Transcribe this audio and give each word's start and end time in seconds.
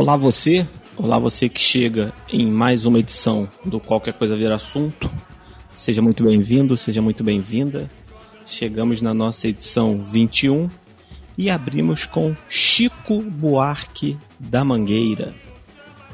Olá 0.00 0.16
você, 0.16 0.66
olá 0.96 1.18
você 1.18 1.46
que 1.46 1.60
chega 1.60 2.10
em 2.32 2.50
mais 2.50 2.86
uma 2.86 2.98
edição 2.98 3.46
do 3.62 3.78
Qualquer 3.78 4.14
Coisa 4.14 4.34
Vir 4.34 4.50
Assunto. 4.50 5.12
Seja 5.74 6.00
muito 6.00 6.24
bem-vindo, 6.24 6.74
seja 6.74 7.02
muito 7.02 7.22
bem-vinda. 7.22 7.86
Chegamos 8.46 9.02
na 9.02 9.12
nossa 9.12 9.46
edição 9.46 10.02
21 10.02 10.70
e 11.36 11.50
abrimos 11.50 12.06
com 12.06 12.34
Chico 12.48 13.20
Buarque 13.20 14.16
da 14.38 14.64
Mangueira 14.64 15.34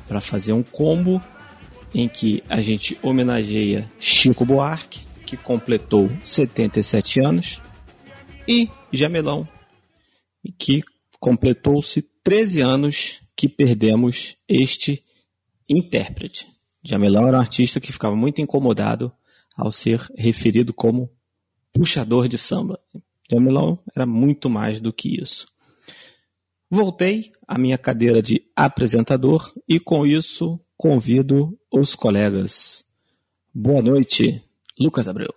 para 0.09 0.21
fazer 0.21 0.53
um 0.53 0.65
combo 0.65 1.23
em 1.95 2.09
que 2.09 2.43
a 2.49 2.61
gente 2.61 2.99
homenageia 3.01 3.89
Chico 4.01 4.45
Buarque, 4.45 5.07
que 5.25 5.37
completou 5.37 6.11
77 6.25 7.21
anos, 7.21 7.63
e 8.49 8.69
Jamelão, 8.91 9.47
que 10.59 10.83
completou-se 11.21 12.03
13 12.25 12.63
anos 12.63 13.26
que 13.37 13.49
perdemos 13.49 14.37
este 14.49 15.05
intérprete. 15.69 16.49
Jamelão 16.83 17.29
era 17.29 17.37
um 17.37 17.41
artista 17.41 17.81
que 17.81 17.93
ficava 17.93 18.17
muito 18.17 18.41
incomodado 18.41 19.13
ao 19.57 19.71
ser 19.71 20.01
referido 20.17 20.73
como 20.73 21.11
puxador 21.73 22.29
de 22.29 22.39
samba. 22.39 22.81
Jamelão 23.31 23.79
era 23.95 24.07
muito 24.07 24.49
mais 24.49 24.81
do 24.81 24.93
que 24.93 25.21
isso. 25.21 25.47
Voltei 26.71 27.31
à 27.47 27.59
minha 27.59 27.77
cadeira 27.77 28.23
de 28.23 28.43
apresentador 28.55 29.53
e 29.69 29.79
com 29.79 30.07
isso 30.07 30.59
convido 30.77 31.59
os 31.73 31.95
colegas. 31.95 32.85
Boa 33.55 33.83
noite, 33.83 34.43
Lucas 34.79 35.09
Abreu. 35.09 35.35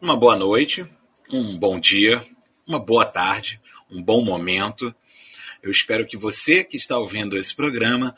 Uma 0.00 0.16
boa 0.16 0.36
noite, 0.36 0.86
um 1.30 1.56
bom 1.56 1.78
dia, 1.78 2.26
uma 2.66 2.78
boa 2.78 3.06
tarde, 3.06 3.60
um 3.90 4.02
bom 4.02 4.24
momento. 4.24 4.94
Eu 5.62 5.70
espero 5.70 6.06
que 6.06 6.16
você 6.16 6.64
que 6.64 6.76
está 6.76 6.98
ouvindo 6.98 7.38
esse 7.38 7.54
programa 7.54 8.16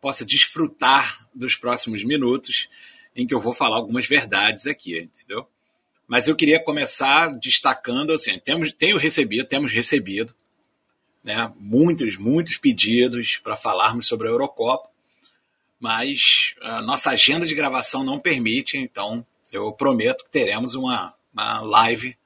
possa 0.00 0.24
desfrutar 0.24 1.28
dos 1.34 1.56
próximos 1.56 2.04
minutos 2.04 2.68
em 3.16 3.26
que 3.26 3.34
eu 3.34 3.40
vou 3.40 3.52
falar 3.52 3.76
algumas 3.76 4.06
verdades 4.06 4.66
aqui, 4.66 4.98
entendeu? 4.98 5.46
Mas 6.06 6.28
eu 6.28 6.36
queria 6.36 6.62
começar 6.62 7.28
destacando 7.38 8.12
assim, 8.12 8.38
temos, 8.38 8.72
tenho 8.72 8.96
recebido, 8.96 9.46
temos 9.46 9.72
recebido, 9.72 10.34
né, 11.22 11.52
muitos, 11.56 12.16
muitos 12.16 12.56
pedidos 12.56 13.36
para 13.38 13.56
falarmos 13.56 14.06
sobre 14.06 14.28
a 14.28 14.30
Eurocopa, 14.30 14.88
mas 15.80 16.54
a 16.60 16.80
nossa 16.80 17.10
agenda 17.10 17.44
de 17.44 17.54
gravação 17.54 18.04
não 18.04 18.18
permite, 18.18 18.76
então 18.76 19.26
eu 19.52 19.72
prometo 19.72 20.24
que 20.24 20.30
teremos 20.30 20.74
uma, 20.74 21.14
uma 21.32 21.60
live 21.60 22.16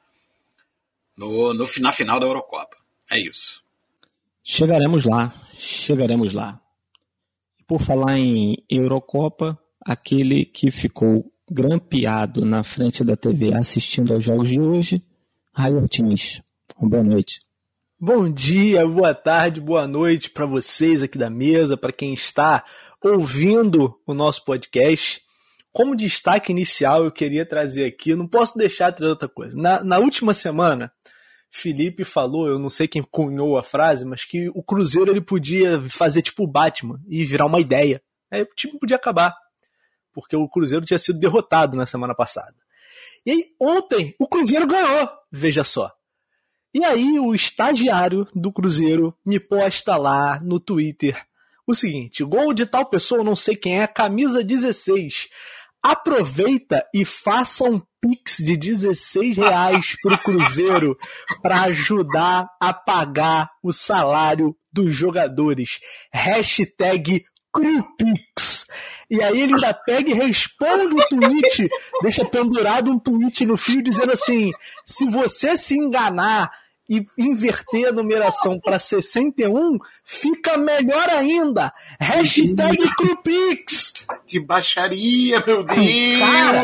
no, 1.16 1.54
no, 1.54 1.68
na 1.80 1.90
final 1.90 2.20
da 2.20 2.26
Eurocopa. 2.26 2.76
É 3.10 3.18
isso. 3.18 3.61
Chegaremos 4.44 5.04
lá, 5.04 5.32
chegaremos 5.54 6.32
lá. 6.32 6.60
Por 7.64 7.80
falar 7.80 8.18
em 8.18 8.56
Eurocopa, 8.68 9.56
aquele 9.80 10.44
que 10.44 10.68
ficou 10.68 11.32
grampeado 11.48 12.44
na 12.44 12.64
frente 12.64 13.04
da 13.04 13.16
TV 13.16 13.54
assistindo 13.54 14.12
aos 14.12 14.24
jogos 14.24 14.48
de 14.48 14.60
hoje, 14.60 15.00
Raio 15.54 15.76
Ortiz. 15.76 16.42
Boa 16.76 17.04
noite. 17.04 17.40
Bom 18.00 18.28
dia, 18.28 18.84
boa 18.84 19.14
tarde, 19.14 19.60
boa 19.60 19.86
noite 19.86 20.28
para 20.28 20.44
vocês 20.44 21.04
aqui 21.04 21.16
da 21.16 21.30
mesa, 21.30 21.76
para 21.76 21.92
quem 21.92 22.12
está 22.12 22.64
ouvindo 23.00 23.94
o 24.04 24.12
nosso 24.12 24.44
podcast. 24.44 25.22
Como 25.72 25.94
destaque 25.94 26.50
inicial, 26.50 27.04
eu 27.04 27.12
queria 27.12 27.46
trazer 27.46 27.84
aqui, 27.84 28.16
não 28.16 28.26
posso 28.26 28.58
deixar 28.58 28.90
de 28.90 28.96
trazer 28.96 29.10
outra 29.10 29.28
coisa. 29.28 29.56
Na, 29.56 29.84
na 29.84 29.98
última 30.00 30.34
semana, 30.34 30.92
Felipe 31.54 32.02
falou, 32.02 32.48
eu 32.48 32.58
não 32.58 32.70
sei 32.70 32.88
quem 32.88 33.02
cunhou 33.02 33.58
a 33.58 33.62
frase, 33.62 34.06
mas 34.06 34.24
que 34.24 34.48
o 34.54 34.62
Cruzeiro 34.62 35.12
ele 35.12 35.20
podia 35.20 35.82
fazer 35.82 36.22
tipo 36.22 36.44
o 36.44 36.46
Batman 36.46 36.98
e 37.06 37.26
virar 37.26 37.44
uma 37.44 37.60
ideia. 37.60 38.02
Aí 38.30 38.40
o 38.40 38.48
time 38.56 38.78
podia 38.78 38.96
acabar. 38.96 39.36
Porque 40.14 40.34
o 40.34 40.48
Cruzeiro 40.48 40.86
tinha 40.86 40.98
sido 40.98 41.18
derrotado 41.18 41.76
na 41.76 41.84
semana 41.84 42.14
passada. 42.14 42.54
E 43.24 43.30
aí, 43.30 43.46
ontem, 43.60 44.16
o 44.18 44.26
Cruzeiro 44.26 44.66
ganhou, 44.66 45.06
veja 45.30 45.62
só. 45.62 45.92
E 46.72 46.82
aí, 46.82 47.18
o 47.18 47.34
estagiário 47.34 48.26
do 48.34 48.50
Cruzeiro 48.50 49.14
me 49.24 49.38
posta 49.38 49.96
lá 49.98 50.40
no 50.40 50.58
Twitter 50.58 51.22
o 51.66 51.74
seguinte: 51.74 52.24
gol 52.24 52.54
de 52.54 52.64
tal 52.64 52.86
pessoa, 52.86 53.22
não 53.22 53.36
sei 53.36 53.56
quem 53.56 53.82
é, 53.82 53.86
camisa 53.86 54.42
16 54.42 55.28
aproveita 55.82 56.86
e 56.94 57.04
faça 57.04 57.64
um 57.64 57.82
pix 58.02 58.38
de 58.38 58.56
16 58.56 59.36
reais 59.36 59.96
pro 60.02 60.18
Cruzeiro 60.18 60.98
para 61.40 61.62
ajudar 61.62 62.48
a 62.60 62.74
pagar 62.74 63.48
o 63.62 63.72
salário 63.72 64.56
dos 64.72 64.92
jogadores. 64.92 65.78
Hashtag 66.12 67.24
Crupix. 67.52 68.66
E 69.08 69.22
aí 69.22 69.42
ele 69.42 69.54
ainda 69.54 69.72
pega 69.72 70.10
e 70.10 70.14
responde 70.14 70.94
o 70.94 71.08
tweet, 71.08 71.68
deixa 72.02 72.24
pendurado 72.24 72.90
um 72.90 72.98
tweet 72.98 73.46
no 73.46 73.56
fio 73.56 73.82
dizendo 73.82 74.10
assim: 74.10 74.50
se 74.84 75.08
você 75.08 75.56
se 75.56 75.74
enganar 75.76 76.50
e 76.88 77.04
inverter 77.16 77.88
a 77.88 77.92
numeração 77.92 78.58
para 78.58 78.78
61, 78.78 79.78
fica 80.04 80.56
melhor 80.56 81.08
ainda. 81.10 81.72
Hashtag 82.00 82.78
Crupix. 82.96 84.06
Que 84.32 84.40
baixaria, 84.40 85.44
meu 85.46 85.60
Deus! 85.62 86.18
Cara, 86.18 86.62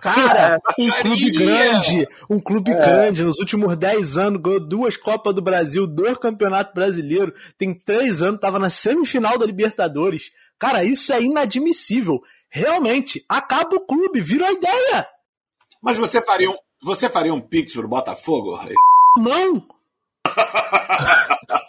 cara 0.00 0.58
um 0.76 0.90
clube 1.00 1.30
grande, 1.30 2.08
um 2.28 2.40
clube 2.40 2.72
é. 2.72 2.74
grande, 2.74 3.22
nos 3.22 3.38
últimos 3.38 3.76
10 3.76 4.18
anos, 4.18 4.42
ganhou 4.42 4.58
duas 4.58 4.96
Copas 4.96 5.32
do 5.32 5.40
Brasil, 5.40 5.86
dois 5.86 6.18
Campeonatos 6.18 6.74
Brasileiros, 6.74 7.32
tem 7.56 7.72
três 7.72 8.20
anos, 8.20 8.34
estava 8.34 8.58
na 8.58 8.68
semifinal 8.68 9.38
da 9.38 9.46
Libertadores. 9.46 10.32
Cara, 10.58 10.82
isso 10.82 11.12
é 11.12 11.22
inadmissível. 11.22 12.20
Realmente, 12.50 13.24
acaba 13.28 13.76
o 13.76 13.86
clube, 13.86 14.20
vira 14.20 14.48
a 14.48 14.52
ideia. 14.52 15.06
Mas 15.80 15.96
você 15.96 16.20
faria 16.20 16.50
um, 16.50 16.56
você 16.82 17.08
faria 17.08 17.32
um 17.32 17.40
pix 17.40 17.74
pro 17.74 17.86
Botafogo? 17.86 18.58
Não! 19.16 19.64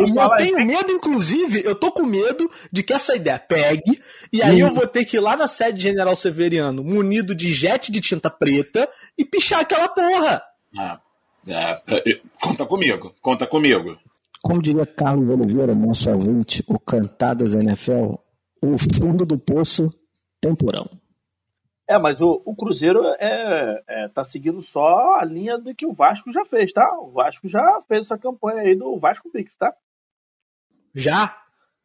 e 0.00 0.18
eu 0.18 0.36
tenho 0.36 0.66
medo, 0.66 0.90
inclusive, 0.90 1.62
eu 1.64 1.76
tô 1.76 1.92
com 1.92 2.04
medo 2.04 2.50
de 2.72 2.82
que 2.82 2.92
essa 2.92 3.14
ideia 3.14 3.38
pegue, 3.38 4.02
e 4.32 4.42
aí 4.42 4.62
hum. 4.62 4.68
eu 4.68 4.74
vou 4.74 4.86
ter 4.86 5.04
que 5.04 5.16
ir 5.16 5.20
lá 5.20 5.36
na 5.36 5.46
sede 5.46 5.80
General 5.80 6.16
Severiano, 6.16 6.82
munido 6.82 7.34
de 7.34 7.52
jet 7.52 7.92
de 7.92 8.00
tinta 8.00 8.28
preta, 8.28 8.88
e 9.16 9.24
pichar 9.24 9.60
aquela 9.60 9.88
porra. 9.88 10.42
Ah, 10.76 11.00
é, 11.46 11.80
é, 11.88 12.20
conta 12.40 12.66
comigo, 12.66 13.14
conta 13.20 13.46
comigo. 13.46 13.96
Como 14.42 14.60
diria 14.60 14.84
Carlos 14.84 15.28
Oliveira, 15.28 15.74
nosso 15.74 16.10
ouvinte, 16.10 16.64
o 16.66 16.78
Cantadas 16.78 17.54
NFL, 17.54 18.14
o 18.60 18.76
fundo 18.76 19.24
do 19.24 19.38
poço 19.38 19.88
tem 20.40 20.54
porão. 20.54 20.90
É, 21.86 21.98
mas 21.98 22.20
o, 22.20 22.40
o 22.44 22.56
Cruzeiro 22.56 23.04
é, 23.18 23.82
é, 23.86 24.08
tá 24.08 24.24
seguindo 24.24 24.62
só 24.62 25.16
a 25.16 25.24
linha 25.24 25.58
do 25.58 25.74
que 25.74 25.84
o 25.84 25.92
Vasco 25.92 26.32
já 26.32 26.44
fez, 26.46 26.72
tá? 26.72 26.98
O 26.98 27.10
Vasco 27.10 27.46
já 27.48 27.82
fez 27.86 28.02
essa 28.02 28.16
campanha 28.16 28.62
aí 28.62 28.74
do 28.74 28.98
Vasco 28.98 29.30
Pix, 29.30 29.54
tá? 29.56 29.74
Já? 30.94 31.36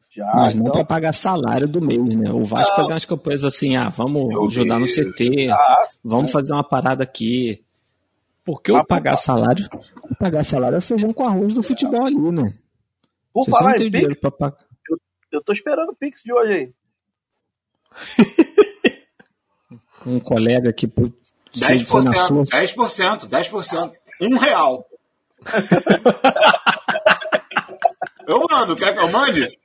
Já. 0.09 0.31
Mas 0.33 0.55
não 0.55 0.61
então... 0.61 0.71
para 0.71 0.85
pagar 0.85 1.11
salário 1.11 1.67
do 1.67 1.81
mês, 1.81 2.15
né? 2.15 2.31
O 2.31 2.43
Vasco 2.45 2.75
fazer 2.75 2.93
umas 2.93 3.05
campanhas 3.05 3.43
assim, 3.43 3.75
ah, 3.75 3.89
vamos 3.89 4.27
Meu 4.27 4.45
ajudar 4.45 4.77
Deus. 4.77 4.97
no 4.97 5.11
CT, 5.11 5.49
ah, 5.51 5.87
vamos 6.03 6.31
fazer 6.31 6.53
uma 6.53 6.63
parada 6.63 7.03
aqui. 7.03 7.63
Porque 8.43 8.71
o 8.71 8.83
pagar 8.85 9.17
salário, 9.17 9.67
pagar 10.17 10.43
salário 10.43 10.77
é 10.77 10.81
feijão 10.81 11.11
com 11.11 11.23
arroz 11.23 11.53
do 11.53 11.61
futebol 11.61 12.05
ali, 12.05 12.15
né? 12.15 12.57
Por 13.33 13.43
Você 13.43 13.51
falar 13.51 13.71
não 13.71 13.75
tem 13.75 13.91
dinheiro 13.91 14.15
pra 14.15 14.31
pagar. 14.31 14.65
Eu, 14.89 14.97
eu 15.33 15.43
tô 15.43 15.51
esperando 15.51 15.89
o 15.89 15.95
Pix 15.95 16.23
de 16.23 16.33
hoje 16.33 16.53
aí. 16.53 16.73
um 20.05 20.19
colega 20.19 20.73
que 20.73 20.87
10%, 20.87 21.13
foi 21.85 22.03
na 22.03 22.13
sua... 22.13 22.43
10%, 22.43 23.27
10%, 23.27 23.91
um 24.21 24.37
real. 24.37 24.85
eu 28.27 28.45
mando, 28.49 28.75
quer 28.75 28.93
que 28.93 28.99
eu 28.99 29.11
mande? 29.11 29.57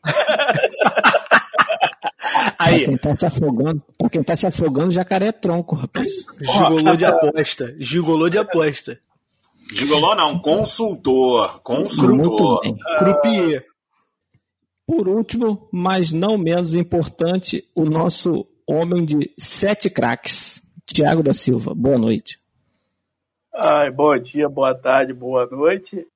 Aí. 2.59 2.85
Pra 2.85 2.87
quem 2.87 2.97
tá 2.97 3.17
se 3.17 3.27
afogando, 3.27 3.83
pra 3.99 4.09
quem 4.09 4.23
tá 4.23 4.37
se 4.37 4.47
afogando, 4.47 4.93
jacaré 4.93 5.27
é 5.27 5.33
tronco, 5.33 5.77
rapaz. 5.77 6.25
Gigolô 6.41 6.97
de 6.97 7.05
aposta. 7.05 7.75
Gigolô 7.79 8.29
de 8.29 8.39
aposta. 8.39 8.99
Gigolô 9.73 10.15
não, 10.15 10.39
consultor. 10.39 11.61
Consultor. 11.63 12.61
Croupier. 12.99 13.67
Por 14.87 15.09
último, 15.09 15.69
mas 15.73 16.13
não 16.13 16.37
menos 16.37 16.75
importante, 16.75 17.65
o 17.75 17.85
nosso 17.85 18.47
homem 18.67 19.05
de 19.05 19.35
sete 19.39 19.91
craques, 19.91 20.63
Tiago 20.87 21.23
da 21.23 21.33
Silva. 21.33 21.75
Boa 21.75 21.99
noite. 21.99 22.41
Ai, 23.53 23.91
bom 23.91 24.19
dia, 24.19 24.49
boa 24.49 24.75
tarde, 24.75 25.13
boa 25.13 25.47
noite. 25.47 26.07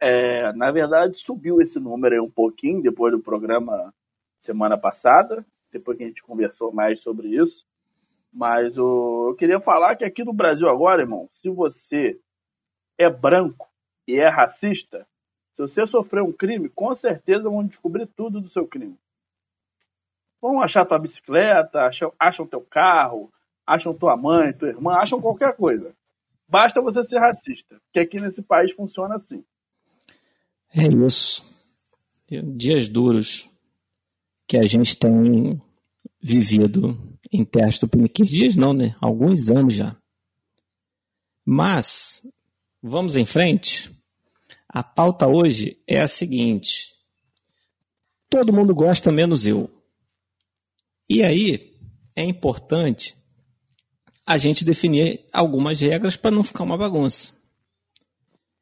É, 0.00 0.52
na 0.52 0.70
verdade, 0.70 1.16
subiu 1.16 1.60
esse 1.60 1.78
número 1.78 2.14
aí 2.14 2.20
um 2.20 2.30
pouquinho 2.30 2.80
depois 2.80 3.12
do 3.12 3.20
programa 3.20 3.92
semana 4.38 4.78
passada, 4.78 5.44
depois 5.72 5.98
que 5.98 6.04
a 6.04 6.06
gente 6.06 6.22
conversou 6.22 6.72
mais 6.72 7.00
sobre 7.00 7.28
isso. 7.28 7.66
Mas 8.32 8.76
eu 8.76 9.34
queria 9.38 9.60
falar 9.60 9.96
que 9.96 10.04
aqui 10.04 10.22
no 10.22 10.32
Brasil 10.32 10.68
agora, 10.68 11.02
irmão, 11.02 11.28
se 11.42 11.48
você 11.48 12.18
é 12.96 13.08
branco 13.10 13.68
e 14.06 14.18
é 14.18 14.28
racista, 14.28 15.06
Se 15.54 15.62
você 15.62 15.84
sofreu 15.86 16.24
um 16.24 16.32
crime, 16.32 16.68
com 16.68 16.94
certeza 16.94 17.50
vão 17.50 17.66
descobrir 17.66 18.06
tudo 18.06 18.40
do 18.40 18.48
seu 18.48 18.66
crime. 18.66 18.96
Vão 20.40 20.60
achar 20.60 20.84
tua 20.84 20.98
bicicleta, 20.98 21.80
acham, 21.80 22.12
acham 22.18 22.46
teu 22.46 22.60
carro, 22.60 23.32
acham 23.66 23.94
tua 23.94 24.16
mãe, 24.16 24.52
tua 24.52 24.68
irmã, 24.68 24.94
acham 24.94 25.20
qualquer 25.20 25.54
coisa. 25.56 25.92
Basta 26.48 26.80
você 26.80 27.02
ser 27.04 27.18
racista, 27.18 27.80
que 27.92 28.00
aqui 28.00 28.20
nesse 28.20 28.40
país 28.40 28.72
funciona 28.72 29.16
assim. 29.16 29.44
É 30.74 30.86
isso. 30.86 31.44
Dias 32.30 32.88
duros 32.88 33.48
que 34.46 34.56
a 34.56 34.64
gente 34.64 34.96
tem 34.96 35.60
vivido 36.20 36.96
em 37.32 37.44
terras 37.44 37.78
tupiniquins. 37.78 38.30
Dias 38.30 38.56
não, 38.56 38.72
né? 38.72 38.94
Alguns 39.00 39.50
anos 39.50 39.74
já. 39.74 39.96
Mas, 41.44 42.26
vamos 42.82 43.16
em 43.16 43.24
frente. 43.24 43.90
A 44.68 44.82
pauta 44.82 45.26
hoje 45.26 45.78
é 45.86 46.00
a 46.00 46.08
seguinte: 46.08 46.94
todo 48.28 48.52
mundo 48.52 48.74
gosta, 48.74 49.10
menos 49.10 49.46
eu. 49.46 49.70
E 51.08 51.22
aí, 51.22 51.72
é 52.14 52.22
importante 52.22 53.16
a 54.26 54.36
gente 54.36 54.64
definir 54.64 55.24
algumas 55.32 55.80
regras 55.80 56.16
para 56.16 56.30
não 56.30 56.44
ficar 56.44 56.64
uma 56.64 56.76
bagunça. 56.76 57.32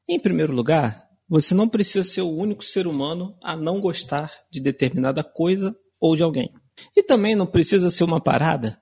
Em 0.09 0.21
primeiro 0.21 0.53
lugar, 0.53 1.09
você 1.29 1.55
não 1.55 1.69
precisa 1.69 2.05
ser 2.05 2.21
o 2.21 2.31
único 2.31 2.65
ser 2.65 2.87
humano 2.87 3.37
a 3.43 3.57
não 3.57 3.81
gostar 3.81 4.33
de 4.51 4.61
determinada 4.61 5.25
coisa 5.25 5.77
ou 6.01 6.15
de 6.15 6.23
alguém. 6.23 6.53
E 6.97 7.03
também 7.03 7.35
não 7.35 7.47
precisa 7.47 7.91
ser 7.91 8.05
uma 8.05 8.21
parada 8.21 8.81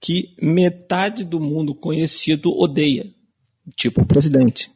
que 0.00 0.36
metade 0.40 1.24
do 1.24 1.40
mundo 1.40 1.74
conhecido 1.74 2.52
odeia, 2.52 3.06
tipo 3.74 4.02
o 4.02 4.06
presidente. 4.06 4.70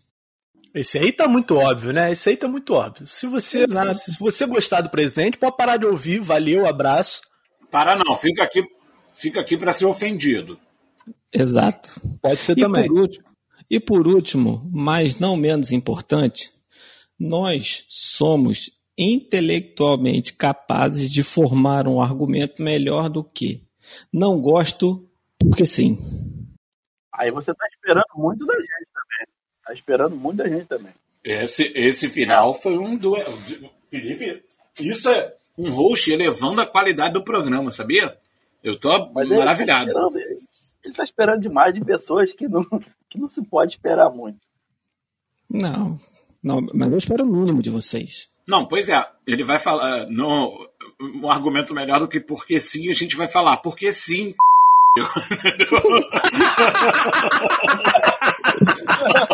Esse 0.75 0.99
aí 0.99 1.13
tá 1.13 1.29
muito 1.29 1.55
óbvio, 1.57 1.93
né? 1.93 2.11
Esse 2.11 2.31
aí 2.31 2.37
tá 2.37 2.49
muito 2.49 2.73
óbvio. 2.73 3.07
Se 3.07 3.27
você, 3.27 3.67
se 3.95 4.19
você 4.19 4.47
gostar 4.47 4.81
do 4.81 4.89
presidente, 4.89 5.37
pode 5.37 5.57
parar 5.57 5.77
de 5.77 5.85
ouvir. 5.85 6.19
Valeu, 6.21 6.67
abraço. 6.67 7.21
Para 7.73 7.97
não, 7.97 8.19
fica 8.19 8.45
aqui, 8.45 8.63
fica 9.15 9.41
aqui 9.41 9.57
para 9.57 9.73
ser 9.73 9.87
ofendido. 9.87 10.61
Exato. 11.33 11.91
Pode 12.21 12.41
ser 12.41 12.59
e 12.59 12.61
também. 12.61 12.87
Por 12.87 13.01
último, 13.01 13.25
e 13.71 13.81
por 13.81 14.07
último, 14.07 14.71
mas 14.71 15.19
não 15.19 15.35
menos 15.35 15.73
importante, 15.73 16.53
nós 17.19 17.87
somos 17.89 18.71
intelectualmente 18.99 20.35
capazes 20.35 21.11
de 21.11 21.23
formar 21.23 21.89
um 21.89 22.03
argumento 22.03 22.63
melhor 22.63 23.09
do 23.09 23.25
que 23.25 23.67
não 24.13 24.39
gosto 24.39 25.09
porque 25.41 25.65
sim. 25.65 25.99
Aí 27.15 27.31
você 27.31 27.55
tá 27.55 27.67
esperando 27.75 28.05
muito 28.17 28.45
da 28.45 28.55
gente 28.55 28.89
também. 28.93 29.35
Tá 29.65 29.73
esperando 29.73 30.17
muito 30.17 30.37
da 30.37 30.49
gente 30.49 30.67
também. 30.67 30.93
Esse, 31.25 31.73
esse 31.75 32.11
final 32.11 32.55
foi 32.55 32.77
um 32.77 32.97
do. 32.97 33.15
Felipe, 33.89 34.45
isso 34.79 35.09
é 35.09 35.35
um 35.59 35.71
host 35.71 36.11
elevando 36.11 36.61
a 36.61 36.67
qualidade 36.67 37.15
do 37.15 37.25
programa, 37.25 37.71
sabia? 37.71 38.17
Eu 38.63 38.79
tô 38.79 39.11
Mas 39.13 39.31
ele 39.31 39.39
maravilhado. 39.39 39.93
Tá 39.93 40.01
esperando, 40.01 40.19
ele 40.19 40.41
está 40.85 41.05
esperando 41.05 41.41
demais 41.41 41.75
de 41.75 41.85
pessoas 41.85 42.33
que 42.33 42.49
não, 42.49 42.65
que 43.11 43.19
não 43.19 43.29
se 43.29 43.43
pode 43.43 43.75
esperar 43.75 44.11
muito. 44.11 44.41
Não, 45.51 45.99
não, 46.43 46.67
mas 46.73 46.91
eu 46.91 46.99
espero 46.99 47.25
o 47.25 47.29
mínimo 47.29 47.63
de 47.63 47.71
vocês. 47.71 48.31
Não, 48.47 48.67
pois 48.67 48.89
é, 48.89 49.07
ele 49.27 49.45
vai 49.45 49.59
falar. 49.59 50.07
No, 50.07 50.69
um 51.01 51.31
argumento 51.31 51.75
melhor 51.75 52.01
do 52.01 52.09
que 52.09 52.21
porque 52.21 52.61
sim, 52.61 52.91
a 52.91 52.95
gente 52.95 53.17
vai 53.17 53.29
falar. 53.29 53.59
Porque 53.59 53.93
sim. 53.93 54.35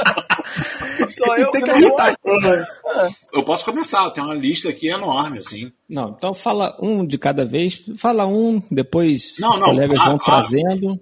Só 1.19 1.37
eu 1.37 1.51
Tem 1.51 1.63
que 1.63 1.71
acertar. 1.71 2.17
gosto. 2.23 3.17
Eu 3.33 3.45
posso 3.45 3.65
começar, 3.65 4.11
tem 4.11 4.23
uma 4.23 4.35
lista 4.35 4.69
aqui 4.71 4.89
enorme, 4.89 5.39
assim. 5.39 5.73
Não, 5.89 6.11
então 6.11 6.33
fala 6.33 6.77
um 6.81 7.05
de 7.05 7.19
cada 7.19 7.45
vez. 7.45 7.85
Fala 7.97 8.27
um, 8.27 8.63
depois 8.71 9.37
Não, 9.39 9.51
os 9.51 9.61
não, 9.61 9.67
colegas 9.67 9.97
claro, 9.97 10.11
vão 10.11 10.19
claro. 10.19 10.49
trazendo. 10.49 11.01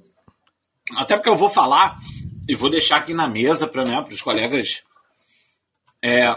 Até 0.97 1.17
porque 1.17 1.31
eu 1.31 1.37
vou 1.37 1.49
falar 1.49 1.99
e 2.49 2.55
vou 2.55 2.71
deixar 2.71 2.99
aqui 2.99 3.13
na 3.15 3.29
mesa 3.29 3.67
para 3.67 3.85
né, 3.85 4.05
os 4.11 4.23
colegas. 4.23 4.83
É, 6.03 6.35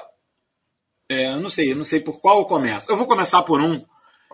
é, 1.09 1.33
eu 1.33 1.39
não 1.39 1.49
sei, 1.49 1.71
eu 1.71 1.75
não 1.75 1.85
sei 1.85 1.99
por 1.99 2.19
qual 2.19 2.39
eu 2.39 2.45
começo. 2.45 2.91
Eu 2.91 2.97
vou 2.97 3.07
começar 3.07 3.43
por 3.43 3.61
um 3.61 3.79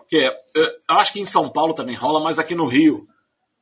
que 0.08 0.18
é, 0.18 0.30
eu 0.54 0.98
acho 0.98 1.12
que 1.12 1.20
em 1.20 1.26
São 1.26 1.48
Paulo 1.50 1.74
também 1.74 1.96
rola, 1.96 2.20
mas 2.20 2.38
aqui 2.38 2.54
no 2.54 2.66
Rio, 2.66 3.08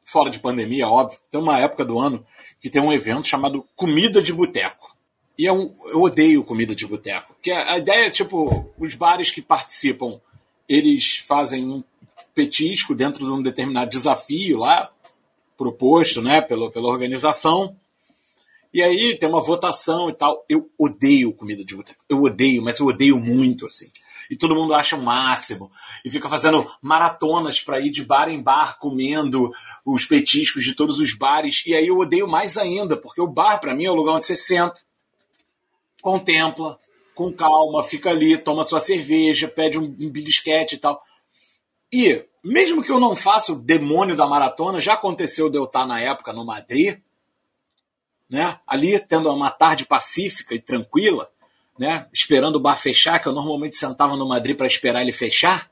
fora 0.05 0.31
de 0.31 0.39
pandemia, 0.39 0.89
óbvio, 0.89 1.19
tem 1.31 1.41
uma 1.41 1.59
época 1.59 1.85
do 1.85 1.99
ano 1.99 2.25
que 2.61 2.71
tem 2.71 2.83
um 2.83 2.93
evento 2.93 3.27
chamado 3.27 3.67
Comida 3.75 4.23
de 4.23 4.33
Boteco. 4.33 4.94
E 5.37 5.47
é 5.47 5.53
um, 5.53 5.75
eu 5.87 6.01
odeio 6.01 6.45
comida 6.45 6.75
de 6.75 6.87
boteco. 6.87 7.35
Que 7.43 7.51
a, 7.51 7.73
a 7.73 7.79
ideia 7.79 8.07
é 8.07 8.11
tipo, 8.11 8.73
os 8.79 8.95
bares 8.95 9.31
que 9.31 9.43
participam, 9.43 10.21
eles 10.69 11.17
fazem 11.27 11.69
um 11.69 11.83
petisco 12.35 12.95
dentro 12.95 13.25
de 13.25 13.31
um 13.31 13.43
determinado 13.43 13.91
desafio 13.91 14.59
lá, 14.59 14.91
proposto 15.57 16.23
né, 16.23 16.41
pela, 16.41 16.71
pela 16.71 16.89
organização. 16.89 17.77
E 18.73 18.83
aí 18.83 19.17
tem 19.17 19.29
uma 19.29 19.41
votação 19.41 20.11
e 20.11 20.13
tal. 20.13 20.45
Eu 20.49 20.69
odeio 20.77 21.33
comida 21.33 21.65
de 21.65 21.77
boteco. 21.77 22.05
Eu 22.09 22.23
odeio, 22.23 22.63
mas 22.63 22.79
eu 22.81 22.87
odeio 22.87 23.19
muito, 23.19 23.67
assim. 23.67 23.91
E 24.29 24.37
todo 24.37 24.55
mundo 24.55 24.75
acha 24.75 24.97
o 24.97 25.03
máximo. 25.03 25.71
E 26.05 26.11
fica 26.11 26.29
fazendo 26.29 26.69
maratonas 26.83 27.61
para 27.61 27.81
ir 27.81 27.91
de 27.91 28.05
bar 28.05 28.29
em 28.29 28.43
bar 28.43 28.79
comendo 28.79 29.53
os 29.85 30.05
petiscos 30.05 30.65
de 30.65 30.75
todos 30.75 30.99
os 30.99 31.13
bares. 31.13 31.63
E 31.67 31.75
aí 31.75 31.87
eu 31.87 31.99
odeio 31.99 32.27
mais 32.27 32.57
ainda, 32.57 32.97
porque 32.97 33.21
o 33.21 33.29
bar, 33.29 33.61
para 33.61 33.75
mim, 33.75 33.85
é 33.85 33.91
o 33.91 33.95
lugar 33.95 34.17
onde 34.17 34.25
você 34.25 34.37
senta, 34.37 34.81
contempla, 36.05 36.79
com 37.15 37.33
calma, 37.33 37.83
fica 37.83 38.11
ali, 38.11 38.37
toma 38.37 38.63
sua 38.63 38.79
cerveja, 38.79 39.49
pede 39.49 39.79
um, 39.79 39.85
um 39.85 40.11
belisquete 40.11 40.75
e 40.75 40.79
tal. 40.79 41.03
E, 41.91 42.23
mesmo 42.45 42.83
que 42.83 42.93
eu 42.93 43.01
não 43.01 43.17
faça 43.17 43.53
o 43.53 43.57
demônio 43.57 44.15
da 44.15 44.27
maratona, 44.27 44.83
já 44.83 44.93
aconteceu 44.93 45.49
de 45.49 45.57
eu 45.57 45.65
estar 45.65 45.87
na 45.87 45.99
época 45.99 46.31
no 46.31 46.45
Madrid, 46.45 46.99
né? 48.29 48.61
Ali 48.67 48.99
tendo 48.99 49.33
uma 49.33 49.51
tarde 49.51 49.87
pacífica 49.87 50.55
e 50.55 50.61
tranquila, 50.61 51.31
né? 51.79 52.07
Esperando 52.13 52.57
o 52.57 52.61
bar 52.61 52.77
fechar, 52.77 53.19
que 53.19 53.27
eu 53.27 53.33
normalmente 53.33 53.77
sentava 53.77 54.15
no 54.15 54.29
Madrid 54.29 54.55
para 54.55 54.67
esperar 54.67 55.01
ele 55.01 55.13
fechar, 55.13 55.71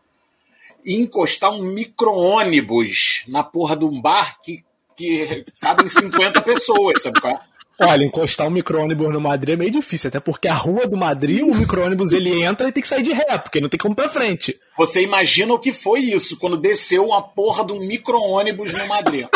e 0.82 0.94
encostar 0.94 1.52
um 1.52 1.62
micro-ônibus 1.62 3.24
na 3.28 3.42
porra 3.42 3.76
de 3.76 3.84
um 3.84 4.00
bar 4.00 4.40
que, 4.42 4.64
que 4.96 5.44
cabem 5.60 5.88
50 5.88 6.40
pessoas, 6.40 7.02
sabe 7.02 7.20
qual 7.20 7.34
é? 7.34 7.51
Olha, 7.80 8.04
encostar 8.04 8.46
um 8.46 8.50
micro-ônibus 8.50 9.08
no 9.12 9.20
Madrid 9.20 9.54
é 9.54 9.56
meio 9.56 9.70
difícil, 9.70 10.08
até 10.08 10.20
porque 10.20 10.46
a 10.46 10.54
rua 10.54 10.86
do 10.86 10.96
Madrid, 10.96 11.42
o 11.42 11.54
micro-ônibus 11.54 12.12
ele 12.12 12.42
entra 12.42 12.68
e 12.68 12.72
tem 12.72 12.82
que 12.82 12.88
sair 12.88 13.02
de 13.02 13.12
ré, 13.12 13.38
porque 13.38 13.60
não 13.60 13.68
tem 13.68 13.78
como 13.78 13.94
pra 13.94 14.08
frente. 14.08 14.58
Você 14.76 15.02
imagina 15.02 15.52
o 15.52 15.58
que 15.58 15.72
foi 15.72 16.00
isso, 16.00 16.38
quando 16.38 16.56
desceu 16.56 17.06
uma 17.06 17.22
porra 17.22 17.64
de 17.66 17.72
um 17.72 17.80
micro-ônibus 17.80 18.72
no 18.72 18.86
Madrid. 18.86 19.26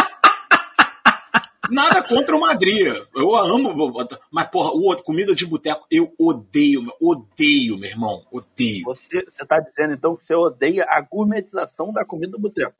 Nada 1.68 2.00
contra 2.02 2.36
o 2.36 2.40
Madrid. 2.40 2.86
Eu 3.14 3.34
amo. 3.34 3.92
Mas, 4.30 4.46
porra, 4.46 4.70
o 4.70 4.82
outro, 4.84 5.02
comida 5.04 5.34
de 5.34 5.44
boteco, 5.44 5.84
eu 5.90 6.12
odeio, 6.16 6.80
meu- 6.80 6.94
odeio, 7.00 7.76
meu 7.76 7.90
irmão. 7.90 8.22
Odeio. 8.30 8.84
Você 8.84 9.18
está 9.40 9.58
dizendo 9.58 9.94
então 9.94 10.14
que 10.16 10.24
você 10.24 10.34
odeia 10.34 10.84
a 10.88 11.00
gourmetização 11.00 11.92
da 11.92 12.04
comida 12.04 12.32
do 12.32 12.38
boteco. 12.38 12.72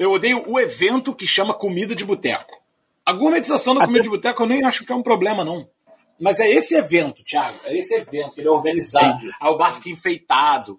Eu 0.00 0.10
odeio 0.10 0.42
o 0.50 0.58
evento 0.58 1.14
que 1.14 1.26
chama 1.28 1.54
comida 1.54 1.94
de 1.94 2.04
boteco. 2.04 2.59
A 3.10 3.12
gourmetização 3.12 3.74
da 3.74 3.84
comida 3.84 4.04
de 4.04 4.08
boteco 4.08 4.40
eu 4.40 4.46
nem 4.46 4.62
acho 4.62 4.84
que 4.84 4.92
é 4.92 4.94
um 4.94 5.02
problema, 5.02 5.44
não. 5.44 5.68
Mas 6.20 6.38
é 6.38 6.48
esse 6.48 6.76
evento, 6.76 7.24
Thiago. 7.24 7.58
É 7.64 7.76
esse 7.76 7.92
evento. 7.92 8.38
Ele 8.38 8.46
é 8.46 8.50
organizado. 8.50 9.16
Entendi. 9.16 9.32
Aí 9.40 9.50
o 9.50 9.58
bar 9.58 9.74
fica 9.74 9.88
enfeitado. 9.88 10.78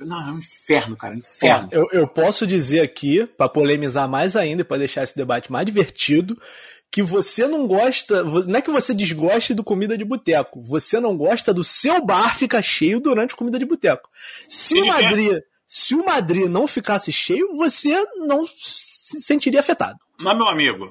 Não, 0.00 0.28
é 0.28 0.32
um 0.32 0.38
inferno, 0.38 0.96
cara. 0.96 1.12
é 1.12 1.16
um 1.16 1.18
Inferno. 1.18 1.68
Eu, 1.72 1.88
eu 1.92 2.08
posso 2.08 2.46
dizer 2.46 2.80
aqui, 2.80 3.26
pra 3.26 3.50
polemizar 3.50 4.08
mais 4.08 4.34
ainda 4.34 4.62
e 4.62 4.64
pra 4.64 4.78
deixar 4.78 5.02
esse 5.02 5.14
debate 5.14 5.52
mais 5.52 5.66
divertido, 5.66 6.40
que 6.90 7.02
você 7.02 7.46
não 7.46 7.66
gosta. 7.66 8.22
Não 8.22 8.58
é 8.58 8.62
que 8.62 8.70
você 8.70 8.94
desgoste 8.94 9.52
do 9.52 9.62
comida 9.62 9.98
de 9.98 10.06
boteco, 10.06 10.62
você 10.62 10.98
não 11.00 11.18
gosta 11.18 11.52
do 11.52 11.62
seu 11.62 12.02
bar 12.02 12.34
ficar 12.34 12.62
cheio 12.62 12.98
durante 12.98 13.36
comida 13.36 13.58
de 13.58 13.66
boteco. 13.66 14.08
Se 14.48 14.74
o 14.74 14.78
Ele 14.78 14.88
Madrid, 14.88 15.38
se 15.66 15.94
o 15.94 16.02
Madrid 16.02 16.46
não 16.46 16.66
ficasse 16.66 17.12
cheio, 17.12 17.54
você 17.56 18.06
não 18.16 18.46
se 18.46 19.20
sentiria 19.20 19.60
afetado. 19.60 19.98
Mas, 20.18 20.36
meu 20.36 20.46
amigo, 20.46 20.90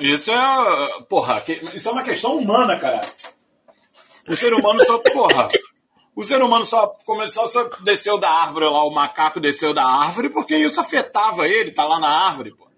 isso 0.00 0.30
é. 0.30 1.02
Porra, 1.08 1.42
isso 1.74 1.88
é 1.88 1.92
uma 1.92 2.02
questão 2.02 2.36
humana, 2.36 2.78
cara. 2.78 3.00
O 4.28 4.36
ser 4.36 4.52
humano 4.52 4.84
só. 4.84 4.98
Porra. 4.98 5.48
O 6.14 6.24
ser 6.24 6.42
humano 6.42 6.66
só 6.66 6.88
começou, 7.06 7.46
só 7.46 7.70
desceu 7.84 8.18
da 8.18 8.28
árvore 8.28 8.64
lá, 8.64 8.84
o 8.84 8.90
macaco 8.90 9.38
desceu 9.38 9.72
da 9.72 9.84
árvore 9.84 10.28
porque 10.28 10.56
isso 10.56 10.80
afetava 10.80 11.46
ele, 11.46 11.70
tá 11.70 11.84
lá 11.84 12.00
na 12.00 12.08
árvore, 12.08 12.52
pô. 12.56 12.68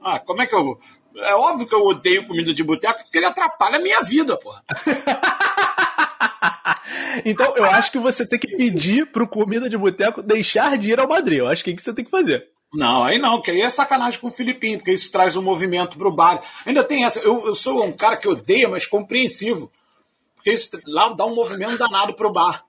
Ah, 0.00 0.18
como 0.18 0.42
é 0.42 0.46
que 0.46 0.54
eu 0.54 0.64
vou. 0.64 0.80
É 1.16 1.34
óbvio 1.34 1.66
que 1.66 1.74
eu 1.74 1.84
odeio 1.84 2.26
comida 2.26 2.52
de 2.52 2.64
boteco 2.64 3.04
porque 3.04 3.18
ele 3.18 3.26
atrapalha 3.26 3.76
a 3.76 3.80
minha 3.80 4.00
vida, 4.00 4.36
porra. 4.36 4.64
Então 7.24 7.54
eu 7.56 7.64
acho 7.64 7.90
que 7.90 7.98
você 7.98 8.26
tem 8.26 8.38
que 8.38 8.56
pedir 8.56 9.06
pro 9.06 9.28
comida 9.28 9.68
de 9.68 9.76
boteco 9.76 10.22
deixar 10.22 10.76
de 10.76 10.90
ir 10.90 11.00
ao 11.00 11.08
Madrid. 11.08 11.38
Eu 11.38 11.48
acho 11.48 11.64
que 11.64 11.70
é 11.70 11.72
isso 11.72 11.82
que 11.82 11.90
você 11.90 11.94
tem 11.94 12.04
que 12.04 12.10
fazer. 12.10 12.48
Não, 12.74 13.04
aí 13.04 13.18
não, 13.18 13.36
porque 13.36 13.52
aí 13.52 13.62
é 13.62 13.70
sacanagem 13.70 14.20
com 14.20 14.26
o 14.28 14.30
Filipinho, 14.32 14.78
porque 14.78 14.92
isso 14.92 15.10
traz 15.10 15.36
um 15.36 15.42
movimento 15.42 15.96
pro 15.96 16.14
bar. 16.14 16.42
Ainda 16.66 16.84
tem 16.84 17.04
essa. 17.04 17.20
Eu, 17.20 17.46
eu 17.46 17.54
sou 17.54 17.82
um 17.84 17.92
cara 17.92 18.16
que 18.16 18.28
odeia, 18.28 18.68
mas 18.68 18.84
compreensivo. 18.86 19.70
porque 20.34 20.52
isso 20.52 20.70
lá 20.86 21.08
dá 21.10 21.24
um 21.24 21.34
movimento 21.34 21.78
danado 21.78 22.12
pro 22.14 22.30
bar. 22.32 22.64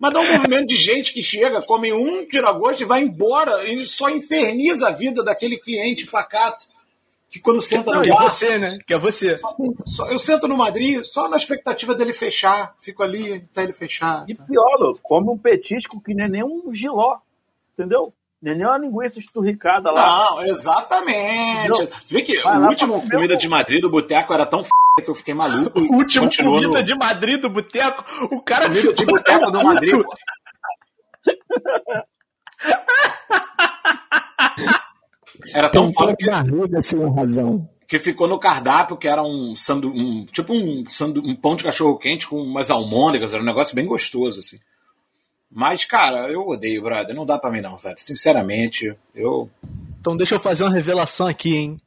Mas 0.00 0.12
dá 0.12 0.18
um 0.20 0.32
movimento 0.32 0.66
de 0.66 0.76
gente 0.76 1.12
que 1.12 1.22
chega, 1.22 1.62
come 1.62 1.92
um 1.92 2.26
tira-gosto 2.26 2.80
e 2.82 2.86
vai 2.86 3.02
embora 3.02 3.62
e 3.68 3.86
só 3.86 4.10
inferniza 4.10 4.88
a 4.88 4.90
vida 4.92 5.22
daquele 5.22 5.56
cliente 5.56 6.06
pacato 6.06 6.66
que 7.30 7.38
quando 7.38 7.60
senta 7.60 7.92
Não, 7.92 8.02
no 8.02 8.08
bar. 8.08 8.24
você, 8.28 8.58
né? 8.58 8.78
Que 8.84 8.94
é 8.94 8.98
você. 8.98 9.38
só- 9.86 10.08
eu 10.10 10.18
sento 10.18 10.48
no 10.48 10.56
Madrid 10.56 11.04
só 11.04 11.28
na 11.28 11.36
expectativa 11.36 11.94
dele 11.94 12.12
fechar. 12.12 12.74
Fico 12.80 13.02
ali 13.02 13.34
até 13.34 13.62
ele 13.62 13.72
fechar. 13.72 14.24
E 14.28 14.34
pior, 14.34 14.76
louco, 14.80 15.00
come 15.02 15.30
um 15.30 15.38
petisco 15.38 16.00
que 16.00 16.12
nem 16.14 16.28
nem 16.28 16.42
um 16.42 16.74
giló. 16.74 17.18
Entendeu? 17.78 18.12
Nem 18.42 18.56
nem 18.56 18.66
uma 18.66 18.76
linguiça 18.78 19.18
esturricada 19.20 19.90
lá. 19.92 20.30
Não, 20.32 20.42
exatamente. 20.46 21.68
Não. 21.68 21.76
Você 21.76 22.14
vê 22.14 22.22
que 22.22 22.42
Vai 22.42 22.58
o 22.58 22.66
último 22.66 23.00
comida 23.08 23.36
de 23.36 23.48
Madrid 23.48 23.80
do 23.80 23.88
boteco 23.90 24.34
era 24.34 24.44
tão 24.44 24.60
f... 24.60 24.70
que 25.04 25.08
eu 25.08 25.14
fiquei 25.14 25.32
maluco. 25.32 25.78
O 25.78 25.94
último 25.96 26.28
comida 26.34 26.68
no- 26.68 26.82
de 26.82 26.94
Madrid 26.96 27.40
do 27.40 27.48
boteco, 27.48 28.04
o 28.34 28.40
cara 28.42 28.66
comida 28.66 28.92
de 28.92 29.00
ficou 29.00 29.14
boteco 29.16 29.50
do 29.52 29.62
Madrid. 29.64 30.02
Era 35.54 35.68
tão 35.70 35.84
Tem 35.86 35.94
foda 35.94 36.16
que, 36.16 36.26
barriga 36.26 36.82
sem 36.82 37.14
razão. 37.14 37.68
que 37.88 37.98
ficou 37.98 38.28
no 38.28 38.38
cardápio, 38.38 38.96
que 38.96 39.08
era 39.08 39.22
um 39.22 39.56
sandu, 39.56 39.88
um, 39.90 40.24
tipo 40.26 40.52
um, 40.52 40.84
sandu, 40.88 41.20
um 41.24 41.34
pão 41.34 41.56
de 41.56 41.64
cachorro 41.64 41.98
quente 41.98 42.26
com 42.28 42.40
umas 42.40 42.70
almôndegas, 42.70 43.34
era 43.34 43.42
um 43.42 43.46
negócio 43.46 43.74
bem 43.74 43.86
gostoso, 43.86 44.40
assim. 44.40 44.58
Mas, 45.54 45.84
cara, 45.84 46.28
eu 46.28 46.46
odeio, 46.46 46.82
brother. 46.82 47.14
Não 47.14 47.26
dá 47.26 47.38
pra 47.38 47.50
mim, 47.50 47.60
não, 47.60 47.76
velho. 47.76 47.94
Sinceramente, 47.98 48.96
eu. 49.14 49.50
Então 50.00 50.16
deixa 50.16 50.34
eu 50.36 50.40
fazer 50.40 50.64
uma 50.64 50.72
revelação 50.74 51.26
aqui, 51.26 51.54
hein? 51.54 51.80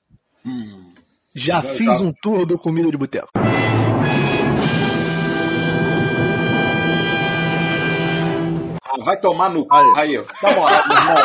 Hum, 0.46 0.94
Já 1.36 1.62
fiz 1.62 1.98
já. 1.98 2.04
um 2.04 2.12
tour 2.22 2.46
do 2.46 2.58
comida 2.60 2.90
de 2.92 2.98
boteco. 2.98 3.30
ah, 8.84 8.98
vai 9.04 9.20
tomar 9.20 9.50
no 9.50 9.62
c. 9.64 9.68
Aí. 9.72 10.18
Aí, 10.18 10.26
na 10.44 10.52
moral, 10.52 10.84
meu 10.88 10.98
irmão. 10.98 11.16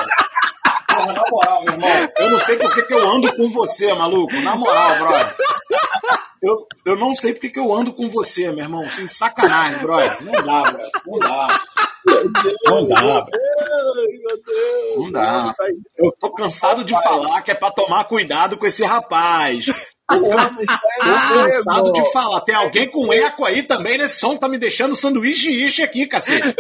Porra, 0.88 1.12
na 1.12 1.25
moral, 1.30 1.64
meu 1.64 1.75
irmão. 1.75 2.09
Eu 2.18 2.30
não 2.30 2.40
sei 2.40 2.56
por 2.59 2.75
que 2.75 2.82
que 2.82 2.94
eu 2.94 3.11
ando 3.11 3.37
com 3.37 3.50
você, 3.50 3.94
maluco. 3.94 4.32
Na 4.40 4.56
moral, 4.56 4.94
brother. 4.99 5.37
Eu, 6.42 6.66
eu 6.87 6.97
não 6.97 7.14
sei 7.14 7.35
por 7.35 7.40
que 7.42 7.50
que 7.50 7.59
eu 7.59 7.73
ando 7.73 7.92
com 7.92 8.09
você, 8.09 8.50
meu 8.50 8.64
irmão. 8.64 8.88
Sem 8.88 9.06
sacanagem, 9.06 9.80
brother. 9.82 10.23
Não 10.25 10.32
dá, 10.32 10.62
brother. 10.70 10.90
Não 11.06 11.18
dá. 11.18 11.61
Não 12.66 12.88
dá. 12.88 13.26
Não 14.97 15.11
dá. 15.11 15.54
Eu 15.97 16.12
tô 16.19 16.33
cansado 16.33 16.85
de 16.85 16.92
falar 17.02 17.42
que 17.42 17.50
é 17.50 17.54
pra 17.54 17.71
tomar 17.71 18.04
cuidado 18.04 18.57
com 18.57 18.66
esse 18.66 18.85
rapaz. 18.85 19.66
Tô 20.11 21.45
cansado 21.45 21.92
de 21.92 22.12
falar. 22.12 22.40
Tem 22.40 22.54
alguém 22.54 22.88
com 22.88 23.12
eco 23.12 23.45
aí 23.45 23.62
também 23.62 23.97
nesse 23.97 24.19
som 24.19 24.37
tá 24.37 24.49
me 24.49 24.59
deixando 24.59 24.97
sanduíche 24.97 25.50
ishi 25.50 25.85
aqui, 25.85 26.04
cacete. 26.04 26.52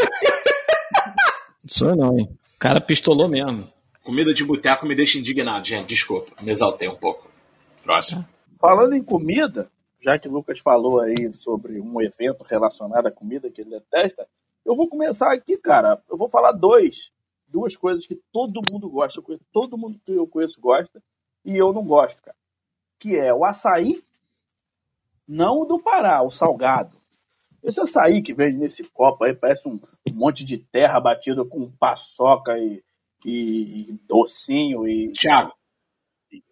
Sou 1.66 1.88
eu 1.88 1.96
não, 1.96 2.16
hein? 2.16 2.28
O 2.54 2.58
cara 2.60 2.80
pistolou 2.80 3.28
mesmo. 3.28 3.68
Comida 4.04 4.32
de 4.32 4.44
boteco 4.44 4.86
me 4.86 4.94
deixa 4.94 5.18
indignado, 5.18 5.66
gente. 5.66 5.86
Desculpa, 5.86 6.32
me 6.42 6.52
exaltei 6.52 6.88
um 6.88 6.94
pouco. 6.94 7.28
Próximo. 7.82 8.24
Falando 8.60 8.94
em 8.94 9.02
comida, 9.02 9.68
já 10.02 10.18
que 10.18 10.28
o 10.28 10.32
Lucas 10.32 10.58
falou 10.60 11.00
aí 11.00 11.32
sobre 11.40 11.80
um 11.80 12.00
evento 12.00 12.44
relacionado 12.44 13.06
à 13.06 13.10
comida 13.10 13.50
que 13.50 13.62
ele 13.62 13.70
detesta, 13.70 14.26
eu 14.64 14.76
vou 14.76 14.88
começar 14.88 15.32
aqui, 15.32 15.56
cara. 15.56 16.02
Eu 16.10 16.16
vou 16.16 16.28
falar 16.28 16.52
dois. 16.52 17.10
Duas 17.48 17.76
coisas 17.76 18.06
que 18.06 18.14
todo 18.32 18.60
mundo 18.70 18.88
gosta. 18.88 19.20
Conheço- 19.20 19.44
todo 19.52 19.76
mundo 19.76 19.98
que 20.04 20.12
eu 20.12 20.26
conheço 20.26 20.60
gosta 20.60 21.02
e 21.44 21.56
eu 21.56 21.72
não 21.72 21.84
gosto, 21.84 22.20
cara. 22.22 22.36
Que 22.98 23.16
é 23.18 23.32
o 23.34 23.44
açaí, 23.44 24.02
não 25.26 25.62
o 25.62 25.64
do 25.64 25.78
Pará, 25.78 26.22
o 26.22 26.30
salgado. 26.30 26.96
Esse 27.62 27.80
açaí 27.80 28.22
que 28.22 28.32
vem 28.32 28.52
nesse 28.54 28.82
copo 28.84 29.24
aí 29.24 29.34
parece 29.34 29.66
um 29.68 29.78
monte 30.12 30.44
de 30.44 30.58
terra 30.58 30.98
batido 31.00 31.44
com 31.44 31.70
paçoca 31.72 32.56
e, 32.58 32.82
e 33.24 33.98
docinho 34.08 34.88
e. 34.88 35.12
Tiago. 35.12 35.52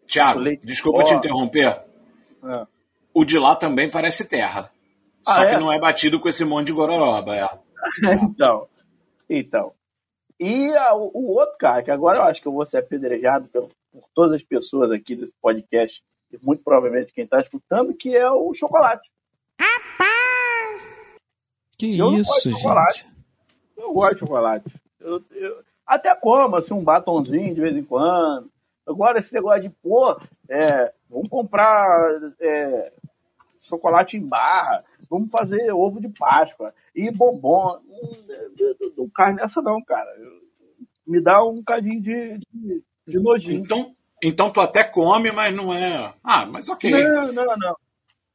Tiago, 0.07 0.43
desculpa 0.63 1.01
pó. 1.01 1.05
te 1.05 1.15
interromper. 1.15 1.83
Ah. 2.43 2.67
O 3.15 3.25
de 3.25 3.39
lá 3.39 3.55
também 3.57 3.91
parece 3.91 4.27
terra. 4.27 4.71
Ah, 5.27 5.35
Só 5.35 5.43
é? 5.45 5.51
que 5.55 5.61
não 5.61 5.73
é 5.73 5.79
batido 5.79 6.19
com 6.21 6.29
esse 6.29 6.45
monte 6.45 6.67
de 6.69 6.73
gororoba. 6.73 7.37
É. 7.37 7.49
então, 8.23 8.69
então. 9.29 9.73
E 10.41 10.73
a- 10.77 10.95
o, 10.95 11.29
outro 11.33 11.57
cara, 11.59 11.83
que 11.83 11.91
agora 11.91 12.19
eu 12.19 12.23
acho 12.23 12.41
que 12.41 12.49
eu 12.49 12.53
vou 12.53 12.65
ser 12.67 12.79
apedrejado 12.79 13.49
pelo- 13.49 13.71
por 13.93 14.05
todas 14.15 14.37
as 14.37 14.43
pessoas 14.43 14.91
aqui 14.93 15.17
desse 15.17 15.33
podcast, 15.41 16.03
e 16.31 16.39
muito 16.43 16.63
provavelmente 16.63 17.13
quem 17.13 17.25
está 17.25 17.41
escutando, 17.41 17.95
que 17.95 18.15
é 18.17 18.31
o 18.31 18.53
chocolate. 18.55 19.09
Que 21.79 21.97
Eu 21.99 22.13
isso, 22.13 22.33
de 22.49 22.51
chocolate. 22.57 23.01
gente. 23.03 23.13
Eu 23.77 23.93
gosto 23.93 24.13
de 24.15 24.19
chocolate. 24.21 24.75
Eu, 25.01 25.23
eu- 25.31 25.63
até 25.87 26.15
como, 26.15 26.57
assim, 26.57 26.75
um 26.75 26.83
batonzinho 26.85 27.55
de 27.55 27.61
vez 27.61 27.77
em 27.77 27.85
quando. 27.85 28.51
Agora, 28.87 29.19
esse 29.19 29.33
negócio 29.33 29.63
de, 29.63 29.71
pô, 29.71 30.19
é, 30.49 30.93
vamos 31.09 31.29
comprar 31.29 32.11
é, 32.41 32.93
chocolate 33.69 34.17
em 34.17 34.27
barra, 34.27 34.85
vamos 35.09 35.31
fazer 35.31 35.71
ovo 35.73 36.01
de 36.01 36.09
Páscoa 36.09 36.75
e 36.95 37.11
bombom. 37.11 37.79
Hum, 37.89 38.25
eu 38.59 38.77
Não 38.97 39.09
cai 39.11 39.33
nessa 39.35 39.61
não, 39.63 39.83
cara. 39.83 40.09
Me 41.07 41.21
dá 41.21 41.43
um 41.45 41.63
cadinho 41.63 42.01
de, 42.03 42.39
de, 42.53 42.83
de 43.07 43.19
nojinho. 43.23 43.61
Então, 43.61 43.93
então 44.23 44.51
tu 44.51 44.61
até 44.61 44.85
come, 44.85 45.31
mas 45.33 45.55
não 45.55 45.73
é. 45.73 46.13
Ah, 46.23 46.45
mas 46.47 46.69
ok. 46.69 46.91
Não, 46.91 47.33
não, 47.33 47.45
não. 47.57 47.77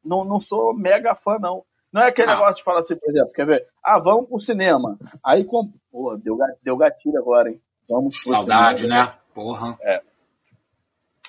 Não, 0.04 0.26
não 0.26 0.40
sou 0.40 0.74
mega 0.74 1.16
fã, 1.16 1.38
não. 1.40 1.64
Não 1.92 2.02
é 2.02 2.08
aquele 2.10 2.30
Ah. 2.30 2.36
negócio 2.36 2.56
de 2.58 2.64
falar 2.64 2.80
assim, 2.80 2.96
por 2.96 3.10
exemplo, 3.10 3.32
quer 3.32 3.46
ver? 3.46 3.68
Ah, 3.84 4.00
vamos 4.00 4.28
pro 4.28 4.40
cinema. 4.42 4.98
Aí, 5.24 5.46
com... 5.46 5.72
pô, 5.92 6.18
deu, 6.18 6.38
deu 6.64 6.76
gatilho 6.76 7.18
agora, 7.20 7.50
hein? 7.52 7.62
Vamos 7.88 8.22
pro 8.24 8.32
Saudade, 8.32 8.82
cinema. 8.82 9.06
né? 9.06 9.14
Porra. 9.34 9.78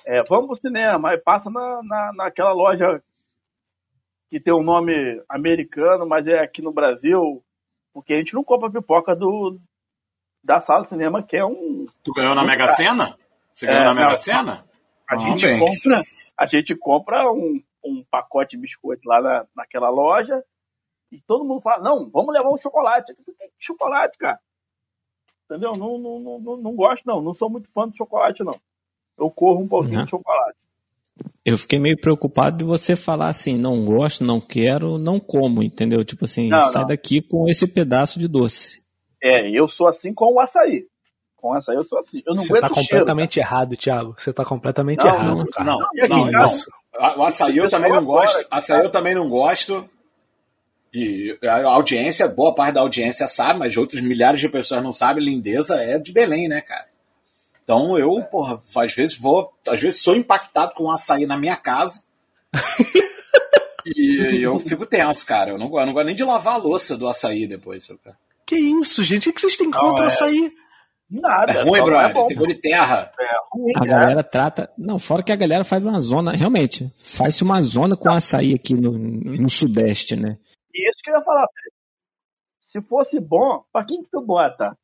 É, 0.05 0.21
vamos 0.27 0.47
pro 0.47 0.55
cinema. 0.55 1.09
Aí 1.11 1.17
passa 1.17 1.49
na, 1.49 1.81
na, 1.83 2.13
naquela 2.13 2.51
loja 2.53 3.01
que 4.35 4.39
tem 4.41 4.53
um 4.53 4.61
nome 4.63 4.91
americano, 5.29 6.05
mas 6.05 6.27
é 6.27 6.39
aqui 6.39 6.61
no 6.61 6.73
Brasil, 6.73 7.41
porque 7.93 8.13
a 8.13 8.17
gente 8.17 8.33
não 8.33 8.43
compra 8.43 8.69
pipoca 8.69 9.15
do, 9.15 9.57
da 10.43 10.59
sala 10.59 10.83
de 10.83 10.89
cinema, 10.89 11.23
que 11.23 11.37
é 11.37 11.45
um. 11.45 11.85
Tu 12.03 12.11
ganhou 12.11 12.35
na 12.35 12.43
Mega 12.43 12.67
Sena? 12.67 13.17
Você 13.53 13.65
ganhou 13.65 13.83
É, 13.83 13.85
na 13.85 13.93
Mega 13.93 14.09
não. 14.09 14.17
Sena? 14.17 14.65
A 15.09 15.15
Ah, 15.15 15.17
gente 15.29 15.45
bem. 15.45 15.59
compra, 15.59 16.01
a 16.37 16.45
gente 16.47 16.75
compra 16.75 17.31
um, 17.31 17.63
um 17.81 18.03
pacote 18.11 18.57
de 18.57 18.61
biscoito 18.61 19.07
lá 19.07 19.21
na, 19.21 19.47
naquela 19.55 19.87
loja 19.89 20.43
e 21.09 21.21
todo 21.21 21.45
mundo 21.45 21.61
fala, 21.61 21.81
não, 21.81 22.09
vamos 22.09 22.33
levar 22.33 22.49
um 22.49 22.57
chocolate. 22.57 23.13
Eu 23.13 23.33
falei, 23.35 23.49
"Que 23.57 23.65
chocolate, 23.65 24.17
cara? 24.17 24.37
Entendeu? 25.45 25.77
Não, 25.77 25.97
não, 25.97 26.19
não, 26.19 26.39
não, 26.41 26.57
não 26.57 26.75
gosto, 26.75 27.03
não. 27.05 27.21
Não 27.21 27.33
sou 27.33 27.49
muito 27.49 27.69
fã 27.71 27.87
de 27.87 27.95
chocolate, 27.95 28.43
não. 28.43 28.59
Eu 29.17 29.31
corro 29.31 29.61
um 29.61 29.67
pouquinho 29.69 29.99
Uhum. 29.99 30.03
de 30.03 30.09
chocolate. 30.09 30.57
Eu 31.45 31.59
fiquei 31.59 31.77
meio 31.77 31.95
preocupado 31.95 32.57
de 32.57 32.63
você 32.63 32.95
falar 32.95 33.27
assim, 33.27 33.55
não 33.55 33.85
gosto, 33.85 34.23
não 34.23 34.41
quero, 34.41 34.97
não 34.97 35.19
como, 35.19 35.61
entendeu? 35.61 36.03
Tipo 36.03 36.25
assim, 36.25 36.49
Não, 36.49 36.59
sai 36.59 36.81
não. 36.81 36.87
daqui 36.87 37.21
com 37.21 37.47
esse 37.47 37.67
pedaço 37.67 38.19
de 38.19 38.27
doce. 38.27 38.81
É, 39.21 39.47
eu 39.51 39.67
sou 39.67 39.87
assim 39.87 40.11
com 40.11 40.33
o 40.33 40.39
açaí. 40.39 40.85
Com 41.35 41.49
o 41.49 41.53
açaí 41.53 41.75
eu 41.75 41.83
sou 41.83 41.99
assim. 41.99 42.23
Eu 42.25 42.33
não 42.33 42.41
Você 42.41 42.59
tá 42.59 42.65
o 42.67 42.73
cheiro, 42.73 42.75
completamente 42.89 43.39
errado, 43.39 43.77
Thiago. 43.77 44.15
Você 44.17 44.33
tá 44.33 44.43
completamente 44.43 45.05
Não, 45.05 45.13
errado, 45.13 45.35
não, 45.35 45.45
cara. 45.45 45.65
Não, 45.65 46.31
não, 46.31 46.47
isso. 46.47 46.67
O 47.15 47.23
açaí 47.23 47.57
eu 47.57 47.69
também 47.69 47.91
não 47.91 48.03
gosto. 48.03 48.47
Açaí 48.49 48.83
eu 48.83 48.89
também 48.89 49.13
não 49.13 49.29
gosto. 49.29 49.87
E 50.91 51.37
a 51.43 51.67
audiência, 51.67 52.27
boa 52.27 52.55
parte 52.55 52.75
da 52.75 52.81
audiência 52.81 53.27
sabe, 53.27 53.59
mas 53.59 53.75
outros 53.77 54.01
milhares 54.01 54.39
de 54.39 54.49
pessoas 54.49 54.81
não 54.81 54.93
sabem. 54.93 55.23
Lindeza 55.23 55.75
é 55.75 55.99
de 55.99 56.11
Belém, 56.11 56.47
né, 56.47 56.61
cara? 56.61 56.85
Então 57.65 57.97
eu, 57.97 58.23
porra, 58.25 58.61
às 58.77 58.93
vezes 58.93 59.17
vou, 59.17 59.51
às 59.67 59.81
vezes 59.81 60.01
sou 60.01 60.15
impactado 60.15 60.73
com 60.75 60.83
um 60.85 60.91
açaí 60.91 61.25
na 61.25 61.35
minha 61.35 61.57
casa. 61.57 62.03
e 63.85 64.39
eu 64.45 64.59
fico 64.59 64.85
tenso, 64.85 65.25
cara. 65.25 65.49
Eu 65.49 65.57
não, 65.57 65.67
gosto- 65.67 65.81
eu 65.81 65.85
não 65.87 65.93
gosto 65.93 66.05
nem 66.05 66.15
de 66.15 66.23
lavar 66.23 66.53
a 66.53 66.57
louça 66.57 66.95
do 66.95 67.07
açaí 67.07 67.47
depois. 67.47 67.87
cara. 68.03 68.15
Que 68.45 68.55
isso, 68.55 69.03
gente? 69.03 69.29
O 69.29 69.33
que 69.33 69.41
vocês 69.41 69.57
têm 69.57 69.71
contra 69.71 70.05
é. 70.05 70.07
açaí? 70.07 70.53
Nada. 71.09 71.51
É 71.53 71.61
ruim, 71.63 71.79
não 71.79 71.85
brother. 71.85 72.13
bom. 72.13 72.25
Tem 72.27 72.37
gosto 72.37 72.49
de 72.53 72.61
terra. 72.61 73.11
É 73.19 73.25
ruim, 73.51 73.73
A 73.75 73.83
é. 73.83 73.87
galera 73.87 74.23
trata. 74.23 74.71
Não, 74.77 74.99
fora 74.99 75.23
que 75.23 75.31
a 75.31 75.35
galera 75.35 75.63
faz 75.63 75.85
uma 75.87 75.99
zona. 76.01 76.33
Realmente, 76.33 76.91
faz-se 77.03 77.43
uma 77.43 77.59
zona 77.63 77.97
com 77.97 78.09
açaí 78.11 78.53
aqui 78.53 78.75
no, 78.75 78.91
no 78.91 79.49
Sudeste, 79.49 80.15
né? 80.15 80.37
E 80.71 80.87
isso 80.87 80.99
que 81.03 81.09
eu 81.09 81.15
ia 81.15 81.23
falar. 81.23 81.47
Se 82.61 82.79
fosse 82.81 83.19
bom, 83.19 83.63
pra 83.73 83.83
quem 83.85 84.03
que 84.03 84.09
tu 84.11 84.21
bota? 84.21 84.77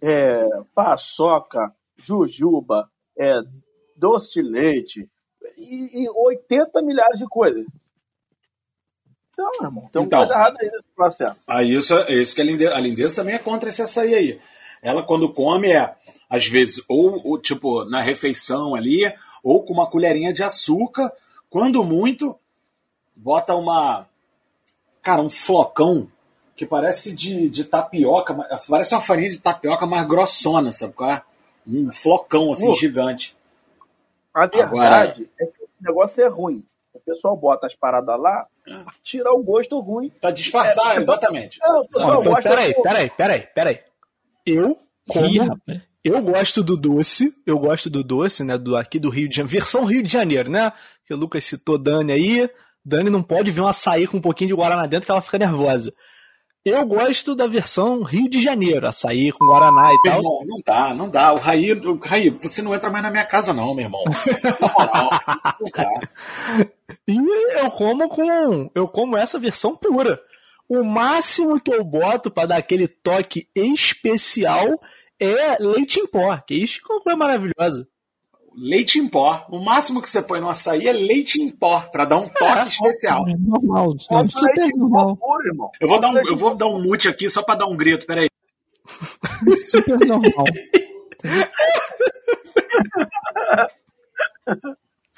É, 0.00 0.42
paçoca, 0.74 1.72
jujuba, 1.98 2.88
é, 3.18 3.40
doce 3.96 4.32
de 4.32 4.42
leite 4.42 5.08
e, 5.56 6.04
e 6.04 6.08
80 6.08 6.82
milhares 6.82 7.18
de 7.18 7.26
coisas. 7.26 7.66
Então, 9.32 9.50
meu 9.60 9.68
irmão, 9.68 9.88
tem 9.92 10.02
Então. 10.02 10.18
coisa 10.20 10.34
errada 10.34 10.58
aí 10.60 10.70
nesse 10.70 10.88
processo. 10.94 11.36
Ah, 11.46 11.62
isso, 11.62 11.94
é 11.94 12.14
isso 12.14 12.34
que 12.34 12.40
a 12.40 12.44
lindeza, 12.44 12.74
a 12.74 12.80
lindeza 12.80 13.16
também 13.16 13.34
é 13.34 13.38
contra 13.38 13.68
esse 13.68 13.82
açaí 13.82 14.14
aí. 14.14 14.40
Ela, 14.82 15.02
quando 15.02 15.32
come, 15.32 15.72
é, 15.72 15.94
às 16.28 16.46
vezes, 16.46 16.82
ou, 16.88 17.20
ou, 17.24 17.38
tipo, 17.38 17.84
na 17.84 18.00
refeição 18.00 18.74
ali, 18.74 19.00
ou 19.42 19.62
com 19.64 19.72
uma 19.72 19.88
colherinha 19.88 20.32
de 20.32 20.42
açúcar. 20.42 21.12
Quando 21.48 21.84
muito, 21.84 22.36
bota 23.14 23.54
uma 23.54 24.06
cara, 25.02 25.22
um 25.22 25.30
flocão 25.30 26.08
que 26.56 26.66
parece 26.66 27.14
de, 27.14 27.48
de 27.48 27.64
tapioca, 27.64 28.34
parece 28.68 28.94
uma 28.94 29.00
farinha 29.00 29.30
de 29.30 29.38
tapioca 29.38 29.86
mais 29.86 30.06
grossona, 30.06 30.72
sabe 30.72 30.92
qual 30.92 31.10
é? 31.10 31.22
Um 31.68 31.92
flocão 31.92 32.50
assim, 32.52 32.74
gigante. 32.76 33.36
A 34.32 34.46
verdade 34.46 34.62
Agora, 34.62 35.16
é 35.40 35.46
que 35.46 35.62
o 35.62 35.68
negócio 35.80 36.22
é 36.22 36.28
ruim. 36.28 36.64
O 36.94 37.00
pessoal 37.00 37.36
bota 37.36 37.66
as 37.66 37.74
paradas 37.74 38.18
lá 38.18 38.46
é. 38.66 38.82
pra 38.82 38.94
tirar 39.02 39.32
o 39.32 39.42
gosto 39.42 39.78
ruim. 39.80 40.10
Pra 40.20 40.30
disfarçar, 40.30 40.96
é, 40.96 41.00
exatamente. 41.00 41.58
Não, 41.60 41.86
não, 41.92 42.20
então, 42.20 42.34
peraí, 42.34 42.74
peraí, 42.82 43.10
peraí, 43.10 43.40
peraí. 43.54 43.80
Eu, 44.46 44.78
como, 45.06 45.60
eu 46.02 46.22
gosto 46.22 46.62
do 46.62 46.76
doce, 46.76 47.34
eu 47.46 47.58
gosto 47.58 47.90
do 47.90 48.02
doce, 48.02 48.42
né, 48.42 48.56
do 48.56 48.76
aqui 48.76 48.98
do 48.98 49.10
Rio 49.10 49.28
de 49.28 49.36
Janeiro, 49.36 49.60
versão 49.60 49.84
Rio 49.84 50.02
de 50.02 50.08
Janeiro, 50.10 50.50
né? 50.50 50.72
Que 51.04 51.12
o 51.12 51.16
Lucas 51.16 51.44
citou 51.44 51.78
Dani 51.78 52.12
aí. 52.12 52.50
Dani 52.84 53.10
não 53.10 53.22
pode 53.22 53.50
ver 53.50 53.60
um 53.60 53.68
açaí 53.68 54.06
com 54.06 54.16
um 54.16 54.20
pouquinho 54.20 54.48
de 54.48 54.54
guaraná 54.54 54.86
dentro 54.86 55.06
que 55.06 55.10
ela 55.10 55.20
fica 55.20 55.38
nervosa. 55.38 55.92
Eu 56.68 56.86
gosto 56.86 57.34
da 57.34 57.46
versão 57.46 58.02
Rio 58.02 58.28
de 58.28 58.40
Janeiro, 58.40 58.86
açaí 58.86 59.32
com 59.32 59.46
Guaraná 59.46 59.90
e 59.92 59.96
meu 60.04 60.12
tal. 60.12 60.16
Irmão, 60.18 60.44
não 60.46 60.60
dá, 60.64 60.94
não 60.94 61.08
dá. 61.08 61.32
O 61.32 61.38
Raí, 61.38 61.72
o 61.72 61.98
Raí, 61.98 62.30
você 62.30 62.62
não 62.62 62.74
entra 62.74 62.90
mais 62.90 63.02
na 63.02 63.10
minha 63.10 63.24
casa, 63.24 63.52
não, 63.52 63.74
meu 63.74 63.84
irmão. 63.86 64.04
Não, 64.04 65.10
não 65.60 65.70
dá. 65.74 66.68
E 67.06 67.16
eu 67.58 67.70
como 67.70 68.08
com. 68.08 68.70
Eu 68.74 68.86
como 68.86 69.16
essa 69.16 69.38
versão 69.38 69.74
pura. 69.74 70.20
O 70.68 70.82
máximo 70.82 71.58
que 71.58 71.72
eu 71.72 71.82
boto 71.82 72.30
para 72.30 72.48
dar 72.48 72.56
aquele 72.58 72.86
toque 72.86 73.48
especial 73.54 74.78
é 75.18 75.56
leite 75.58 76.00
em 76.00 76.06
pó, 76.06 76.36
que 76.36 76.54
isso 76.54 76.80
é 76.82 76.92
uma 76.92 77.02
coisa 77.02 77.16
maravilhosa 77.16 77.88
leite 78.60 78.98
em 78.98 79.08
pó. 79.08 79.46
O 79.48 79.58
máximo 79.58 80.02
que 80.02 80.10
você 80.10 80.20
põe 80.20 80.40
no 80.40 80.48
açaí 80.48 80.86
é 80.86 80.92
leite 80.92 81.40
em 81.40 81.48
pó, 81.48 81.80
para 81.80 82.04
dar 82.04 82.18
um 82.18 82.24
é, 82.24 82.28
toque 82.28 82.58
é, 82.58 82.66
especial. 82.66 83.28
É 83.28 83.34
normal, 83.36 83.94
não, 84.10 84.20
é 84.20 84.28
super 84.28 84.76
normal. 84.76 85.16
Puro, 85.16 85.70
eu 85.80 85.88
vou 85.88 86.00
dar 86.00 86.10
um, 86.10 86.18
eu 86.18 86.36
vou 86.36 86.54
dar 86.54 86.66
um 86.66 86.82
mute 86.82 87.08
aqui 87.08 87.30
só 87.30 87.42
para 87.42 87.60
dar 87.60 87.66
um 87.66 87.76
grito, 87.76 88.06
peraí. 88.06 88.28
Super 89.68 89.98
normal. 89.98 90.44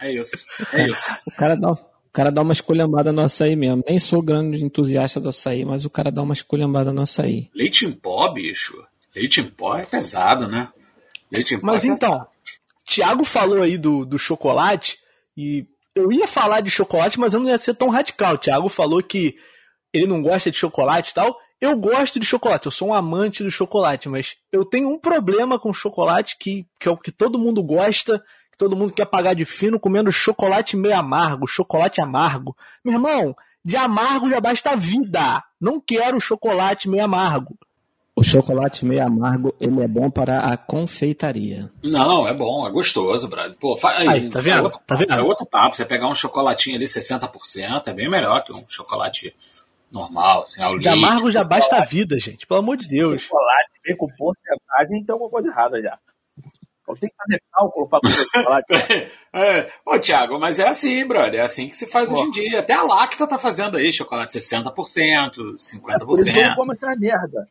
É 0.01 0.13
isso, 0.13 0.45
é 0.73 0.89
isso. 0.89 1.15
O 1.27 1.37
cara 1.37 1.57
dá, 1.57 1.73
o 1.73 1.79
cara 2.13 2.33
dá 2.33 2.43
uma 2.43 2.53
escolhambada 2.53 3.13
no 3.13 3.23
açaí 3.23 3.55
mesmo. 3.55 3.85
Nem 3.87 3.99
sou 3.99 4.23
grande 4.23 4.65
entusiasta 4.65 5.21
do 5.21 5.29
açaí, 5.29 5.65
mas 5.65 5.85
o 5.85 5.91
cara 5.91 6.11
dá 6.11 6.23
uma 6.23 6.35
escolhambada 6.35 6.93
no 6.93 7.03
açaí. 7.03 7.51
Leite 7.55 7.87
em 7.87 7.93
pó, 7.93 8.29
bicho? 8.33 8.83
Leite 9.15 9.41
em 9.41 9.47
pó 9.47 9.77
é 9.77 9.85
pesado, 9.85 10.49
né? 10.49 10.69
Leite 11.31 11.55
em 11.55 11.61
pó 11.61 11.67
Mas 11.67 11.85
é 11.85 11.89
então, 11.89 12.11
pesado. 12.11 12.29
Tiago 12.91 13.23
falou 13.23 13.63
aí 13.63 13.79
do, 13.79 14.05
do 14.05 14.19
chocolate, 14.19 14.99
e 15.37 15.65
eu 15.95 16.11
ia 16.11 16.27
falar 16.27 16.61
de 16.61 16.71
chocolate, 16.71 17.21
mas 17.21 17.33
eu 17.33 17.39
não 17.39 17.49
ia 17.49 17.57
ser 17.57 17.75
tão 17.75 17.89
radical. 17.89 18.35
O 18.35 18.39
Tiago 18.39 18.69
falou 18.69 19.01
que 19.01 19.37
ele 19.93 20.09
não 20.09 20.21
gosta 20.21 20.51
de 20.51 20.57
chocolate 20.57 21.13
e 21.13 21.15
tal. 21.15 21.39
Eu 21.61 21.79
gosto 21.79 22.19
de 22.19 22.27
chocolate, 22.27 22.67
eu 22.67 22.73
sou 22.73 22.89
um 22.89 22.95
amante 22.95 23.45
do 23.45 23.51
chocolate, 23.51 24.09
mas 24.09 24.35
eu 24.51 24.65
tenho 24.65 24.89
um 24.89 24.99
problema 24.99 25.57
com 25.57 25.73
chocolate 25.73 26.37
que, 26.37 26.67
que 26.81 26.89
é 26.89 26.91
o 26.91 26.97
que 26.97 27.13
todo 27.13 27.39
mundo 27.39 27.63
gosta, 27.63 28.19
que 28.51 28.59
todo 28.59 28.75
mundo 28.75 28.93
quer 28.93 29.07
pagar 29.07 29.35
de 29.35 29.45
fino 29.45 29.79
comendo 29.79 30.11
chocolate 30.11 30.77
meio 30.77 30.97
amargo, 30.97 31.47
chocolate 31.47 32.01
amargo. 32.01 32.57
Meu 32.85 32.95
irmão, 32.95 33.37
de 33.65 33.77
amargo 33.77 34.29
já 34.29 34.41
basta 34.41 34.71
a 34.71 34.75
vida. 34.75 35.45
Não 35.61 35.81
quero 35.81 36.21
chocolate 36.21 36.89
meio 36.89 37.05
amargo. 37.05 37.57
O 38.21 38.23
chocolate 38.23 38.85
meio 38.85 39.03
amargo, 39.03 39.55
ele 39.59 39.81
é 39.81 39.89
bom 39.89 40.11
para 40.11 40.41
a 40.41 40.55
confeitaria. 40.55 41.71
Não, 41.83 42.29
é 42.29 42.35
bom, 42.35 42.69
é 42.69 42.71
gostoso, 42.71 43.27
Brad. 43.27 43.55
Pô, 43.55 43.79
aí, 43.83 44.09
aí, 44.09 44.29
tá 44.29 44.41
vendo? 44.41 44.59
É 44.59 44.63
outro, 44.63 44.81
tá 44.87 44.95
vendo? 44.95 45.13
É 45.15 45.23
outro 45.23 45.47
papo. 45.47 45.75
Você 45.75 45.87
pegar 45.87 46.07
um 46.07 46.15
chocolatinho 46.15 46.77
ali 46.77 46.85
60%, 46.85 47.87
é 47.87 47.95
bem 47.95 48.11
melhor 48.11 48.45
que 48.45 48.53
um 48.53 48.63
chocolate 48.69 49.35
normal, 49.91 50.43
assim, 50.43 50.63
ao 50.63 50.79
De 50.79 50.87
amargo 50.87 51.33
já 51.33 51.43
basta 51.43 51.79
a 51.79 51.85
vida, 51.87 52.19
gente. 52.19 52.47
Pelo 52.47 52.61
amor 52.61 52.77
de 52.77 52.87
Deus. 52.87 53.23
Chocolate 53.23 53.71
vem 53.87 53.97
com 53.97 54.07
porcentagem, 54.09 55.01
então 55.01 55.17
é 55.17 55.19
uma 55.19 55.31
coisa 55.31 55.49
errada 55.49 55.81
já. 55.81 55.99
Tem 57.01 57.09
que 57.09 57.17
fazer 57.17 57.43
cálculo 57.51 57.89
para 57.89 58.01
poder 58.01 58.15
chocolate. 58.17 58.67
é. 59.33 59.73
Ô, 59.87 59.99
Thiago, 59.99 60.39
mas 60.39 60.59
é 60.59 60.69
assim, 60.69 61.07
brother. 61.07 61.41
É 61.41 61.43
assim 61.43 61.71
que 61.71 61.77
se 61.77 61.87
faz 61.87 62.11
Pô. 62.11 62.17
hoje 62.17 62.25
em 62.25 62.31
dia. 62.33 62.61
Até 62.61 62.75
a 62.75 62.83
Lacta 62.83 63.27
tá 63.27 63.39
fazendo 63.39 63.79
aí 63.79 63.91
chocolate 63.91 64.39
60%, 64.39 64.75
50%. 64.75 65.89
É 65.89 65.99
por 66.05 66.19
isso 66.19 66.29
eu 66.29 66.55
como 66.55 66.73
essa 66.73 66.95
merda. 66.97 67.49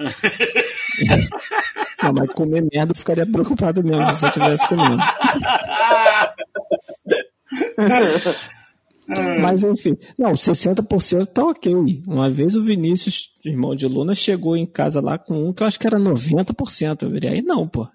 Não, 2.02 2.12
mas 2.12 2.32
comer 2.32 2.66
merda 2.72 2.92
eu 2.92 2.96
ficaria 2.96 3.26
preocupado 3.26 3.84
mesmo 3.84 4.06
se 4.16 4.26
eu 4.26 4.30
tivesse 4.30 4.66
comendo. 4.68 4.96
Mas 9.40 9.64
enfim, 9.64 9.96
não, 10.16 10.32
60% 10.32 11.26
tá 11.26 11.44
ok. 11.44 11.74
Uma 12.06 12.30
vez 12.30 12.54
o 12.54 12.62
Vinícius, 12.62 13.32
irmão 13.44 13.74
de 13.74 13.86
Luna, 13.86 14.14
chegou 14.14 14.56
em 14.56 14.66
casa 14.66 15.00
lá 15.00 15.18
com 15.18 15.48
um 15.48 15.52
que 15.52 15.62
eu 15.62 15.66
acho 15.66 15.80
que 15.80 15.86
era 15.86 15.98
90%. 15.98 17.02
Eu 17.02 17.10
virei, 17.10 17.30
aí 17.30 17.42
não, 17.42 17.66
pô. 17.66 17.88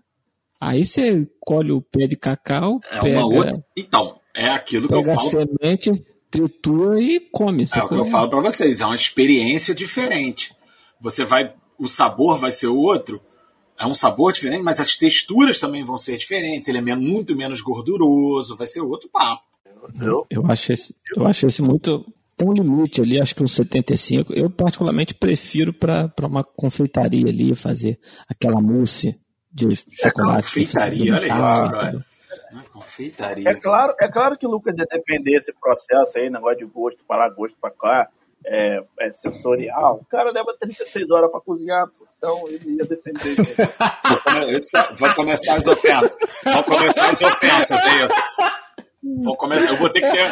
Aí 0.60 0.84
você 0.84 1.28
colhe 1.40 1.72
o 1.72 1.82
pé 1.82 2.08
de 2.08 2.18
cacau, 2.18 2.82
é 2.92 3.00
pega, 3.00 3.20
uma 3.20 3.28
outra. 3.28 3.64
Então, 3.78 4.20
é 4.34 4.50
aquilo 4.50 4.88
que 4.88 4.94
eu 4.94 5.06
falo. 5.06 5.18
Pega 5.18 5.22
a 5.22 5.30
semente, 5.30 6.06
tritura 6.30 7.00
e 7.00 7.20
come. 7.32 7.64
É 7.64 7.84
o 7.84 7.88
que 7.88 7.96
eu 7.96 8.06
falo 8.08 8.30
para 8.30 8.42
vocês, 8.42 8.82
é 8.82 8.86
uma 8.86 8.96
experiência 8.96 9.74
diferente. 9.74 10.54
Você 11.00 11.24
vai 11.24 11.54
o 11.78 11.88
sabor 11.88 12.38
vai 12.38 12.52
ser 12.52 12.68
outro. 12.68 13.22
É 13.78 13.86
um 13.86 13.94
sabor 13.94 14.32
diferente, 14.32 14.64
mas 14.64 14.80
as 14.80 14.96
texturas 14.96 15.60
também 15.60 15.84
vão 15.84 15.98
ser 15.98 16.18
diferentes. 16.18 16.68
Ele 16.68 16.78
é 16.78 16.96
muito 16.96 17.36
menos 17.36 17.62
gorduroso, 17.62 18.56
vai 18.56 18.68
ser 18.68 18.82
outro 18.82 19.10
papo. 19.10 19.44
Eu, 20.02 20.26
eu 20.30 20.46
acho 20.48 20.74
esse, 20.74 20.96
eu 21.16 21.28
acho 21.28 21.46
esse 21.46 21.62
muito. 21.62 22.06
Tem 22.38 22.50
um 22.50 22.54
limite 22.54 23.02
ali, 23.02 23.22
acho 23.22 23.36
que 23.36 23.44
um 23.44 23.48
75. 23.48 24.34
Eu, 24.34 24.50
particularmente, 24.50 25.14
prefiro 25.14 25.74
para 25.74 26.12
uma 26.24 26.44
confeitaria 26.44 27.30
ali 27.30 27.54
fazer 27.56 28.00
aquela 28.28 28.62
mousse 28.62 29.20
de 29.52 29.68
chocolate. 29.92 30.40
É, 30.40 30.42
confeitaria, 30.42 31.14
olha 31.16 31.28
isso, 31.28 31.96
é 32.58 32.70
confeitaria. 32.72 33.50
É 33.50 33.56
claro, 33.56 33.94
é 34.00 34.08
claro 34.10 34.38
que 34.38 34.46
o 34.46 34.50
Lucas 34.50 34.76
ia 34.78 34.86
defender 34.86 35.38
esse 35.38 35.54
processo 35.54 36.18
aí, 36.18 36.30
negócio 36.30 36.60
de 36.60 36.66
gosto 36.66 37.00
para 37.08 37.28
lá, 37.28 37.30
gosto 37.30 37.56
para 37.60 37.72
cá 37.72 38.10
é, 38.48 38.84
é, 39.00 39.12
sensorial, 39.12 40.00
o 40.02 40.06
cara 40.06 40.32
leva 40.32 40.56
36 40.60 41.10
horas 41.10 41.32
para 41.32 41.42
cozinhar, 41.42 41.88
então 42.18 42.48
ele 42.48 42.78
ia 42.78 42.86
defender 42.86 43.32
isso. 44.58 44.72
Vai 44.98 45.16
começar 45.16 45.56
as 45.56 45.68
ofensas. 45.68 46.12
Vão 46.44 46.64
começar 46.64 47.10
as 47.10 47.22
ofensas, 47.22 47.84
é 47.84 48.06
isso. 48.06 48.16
Vou 49.24 49.36
começar, 49.36 49.70
eu 49.70 49.78
vou 49.78 49.90
ter 49.90 50.02
que 50.02 50.12
ter. 50.12 50.32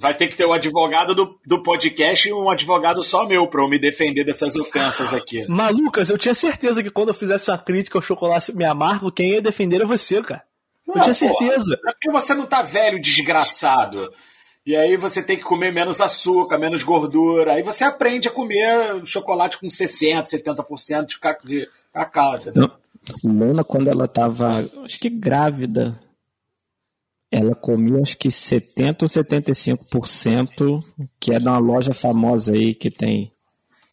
Vai 0.00 0.16
ter 0.16 0.28
que 0.28 0.36
ter 0.36 0.44
o 0.44 0.50
um 0.50 0.52
advogado 0.52 1.12
do, 1.12 1.40
do 1.44 1.60
podcast 1.60 2.28
e 2.28 2.32
um 2.32 2.48
advogado 2.48 3.02
só 3.02 3.26
meu 3.26 3.48
para 3.48 3.64
eu 3.64 3.68
me 3.68 3.80
defender 3.80 4.22
dessas 4.22 4.54
ofensas 4.54 5.12
aqui. 5.12 5.44
Malucas, 5.48 6.08
eu 6.08 6.16
tinha 6.16 6.34
certeza 6.34 6.84
que 6.84 6.90
quando 6.90 7.08
eu 7.08 7.14
fizesse 7.14 7.50
uma 7.50 7.58
crítica 7.58 7.98
ao 7.98 8.02
chocolate 8.02 8.54
me 8.54 8.64
amargo, 8.64 9.10
quem 9.10 9.30
ia 9.30 9.42
defender 9.42 9.80
é 9.80 9.84
você, 9.84 10.22
cara. 10.22 10.44
Eu 10.86 10.94
ah, 10.96 11.00
tinha 11.00 11.14
certeza. 11.14 11.76
Porra, 11.76 11.90
é 11.90 11.92
porque 11.92 12.10
você 12.12 12.32
não 12.32 12.46
tá 12.46 12.62
velho, 12.62 13.00
desgraçado. 13.00 14.08
E 14.68 14.76
aí 14.76 14.98
você 14.98 15.22
tem 15.22 15.38
que 15.38 15.44
comer 15.44 15.72
menos 15.72 15.98
açúcar, 15.98 16.58
menos 16.58 16.82
gordura. 16.82 17.54
Aí 17.54 17.62
você 17.62 17.84
aprende 17.84 18.28
a 18.28 18.30
comer 18.30 19.02
chocolate 19.06 19.56
com 19.56 19.66
60%, 19.66 20.24
70% 20.24 21.06
de 21.42 21.66
cacau. 21.90 22.36
Entendeu? 22.36 22.70
Luna, 23.24 23.64
quando 23.64 23.88
ela 23.88 24.04
estava, 24.04 24.50
acho 24.84 25.00
que 25.00 25.08
grávida, 25.08 25.98
ela 27.32 27.54
comia 27.54 28.02
acho 28.02 28.18
que 28.18 28.28
70% 28.28 29.04
ou 29.04 29.08
75%, 29.08 30.84
que 31.18 31.32
é 31.32 31.38
de 31.38 31.48
uma 31.48 31.58
loja 31.58 31.94
famosa 31.94 32.52
aí 32.52 32.74
que 32.74 32.90
tem. 32.90 33.32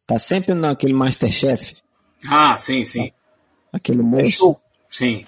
Tá 0.06 0.20
sempre 0.20 0.54
naquele 0.54 0.94
Masterchef. 0.94 1.74
Ah, 2.30 2.58
sim, 2.58 2.84
sim. 2.84 3.14
Aquele 3.72 4.02
moço. 4.02 4.26
É 4.26 4.30
show. 4.30 4.62
Sim. 4.90 5.26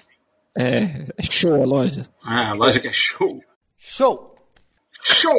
É, 0.54 1.06
é 1.16 1.22
show 1.22 1.54
a 1.54 1.64
loja. 1.64 2.06
Ah, 2.22 2.50
a 2.50 2.52
loja 2.52 2.78
que 2.78 2.88
é 2.88 2.92
show. 2.92 3.42
Show! 3.78 4.36
Show! 5.02 5.32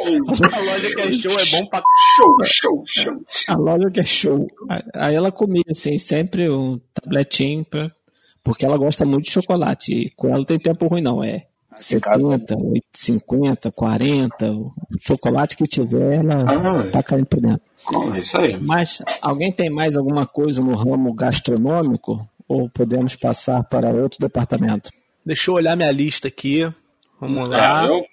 A 0.52 0.58
loja 0.60 0.94
que 0.94 1.00
é 1.00 1.12
show 1.12 1.32
é 1.32 1.58
bom 1.58 1.66
pra. 1.66 1.82
Show, 2.16 2.36
show, 2.44 2.84
show. 2.86 3.24
A 3.48 3.56
loja 3.56 3.90
que 3.90 4.00
é 4.00 4.04
show. 4.04 4.46
Aí 4.94 5.14
ela 5.14 5.30
comia, 5.30 5.62
assim, 5.70 5.98
sempre 5.98 6.50
um 6.50 6.80
tabletinho 6.94 7.64
pra... 7.64 7.90
Porque 8.42 8.64
ela 8.64 8.78
gosta 8.78 9.04
muito 9.04 9.26
de 9.26 9.32
chocolate. 9.32 9.94
E 9.94 10.10
com 10.10 10.28
ela 10.28 10.38
não 10.38 10.44
tem 10.44 10.58
tempo 10.58 10.86
ruim, 10.86 11.02
não. 11.02 11.22
É 11.22 11.46
70, 11.78 12.54
50, 12.92 13.70
40. 13.70 14.52
O 14.52 14.72
chocolate 15.00 15.56
que 15.56 15.64
tiver, 15.64 16.16
ela 16.16 16.42
ah, 16.42 16.90
tá 16.90 17.02
caindo 17.02 17.26
por 17.26 17.40
dentro. 17.40 17.62
É 18.14 18.18
isso 18.18 18.38
aí. 18.38 18.58
Mas 18.58 19.02
alguém 19.20 19.50
tem 19.52 19.70
mais 19.70 19.96
alguma 19.96 20.26
coisa 20.26 20.62
no 20.62 20.74
ramo 20.74 21.12
gastronômico? 21.14 22.20
Ou 22.48 22.68
podemos 22.68 23.14
passar 23.14 23.62
para 23.64 23.90
outro 23.90 24.18
departamento? 24.20 24.90
Deixa 25.24 25.50
eu 25.50 25.54
olhar 25.54 25.76
minha 25.76 25.92
lista 25.92 26.28
aqui. 26.28 26.68
Vamos 27.20 27.48
lá. 27.48 27.84
É, 27.84 27.88
eu, 27.88 28.04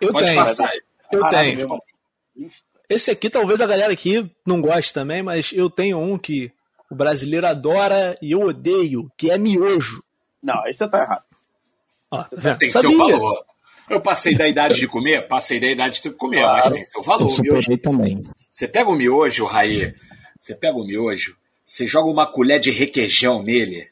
eu 0.00 0.14
tenho. 0.14 0.34
Passar. 0.36 0.70
Eu 1.12 1.28
tenho. 1.28 1.78
Esse 2.88 3.10
aqui 3.10 3.30
talvez 3.30 3.60
a 3.60 3.66
galera 3.66 3.92
aqui 3.92 4.30
não 4.44 4.60
goste 4.60 4.92
também, 4.92 5.22
mas 5.22 5.50
eu 5.52 5.70
tenho 5.70 5.98
um 5.98 6.18
que 6.18 6.52
o 6.90 6.94
brasileiro 6.94 7.46
adora 7.46 8.16
e 8.20 8.32
eu 8.32 8.42
odeio, 8.42 9.10
que 9.16 9.30
é 9.30 9.38
miojo. 9.38 10.02
Não, 10.42 10.66
isso 10.66 10.88
tá 10.88 11.02
errado. 11.02 11.24
Ó, 12.10 12.22
tá 12.24 12.56
tem 12.56 12.68
seu 12.68 12.96
valor. 12.96 13.44
Eu 13.88 14.00
passei 14.00 14.34
da 14.34 14.48
idade 14.48 14.76
de 14.76 14.88
comer? 14.88 15.26
Passei 15.28 15.60
da 15.60 15.66
idade 15.66 16.02
de 16.02 16.10
comer, 16.10 16.42
claro. 16.42 16.56
mas 16.56 16.72
tem 16.72 16.84
seu 16.84 17.02
valor. 17.02 17.24
Eu 17.24 17.28
superei 17.28 17.76
também. 17.76 18.22
Você 18.50 18.66
pega 18.66 18.88
o 18.88 18.94
miojo, 18.94 19.44
Raí, 19.44 19.94
você 20.40 20.54
pega 20.54 20.76
o 20.76 20.86
miojo, 20.86 21.36
você 21.64 21.86
joga 21.86 22.08
uma 22.08 22.26
colher 22.26 22.60
de 22.60 22.70
requeijão 22.70 23.42
nele. 23.42 23.88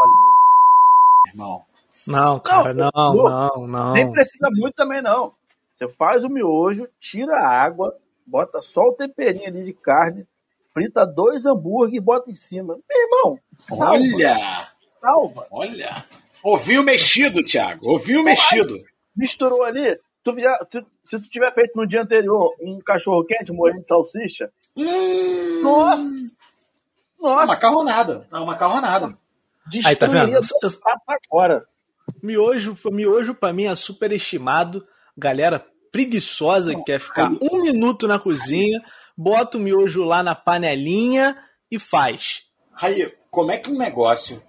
Olha, 0.00 1.32
irmão. 1.32 1.62
Não, 2.06 2.40
cara, 2.40 2.72
não, 2.72 2.90
não, 2.94 3.14
não, 3.14 3.66
não. 3.66 3.92
Nem 3.92 4.10
precisa 4.10 4.48
muito 4.50 4.74
também, 4.74 5.02
não. 5.02 5.32
Você 5.78 5.88
faz 5.92 6.24
o 6.24 6.28
miojo, 6.28 6.88
tira 6.98 7.36
a 7.36 7.48
água, 7.48 7.96
bota 8.26 8.60
só 8.60 8.80
o 8.80 8.94
temperinho 8.94 9.46
ali 9.46 9.64
de 9.64 9.72
carne, 9.72 10.26
frita 10.74 11.06
dois 11.06 11.46
hambúrguer 11.46 11.94
e 11.94 12.00
bota 12.00 12.30
em 12.30 12.34
cima. 12.34 12.76
Meu 12.88 13.00
irmão, 13.00 13.38
salva. 13.58 13.92
Olha! 13.92 14.68
Salva. 15.00 15.46
Olha! 15.52 16.04
Ouviu 16.42 16.82
mexido, 16.82 17.44
Thiago. 17.44 17.88
Ouviu 17.88 18.24
mexido. 18.24 18.82
Misturou 19.16 19.62
ali. 19.62 19.96
Tu, 20.24 20.34
tu, 20.70 20.86
se 21.04 21.20
tu 21.20 21.28
tiver 21.30 21.54
feito 21.54 21.72
no 21.76 21.86
dia 21.86 22.02
anterior 22.02 22.54
um 22.60 22.80
cachorro 22.80 23.24
quente, 23.24 23.52
moendo 23.52 23.80
de 23.80 23.86
salsicha. 23.86 24.50
Hum... 24.76 25.62
Nossa! 25.62 26.02
Nossa! 27.20 27.44
Uma 27.44 27.46
macarronada. 27.46 28.26
Não, 28.30 28.40
uma 28.40 28.52
macarronada. 28.52 29.16
Aí, 29.84 29.94
tá 29.94 30.06
vendo? 30.06 30.38
Agora. 31.30 31.64
Miojo, 32.22 32.76
miojo 32.86 33.34
pra 33.34 33.52
mim 33.52 33.66
é 33.66 33.74
superestimado. 33.74 34.84
Galera 35.18 35.64
preguiçosa 35.90 36.74
que 36.74 36.84
quer 36.84 37.00
ficar 37.00 37.28
um 37.28 37.62
minuto 37.62 38.06
na 38.06 38.18
cozinha, 38.18 38.80
bota 39.16 39.58
o 39.58 39.60
miojo 39.60 40.04
lá 40.04 40.22
na 40.22 40.34
panelinha 40.34 41.36
e 41.70 41.78
faz. 41.78 42.42
Aí, 42.80 43.12
como 43.30 43.50
é 43.50 43.58
que 43.58 43.70
um 43.70 43.76
negócio 43.76 44.40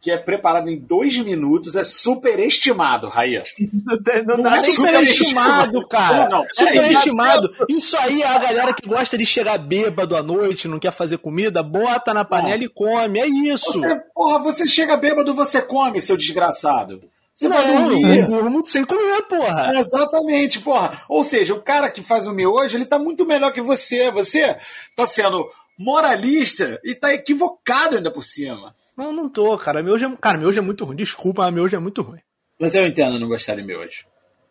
que 0.00 0.10
é 0.10 0.16
preparado 0.16 0.68
em 0.70 0.78
dois 0.78 1.18
minutos 1.18 1.76
é 1.76 1.84
superestimado, 1.84 3.08
Raia. 3.08 3.44
Não, 3.84 4.36
não, 4.36 4.44
não 4.44 4.54
é 4.54 4.62
superestimado, 4.62 5.86
cara. 5.86 6.28
Não, 6.28 6.38
não. 6.38 6.46
Superestimado. 6.52 7.54
Isso 7.68 7.96
aí 7.98 8.22
é 8.22 8.26
a 8.26 8.38
galera 8.38 8.72
que 8.72 8.88
gosta 8.88 9.18
de 9.18 9.26
chegar 9.26 9.58
bêbado 9.58 10.16
à 10.16 10.22
noite, 10.22 10.66
não 10.66 10.78
quer 10.78 10.90
fazer 10.90 11.18
comida, 11.18 11.62
bota 11.62 12.14
na 12.14 12.24
panela 12.24 12.64
e 12.64 12.68
come. 12.68 13.20
É 13.20 13.28
isso. 13.28 13.72
Você, 13.72 14.00
porra, 14.14 14.38
você 14.38 14.66
chega 14.66 14.96
bêbado, 14.96 15.34
você 15.34 15.60
come, 15.60 16.00
seu 16.00 16.16
desgraçado. 16.16 17.02
Você 17.40 17.48
não, 17.48 17.56
vai 17.56 17.74
dormir. 17.74 18.18
Eu 18.18 18.26
durmo 18.26 18.66
sem 18.66 18.84
comer, 18.84 19.22
porra. 19.22 19.72
exatamente, 19.74 20.60
porra. 20.60 21.02
Ou 21.08 21.24
seja, 21.24 21.54
o 21.54 21.62
cara 21.62 21.90
que 21.90 22.02
faz 22.02 22.26
o 22.26 22.34
miojo, 22.34 22.76
ele 22.76 22.84
tá 22.84 22.98
muito 22.98 23.24
melhor 23.24 23.50
que 23.50 23.62
você. 23.62 24.10
Você 24.10 24.58
tá 24.94 25.06
sendo 25.06 25.50
moralista 25.78 26.78
e 26.84 26.94
tá 26.94 27.14
equivocado 27.14 27.96
ainda 27.96 28.12
por 28.12 28.22
cima. 28.22 28.74
Não, 28.94 29.10
não 29.10 29.26
tô, 29.26 29.56
cara. 29.56 29.82
Miojo 29.82 30.04
é, 30.04 30.16
cara, 30.20 30.36
miojo 30.36 30.58
é 30.58 30.62
muito 30.62 30.84
ruim. 30.84 30.96
Desculpa, 30.96 31.44
mas 31.44 31.54
miojo 31.54 31.74
é 31.74 31.78
muito 31.78 32.02
ruim. 32.02 32.20
Mas 32.58 32.74
eu 32.74 32.86
entendo 32.86 33.18
não 33.18 33.26
gostar 33.26 33.54
de 33.54 33.62
miojo. 33.62 34.04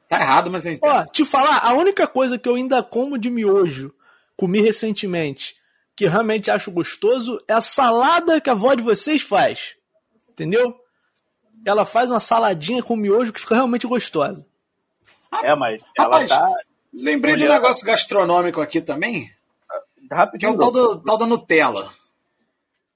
Tá 0.08 0.20
errado, 0.20 0.50
mas 0.50 0.66
eu 0.66 0.72
entendo. 0.72 0.90
Ó, 0.92 1.06
te 1.06 1.24
falar, 1.24 1.60
a 1.60 1.74
única 1.74 2.08
coisa 2.08 2.40
que 2.40 2.50
eu 2.50 2.56
ainda 2.56 2.82
como 2.82 3.20
de 3.20 3.30
miojo, 3.30 3.94
comi 4.36 4.62
recentemente, 4.62 5.56
que 5.96 6.08
realmente 6.08 6.50
acho 6.50 6.72
gostoso, 6.72 7.40
é 7.48 7.54
a 7.54 7.62
salada 7.62 8.42
que 8.42 8.50
a 8.50 8.54
avó 8.54 8.74
de 8.74 8.82
vocês 8.82 9.22
faz. 9.22 9.76
Entendeu? 10.28 10.74
Ela 11.66 11.86
faz 11.86 12.10
uma 12.10 12.20
saladinha 12.20 12.82
com 12.82 12.96
miojo 12.96 13.34
que 13.34 13.42
fica 13.42 13.56
realmente 13.56 13.88
gostosa. 13.88 14.46
É, 15.44 15.56
mas 15.56 15.82
Rapaz, 15.98 16.30
ela 16.30 16.42
tá... 16.42 16.56
lembrei 16.94 17.36
de 17.36 17.46
um 17.46 17.50
negócio 17.50 17.86
gastronômico 17.86 18.62
aqui 18.62 18.82
também. 18.82 19.32
Rapidinho. 20.12 20.58
Que 20.58 20.64
é 20.64 20.68
o 20.68 20.72
tal, 20.72 20.72
do, 20.72 21.04
tal 21.04 21.18
da 21.18 21.26
Nutella. 21.28 21.92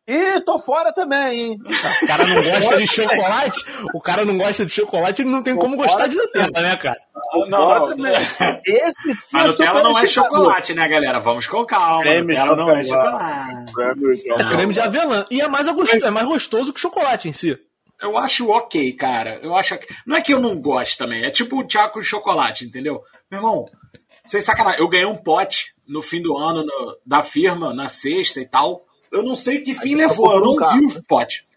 Ih, 0.06 0.41
tô 0.41 0.60
fora 0.60 0.91
também, 0.91 1.39
hein? 1.39 1.60
O 1.63 2.08
cara 2.08 2.26
não 2.26 2.43
gosta 2.43 2.78
de 2.78 2.88
chocolate? 2.91 3.65
O 3.93 4.02
cara 4.02 4.26
não 4.26 4.38
gosta 4.38 4.65
de 4.65 4.71
chocolate, 4.71 5.21
ele 5.21 5.30
não 5.30 5.41
tem 5.41 5.54
tô 5.54 5.62
como 5.62 5.78
gostar 5.78 6.08
de 6.08 6.17
Nutella, 6.17 6.62
né, 6.62 6.76
cara? 6.76 6.99
Não, 7.34 7.47
não, 7.47 7.95
não. 7.95 8.10
Esse 8.65 9.13
sim 9.13 9.38
a 9.38 9.47
Nutella 9.47 9.82
não 9.82 9.97
é 9.97 10.06
chocolate, 10.06 10.73
né, 10.73 10.88
galera? 10.89 11.19
Vamos 11.19 11.47
com 11.47 11.65
calma. 11.65 12.02
Creme 12.02 12.34
Nutella 12.34 12.56
não 12.56 12.76
é 12.76 12.84
chocolate. 12.84 13.73
É 14.28 14.49
creme 14.49 14.73
de 14.73 14.82
avelã. 14.82 15.26
E 15.32 15.39
é 15.39 15.47
mais, 15.47 15.69
gostoso, 15.69 16.06
é 16.06 16.12
mais 16.12 16.28
gostoso 16.28 16.73
que 16.73 16.82
chocolate 16.82 17.30
em 17.30 17.34
si. 17.34 17.58
Eu 18.04 18.18
acho 18.18 18.50
ok, 18.50 18.92
cara. 18.94 19.39
Eu 19.42 19.56
acho. 19.56 19.80
Não 20.06 20.18
é 20.18 20.22
que 20.22 20.34
eu 20.34 20.39
não 20.39 20.60
gosto 20.60 20.98
também. 20.98 21.24
É 21.24 21.32
tipo 21.32 21.58
o 21.58 21.63
Tiago 21.66 22.02
de 22.02 22.06
chocolate, 22.06 22.66
entendeu? 22.66 23.02
Meu 23.32 23.39
irmão, 23.39 23.66
sem 24.28 24.42
sacanagem. 24.42 24.82
Eu 24.82 24.89
ganhei 24.89 25.06
um 25.06 25.16
pote 25.16 25.74
no 25.88 26.02
fim 26.02 26.22
do 26.22 26.38
ano 26.38 26.66
no, 26.66 26.98
da 27.06 27.24
firma, 27.24 27.74
na 27.74 27.88
sexta 27.88 28.42
e 28.42 28.46
tal. 28.46 28.86
Eu 29.10 29.24
não 29.24 29.36
sei 29.36 29.62
que 29.62 29.74
fim 29.74 29.96
levou, 29.96 30.34
eu 30.34 30.42
não 30.42 30.56
vi 30.74 30.98
o 30.98 31.04
pote. 31.04 31.48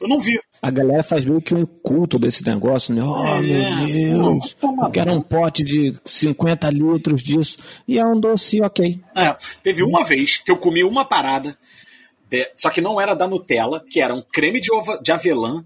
Eu 0.00 0.06
não 0.06 0.20
vi. 0.20 0.38
A 0.60 0.70
galera 0.70 1.02
faz 1.02 1.26
meio 1.26 1.42
que 1.42 1.54
um 1.54 1.66
culto 1.66 2.18
desse 2.18 2.46
negócio, 2.46 2.94
né? 2.94 3.02
Oh, 3.02 3.24
é, 3.24 3.40
meu 3.40 3.86
Deus, 3.86 4.56
eu 4.62 4.90
quero 4.90 5.12
um 5.12 5.20
pote 5.20 5.64
de 5.64 5.98
50 6.04 6.70
litros 6.70 7.22
disso. 7.22 7.58
E 7.88 7.98
é 7.98 8.04
um 8.04 8.20
doce 8.20 8.62
ok. 8.62 9.00
É, 9.16 9.36
teve 9.62 9.82
uma 9.82 10.04
vez 10.04 10.38
que 10.38 10.50
eu 10.50 10.56
comi 10.56 10.84
uma 10.84 11.04
parada, 11.04 11.58
só 12.54 12.70
que 12.70 12.80
não 12.80 13.00
era 13.00 13.14
da 13.14 13.26
Nutella, 13.26 13.84
que 13.88 14.00
era 14.00 14.14
um 14.14 14.22
creme 14.22 14.60
de, 14.60 14.72
ovo, 14.72 14.98
de 15.02 15.10
avelã 15.10 15.64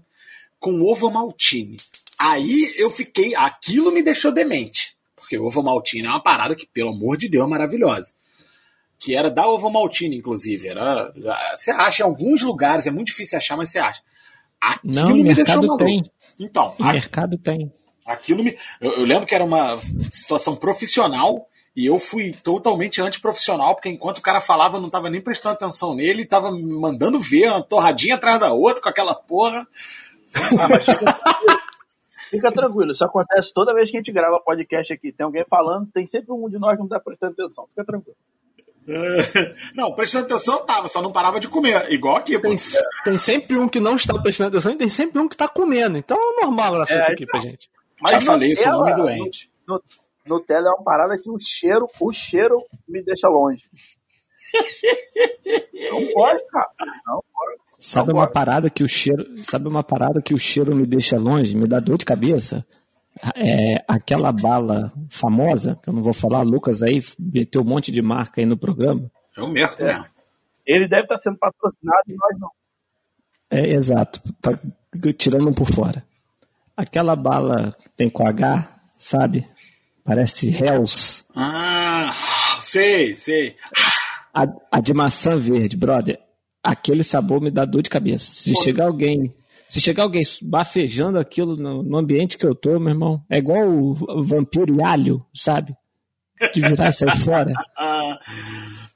com 0.59 0.81
ovo 0.81 1.09
maltine. 1.09 1.77
Aí 2.19 2.73
eu 2.77 2.89
fiquei, 2.89 3.35
aquilo 3.35 3.91
me 3.91 4.01
deixou 4.01 4.31
demente. 4.31 4.95
Porque 5.15 5.37
ovo 5.37 5.61
maltine 5.61 6.07
é 6.07 6.09
uma 6.09 6.23
parada 6.23 6.55
que, 6.55 6.65
pelo 6.65 6.91
amor 6.91 7.17
de 7.17 7.29
Deus, 7.29 7.45
é 7.45 7.49
maravilhosa 7.49 8.13
que 8.99 9.15
era 9.15 9.29
da 9.29 9.47
Ovo 9.47 9.69
Maltine, 9.69 10.17
inclusive. 10.17 10.67
Era, 10.67 11.13
você 11.53 11.71
acha 11.71 12.01
em 12.01 12.05
alguns 12.05 12.41
lugares, 12.41 12.87
é 12.87 12.91
muito 12.91 13.07
difícil 13.07 13.37
achar, 13.37 13.55
mas 13.55 13.71
você 13.71 13.79
acha. 13.79 14.01
Aquilo 14.59 14.93
Não, 14.93 15.13
me 15.13 15.23
mercado 15.23 15.77
tem. 15.77 16.03
Então, 16.39 16.73
a, 16.79 16.93
mercado 16.93 17.37
tem. 17.37 17.71
Aquilo 18.05 18.43
me. 18.43 18.57
Eu, 18.81 18.93
eu, 18.93 19.03
lembro 19.03 19.27
que 19.27 19.35
era 19.35 19.43
uma 19.43 19.79
situação 20.11 20.55
profissional 20.55 21.47
e 21.75 21.85
eu 21.85 21.99
fui 21.99 22.31
totalmente 22.31 22.99
antiprofissional, 22.99 23.75
porque 23.75 23.89
enquanto 23.89 24.17
o 24.17 24.21
cara 24.21 24.39
falava, 24.39 24.77
eu 24.77 24.81
não 24.81 24.87
estava 24.87 25.11
nem 25.11 25.21
prestando 25.21 25.53
atenção 25.53 25.93
nele, 25.93 26.23
estava 26.23 26.51
me 26.51 26.63
mandando 26.63 27.19
ver 27.19 27.49
uma 27.49 27.61
torradinha 27.61 28.15
atrás 28.15 28.39
da 28.39 28.51
outra 28.51 28.81
com 28.81 28.89
aquela 28.89 29.13
porra. 29.13 29.67
Ah, 30.35 30.67
mas 30.69 30.83
fica, 30.83 31.19
fica 32.29 32.51
tranquilo, 32.51 32.91
isso 32.91 33.03
acontece 33.03 33.53
toda 33.53 33.73
vez 33.73 33.89
que 33.89 33.97
a 33.97 33.99
gente 33.99 34.11
grava 34.11 34.39
podcast 34.39 34.91
aqui. 34.93 35.11
Tem 35.11 35.25
alguém 35.25 35.45
falando, 35.49 35.89
tem 35.91 36.05
sempre 36.07 36.31
um 36.31 36.49
de 36.49 36.57
nós 36.57 36.73
que 36.73 36.79
não 36.79 36.85
está 36.85 36.99
prestando 36.99 37.33
atenção. 37.33 37.67
Fica 37.67 37.85
tranquilo. 37.85 38.17
Não, 39.75 39.93
prestando 39.93 40.25
atenção 40.25 40.65
tava, 40.65 40.87
só 40.87 41.01
não 41.01 41.11
parava 41.11 41.41
de 41.41 41.49
comer. 41.49 41.91
Igual 41.91 42.15
aqui, 42.15 42.39
tem, 42.39 42.55
tem, 43.03 43.17
sempre 43.17 43.57
um 43.57 43.67
que 43.67 43.81
não 43.81 43.97
está 43.97 44.17
prestando 44.17 44.47
atenção 44.47 44.71
e 44.71 44.77
tem 44.77 44.87
sempre 44.87 45.19
um 45.19 45.27
que 45.27 45.35
está 45.35 45.45
comendo. 45.45 45.97
Então 45.97 46.17
é 46.17 46.41
normal 46.41 46.81
acesso 46.81 47.09
é, 47.09 47.13
aqui 47.13 47.25
então, 47.25 47.39
pra 47.39 47.49
gente. 47.49 47.69
Mas 48.01 48.11
Já 48.11 48.21
falei, 48.21 48.53
eu 48.53 48.57
sou 48.57 48.71
nome 48.71 48.95
doente. 48.95 49.51
No, 49.67 49.83
Nutella 50.25 50.69
é 50.69 50.71
uma 50.71 50.83
parada 50.83 51.17
que 51.17 51.29
o 51.29 51.37
cheiro, 51.37 51.85
o 51.99 52.13
cheiro 52.13 52.65
me 52.87 53.03
deixa 53.03 53.27
longe. 53.27 53.63
não 55.91 56.07
pode, 56.13 56.47
cara. 56.47 56.69
Não 57.05 57.23
pode. 57.33 57.66
Sabe 57.79 58.11
uma 58.11 58.27
parada 58.27 58.69
que 58.69 58.83
o 58.83 58.87
cheiro, 58.87 59.23
sabe 59.43 59.67
uma 59.67 59.83
parada 59.83 60.21
que 60.21 60.33
o 60.33 60.39
cheiro 60.39 60.75
me 60.75 60.85
deixa 60.85 61.17
longe, 61.17 61.55
me 61.55 61.67
dá 61.67 61.79
dor 61.79 61.97
de 61.97 62.05
cabeça? 62.05 62.65
é, 63.35 63.83
aquela 63.87 64.31
bala 64.31 64.91
famosa, 65.09 65.77
que 65.81 65.89
eu 65.89 65.93
não 65.93 66.03
vou 66.03 66.13
falar, 66.13 66.41
Lucas 66.41 66.83
aí 66.83 66.99
meteu 67.19 67.61
um 67.61 67.65
monte 67.65 67.91
de 67.91 68.01
marca 68.01 68.41
aí 68.41 68.45
no 68.45 68.57
programa. 68.57 69.09
É 69.35 69.41
o 69.41 69.47
mesmo, 69.47 69.85
é. 69.85 70.05
Ele 70.65 70.87
deve 70.87 71.03
estar 71.03 71.17
sendo 71.19 71.37
patrocinado 71.37 72.03
e 72.07 72.15
nós 72.15 72.39
não. 72.39 72.49
É, 73.49 73.67
exato, 73.69 74.21
tá 74.41 74.59
tirando 75.17 75.49
um 75.49 75.53
por 75.53 75.71
fora. 75.71 76.03
Aquela 76.75 77.15
bala 77.15 77.75
que 77.79 77.89
tem 77.89 78.09
com 78.09 78.27
H, 78.27 78.67
sabe? 78.97 79.47
Parece 80.03 80.49
Hells. 80.49 81.25
Ah, 81.35 82.13
sei, 82.61 83.15
sei. 83.15 83.55
A, 84.33 84.45
a 84.71 84.79
de 84.79 84.93
maçã 84.93 85.37
verde, 85.37 85.75
brother. 85.77 86.19
Aquele 86.67 87.01
sabor 87.01 87.41
me 87.41 87.49
dá 87.49 87.63
dor 87.63 87.81
de 87.81 87.89
cabeça. 87.89 88.33
Se 88.33 88.53
Pô. 88.53 88.61
chegar 88.61 88.87
alguém 88.87 89.33
se 89.69 89.79
chegar 89.79 90.03
alguém 90.03 90.23
bafejando 90.41 91.17
aquilo 91.17 91.55
no, 91.55 91.81
no, 91.81 91.97
ambiente 91.97 92.37
que 92.37 92.45
eu 92.45 92.53
tô, 92.53 92.77
meu 92.79 92.89
irmão, 92.89 93.23
é 93.29 93.37
igual 93.37 93.67
o 93.69 93.93
vampiro 94.23 94.75
e 94.75 94.81
alho, 94.81 95.25
sabe? 95.33 95.75
De 96.53 96.61
virar 96.61 96.89
e 96.89 96.91
sair 96.91 97.15
fora. 97.23 97.53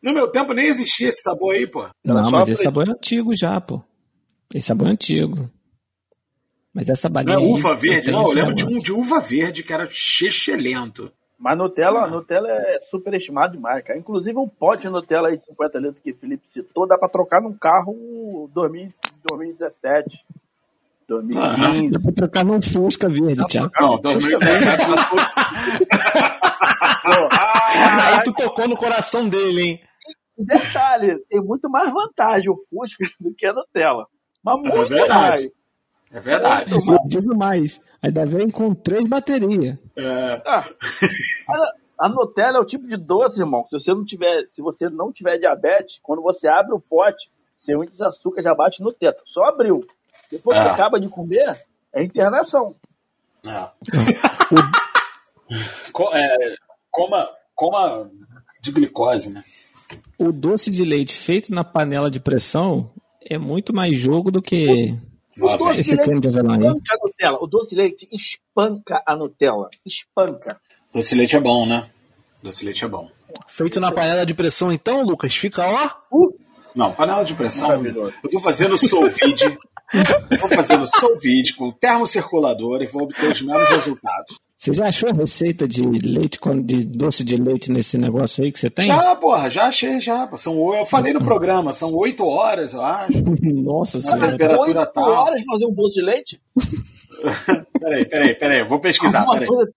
no 0.02 0.14
meu 0.14 0.30
tempo 0.30 0.54
nem 0.54 0.66
existia 0.66 1.08
esse 1.08 1.22
sabor 1.22 1.56
aí, 1.56 1.66
pô. 1.66 1.90
Não, 2.04 2.30
mas 2.30 2.48
esse 2.50 2.64
sabor 2.64 2.88
é 2.88 2.92
antigo 2.92 3.36
já, 3.36 3.60
pô. 3.60 3.82
Esse 4.54 4.68
sabor 4.68 4.88
é 4.88 4.92
antigo. 4.92 5.50
Mas 6.74 6.90
essa 6.90 7.10
balinha. 7.10 7.36
Não 7.36 7.44
é 7.44 7.48
uva 7.48 7.74
verde, 7.74 8.12
não. 8.12 8.24
Eu 8.24 8.34
lembro 8.34 8.56
de 8.56 8.66
um 8.66 8.80
de 8.80 8.92
uva 8.92 9.20
verde 9.20 9.64
que 9.64 9.74
era 9.74 9.88
chechelento. 9.90 11.12
Mas 11.42 11.58
Nutella, 11.58 12.08
Nutella 12.08 12.48
é 12.52 12.80
superestimado 12.82 13.54
demais, 13.54 13.84
cara. 13.84 13.98
Inclusive 13.98 14.38
um 14.38 14.48
pote 14.48 14.84
de 14.84 14.90
Nutella 14.90 15.30
aí 15.30 15.38
de 15.38 15.46
50 15.46 15.80
litros 15.80 16.04
que 16.04 16.12
o 16.12 16.16
Felipe 16.16 16.48
citou, 16.48 16.86
dá 16.86 17.00
pra 17.00 17.10
trocar 17.10 17.42
num 17.42 17.52
carro 17.52 18.48
2017. 18.54 20.24
2015. 21.08 21.90
Dá 21.90 22.00
pra 22.00 22.12
trocar 22.12 22.46
num 22.46 22.62
Fusca 22.62 23.10
verde, 23.10 23.44
Thiago. 23.48 23.72
Não, 23.80 24.00
2017 24.00 24.84
ah, 27.32 28.18
Aí 28.18 28.24
tu 28.24 28.34
tocou 28.34 28.68
no 28.68 28.78
coração 28.78 29.28
dele, 29.28 29.62
hein? 29.64 29.82
Detalhe, 30.38 31.18
tem 31.28 31.42
muito 31.42 31.68
mais 31.72 31.92
vantagem 31.92 32.52
o 32.52 32.64
Fusca 32.70 33.04
do 33.20 33.34
que 33.34 33.48
a 33.48 33.54
Nutella. 33.54 34.06
Mas 34.44 34.64
é 34.64 34.70
muito 34.70 34.94
é 34.94 35.08
mais. 35.10 35.50
É 36.12 36.20
verdade. 36.20 36.72
Eu 36.74 37.08
digo 37.08 37.36
mais, 37.36 37.80
ainda 38.02 38.26
vem 38.26 38.50
com 38.50 38.74
três 38.76 39.08
baterias. 39.08 39.78
É. 39.96 40.42
Ah, 40.46 40.70
a, 41.50 42.06
a 42.06 42.10
Nutella 42.10 42.58
é 42.58 42.62
o 42.62 42.66
tipo 42.66 42.86
de 42.88 42.98
doce, 42.98 43.40
irmão. 43.40 43.66
Se 43.70 43.80
você 43.80 43.94
não 43.94 44.04
tiver, 44.04 44.48
se 44.54 44.62
você 44.62 44.90
não 44.90 45.12
tiver 45.12 45.38
diabetes, 45.38 46.00
quando 46.04 46.22
você 46.22 46.48
abre 46.48 46.74
o 46.74 46.80
pote, 46.82 47.30
seu 47.58 47.82
índice 47.84 47.98
de 48.00 48.06
açúcar 48.06 48.42
já 48.44 48.54
bate 48.54 48.82
no 48.82 48.92
teto. 48.92 49.22
Só 49.26 49.46
abriu. 49.46 49.86
Depois 50.30 50.60
que 50.62 50.68
Ah. 50.68 50.74
acaba 50.74 51.00
de 51.00 51.08
comer, 51.08 51.58
é 51.94 52.04
internação. 52.04 52.76
É. 53.46 53.70
Co- 55.92 56.16
é, 56.16 56.56
coma, 56.90 57.28
coma 57.56 58.10
de 58.62 58.72
glicose, 58.72 59.30
né? 59.32 59.44
O 60.18 60.32
doce 60.32 60.72
de 60.72 60.84
leite 60.86 61.14
feito 61.14 61.54
na 61.54 61.64
panela 61.64 62.10
de 62.10 62.20
pressão 62.20 62.92
é 63.30 63.38
muito 63.38 63.74
mais 63.76 63.98
jogo 63.98 64.32
do 64.32 64.42
que 64.42 64.96
Doce 65.42 65.64
vem. 65.64 65.80
esse 65.80 65.98
creme 65.98 66.22
de 66.22 66.28
avelã 66.28 66.56
aí. 66.56 66.62
Espanca 66.62 66.94
a 66.94 66.98
Nutella. 67.04 67.38
O 67.42 67.48
doce 67.48 67.70
de 67.70 67.76
leite 67.76 68.08
espanca 68.12 69.04
a 69.06 69.16
Nutella. 69.16 69.70
Espanca. 69.86 70.62
Doce 70.94 71.10
de 71.10 71.16
leite 71.16 71.36
é 71.36 71.40
bom, 71.40 71.66
né? 71.66 71.90
Doce 72.42 72.60
de 72.60 72.66
leite 72.66 72.86
é 72.86 72.88
bom. 72.88 73.10
Feito 73.48 73.80
na 73.80 73.92
panela 73.92 74.26
de 74.26 74.34
pressão, 74.34 74.72
então, 74.72 75.04
Lucas, 75.04 75.36
fica 75.36 75.66
ó. 75.66 76.30
Não, 76.76 76.94
panela 76.94 77.24
de 77.24 77.34
pressão. 77.34 77.84
Eu 77.86 78.12
vou 78.32 78.42
fazendo 78.42 78.78
sous 78.78 79.14
vide. 79.16 79.44
eu 80.32 80.38
vou 80.38 80.50
fazendo 80.50 80.88
sous 80.88 81.22
vide 81.22 81.54
com 81.56 81.72
termocirculador 81.72 82.82
e 82.82 82.86
vou 82.86 83.04
obter 83.04 83.32
os 83.32 83.42
mesmos 83.42 83.70
resultados. 83.70 84.40
Você 84.62 84.74
já 84.74 84.90
achou 84.90 85.10
a 85.10 85.14
receita 85.14 85.68
de 85.68 85.82
leite 85.82 86.40
de 86.64 86.86
doce 86.86 87.24
de 87.24 87.36
leite 87.36 87.72
nesse 87.72 87.98
negócio 87.98 88.44
aí 88.44 88.52
que 88.52 88.60
você 88.60 88.70
tem? 88.70 88.86
Já, 88.86 89.16
porra, 89.16 89.50
já 89.50 89.64
achei, 89.64 90.00
já. 90.00 90.30
São, 90.38 90.76
eu 90.76 90.86
falei 90.86 91.12
no 91.14 91.20
programa, 91.24 91.74
são 91.74 91.92
oito 91.96 92.24
horas, 92.28 92.72
eu 92.74 92.82
acho. 92.84 93.12
Nossa 93.56 93.98
Na 93.98 94.04
senhora. 94.04 94.32
temperatura 94.34 94.80
Oito 94.82 94.94
tal. 94.94 95.04
horas 95.10 95.42
fazer 95.52 95.66
um 95.66 95.74
doce 95.74 95.96
de 95.96 96.02
leite? 96.06 96.42
Peraí, 97.80 98.06
peraí, 98.08 98.36
peraí, 98.36 98.64
vou 98.64 98.80
pesquisar, 98.80 99.26
peraí. 99.28 99.48
coisa- 99.48 99.72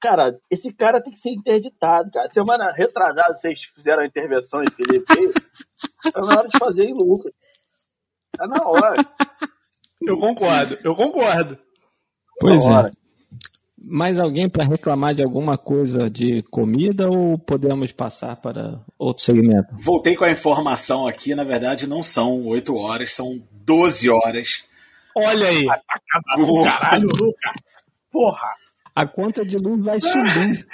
Cara, 0.00 0.38
esse 0.48 0.72
cara 0.72 1.02
tem 1.02 1.12
que 1.12 1.18
ser 1.18 1.30
interditado, 1.30 2.08
cara. 2.12 2.30
Semana 2.30 2.70
retrasada, 2.72 3.34
vocês 3.34 3.60
fizeram 3.74 4.02
a 4.04 4.06
intervenção 4.06 4.62
em 4.62 4.70
Felipe. 4.70 5.04
Tá 6.12 6.20
na 6.20 6.38
hora 6.38 6.48
de 6.48 6.56
fazer 6.58 6.84
em 6.84 6.94
Lucas. 6.96 7.32
Tá 8.36 8.46
na 8.46 8.62
hora. 8.64 9.04
Eu 10.00 10.16
concordo, 10.16 10.78
eu 10.84 10.94
concordo. 10.94 11.58
Pois 12.40 12.64
Na 12.66 12.78
hora. 12.78 12.88
é. 12.88 13.07
Mais 13.80 14.18
alguém 14.18 14.48
para 14.48 14.64
reclamar 14.64 15.14
de 15.14 15.22
alguma 15.22 15.56
coisa 15.56 16.10
de 16.10 16.42
comida 16.50 17.08
ou 17.08 17.38
podemos 17.38 17.92
passar 17.92 18.36
para 18.36 18.80
outro 18.98 19.22
segmento? 19.24 19.68
Voltei 19.82 20.16
com 20.16 20.24
a 20.24 20.30
informação 20.30 21.06
aqui, 21.06 21.34
na 21.34 21.44
verdade 21.44 21.86
não 21.86 22.02
são 22.02 22.44
oito 22.46 22.74
horas, 22.76 23.12
são 23.14 23.40
12 23.64 24.10
horas. 24.10 24.64
Olha 25.16 25.48
aí. 25.48 25.64
Caralho, 26.64 27.06
Lucas. 27.16 27.52
Porra. 28.10 28.48
A 28.94 29.06
conta 29.06 29.44
de 29.44 29.56
luz 29.56 29.84
vai 29.84 30.00
subir. 30.00 30.66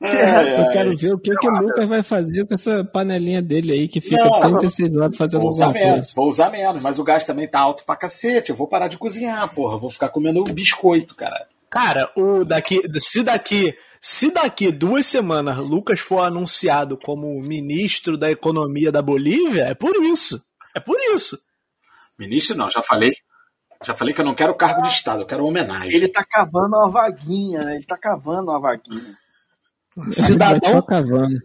É, 0.00 0.60
Eu 0.62 0.70
quero 0.70 0.96
ver 0.96 1.12
o 1.12 1.18
que, 1.18 1.34
que 1.34 1.48
o 1.48 1.52
Lucas 1.52 1.86
vai 1.86 2.02
fazer 2.02 2.46
com 2.46 2.54
essa 2.54 2.82
panelinha 2.84 3.42
dele 3.42 3.72
aí 3.72 3.88
que 3.88 4.00
fica 4.00 4.24
Não, 4.24 4.40
36 4.40 4.96
horas 4.96 5.16
fazendo 5.16 5.42
Vou 5.42 5.50
usar 5.50 5.66
alguma 5.66 5.84
menos, 5.84 5.98
coisa. 5.98 6.12
vou 6.16 6.28
usar 6.28 6.50
menos, 6.50 6.82
mas 6.82 6.98
o 6.98 7.04
gás 7.04 7.24
também 7.24 7.46
tá 7.46 7.60
alto 7.60 7.84
pra 7.84 7.94
cacete. 7.96 8.50
Eu 8.50 8.56
vou 8.56 8.66
parar 8.66 8.88
de 8.88 8.96
cozinhar, 8.96 9.46
porra. 9.52 9.76
Vou 9.78 9.90
ficar 9.90 10.08
comendo 10.08 10.42
biscoito, 10.44 11.14
cara. 11.14 11.46
Cara, 11.70 12.10
o 12.16 12.44
daqui, 12.44 12.80
se 12.98 13.22
daqui, 13.22 13.76
se 14.00 14.30
daqui 14.32 14.72
duas 14.72 15.06
semanas 15.06 15.58
Lucas 15.58 16.00
for 16.00 16.20
anunciado 16.20 16.96
como 16.96 17.40
ministro 17.42 18.16
da 18.16 18.30
economia 18.30 18.90
da 18.90 19.02
Bolívia, 19.02 19.64
é 19.64 19.74
por 19.74 19.94
isso. 20.02 20.42
É 20.74 20.80
por 20.80 20.98
isso. 21.14 21.38
Ministro, 22.18 22.56
não, 22.56 22.70
já 22.70 22.82
falei. 22.82 23.12
Já 23.84 23.94
falei 23.94 24.12
que 24.12 24.20
eu 24.20 24.24
não 24.24 24.34
quero 24.34 24.56
cargo 24.56 24.82
de 24.82 24.88
Estado, 24.88 25.22
eu 25.22 25.26
quero 25.26 25.44
homenagem. 25.44 25.94
Ele 25.94 26.08
tá 26.08 26.24
cavando 26.24 26.76
uma 26.76 26.90
vaguinha, 26.90 27.62
né? 27.62 27.76
Ele 27.76 27.86
tá 27.86 27.96
cavando 27.96 28.50
uma 28.50 28.58
vaguinha. 28.58 29.16
Vai 29.94 30.12
Cidadão, 30.12 30.86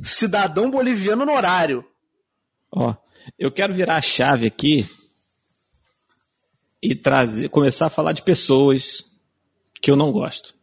cidadão 0.02 0.72
boliviano 0.72 1.26
no 1.26 1.32
horário. 1.34 1.86
Ó, 2.72 2.96
eu 3.38 3.52
quero 3.52 3.74
virar 3.74 3.96
a 3.96 4.02
chave 4.02 4.48
aqui 4.48 4.88
e 6.82 6.96
trazer, 6.96 7.50
começar 7.50 7.88
a 7.88 7.90
falar 7.90 8.14
de 8.14 8.22
pessoas 8.22 9.06
que 9.84 9.92
eu 9.92 9.98
não 9.98 10.14
gosto. 10.14 10.56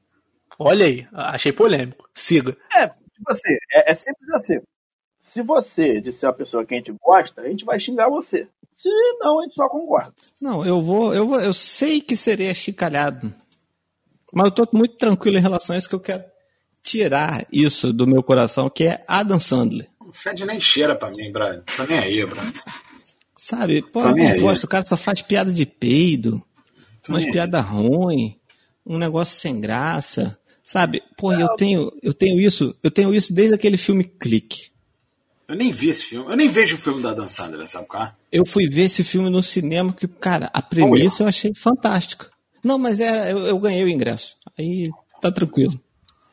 Olha 0.59 0.87
aí, 0.87 1.07
achei 1.13 1.53
polêmico. 1.53 2.09
Siga. 2.15 2.57
É, 2.75 2.87
tipo 2.89 3.31
assim, 3.31 3.53
é, 3.71 3.93
é 3.93 3.95
simples 3.95 4.31
assim. 4.31 4.61
Se 5.23 5.43
você 5.43 6.01
disser 6.01 6.27
uma 6.29 6.35
pessoa 6.35 6.65
que 6.65 6.75
a 6.75 6.79
gente 6.79 6.93
gosta, 6.99 7.43
a 7.43 7.49
gente 7.49 7.65
vai 7.65 7.79
xingar 7.79 8.09
você. 8.09 8.49
Se 8.75 8.89
não, 9.21 9.39
a 9.39 9.43
gente 9.43 9.55
só 9.55 9.69
concorda. 9.69 10.15
Não, 10.41 10.65
eu 10.65 10.81
vou, 10.81 11.15
eu 11.15 11.27
vou, 11.27 11.39
eu 11.39 11.53
sei 11.53 12.01
que 12.01 12.17
serei 12.17 12.49
achicalhado. 12.49 13.33
Mas 14.33 14.47
eu 14.47 14.51
tô 14.53 14.67
muito 14.73 14.97
tranquilo 14.97 15.37
em 15.37 15.43
relação 15.43 15.75
a 15.75 15.79
isso 15.79 15.89
que 15.89 15.95
eu 15.95 16.01
quero 16.01 16.25
tirar 16.83 17.47
isso 17.53 17.93
do 17.93 18.07
meu 18.07 18.23
coração, 18.23 18.71
que 18.71 18.85
é 18.85 19.05
Adam 19.07 19.39
Sandler. 19.39 19.91
Não 20.01 20.15
fede 20.15 20.47
nem 20.47 20.59
cheira 20.59 20.97
pra 20.97 21.11
mim, 21.11 21.31
brother. 21.31 21.63
Tá 21.77 21.87
nem 21.87 21.99
aí, 21.99 22.25
brother. 22.25 22.53
Sabe? 23.37 23.83
Pô, 23.83 24.03
Tá 24.03 24.11
eu 24.11 24.17
não 24.17 24.41
gosto, 24.41 24.65
o 24.65 24.69
cara 24.69 24.85
só 24.87 24.97
faz 24.97 25.21
piada 25.21 25.53
de 25.53 25.67
peido, 25.67 26.43
Tá 27.03 27.13
umas 27.13 27.25
nem 27.25 27.33
aí. 28.11 28.40
Um 28.87 28.99
negócio 28.99 29.39
sem 29.39 29.61
graça. 29.61 30.39
Sabe? 30.65 31.03
Pô, 31.17 31.33
eu 31.33 31.49
tenho, 31.57 31.91
eu 32.03 32.15
tenho 32.15 32.41
isso, 32.41 32.77
eu 32.83 32.91
tenho 32.91 33.13
isso 33.13 33.35
desde 33.35 33.55
aquele 33.55 33.77
filme 33.77 34.05
Clique. 34.05 34.71
Eu 35.49 35.57
nem 35.57 35.73
vi 35.73 35.89
esse 35.89 36.05
filme. 36.05 36.31
Eu 36.31 36.37
nem 36.37 36.49
vejo 36.49 36.77
o 36.77 36.79
filme 36.79 37.03
da 37.03 37.13
Dan 37.13 37.27
Sandler, 37.27 37.67
sabe 37.67 37.89
qual 37.89 38.05
é? 38.05 38.15
Eu 38.31 38.47
fui 38.47 38.69
ver 38.69 38.83
esse 38.83 39.03
filme 39.03 39.29
no 39.29 39.43
cinema 39.43 39.93
que, 39.93 40.07
cara, 40.07 40.49
a 40.53 40.63
premissa 40.63 41.25
eu 41.25 41.29
achei 41.29 41.53
fantástica. 41.53 42.31
Não, 42.63 42.79
mas 42.79 43.01
é, 43.01 43.33
eu, 43.33 43.47
eu 43.47 43.59
ganhei 43.59 43.83
o 43.83 43.89
ingresso. 43.89 44.37
Aí 44.57 44.89
tá 45.21 45.33
tranquilo. 45.33 45.73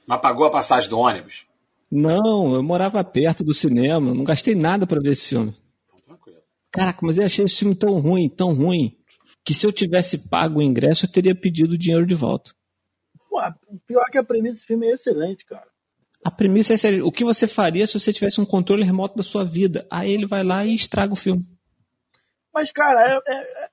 Mas 0.05 0.21
pagou 0.21 0.45
a 0.45 0.51
passagem 0.51 0.89
do 0.89 0.99
ônibus? 0.99 1.45
Não, 1.91 2.53
eu 2.53 2.61
morava 2.61 3.03
perto 3.03 3.43
do 3.43 3.53
cinema, 3.53 4.13
não 4.13 4.23
gastei 4.23 4.53
nada 4.53 4.85
pra 4.85 4.99
ver 4.99 5.13
esse 5.13 5.29
filme. 5.29 5.55
Então, 5.85 5.99
tranquilo. 6.05 6.39
Caraca, 6.71 6.99
mas 7.01 7.17
eu 7.17 7.25
achei 7.25 7.45
esse 7.45 7.55
filme 7.57 7.73
tão 7.73 7.97
ruim, 7.99 8.29
tão 8.29 8.53
ruim, 8.53 8.96
que 9.47 9.53
se 9.53 9.65
eu 9.65 9.71
tivesse 9.71 10.27
pago 10.27 10.59
o 10.59 10.61
ingresso, 10.61 11.05
eu 11.05 11.09
teria 11.09 11.33
pedido 11.33 11.75
o 11.75 11.77
dinheiro 11.77 12.05
de 12.05 12.13
volta. 12.13 12.51
Pô, 13.29 13.39
pior 13.87 14.03
que 14.11 14.17
a 14.17 14.23
premissa 14.23 14.55
desse 14.55 14.65
filme 14.67 14.85
é 14.87 14.91
excelente, 14.91 15.45
cara. 15.45 15.67
A 16.21 16.29
premissa 16.29 16.73
é 16.73 16.77
séria. 16.77 17.05
O 17.05 17.13
que 17.13 17.23
você 17.23 17.47
faria 17.47 17.87
se 17.87 17.97
você 17.97 18.11
tivesse 18.11 18.41
um 18.41 18.45
controle 18.45 18.83
remoto 18.83 19.15
da 19.15 19.23
sua 19.23 19.45
vida? 19.45 19.87
Aí 19.89 20.11
ele 20.11 20.25
vai 20.25 20.43
lá 20.43 20.65
e 20.65 20.75
estraga 20.75 21.13
o 21.13 21.15
filme. 21.15 21.45
Mas, 22.53 22.73
cara, 22.73 23.21
é- 23.25 23.33
é- 23.33 23.63
é- 23.63 23.69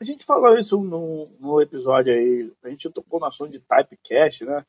a 0.00 0.04
gente 0.04 0.24
falou 0.24 0.58
isso 0.58 0.78
no, 0.78 1.28
no 1.38 1.60
episódio 1.60 2.10
aí. 2.14 2.50
A 2.64 2.70
gente 2.70 2.88
tocou 2.88 3.20
no 3.20 3.26
assunto 3.26 3.50
de 3.52 3.60
typecast, 3.60 4.42
né? 4.46 4.64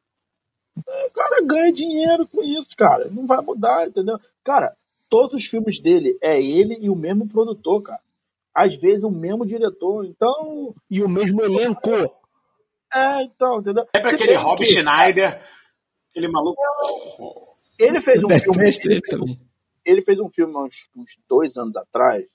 É, 0.86 1.06
O 1.06 1.12
cara 1.12 1.42
ganha 1.46 1.72
dinheiro 1.72 2.28
com 2.28 2.44
isso, 2.44 2.76
cara. 2.76 3.08
Não 3.10 3.26
vai 3.26 3.40
mudar, 3.40 3.88
entendeu? 3.88 4.20
Cara, 4.44 4.76
todos 5.08 5.34
os 5.34 5.46
filmes 5.46 5.80
dele 5.80 6.18
é 6.22 6.42
ele 6.42 6.78
e 6.82 6.90
o 6.90 6.96
mesmo 6.96 7.26
produtor, 7.26 7.82
cara. 7.84 8.02
Às 8.54 8.76
vezes 8.80 9.04
o 9.04 9.12
mesmo 9.12 9.46
diretor. 9.46 10.06
Então, 10.06 10.74
E 10.90 11.02
o 11.04 11.10
mesmo 11.10 11.42
elenco. 11.42 11.90
é, 12.94 13.24
então, 13.24 13.60
entendeu? 13.60 13.86
Sempre 13.96 14.18
Se 14.18 14.24
aquele 14.24 14.36
Rob 14.38 14.58
que 14.58 14.66
Schneider, 14.66 15.42
aquele 16.10 16.28
maluco. 16.28 16.60
Ele 17.78 18.02
fez 18.02 18.22
um 18.24 18.28
filme. 18.28 18.70
ele 18.86 19.02
também. 19.02 19.40
ele 19.86 20.02
fez 20.02 20.20
um 20.20 20.30
filme 20.30 20.54
há 20.56 20.60
uns, 20.64 20.76
uns 20.96 21.12
dois 21.28 21.56
anos 21.56 21.76
atrás 21.78 22.26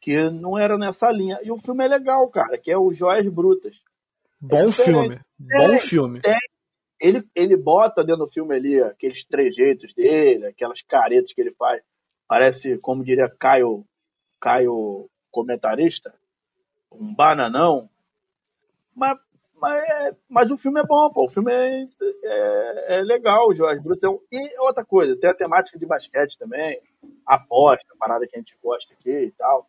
que 0.00 0.28
não 0.30 0.58
era 0.58 0.76
nessa 0.76 1.10
linha. 1.10 1.38
E 1.42 1.50
o 1.50 1.58
filme 1.58 1.84
é 1.84 1.88
legal, 1.88 2.28
cara, 2.28 2.58
que 2.58 2.70
é 2.70 2.76
o 2.76 2.92
Joias 2.92 3.26
Brutas. 3.32 3.74
Bom 4.40 4.68
filme. 4.72 5.20
Bom 5.38 5.72
É, 5.74 5.78
filme. 5.78 6.20
Ele, 7.00 7.22
ele 7.34 7.56
bota 7.56 8.02
dentro 8.04 8.26
do 8.26 8.32
filme 8.32 8.54
ali 8.54 8.82
aqueles 8.82 9.24
trejeitos 9.24 9.94
dele, 9.94 10.46
aquelas 10.46 10.82
caretas 10.82 11.32
que 11.32 11.40
ele 11.40 11.52
faz. 11.54 11.80
Parece, 12.28 12.76
como 12.78 13.04
diria 13.04 13.28
Caio, 13.38 13.84
Caio 14.40 15.08
comentarista, 15.32 16.14
um 16.92 17.12
bananão. 17.14 17.88
Mas, 18.94 19.18
mas, 19.56 19.82
é- 19.82 20.14
mas 20.28 20.50
o 20.50 20.56
filme 20.56 20.78
é 20.80 20.84
bom, 20.84 21.10
pô. 21.10 21.24
O 21.24 21.30
filme 21.30 21.52
é, 21.52 21.88
é, 22.24 22.98
é 22.98 23.02
legal, 23.02 23.52
Jorge 23.54 23.80
Bruto. 23.82 24.06
é 24.06 24.10
um- 24.10 24.20
E 24.30 24.60
outra 24.60 24.84
coisa, 24.84 25.16
tem 25.16 25.30
a 25.30 25.34
temática 25.34 25.78
de 25.78 25.86
basquete 25.86 26.38
também, 26.38 26.80
aposta, 27.26 27.86
parada 27.98 28.26
que 28.26 28.36
a 28.36 28.38
gente 28.38 28.54
gosta 28.62 28.92
aqui 28.94 29.10
e 29.10 29.32
tal. 29.32 29.66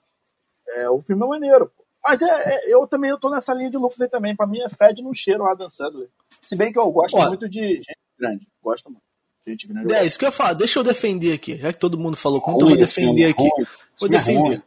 É, 0.67 0.89
o 0.89 1.01
filme 1.01 1.23
é 1.23 1.27
maneiro, 1.27 1.67
pô. 1.75 1.83
Mas 2.05 2.21
é, 2.21 2.25
é- 2.55 2.73
eu 2.73 2.85
também 2.85 3.09
eu 3.11 3.17
tô 3.19 3.29
nessa 3.29 3.53
linha 3.53 3.69
de 3.71 3.77
lucro 3.77 4.03
aí 4.03 4.09
também. 4.09 4.35
Pra 4.35 4.45
mim 4.45 4.59
é 4.59 4.67
fede 4.67 5.01
no 5.01 5.15
cheiro 5.15 5.43
lá 5.43 5.53
dançando. 5.53 6.09
Se 6.41 6.53
bem 6.55 6.71
que 6.73 6.77
eu 6.77 6.91
gosto 6.91 7.15
Ó. 7.15 7.27
muito 7.29 7.47
de 7.47 7.77
gente 7.77 7.97
grande. 8.19 8.47
Gosto 8.61 8.89
muito. 8.89 9.03
Gente 9.47 9.67
grande. 9.67 9.93
É 9.93 10.05
isso 10.05 10.19
que 10.19 10.25
eu 10.25 10.27
ia 10.27 10.31
falar. 10.33 10.53
Deixa 10.53 10.79
eu 10.79 10.83
defender 10.83 11.33
aqui. 11.33 11.55
Já 11.55 11.71
que 11.71 11.79
todo 11.79 11.97
mundo 11.97 12.17
falou 12.17 12.41
muito, 12.45 12.65
eu 12.65 12.67
vou 12.69 12.77
defender 12.77 13.25
aqui. 13.29 13.41
ruim. 13.43 13.61
Esse 13.61 13.99
Vou 14.01 14.07
é 14.07 14.11
defender. 14.11 14.63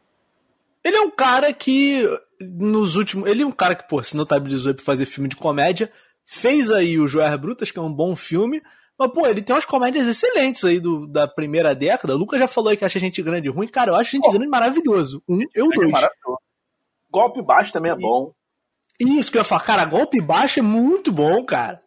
Ele 0.87 0.99
é 0.99 1.01
um 1.01 1.11
cara 1.11 1.53
que, 1.53 2.09
nos 2.41 2.95
últimos. 2.95 3.29
Ele 3.29 3.43
é 3.43 3.47
um 3.47 3.51
cara 3.51 3.75
que, 3.75 3.89
pô, 3.89 4.01
se 4.05 4.17
notabilizou 4.17 4.73
pra 4.73 4.85
fazer 4.85 5.05
filme 5.05 5.29
de 5.29 5.35
comédia. 5.35 5.91
Fez 6.25 6.71
aí 6.71 6.97
o 6.97 7.09
Joer 7.09 7.37
Brutas, 7.37 7.73
que 7.73 7.79
é 7.81 7.83
um 7.83 7.93
bom 7.93 8.15
filme. 8.15 8.63
Mas, 8.97 9.11
pô, 9.11 9.27
ele 9.27 9.43
tem 9.43 9.53
umas 9.53 9.65
comédias 9.65 10.07
excelentes 10.07 10.65
aí 10.65 10.79
do, 10.79 11.09
da 11.09 11.27
primeira 11.27 11.75
década. 11.75 12.15
O 12.15 12.17
Lucas 12.17 12.39
já 12.39 12.47
falou 12.47 12.71
aí 12.71 12.77
que 12.77 12.85
acha 12.85 13.01
gente 13.01 13.21
grande 13.21 13.49
ruim. 13.49 13.67
Cara, 13.67 13.91
eu 13.91 13.97
acho 13.97 14.13
gente 14.13 14.31
grande 14.31 14.47
maravilhoso. 14.47 15.21
Um, 15.29 15.41
eu 15.53 15.67
É 15.73 15.75
dois. 15.75 15.91
maravilhoso. 15.91 16.39
Golpe 17.11 17.43
baixo 17.43 17.73
também 17.73 17.91
é 17.91 17.97
bom. 17.97 18.33
Isso 19.01 19.33
que 19.33 19.39
eu 19.39 19.41
ia 19.41 19.45
falar, 19.45 19.63
cara, 19.63 19.85
golpe 19.85 20.21
baixo 20.21 20.61
é 20.61 20.63
muito 20.63 21.11
bom, 21.11 21.45
cara. 21.45 21.83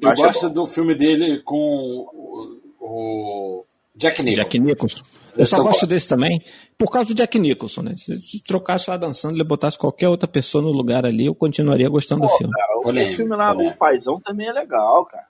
Eu 0.00 0.14
gosto 0.14 0.48
do 0.48 0.68
filme 0.68 0.94
dele 0.94 1.42
com 1.42 1.56
o, 1.56 2.60
o 2.80 3.66
Jack 3.96 4.22
Nicholson. 4.22 4.42
Jack 4.42 4.60
Nicholson. 4.60 5.04
Eu, 5.36 5.46
só 5.46 5.62
gosto 5.62 5.86
desse 5.86 6.08
também, 6.08 6.40
por 6.78 6.90
causa 6.90 7.08
do 7.08 7.14
Jack 7.14 7.38
Nicholson, 7.38 7.82
né? 7.82 7.94
Se 7.96 8.42
trocasse 8.44 8.90
o 8.90 8.92
Adam 8.92 9.12
Sandler 9.14 9.44
e 9.44 9.48
botasse 9.48 9.78
qualquer 9.78 10.08
outra 10.08 10.26
pessoa 10.28 10.62
no 10.62 10.70
lugar 10.72 11.04
ali, 11.06 11.26
eu 11.26 11.34
continuaria 11.34 11.88
gostando 11.88 12.22
Pô, 12.22 12.26
do 12.28 12.36
filme. 12.38 12.52
Cara, 12.52 12.78
o 12.78 12.82
Polêmico, 12.82 13.16
filme 13.16 13.36
lá, 13.36 13.52
polêmico. 13.52 13.76
o 13.76 13.78
Paizão 13.78 14.20
também 14.20 14.48
é 14.48 14.52
legal, 14.52 15.06
cara. 15.06 15.26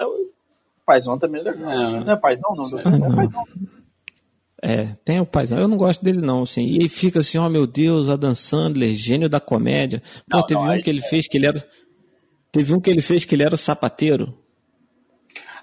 O 0.00 0.30
Paizão 0.86 1.18
também 1.18 1.40
é 1.40 1.44
legal. 1.44 1.70
É. 1.70 2.00
Não 2.04 2.12
é 2.12 2.16
Paizão, 2.16 2.54
não? 2.54 2.64
Sim. 2.64 2.78
É 2.78 2.82
Paizão. 3.16 3.44
É, 4.60 4.86
tem 5.04 5.20
o 5.20 5.24
paizão. 5.26 5.56
Eu 5.56 5.68
não 5.68 5.76
gosto 5.76 6.02
dele, 6.04 6.20
não, 6.20 6.42
assim. 6.42 6.62
E 6.64 6.76
ele 6.78 6.88
fica 6.88 7.20
assim, 7.20 7.38
ó 7.38 7.48
meu 7.48 7.64
Deus, 7.66 8.08
Adam 8.08 8.34
Sandler, 8.34 8.92
gênio 8.94 9.28
da 9.28 9.38
comédia. 9.38 10.02
Pô, 10.28 10.38
Não, 10.38 10.46
teve 10.46 10.60
não, 10.60 10.74
um 10.74 10.80
que 10.80 10.90
ele 10.90 11.00
fez 11.00 11.28
que 11.28 11.36
ele 11.36 11.46
era. 11.46 11.64
Teve 12.50 12.74
um 12.74 12.80
que 12.80 12.90
ele 12.90 13.00
fez 13.00 13.24
que 13.24 13.34
ele 13.36 13.44
era 13.44 13.56
sapateiro. 13.56 14.36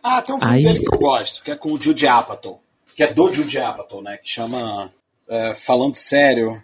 Ah, 0.02 0.21
tem 0.21 0.34
um 0.36 0.39
filme 0.39 0.54
Aí- 0.56 0.63
dele 0.63 0.80
que 0.80 0.95
eu 0.95 1.00
gosto, 1.00 1.43
que 1.43 1.52
é 1.52 1.56
com 1.58 1.74
o 1.74 1.82
Jude 1.82 2.08
Apatow. 2.08 2.62
Que 2.95 3.03
é 3.03 3.13
do 3.13 3.31
Jude 3.34 3.60
Apatow, 3.60 4.01
né? 4.01 4.17
Que 4.17 4.29
chama 4.29 4.91
é, 5.27 5.53
Falando 5.53 5.95
Sério. 5.95 6.63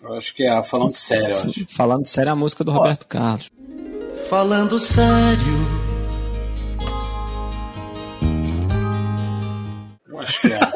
Eu 0.00 0.14
acho 0.14 0.34
que 0.34 0.44
é 0.44 0.62
Falando 0.62 0.92
Sério, 0.92 1.34
eu 1.34 1.50
acho. 1.50 1.66
Falando 1.70 2.06
sério, 2.06 2.30
é 2.30 2.32
a 2.32 2.36
música 2.36 2.64
do 2.64 2.72
Roberto 2.72 3.06
Carlos. 3.06 3.50
Falando 4.28 4.78
sério, 4.78 5.82
Eu 10.08 10.20
acho 10.20 10.40
que 10.40 10.52
é. 10.52 10.58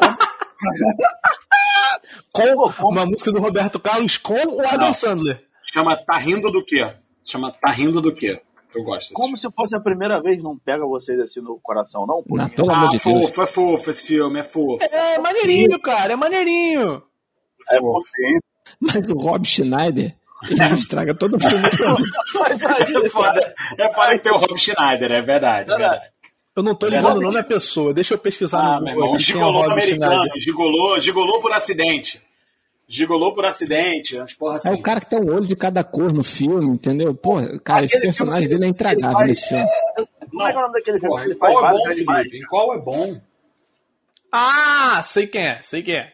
Com 2.31 2.87
uma 2.89 3.05
música 3.05 3.31
do 3.31 3.39
Roberto 3.39 3.79
Carlos 3.79 4.17
com 4.17 4.33
o 4.33 4.61
Adam 4.67 4.87
Não. 4.87 4.93
Sandler. 4.93 5.43
Chama 5.73 5.95
Tá 5.95 6.17
Rindo 6.17 6.51
do 6.51 6.63
Quê? 6.65 6.93
Chama 7.25 7.51
Tá 7.51 7.71
Rindo 7.71 8.01
do 8.01 8.13
Quê? 8.13 8.41
Eu 8.77 8.83
gosto 8.83 9.13
Como 9.13 9.35
se 9.37 9.47
fosse 9.51 9.75
a 9.75 9.79
primeira 9.79 10.21
vez, 10.21 10.41
não 10.41 10.57
pega 10.57 10.85
vocês 10.85 11.19
assim 11.19 11.39
no 11.41 11.59
coração, 11.61 12.05
não? 12.05 12.23
Não, 12.27 12.49
pelo 12.49 12.71
Ah, 12.71 12.77
amor 12.77 12.89
de 12.89 12.99
Deus. 12.99 13.25
fofo, 13.25 13.41
é 13.41 13.45
fofo 13.45 13.89
esse 13.89 14.07
filme, 14.07 14.39
é 14.39 14.43
fofo. 14.43 14.83
É 14.83 15.17
maneirinho, 15.19 15.79
cara, 15.79 16.13
é 16.13 16.15
maneirinho. 16.15 17.01
é 17.71 17.77
fofo. 17.79 18.07
Mas 18.81 19.07
o 19.07 19.17
Rob 19.17 19.45
Schneider, 19.47 20.13
ele 20.49 20.73
estraga 20.75 21.15
todo 21.15 21.35
o 21.37 21.39
filme. 21.39 21.63
Aí, 21.65 23.05
É 23.05 23.09
foda, 23.09 23.55
é 23.77 23.93
foda 23.93 24.11
que 24.17 24.19
tem 24.23 24.31
o 24.33 24.37
Rob 24.37 24.57
Schneider, 24.57 25.11
é 25.11 25.21
verdade. 25.21 25.71
É 25.71 25.77
verdade. 25.77 26.05
Eu 26.55 26.63
não 26.63 26.73
tô 26.73 26.87
ligando 26.87 27.17
o 27.17 27.21
nome 27.21 27.37
à 27.37 27.43
pessoa, 27.43 27.93
deixa 27.93 28.15
eu 28.15 28.17
pesquisar 28.17 28.59
Ah, 28.59 28.79
no 28.79 28.87
Google 28.87 29.13
é 29.13 29.15
o 29.15 29.19
gigolô 29.19 29.71
americano, 29.71 30.31
gigolô, 30.39 30.99
gigolô 30.99 31.39
por 31.39 31.51
acidente. 31.53 32.19
Gigolô 32.87 33.33
por 33.33 33.43
acidente, 33.45 34.15
umas 34.17 34.33
porra 34.33 34.53
É 34.53 34.57
assim. 34.57 34.73
o 34.73 34.81
cara 34.81 35.01
que 35.01 35.09
tem 35.09 35.19
um 35.19 35.33
olho 35.33 35.45
de 35.45 35.55
cada 35.55 35.83
cor 35.83 36.11
no 36.13 36.23
filme, 36.23 36.65
entendeu? 36.65 37.13
Pô, 37.13 37.35
cara, 37.63 37.83
esse 37.83 37.95
Aquele 37.97 38.01
personagem 38.07 38.45
filme 38.47 38.59
dele 38.61 38.65
é 38.65 38.69
intragável 38.69 39.27
nesse 39.27 39.47
filme. 39.47 39.63
É 39.63 40.03
que 40.03 40.03
é 40.37 40.57
o 40.57 40.61
nome 40.61 40.73
daquele 40.73 40.99
filme? 40.99 41.09
Porra, 41.09 41.23
Ele 41.25 41.33
em 41.33 41.37
faz 41.37 41.53
qual 41.53 41.65
é 41.65 41.71
bom, 41.73 41.85
animais. 41.87 42.17
Felipe? 42.23 42.37
Em 42.37 42.47
qual 42.47 42.73
é 42.73 42.79
bom? 42.79 43.21
Ah, 44.31 45.01
sei 45.03 45.27
quem 45.27 45.41
é, 45.47 45.59
sei 45.61 45.81
quem 45.83 45.95
é. 45.95 46.13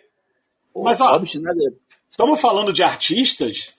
Mas, 0.76 1.00
ó. 1.02 1.22
Estamos 2.10 2.40
falando 2.42 2.72
de 2.74 2.84
artistas, 2.84 3.74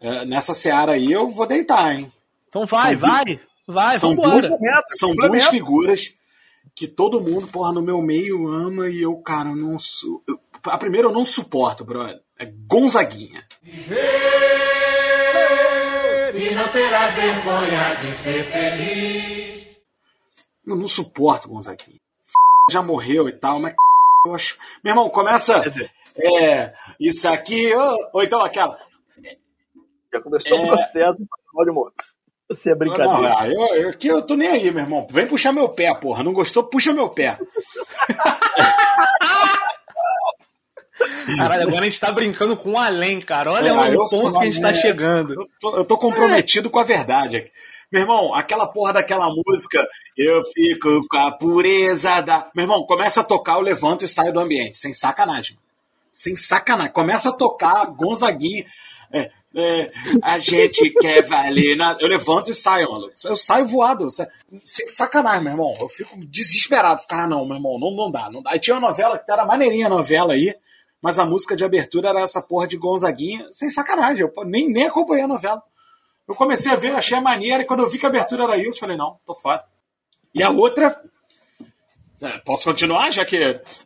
é, 0.00 0.24
nessa 0.24 0.54
seara 0.54 0.92
aí 0.92 1.12
eu 1.12 1.30
vou 1.30 1.46
deitar, 1.46 1.94
hein? 1.94 2.10
Então 2.48 2.66
vai, 2.66 2.92
São 2.92 3.00
vai, 3.00 3.40
vai, 3.66 3.98
São 3.98 4.10
vambora. 4.10 4.48
duas, 4.48 4.60
são 4.98 5.14
duas 5.14 5.44
figuras 5.48 6.12
que 6.74 6.86
todo 6.88 7.20
mundo, 7.20 7.46
porra, 7.48 7.72
no 7.72 7.82
meu 7.82 8.00
meio 8.02 8.46
ama 8.48 8.88
e 8.88 9.02
eu, 9.02 9.16
cara, 9.16 9.54
não 9.54 9.78
su... 9.78 10.22
eu- 10.26 10.38
A 10.64 10.78
primeira 10.78 11.08
eu 11.08 11.12
não 11.12 11.24
suporto, 11.24 11.84
brother. 11.84 12.20
É 12.38 12.46
Gonzaguinha. 12.66 13.46
e 16.34 16.54
não 16.54 16.68
terá 16.68 17.08
vergonha 17.08 17.94
de 18.00 18.12
ser 18.16 18.44
feliz. 18.44 19.76
Eu 20.66 20.76
não 20.76 20.88
suporto 20.88 21.48
Gonzaguinha. 21.48 22.00
Já 22.70 22.82
morreu 22.82 23.28
e 23.28 23.32
tal, 23.32 23.60
mas 23.60 23.74
eu 24.26 24.34
acho. 24.34 24.56
Meu 24.82 24.92
irmão, 24.92 25.08
começa. 25.10 25.62
É, 26.16 26.72
isso 26.98 27.28
aqui, 27.28 27.72
ou, 27.74 27.98
ou 28.14 28.22
então 28.22 28.40
aquela. 28.40 28.78
Já 30.12 30.20
começou 30.20 30.58
É. 30.58 30.62
o 30.62 30.66
processo 30.68 31.26
pode 31.52 31.70
morrer. 31.70 31.92
Você 32.48 32.70
é 32.70 32.72
Não, 32.72 32.78
brincadeira. 32.78 33.34
ah, 33.38 33.48
eu, 33.48 33.60
eu, 33.74 33.88
aqui 33.90 34.08
eu 34.08 34.22
tô 34.22 34.34
nem 34.36 34.48
aí, 34.48 34.70
meu 34.70 34.82
irmão. 34.82 35.06
Vem 35.10 35.26
puxar 35.26 35.52
meu 35.52 35.68
pé, 35.68 35.94
porra. 35.94 36.22
Não 36.22 36.32
gostou? 36.32 36.64
Puxa 36.64 36.92
meu 36.92 37.08
pé. 37.10 37.38
Caralho, 41.38 41.62
agora 41.62 41.80
a 41.80 41.84
gente 41.84 42.00
tá 42.00 42.10
brincando 42.12 42.56
com 42.56 42.72
o 42.72 42.78
além, 42.78 43.20
cara. 43.20 43.52
Olha 43.52 43.68
É, 43.68 43.72
o 43.72 44.08
ponto 44.08 44.38
que 44.38 44.44
a 44.44 44.46
gente 44.46 44.60
tá 44.60 44.72
chegando. 44.74 45.34
Eu 45.34 45.48
tô, 45.60 45.76
eu 45.78 45.84
tô 45.84 45.96
comprometido 45.98 46.68
com 46.70 46.78
a 46.78 46.84
verdade. 46.84 47.36
aqui. 47.38 47.50
Meu 47.92 48.02
irmão, 48.02 48.34
aquela 48.34 48.66
porra 48.66 48.92
daquela 48.94 49.28
música, 49.30 49.86
eu 50.16 50.42
fico 50.52 51.00
com 51.08 51.16
a 51.16 51.30
pureza 51.32 52.20
da. 52.22 52.48
Meu 52.54 52.64
irmão, 52.64 52.84
começa 52.86 53.20
a 53.20 53.24
tocar, 53.24 53.54
eu 53.54 53.60
levanto 53.60 54.04
e 54.04 54.08
saio 54.08 54.32
do 54.32 54.40
ambiente. 54.40 54.76
Sem 54.78 54.92
sacanagem. 54.92 55.56
Sem 56.12 56.36
sacanagem. 56.36 56.92
Começa 56.92 57.28
a 57.28 57.32
tocar 57.32 57.84
Gonzaguinha. 57.86 58.64
É, 59.12 59.30
é, 59.56 59.90
a 60.22 60.38
gente 60.40 60.90
quer 61.00 61.22
valer. 61.22 61.76
na- 61.76 61.96
Eu 62.00 62.08
levanto 62.08 62.50
e 62.50 62.54
saio, 62.54 62.90
mano. 62.90 63.10
Eu 63.24 63.36
saio 63.36 63.66
voado. 63.66 64.10
saio- 64.10 64.28
Sem 64.64 64.88
sacanagem, 64.88 65.42
meu 65.44 65.52
irmão. 65.52 65.76
Eu 65.78 65.88
fico 65.88 66.16
desesperado. 66.26 67.00
Fico, 67.00 67.14
ah, 67.14 67.28
não, 67.28 67.46
meu 67.46 67.56
irmão, 67.56 67.78
não, 67.78 67.92
não 67.94 68.10
dá, 68.10 68.28
não 68.28 68.42
dá. 68.42 68.50
Aí 68.52 68.58
tinha 68.58 68.74
uma 68.76 68.88
novela 68.88 69.18
que 69.18 69.30
era 69.30 69.44
maneirinha 69.46 69.86
a 69.86 69.90
novela 69.90 70.32
aí, 70.32 70.52
mas 71.04 71.18
a 71.18 71.26
música 71.26 71.54
de 71.54 71.62
abertura 71.62 72.08
era 72.08 72.22
essa 72.22 72.40
porra 72.40 72.66
de 72.66 72.78
Gonzaguinha. 72.78 73.46
Sem 73.52 73.68
sacanagem. 73.68 74.22
Eu 74.22 74.32
nem, 74.46 74.72
nem 74.72 74.86
acompanhei 74.86 75.24
a 75.24 75.28
novela. 75.28 75.62
Eu 76.26 76.34
comecei 76.34 76.72
a 76.72 76.76
ver, 76.76 76.94
achei 76.94 77.14
a 77.14 77.20
maneira, 77.20 77.62
e 77.62 77.66
quando 77.66 77.80
eu 77.80 77.90
vi 77.90 77.98
que 77.98 78.06
a 78.06 78.08
abertura 78.08 78.44
era 78.44 78.56
isso, 78.56 78.80
falei, 78.80 78.96
não, 78.96 79.18
tô 79.26 79.34
fora. 79.34 79.62
E 80.34 80.42
a 80.42 80.48
outra. 80.48 80.98
é, 82.22 82.38
Posso 82.38 82.64
continuar, 82.64 83.10
já 83.10 83.22
que 83.22 83.36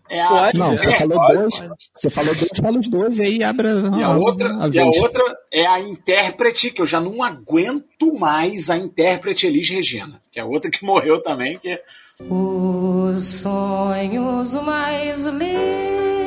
é 0.08 0.20
a. 0.20 0.28
Pode, 0.28 0.58
Não, 0.58 0.72
É, 0.74 0.78
você 0.78 0.94
falou 0.94 1.18
dois. 1.28 1.54
Você 1.92 2.08
falou 2.08 2.34
dois, 2.36 2.48
fala 2.62 2.78
os 2.78 2.88
dois, 2.88 3.18
e 3.18 3.22
aí 3.22 3.42
abre 3.42 3.66
E 3.98 4.02
a 4.04 4.16
outra, 4.16 4.50
a 4.50 4.68
e 4.68 4.78
a 4.78 4.86
outra 4.86 5.24
é 5.52 5.66
a 5.66 5.80
intérprete, 5.80 6.70
que 6.70 6.80
eu 6.80 6.86
já 6.86 7.00
não 7.00 7.24
aguento 7.24 8.14
mais 8.16 8.70
a 8.70 8.76
intérprete 8.76 9.44
Elis 9.44 9.68
Regina, 9.68 10.22
que 10.30 10.38
é 10.38 10.42
a 10.44 10.46
outra 10.46 10.70
que 10.70 10.86
morreu 10.86 11.20
também, 11.20 11.58
que 11.58 11.82
Os 12.30 13.24
sonhos 13.24 14.52
mais 14.52 15.24
lindos 15.24 16.17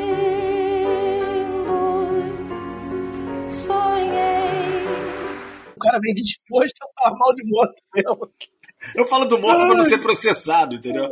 sonhei. 3.51 4.85
O 5.75 5.79
cara 5.79 5.99
vem 5.99 6.13
disposto 6.15 6.75
a 6.81 7.03
falar 7.03 7.17
mal 7.17 7.35
de 7.35 7.43
moto 7.43 7.73
mesmo. 7.93 8.31
eu 8.95 9.05
falo 9.05 9.25
do 9.25 9.37
morto 9.37 9.65
pra 9.65 9.75
não 9.75 9.83
ser 9.83 9.99
processado, 9.99 10.75
entendeu? 10.75 11.09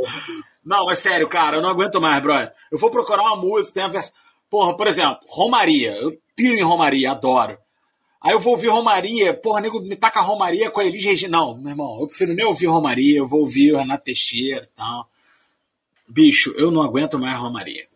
Não, 0.63 0.89
é 0.89 0.95
sério, 0.95 1.27
cara, 1.27 1.57
eu 1.57 1.61
não 1.61 1.69
aguento 1.69 1.99
mais, 1.99 2.21
brother. 2.21 2.53
Eu 2.71 2.77
vou 2.77 2.89
procurar 2.89 3.23
uma 3.23 3.35
música, 3.35 3.75
tem 3.75 3.83
a 3.83 3.87
versão. 3.87 4.13
Porra, 4.49 4.75
por 4.75 4.87
exemplo, 4.87 5.19
Romaria. 5.27 5.91
Eu 5.91 6.17
piro 6.35 6.55
em 6.55 6.63
Romaria, 6.63 7.11
adoro. 7.11 7.57
Aí 8.21 8.33
eu 8.33 8.39
vou 8.39 8.53
ouvir 8.53 8.67
Romaria, 8.67 9.33
porra, 9.33 9.61
nego 9.61 9.79
me 9.79 9.95
taca 9.95 10.19
Romaria 10.19 10.69
com 10.69 10.81
a 10.81 10.85
Elis 10.85 11.05
Regina. 11.05 11.37
Não, 11.37 11.57
meu 11.57 11.69
irmão, 11.69 12.01
eu 12.01 12.07
prefiro 12.07 12.33
nem 12.33 12.45
ouvir 12.45 12.67
Romaria, 12.67 13.17
eu 13.17 13.27
vou 13.27 13.41
ouvir 13.41 13.73
o 13.73 13.77
Renato 13.77 14.03
Teixeira 14.03 14.63
e 14.63 14.75
tal. 14.75 15.09
Bicho, 16.07 16.53
eu 16.57 16.69
não 16.69 16.81
aguento 16.81 17.17
mais 17.17 17.37
Romaria. 17.37 17.88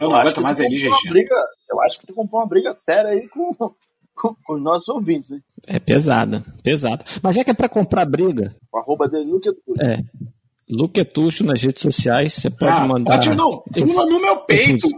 Eu 0.00 0.08
não 0.08 0.14
acho 0.16 0.20
aguento 0.22 0.34
que 0.36 0.40
mais 0.40 0.58
uma 0.58 0.68
Regina. 0.68 0.96
briga- 1.10 1.46
Eu 1.70 1.80
acho 1.82 2.00
que 2.00 2.06
tu 2.06 2.14
comprou 2.14 2.40
uma 2.40 2.48
briga 2.48 2.76
séria 2.84 3.10
aí 3.10 3.28
com, 3.28 3.54
com, 3.54 4.34
com 4.44 4.54
os 4.54 4.62
nossos 4.62 4.88
ouvintes, 4.88 5.30
hein? 5.30 5.42
É 5.66 5.78
pesada, 5.78 6.42
pesada. 6.64 7.04
Mas 7.22 7.36
já 7.36 7.44
que 7.44 7.50
é 7.50 7.54
pra 7.54 7.68
comprar 7.68 8.04
briga, 8.06 8.54
O 8.72 8.78
arroba 8.78 9.08
dele, 9.08 9.30
Luke, 9.30 9.48
é. 9.80 9.98
Luquetucho 10.68 11.44
nas 11.44 11.60
redes 11.62 11.82
sociais, 11.82 12.34
você 12.34 12.48
pode 12.50 12.72
Ah, 12.72 12.86
mandar. 12.86 13.12
pode 13.18 13.34
não, 13.34 13.62
pula 13.62 14.06
no 14.06 14.20
meu 14.20 14.36
peito. 14.44 14.88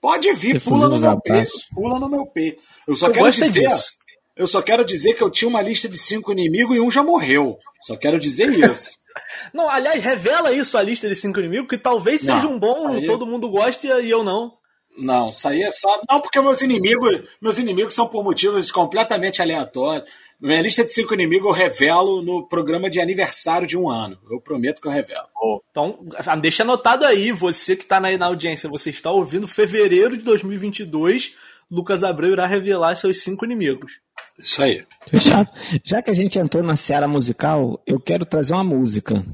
Pode 0.00 0.32
vir, 0.34 0.60
pula 0.62 0.88
no 0.88 0.98
meu 0.98 1.20
peito. 1.20 1.50
Pula 1.74 1.98
no 2.00 2.08
meu 2.08 2.26
peito. 2.26 2.62
Eu 2.86 2.96
só 2.96 3.06
Eu 3.08 3.12
quero 3.12 3.26
é 3.28 3.30
dizer. 3.30 3.52
disso. 3.68 3.92
Eu 4.36 4.46
só 4.46 4.60
quero 4.60 4.84
dizer 4.84 5.14
que 5.14 5.22
eu 5.22 5.30
tinha 5.30 5.48
uma 5.48 5.62
lista 5.62 5.88
de 5.88 5.96
cinco 5.96 6.32
inimigos 6.32 6.76
e 6.76 6.80
um 6.80 6.90
já 6.90 7.02
morreu. 7.02 7.56
Só 7.80 7.96
quero 7.96 8.18
dizer 8.18 8.48
isso. 8.50 8.90
Não, 9.54 9.70
aliás, 9.70 10.02
revela 10.02 10.52
isso 10.52 10.76
a 10.76 10.82
lista 10.82 11.08
de 11.08 11.14
cinco 11.14 11.38
inimigos, 11.38 11.68
que 11.68 11.78
talvez 11.78 12.24
Não, 12.24 12.34
seja 12.34 12.48
um 12.48 12.58
bom, 12.58 12.88
aí- 12.88 13.06
todo 13.06 13.26
mundo 13.26 13.48
goste 13.48 13.86
e 13.86 14.10
eu 14.10 14.24
não. 14.24 14.54
Não, 14.98 15.28
isso 15.30 15.46
aí 15.46 15.62
é 15.62 15.70
só. 15.70 16.00
Não, 16.10 16.20
porque 16.20 16.40
meus 16.40 16.60
inimigos, 16.62 17.22
meus 17.40 17.58
inimigos 17.58 17.94
são 17.94 18.08
por 18.08 18.24
motivos 18.24 18.72
completamente 18.72 19.40
aleatórios. 19.40 20.08
Minha 20.40 20.60
lista 20.62 20.82
de 20.82 20.90
cinco 20.90 21.14
inimigos 21.14 21.46
eu 21.46 21.52
revelo 21.54 22.22
no 22.22 22.46
programa 22.48 22.90
de 22.90 23.00
aniversário 23.00 23.66
de 23.68 23.78
um 23.78 23.88
ano. 23.88 24.18
Eu 24.30 24.40
prometo 24.40 24.80
que 24.82 24.88
eu 24.88 24.92
revelo. 24.92 25.26
Então, 25.70 26.00
ah, 26.16 26.36
deixa 26.36 26.64
anotado 26.64 27.04
aí, 27.04 27.30
você 27.32 27.76
que 27.76 27.84
tá 27.84 28.04
aí 28.04 28.18
na 28.18 28.26
audiência, 28.26 28.68
você 28.68 28.90
está 28.90 29.10
ouvindo, 29.12 29.46
fevereiro 29.48 30.16
de 30.16 30.22
2022, 30.24 31.34
Lucas 31.74 32.04
Abreu 32.04 32.32
irá 32.32 32.46
revelar 32.46 32.94
seus 32.96 33.22
cinco 33.22 33.44
inimigos. 33.44 33.92
Isso 34.38 34.62
aí. 34.62 34.84
Fechado. 35.08 35.48
Já 35.84 36.00
que 36.02 36.10
a 36.10 36.14
gente 36.14 36.38
entrou 36.38 36.62
na 36.62 36.76
seara 36.76 37.08
musical, 37.08 37.82
eu 37.86 37.98
quero 38.00 38.24
trazer 38.24 38.52
uma 38.54 38.64
música. 38.64 39.24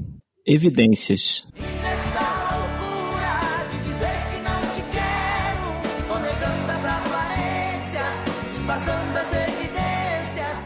Evidências. 0.47 1.47
Nessa 1.55 2.57
loucura 2.57 3.68
de 3.70 3.78
dizer 3.84 4.16
que 4.32 4.38
não 4.43 4.61
te 4.74 4.82
quero, 4.91 6.09
tô 6.09 6.18
negando 6.18 6.72
as 6.72 6.84
aparências, 6.84 8.14
disfarçando 8.57 9.18
as 9.18 9.32
evidências. 9.49 10.59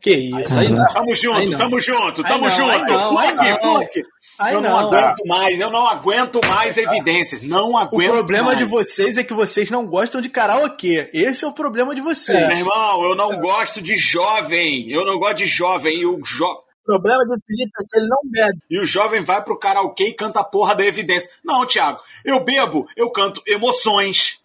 Que 0.00 0.14
isso, 0.40 0.58
aí 0.58 0.68
não. 0.68 0.86
Tamo 0.86 1.14
junto, 1.14 1.36
Aí 1.38 1.48
não. 1.50 1.58
tamo 1.58 1.80
junto, 1.80 2.22
Aí 2.24 2.32
tamo 2.32 2.44
não, 2.44 2.50
junto. 2.50 2.70
aí 2.70 2.84
não, 2.84 3.18
aí 3.18 3.58
Pluque, 3.60 4.02
Aí 4.40 4.54
eu 4.54 4.60
não, 4.60 4.70
não. 4.70 4.78
aguento 4.78 5.26
mais, 5.26 5.60
eu 5.60 5.70
não 5.70 5.86
aguento 5.86 6.40
mais 6.48 6.76
evidências. 6.76 7.42
Não 7.42 7.72
O 7.72 7.76
aguento 7.76 8.12
problema 8.12 8.46
mais. 8.46 8.58
de 8.58 8.64
vocês 8.64 9.18
é 9.18 9.22
que 9.24 9.34
vocês 9.34 9.70
não 9.70 9.86
gostam 9.86 10.20
de 10.20 10.28
karaokê. 10.28 11.10
Esse 11.12 11.44
é 11.44 11.48
o 11.48 11.52
problema 11.52 11.94
de 11.94 12.00
vocês. 12.00 12.46
Meu 12.48 12.56
irmão, 12.56 13.02
eu 13.04 13.14
não 13.14 13.38
gosto 13.38 13.82
de 13.82 13.96
jovem. 13.96 14.90
Eu 14.90 15.04
não 15.04 15.18
gosto 15.18 15.36
de 15.36 15.46
jovem. 15.46 15.92
E 15.98 16.06
o, 16.06 16.20
jo... 16.24 16.44
O 16.46 16.84
problema 16.84 17.24
do 17.24 17.36
Felipe 17.46 17.70
é 17.80 17.84
que 17.88 17.98
ele 17.98 18.08
não 18.08 18.18
bebe. 18.24 18.58
e 18.70 18.80
o 18.80 18.84
jovem 18.86 19.22
vai 19.22 19.42
pro 19.44 19.58
karaokê 19.58 20.08
e 20.08 20.12
canta 20.14 20.40
a 20.40 20.44
porra 20.44 20.74
da 20.74 20.84
evidência. 20.84 21.30
Não, 21.44 21.64
Thiago, 21.66 22.00
eu 22.24 22.42
bebo, 22.42 22.86
eu 22.96 23.10
canto 23.10 23.40
emoções. 23.46 24.40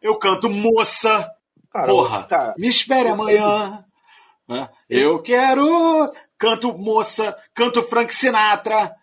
Eu 0.00 0.16
canto 0.16 0.48
moça. 0.48 1.28
Cara, 1.72 1.86
Porra, 1.86 2.24
cara, 2.24 2.54
me 2.56 2.68
espere 2.68 3.08
amanhã. 3.08 3.84
né? 4.48 4.68
Eu 4.88 5.18
quero. 5.20 6.10
Canto 6.38 6.72
moça, 6.76 7.36
canto 7.54 7.82
Frank 7.82 8.14
Sinatra. 8.14 8.94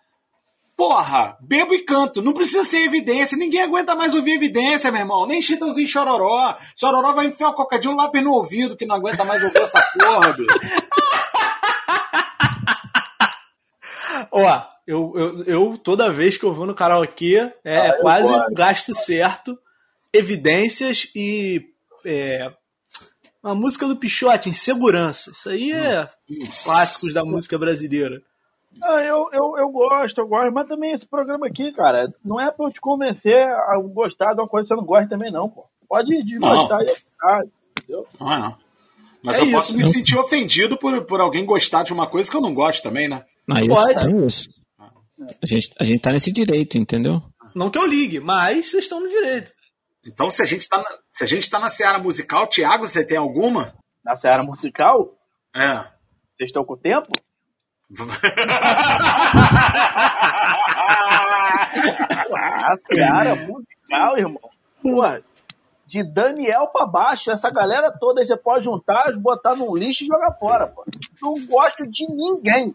Porra, 0.76 1.36
bebo 1.40 1.72
e 1.72 1.84
canto. 1.84 2.20
Não 2.20 2.32
precisa 2.32 2.64
ser 2.64 2.78
evidência. 2.84 3.38
Ninguém 3.38 3.62
aguenta 3.62 3.94
mais 3.94 4.12
ouvir 4.14 4.32
evidência, 4.32 4.90
meu 4.90 5.00
irmão. 5.02 5.24
Nem 5.26 5.40
Chitãozinho 5.40 5.86
Chororó. 5.86 6.56
Chororó 6.76 7.12
vai 7.12 7.26
enfiar 7.26 7.50
o 7.50 7.54
cocadinho 7.54 7.92
um 7.92 7.96
lápis 7.96 8.22
no 8.24 8.32
ouvido 8.32 8.76
que 8.76 8.84
não 8.84 8.96
aguenta 8.96 9.24
mais 9.24 9.42
ouvir 9.44 9.58
essa 9.58 9.80
porra, 9.98 10.32
bicho. 10.32 10.48
Ó, 14.30 14.62
eu, 14.86 15.12
eu, 15.16 15.44
eu 15.44 15.78
toda 15.78 16.12
vez 16.12 16.36
que 16.36 16.44
eu 16.44 16.52
vou 16.52 16.66
no 16.66 16.74
karaokê, 16.74 17.52
é 17.64 17.78
Ah, 17.78 17.86
eu 17.88 18.00
quase 18.00 18.28
gosto. 18.28 18.50
um 18.50 18.54
gasto 18.54 18.94
certo. 18.94 19.58
Evidências 20.12 21.08
e. 21.14 21.66
É, 22.04 22.52
a 23.42 23.54
música 23.54 23.86
do 23.86 23.96
Pichote, 23.96 24.48
Insegurança. 24.48 25.30
Isso 25.30 25.48
aí 25.50 25.72
é 25.72 26.08
clássicos 26.64 27.12
da 27.14 27.24
música 27.24 27.58
brasileira. 27.58 28.22
Ah, 28.82 29.00
eu, 29.02 29.28
eu, 29.32 29.56
eu 29.58 29.68
gosto, 29.70 30.18
eu 30.18 30.26
gosto, 30.26 30.52
mas 30.52 30.68
também 30.68 30.92
esse 30.92 31.06
programa 31.06 31.46
aqui, 31.46 31.72
cara, 31.72 32.12
não 32.24 32.40
é 32.40 32.50
pra 32.50 32.66
eu 32.66 32.72
te 32.72 32.80
convencer 32.80 33.46
a 33.46 33.78
gostar 33.78 34.34
de 34.34 34.40
uma 34.40 34.48
coisa 34.48 34.68
que 34.68 34.74
você 34.74 34.80
não 34.80 34.86
gosta 34.86 35.08
também, 35.08 35.30
não, 35.30 35.48
pô. 35.48 35.64
Pode 35.88 36.22
desgostar 36.24 36.80
e 36.82 36.86
gostar, 36.86 37.42
entendeu? 37.78 38.06
Não 38.20 38.32
é, 38.32 38.38
não. 38.38 38.56
Mas 39.22 39.38
É 39.38 39.40
eu 39.40 39.44
isso, 39.46 39.54
posso 39.54 39.76
me 39.76 39.82
sentir 39.84 40.18
ofendido 40.18 40.76
por, 40.76 41.04
por 41.06 41.20
alguém 41.20 41.44
gostar 41.46 41.82
de 41.82 41.92
uma 41.92 42.06
coisa 42.06 42.30
que 42.30 42.36
eu 42.36 42.40
não 42.42 42.52
gosto 42.52 42.82
também, 42.82 43.08
né? 43.08 43.24
Não, 43.46 43.56
isso, 43.56 43.68
Pode. 43.68 44.08
é 44.12 44.26
isso. 44.26 44.48
A 45.42 45.46
gente, 45.46 45.70
a 45.80 45.84
gente 45.84 46.00
tá 46.00 46.12
nesse 46.12 46.30
direito, 46.32 46.76
entendeu? 46.76 47.22
Não 47.54 47.70
que 47.70 47.78
eu 47.78 47.86
ligue, 47.86 48.18
mas 48.20 48.70
vocês 48.70 48.84
estão 48.84 49.00
no 49.00 49.08
direito. 49.08 49.52
Então, 50.06 50.30
se 50.30 50.42
a 50.42 50.46
gente 50.46 50.68
tá 50.68 50.76
na, 50.78 50.98
se 51.10 51.24
a 51.24 51.26
gente 51.26 51.48
tá 51.48 51.58
na 51.58 51.70
seara 51.70 51.98
musical, 51.98 52.46
Thiago, 52.46 52.86
você 52.86 53.06
tem 53.06 53.16
alguma? 53.16 53.72
Na 54.04 54.16
seara 54.16 54.42
musical, 54.42 55.14
É. 55.56 55.76
vocês 56.36 56.48
estão 56.50 56.64
com 56.64 56.76
tempo? 56.76 57.08
A 62.64 62.76
seara 62.78 63.36
musical, 63.36 64.18
irmão. 64.18 64.50
Porra, 64.82 65.22
de 65.86 66.02
Daniel 66.02 66.66
pra 66.68 66.86
baixo, 66.86 67.30
essa 67.30 67.50
galera 67.50 67.92
toda 67.92 68.24
você 68.24 68.36
pode 68.36 68.64
juntar, 68.64 69.12
botar 69.16 69.54
num 69.54 69.76
lixo 69.76 70.04
e 70.04 70.06
jogar 70.06 70.32
fora, 70.32 70.66
pô. 70.66 70.84
Não 71.22 71.34
gosto 71.46 71.86
de 71.86 72.06
ninguém. 72.08 72.74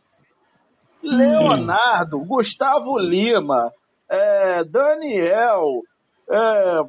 Leonardo, 1.01 2.19
Gustavo 2.19 2.99
Lima, 2.99 3.71
é, 4.09 4.63
Daniel, 4.63 5.81
é, 6.29 6.81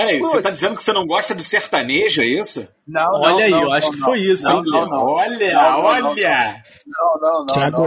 Peraí, 0.00 0.18
você 0.20 0.30
Putz. 0.32 0.42
tá 0.42 0.50
dizendo 0.50 0.76
que 0.76 0.82
você 0.82 0.92
não 0.92 1.06
gosta 1.06 1.34
de 1.34 1.42
sertanejo, 1.44 2.22
é 2.22 2.26
isso? 2.26 2.66
não, 2.86 3.12
Olha 3.20 3.30
não, 3.30 3.38
aí, 3.38 3.50
não, 3.50 3.62
eu 3.62 3.72
acho 3.72 3.86
não, 3.88 3.92
que 3.94 3.98
não. 4.00 4.06
foi 4.06 4.18
isso, 4.20 4.42
Não, 4.44 4.56
hein? 4.58 4.62
não, 4.66 4.86
não. 4.86 5.04
Olha, 5.04 5.76
olha! 5.76 6.62
Não, 6.86 7.20
não, 7.20 7.36
não. 7.40 7.46
Tiago, 7.46 7.82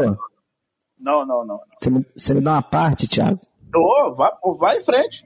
Não, 1.00 1.26
não, 1.26 1.26
não. 1.26 1.46
não. 1.46 1.60
você, 1.82 1.90
me, 1.90 2.06
você 2.16 2.34
me 2.34 2.42
dá 2.42 2.52
uma 2.54 2.62
parte, 2.62 3.08
Thiago? 3.08 3.40
Ô, 3.76 4.14
vai, 4.16 4.30
vai 4.60 4.78
em 4.78 4.84
frente. 4.84 5.24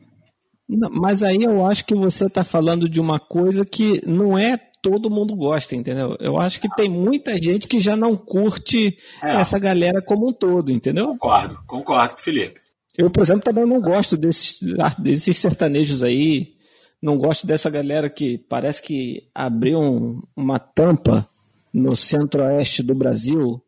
Mas 0.92 1.24
aí 1.24 1.44
eu 1.44 1.66
acho 1.66 1.86
que 1.86 1.96
você 1.96 2.30
tá 2.30 2.44
falando 2.44 2.90
de 2.90 3.00
uma 3.00 3.20
coisa 3.20 3.64
que 3.64 4.02
não 4.06 4.38
é 4.38 4.58
todo 4.82 5.10
mundo 5.10 5.36
gosta, 5.36 5.76
entendeu? 5.76 6.16
Eu 6.20 6.38
acho 6.40 6.60
que 6.62 6.70
tem 6.76 6.90
muita 6.90 7.36
gente 7.42 7.68
que 7.68 7.80
já 7.80 7.96
não 7.98 8.16
curte 8.18 8.98
É. 9.24 9.36
essa 9.38 9.58
galera 9.60 10.02
como 10.02 10.30
um 10.30 10.34
todo, 10.34 10.72
entendeu? 10.72 11.08
Concordo, 11.10 11.58
concordo 11.68 12.14
com 12.16 12.20
o 12.20 12.24
Felipe. 12.24 12.60
Eu, 12.98 13.10
por 13.12 13.22
exemplo, 13.22 13.44
também 13.44 13.66
não 13.66 13.80
gosto 13.80 14.18
desses, 14.18 14.60
desses 14.98 15.38
sertanejos 15.38 16.02
aí. 16.04 16.57
Não 17.02 17.18
gosto 17.18 17.46
dessa 17.46 17.70
galera 17.70 18.10
que 18.10 18.38
parece 18.38 18.82
que 18.82 19.28
abriu 19.34 19.80
um- 19.80 20.22
uma 20.36 20.58
tampa 20.60 21.28
no 21.74 21.96
centro-oeste 21.96 22.82
do 22.82 22.96
Brasil 22.96 23.62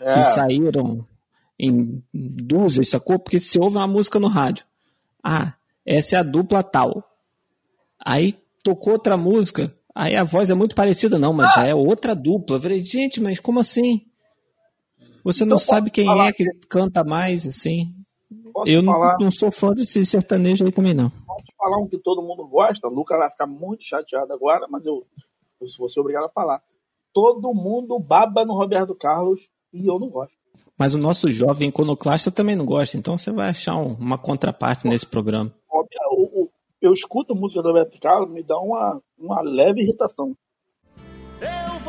É, 0.00 0.20
e 0.20 0.22
saíram 0.22 1.04
em 1.58 2.02
dúzias, 2.14 2.88
sacou? 2.88 3.18
Porque 3.18 3.40
se 3.40 3.58
ouve 3.58 3.76
uma 3.76 3.86
música 3.86 4.20
no 4.20 4.28
rádio. 4.28 4.64
Ah, 5.22 5.54
essa 5.84 6.14
é 6.16 6.18
a 6.20 6.22
dupla 6.22 6.62
tal. 6.62 7.02
Aí 7.98 8.36
tocou 8.62 8.92
outra 8.92 9.16
música. 9.16 9.74
Aí 9.92 10.14
a 10.14 10.22
voz 10.22 10.48
é 10.50 10.54
muito 10.54 10.76
parecida, 10.76 11.18
não, 11.18 11.32
mas 11.32 11.52
já 11.54 11.66
é 11.66 11.74
outra 11.74 12.14
dupla. 12.14 12.56
Eu 12.56 12.60
falei, 12.60 12.84
gente, 12.84 13.20
mas 13.20 13.40
como 13.40 13.58
assim? 13.58 14.02
Você 15.24 15.44
não 15.44 15.56
Então, 15.56 15.58
sabe 15.66 15.90
quem 15.90 16.06
é 16.08 16.32
que 16.32 16.44
canta 16.68 17.02
mais, 17.02 17.44
assim? 17.44 17.92
posso 18.52 18.70
Eu 18.70 18.80
não, 18.82 19.16
não 19.18 19.30
sou 19.32 19.50
fã 19.50 19.72
desse 19.72 20.04
sertanejo 20.06 20.64
aí 20.64 20.70
também, 20.70 20.94
não. 20.94 21.10
Falar 21.68 21.82
um 21.82 21.88
que 21.88 21.98
todo 21.98 22.22
mundo 22.22 22.46
gosta. 22.46 22.88
O 22.88 22.90
Lucas 22.90 23.18
vai 23.18 23.30
ficar 23.30 23.46
muito 23.46 23.84
chateado 23.84 24.32
agora, 24.32 24.66
mas 24.68 24.84
eu, 24.86 25.04
eu 25.60 25.66
vou 25.78 25.88
ser 25.88 26.00
obrigado 26.00 26.24
a 26.24 26.28
falar. 26.30 26.62
Todo 27.12 27.52
mundo 27.54 27.98
baba 27.98 28.44
no 28.44 28.54
Roberto 28.54 28.94
Carlos 28.94 29.40
e 29.72 29.86
eu 29.86 29.98
não 29.98 30.08
gosto. 30.08 30.32
Mas 30.78 30.94
o 30.94 30.98
nosso 30.98 31.28
jovem 31.28 31.68
iconoclasta 31.68 32.30
também 32.30 32.54
não 32.56 32.64
gosta, 32.64 32.96
então 32.96 33.18
você 33.18 33.32
vai 33.32 33.48
achar 33.50 33.76
um- 33.76 33.94
uma 33.94 34.16
contraparte 34.16 34.86
nesse 34.86 35.06
programa. 35.06 35.52
O- 35.70 36.42
o- 36.44 36.50
Eu 36.80 36.92
escuto 36.92 37.34
música 37.34 37.60
do 37.60 37.68
Roberto 37.68 37.98
Carlos, 38.00 38.30
me 38.30 38.40
dá 38.42 38.56
uma, 38.58 39.02
uma 39.18 39.40
leve 39.42 39.80
irritação. 39.82 40.36
Eu 41.40 41.87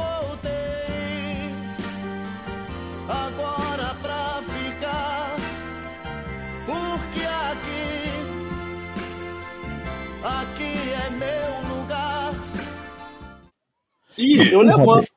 Ih, 14.20 14.52
Eu 14.52 14.62
levanto, 14.62 15.08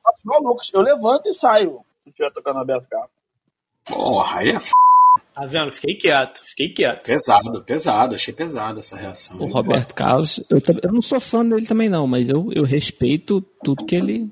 eu 0.73 0.81
levanto 0.81 1.27
e 1.27 1.33
saio 1.33 1.81
se 2.03 2.09
estiver 2.09 2.31
tocando 2.31 2.59
Roberto 2.59 2.87
Carlos. 2.89 3.09
porra, 3.85 4.39
aí 4.39 4.49
é 4.49 4.55
f... 4.55 4.71
Tá 5.33 5.45
vendo? 5.47 5.71
Fiquei 5.71 5.95
quieto, 5.95 6.41
fiquei 6.45 6.69
quieto. 6.69 7.05
pesado, 7.07 7.63
pesado. 7.63 8.15
Achei 8.15 8.33
pesado 8.33 8.79
essa 8.79 8.95
reação. 8.95 9.37
O 9.39 9.47
Roberto 9.47 9.95
Carlos, 9.95 10.39
eu, 10.49 10.59
eu 10.83 10.93
não 10.93 11.01
sou 11.01 11.19
fã 11.19 11.43
dele 11.43 11.65
também, 11.65 11.89
não, 11.89 12.05
mas 12.05 12.29
eu, 12.29 12.49
eu 12.53 12.63
respeito 12.63 13.41
tudo 13.63 13.83
que 13.83 13.95
ele 13.95 14.31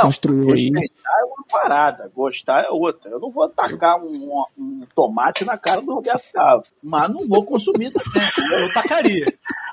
construiu 0.00 0.52
aí. 0.52 0.70
Respeitar 0.70 1.20
é 1.20 1.24
uma 1.24 1.44
parada, 1.50 2.10
gostar 2.14 2.64
é 2.64 2.70
outra. 2.70 3.10
Eu 3.10 3.20
não 3.20 3.30
vou 3.30 3.48
tacar 3.48 3.98
um, 4.02 4.44
um 4.58 4.86
tomate 4.94 5.44
na 5.44 5.58
cara 5.58 5.80
do 5.80 5.94
Roberto 5.94 6.24
Carlos, 6.32 6.68
mas 6.82 7.10
não 7.10 7.26
vou 7.26 7.44
consumir 7.44 7.90
também. 7.90 8.22
Eu 8.60 8.72
tacaria. 8.72 9.24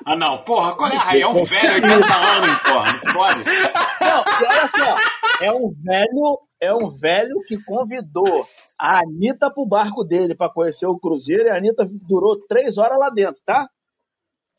Ah, 0.04 0.16
não, 0.16 0.38
porra, 0.38 0.74
qual 0.74 0.90
é 0.90 0.96
a 0.96 0.98
raia? 0.98 1.22
É 1.22 1.26
um 1.26 1.44
velho 1.44 1.74
80 1.74 1.94
anos, 1.94 2.58
porra, 2.58 2.92
não 2.92 3.12
pode? 3.14 3.44
Não, 3.44 4.24
e 4.40 4.44
olha 4.44 4.70
só, 4.76 5.44
é 5.44 5.52
um 5.52 5.68
velho, 5.70 6.40
é 6.60 6.74
um 6.74 6.90
velho 6.90 7.42
que 7.46 7.62
convidou 7.64 8.46
a 8.78 9.00
Anitta 9.00 9.50
pro 9.50 9.66
barco 9.66 10.02
dele 10.04 10.34
pra 10.34 10.48
conhecer 10.48 10.86
o 10.86 10.98
Cruzeiro 10.98 11.44
e 11.44 11.50
a 11.50 11.56
Anitta 11.56 11.86
durou 11.90 12.38
três 12.48 12.78
horas 12.78 12.98
lá 12.98 13.10
dentro, 13.10 13.40
tá? 13.44 13.68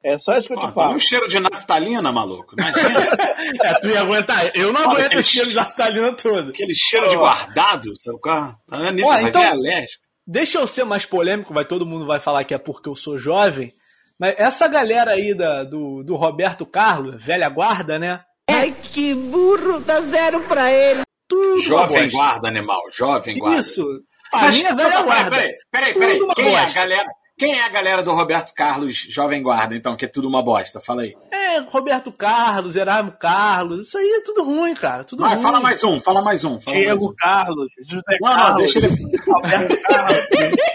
É 0.03 0.17
só 0.17 0.33
isso 0.35 0.47
que 0.47 0.53
eu 0.53 0.57
te 0.57 0.65
tem 0.65 0.71
falo. 0.73 0.93
um 0.93 0.99
cheiro 0.99 1.27
de 1.27 1.39
naftalina, 1.39 2.11
maluco. 2.11 2.55
Imagina 2.57 2.99
É, 3.63 3.73
tu 3.79 3.89
ia 3.89 4.01
aguentar. 4.01 4.51
Eu 4.55 4.73
não 4.73 4.81
Olha, 4.81 4.91
aguento 5.05 5.13
esse 5.19 5.29
cheiro 5.29 5.49
de 5.49 5.55
naftalina 5.55 6.11
todo. 6.13 6.49
aquele 6.49 6.73
cheiro 6.73 7.07
de 7.09 7.15
guardado, 7.17 7.91
sabe? 7.95 8.17
qual? 8.19 8.55
A 8.71 8.77
Anitta 8.87 9.07
Ó, 9.07 9.11
vai 9.11 9.23
então- 9.23 9.41
ver 9.41 9.47
alérgica. 9.47 10.01
Deixa 10.25 10.59
eu 10.59 10.67
ser 10.67 10.83
mais 10.85 11.05
polêmico, 11.05 11.53
vai 11.53 11.65
todo 11.65 11.85
mundo 11.85 12.05
vai 12.05 12.19
falar 12.19 12.43
que 12.43 12.53
é 12.53 12.57
porque 12.57 12.87
eu 12.87 12.95
sou 12.95 13.17
jovem. 13.17 13.71
Mas 14.19 14.35
essa 14.37 14.67
galera 14.67 15.11
aí 15.11 15.33
da, 15.33 15.63
do, 15.63 16.03
do 16.03 16.15
Roberto 16.15 16.65
Carlos, 16.65 17.21
velha 17.23 17.49
guarda, 17.49 17.97
né? 17.99 18.21
Ai, 18.49 18.71
que 18.71 19.13
burro, 19.15 19.79
dá 19.81 19.99
zero 20.01 20.39
pra 20.41 20.71
ele. 20.71 21.01
Tudo 21.27 21.57
Jovem 21.61 22.09
guarda, 22.09 22.47
animal. 22.47 22.81
Jovem 22.93 23.37
guarda. 23.37 23.59
Isso. 23.59 23.85
A 24.33 24.41
Mas, 24.43 24.57
minha 24.57 24.75
velha 24.75 24.89
peraí, 24.89 25.03
guarda. 25.03 25.29
Peraí, 25.37 25.53
peraí, 25.71 25.93
peraí. 25.93 26.35
Quem 26.35 26.53
é 26.53 26.59
a 26.59 26.69
galera? 26.71 27.07
Quem 27.37 27.57
é 27.59 27.63
a 27.65 27.69
galera 27.69 28.03
do 28.03 28.11
Roberto 28.13 28.53
Carlos 28.53 28.95
Jovem 29.09 29.41
Guarda, 29.41 29.75
então, 29.75 29.95
que 29.95 30.05
é 30.05 30.07
tudo 30.07 30.27
uma 30.27 30.43
bosta? 30.43 30.79
Fala 30.79 31.01
aí. 31.01 31.15
É, 31.31 31.59
Roberto 31.61 32.11
Carlos, 32.11 32.75
Erasmo 32.75 33.11
Carlos, 33.19 33.87
isso 33.87 33.97
aí 33.97 34.07
é 34.19 34.21
tudo 34.21 34.43
ruim, 34.43 34.75
cara. 34.75 35.03
Tudo 35.03 35.21
Vai, 35.23 35.33
ruim. 35.33 35.41
fala 35.43 35.59
mais 35.59 35.83
um, 35.83 35.99
fala 35.99 36.21
mais 36.21 36.43
um. 36.45 36.61
Fala 36.61 36.77
mais 36.77 36.87
um. 36.87 36.95
Diego 36.95 37.15
Carlos, 37.17 37.67
José 37.89 38.17
Não, 38.21 38.29
não, 38.29 38.37
Carlos, 38.37 38.73
deixa 38.73 38.79
ele. 38.79 38.95
Alberto 39.33 39.81
Carlos, 39.81 40.17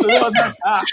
Roberto 0.02 0.56
Carlos. 0.60 0.90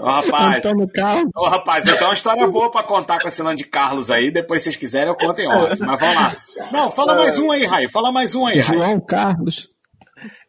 Ô, 0.00 0.06
rapaz, 0.06 0.56
Antônio 0.56 0.88
Carlos. 0.92 1.30
ô, 1.36 1.44
rapaz, 1.48 1.86
eu 1.86 1.94
tenho 1.96 2.08
uma 2.08 2.14
história 2.14 2.46
boa 2.48 2.70
pra 2.70 2.82
contar 2.82 3.20
com 3.20 3.28
esse 3.28 3.42
nome 3.42 3.56
de 3.56 3.64
Carlos 3.64 4.10
aí. 4.10 4.30
Depois, 4.30 4.62
se 4.62 4.64
vocês 4.70 4.76
quiserem, 4.76 5.08
eu 5.08 5.16
conto 5.16 5.40
em 5.40 5.46
off. 5.48 5.76
Mas 5.80 6.00
vamos 6.00 6.14
lá. 6.16 6.36
Não, 6.72 6.90
fala 6.90 7.14
mais 7.14 7.38
um 7.38 7.50
aí, 7.50 7.66
Raio. 7.66 7.90
Fala 7.90 8.10
mais 8.10 8.34
um 8.34 8.46
aí, 8.46 8.60
Raio. 8.60 8.78
João 8.82 9.00
Carlos. 9.00 9.68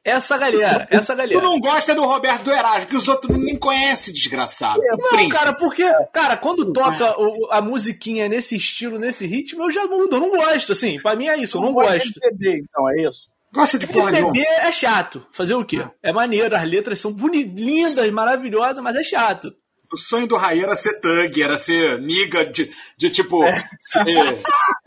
Essa 0.10 0.38
galera, 0.38 0.88
essa 0.90 1.14
Tu 1.14 1.18
galera. 1.18 1.42
não 1.42 1.60
gosta 1.60 1.94
do 1.94 2.06
Roberto 2.06 2.44
do 2.44 2.52
Erasmo, 2.54 2.90
que 2.90 2.96
os 2.96 3.08
outros 3.10 3.38
nem 3.38 3.58
conhecem, 3.58 4.14
desgraçado. 4.14 4.80
O 4.80 4.98
Não, 4.98 5.10
príncipe. 5.10 5.34
cara, 5.36 5.54
porque, 5.54 5.84
cara, 6.14 6.38
quando 6.38 6.72
toca 6.72 7.20
o- 7.20 7.50
a 7.52 7.62
musiquinha 7.62 8.30
nesse 8.30 8.56
estilo, 8.56 8.98
nesse 8.98 9.28
ritmo, 9.28 9.64
eu 9.66 9.72
já 9.72 9.86
mudo, 9.86 10.16
eu 10.16 10.20
não 10.22 10.30
gosto, 10.32 10.72
assim, 10.72 10.98
pra 11.02 11.14
mim 11.16 11.28
é 11.28 11.38
isso, 11.38 11.58
eu 11.58 11.62
não 11.62 11.74
gosta 11.74 11.94
gosto. 11.96 12.08
de 12.14 12.20
MPB, 12.26 12.64
então, 12.70 12.90
é 12.90 13.02
isso? 13.02 13.20
Gosta 13.54 13.78
de 13.78 13.88
porra 13.88 14.12
nenhuma. 14.12 14.32
MPB 14.36 14.48
é 14.62 14.72
chato, 14.72 15.26
fazer 15.34 15.56
o 15.56 15.66
quê? 15.66 15.86
É 16.02 16.14
maneiro, 16.14 16.56
as 16.56 16.64
letras 16.64 17.00
são 17.02 17.12
boni- 17.12 17.44
lindas, 17.44 18.10
maravilhosas, 18.10 18.82
mas 18.82 18.96
é 18.96 19.04
chato. 19.04 19.52
O 19.92 19.98
sonho 19.98 20.28
do 20.28 20.36
Raí 20.36 20.62
era 20.62 20.76
ser 20.76 21.00
thug, 21.00 21.42
era 21.42 21.58
ser 21.58 22.00
niga 22.02 22.46
de, 22.46 22.70
de 22.98 23.10
tipo. 23.10 23.42
Ser, 23.80 24.02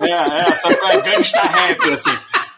é, 0.01 0.11
é, 0.11 0.57
só 0.57 0.69
que 0.69 0.87
é 0.87 1.01
gangsta 1.01 1.41
rap, 1.41 1.91
assim. 1.91 2.11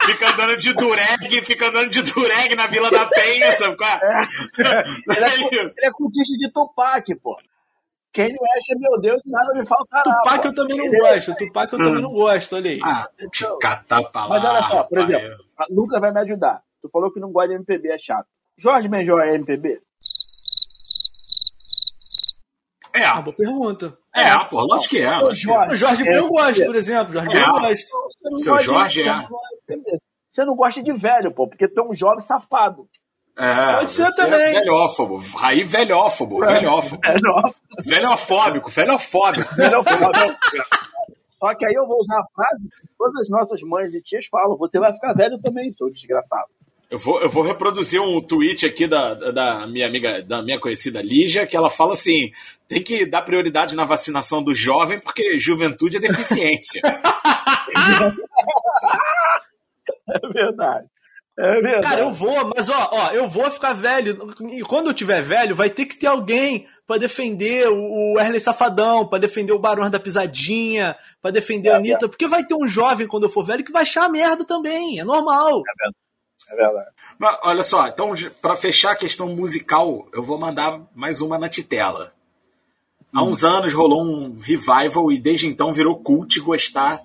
Fica 0.07 0.31
andando 0.33 0.57
de 0.57 0.73
dureg, 0.73 1.41
fica 1.45 1.69
andando 1.69 1.91
de 1.91 2.03
dureg 2.03 2.55
na 2.55 2.67
Vila 2.67 2.91
da 2.91 3.07
Penha, 3.07 3.53
sabe 3.53 3.77
qual 3.77 3.91
é? 3.91 4.23
Ele 5.17 5.25
é, 5.25 5.49
cu- 5.49 5.55
ele 5.55 5.87
é 5.87 5.91
cultista 5.93 6.37
de 6.39 6.51
Tupac, 6.53 7.15
pô. 7.17 7.37
Quem 8.13 8.29
não 8.29 8.39
acha, 8.57 8.79
meu 8.79 9.01
Deus, 9.01 9.23
nada 9.25 9.55
me 9.55 9.67
caralho. 9.67 10.03
Tupac 10.05 10.45
eu 10.45 10.55
também 10.55 10.77
não 10.77 10.91
gosto, 10.91 11.35
Tupac 11.37 11.73
eu 11.73 11.79
também 11.79 12.03
não 12.03 12.13
gosto, 12.13 12.57
olha 12.57 12.71
aí. 12.71 12.81
Ah, 12.85 13.09
que 13.33 13.45
catar 13.61 14.01
lá. 14.01 14.29
Mas 14.29 14.45
olha 14.45 14.63
só, 14.65 14.83
por 14.85 14.99
exemplo, 14.99 15.45
Lucas 15.71 16.01
vai 16.01 16.13
me 16.13 16.21
ajudar. 16.21 16.61
Tu 16.83 16.89
falou 16.91 17.11
que 17.13 17.21
não 17.21 17.31
gosta 17.33 17.49
de 17.49 17.55
MPB, 17.55 17.89
é 17.91 17.99
chato. 17.99 18.27
Jorge 18.59 18.89
Benjó 18.89 19.19
é 19.21 19.35
MPB? 19.35 19.81
É, 22.95 23.05
Ah, 23.05 23.23
boa 23.23 23.35
pergunta. 23.35 23.97
é, 24.15 24.39
pô, 24.45 24.61
lógico 24.63 24.91
que 24.97 25.03
é. 25.03 25.09
Que 25.19 25.51
é. 25.51 25.69
O 25.69 25.75
Jorge 25.75 26.05
Ben 26.05 26.17
eu 26.17 26.29
gosto, 26.29 26.65
por 26.67 26.75
exemplo, 26.77 27.13
Jorge 27.13 27.29
Ben 27.29 27.39
eu 27.41 27.45
É. 27.57 27.61
gosto. 27.61 27.87
Seu 28.39 28.53
gosta 28.53 28.65
Jorge 28.65 29.03
de, 29.03 29.09
é. 29.09 29.15
você 29.15 29.25
não 29.25 29.27
gosta 29.29 29.57
de 29.67 29.73
MPB. 29.75 29.99
Você 30.29 30.45
não 30.45 30.57
gosta 30.57 30.83
de 30.83 30.93
velho, 30.93 31.33
pô, 31.33 31.49
porque 31.49 31.69
tu 31.69 31.81
é 31.81 31.85
um 31.85 31.95
jovem 31.95 32.21
safado. 32.21 32.87
É, 33.39 33.77
Pode 33.77 33.91
ser 33.91 34.05
você 34.05 34.23
também. 34.23 34.41
É 34.57 34.61
velhófobo. 34.61 35.17
Raí 35.39 35.63
velhófobo, 35.63 36.39
velhófobo. 36.41 37.01
É, 37.05 37.15
Velhofóbico, 37.83 38.71
velhofóbico. 38.71 39.49
não. 39.57 40.37
Só 41.39 41.55
que 41.55 41.65
aí 41.67 41.73
eu 41.75 41.87
vou 41.87 41.99
usar 42.01 42.21
a 42.21 42.27
frase 42.35 42.63
que 42.81 42.89
todas 42.97 43.23
as 43.23 43.29
nossas 43.29 43.61
mães 43.63 43.93
e 43.95 44.01
tias 44.03 44.27
falam: 44.27 44.57
você 44.57 44.79
vai 44.79 44.93
ficar 44.93 45.13
velho 45.15 45.39
também, 45.41 45.73
seu 45.73 45.91
desgraçado. 45.91 46.49
Eu 46.93 46.99
vou, 46.99 47.23
eu 47.23 47.31
vou 47.31 47.43
reproduzir 47.43 47.99
um 48.03 48.21
tweet 48.21 48.67
aqui 48.67 48.87
da, 48.87 49.15
da 49.15 49.67
minha 49.67 49.87
amiga, 49.87 50.23
da 50.23 50.43
minha 50.43 50.61
conhecida 50.61 51.01
Lígia, 51.01 51.47
que 51.47 51.57
ela 51.57 51.71
fala 51.71 51.95
assim: 51.95 52.31
tem 52.69 52.83
que 52.83 53.07
dar 53.07 53.23
prioridade 53.23 53.75
na 53.75 53.87
vacinação 53.87 54.43
do 54.43 54.55
jovem, 54.55 55.01
porque 55.01 55.39
juventude 55.39 55.97
é 55.97 56.01
deficiência. 56.01 56.83
É 60.09 60.29
verdade. 60.29 60.87
É 61.39 61.53
verdade. 61.61 61.83
Cara, 61.87 62.01
eu 62.03 62.13
vou, 62.13 62.53
mas 62.55 62.69
ó, 62.69 62.91
ó, 62.93 63.11
eu 63.13 63.29
vou 63.29 63.51
ficar 63.51 63.73
velho. 63.73 64.29
E 64.51 64.61
quando 64.63 64.89
eu 64.89 64.95
tiver 64.95 65.23
velho, 65.23 65.55
vai 65.55 65.71
ter 65.71 65.87
que 65.87 65.97
ter 65.97 66.09
alguém 66.09 66.67
pra 66.87 66.99
defender 66.99 67.69
o 67.69 67.75
o 67.75 68.15
Wesley 68.17 68.41
Safadão, 68.41 69.07
pra 69.07 69.19
defender 69.19 69.53
o 69.53 69.59
Barão 69.59 69.89
da 69.89 69.99
Pisadinha, 69.99 70.95
pra 71.23 71.31
defender 71.31 71.71
a 71.71 71.77
Anitta, 71.77 72.09
porque 72.09 72.29
vai 72.29 72.45
ter 72.45 72.55
um 72.55 72.69
jovem 72.69 73.07
quando 73.07 73.23
eu 73.23 73.31
for 73.31 73.45
velho 73.45 73.65
que 73.65 73.73
vai 73.73 73.83
achar 73.83 74.05
a 74.05 74.09
merda 74.11 74.45
também, 74.45 75.01
é 75.01 75.05
normal. 75.05 75.49
É 75.61 75.73
verdade. 75.79 76.02
Mas, 77.19 77.39
olha 77.43 77.65
só, 77.65 77.87
então, 77.87 78.13
para 78.41 78.57
fechar 78.57 78.93
a 78.93 78.97
questão 78.97 79.29
musical, 79.29 80.09
eu 80.13 80.23
vou 80.23 80.39
mandar 80.39 80.81
mais 80.95 81.21
uma 81.21 81.39
na 81.39 81.49
titela. 81.49 82.13
Há 83.15 83.23
uns 83.23 83.45
anos 83.45 83.75
rolou 83.75 84.03
um 84.03 84.39
revival 84.39 85.13
e 85.13 85.21
desde 85.21 85.47
então 85.47 85.73
virou 85.73 86.03
cult 86.03 86.41
gostar 86.41 87.03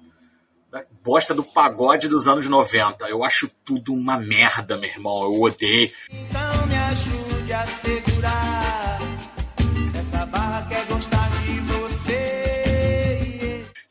da 0.71 0.83
bosta 1.03 1.33
do 1.33 1.43
pagode 1.43 2.07
dos 2.07 2.27
anos 2.27 2.47
90. 2.47 3.09
Eu 3.09 3.23
acho 3.23 3.49
tudo 3.65 3.93
uma 3.93 4.17
merda, 4.17 4.77
meu 4.77 4.89
irmão. 4.89 5.23
Eu 5.23 5.41
odeio. 5.41 5.91
Então 6.09 6.67
me 6.67 6.75
ajude 6.75 7.53
a 7.53 7.67
segurar. 7.67 8.86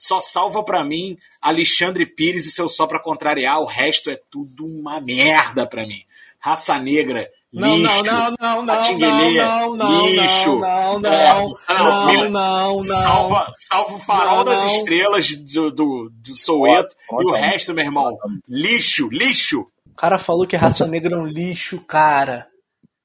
Só 0.07 0.21
salva 0.21 0.63
pra 0.63 0.85
mim 0.85 1.19
Alexandre 1.41 2.07
Pires 2.07 2.47
e 2.47 2.51
seu 2.53 2.69
só 2.69 2.87
pra 2.87 3.01
contrariar. 3.03 3.59
O 3.61 3.65
resto 3.67 4.09
é 4.11 4.21
tudo 4.31 4.65
uma 4.65 5.01
merda 5.01 5.67
pra 5.67 5.87
mim. 5.87 6.03
Raça 6.39 6.79
Negra, 6.79 7.29
Não, 7.53 7.77
lixo. 7.79 8.05
não, 8.05 8.31
não, 8.31 8.31
não, 8.31 8.63
não, 8.63 8.99
não, 8.99 9.77
não, 9.77 10.07
lixo. 10.07 10.59
não, 10.61 11.01
não, 11.01 11.13
É, 11.13 11.35
não, 11.35 11.49
não, 11.69 12.07
não, 12.07 12.31
não, 12.31 12.75
não. 12.77 12.85
Salva, 12.85 13.51
salva 13.55 13.95
o 13.95 13.99
farol 13.99 14.37
Não, 14.39 14.45
das 14.45 14.61
não. 14.63 14.69
estrelas 14.69 15.35
do, 15.35 15.71
do, 15.73 16.11
do 16.13 16.37
Soueto 16.37 16.95
Ótimo, 17.11 17.23
e 17.23 17.33
o 17.33 17.35
resto, 17.37 17.75
meu 17.75 17.85
irmão. 17.85 18.17
Lixo, 18.49 19.09
lixo. 19.11 19.67
O 19.91 19.95
cara 19.97 20.19
falou 20.19 20.47
que 20.47 20.55
raça 20.55 20.87
negra 20.87 21.15
é 21.17 21.19
um 21.19 21.27
lixo, 21.27 21.81
cara. 21.81 22.47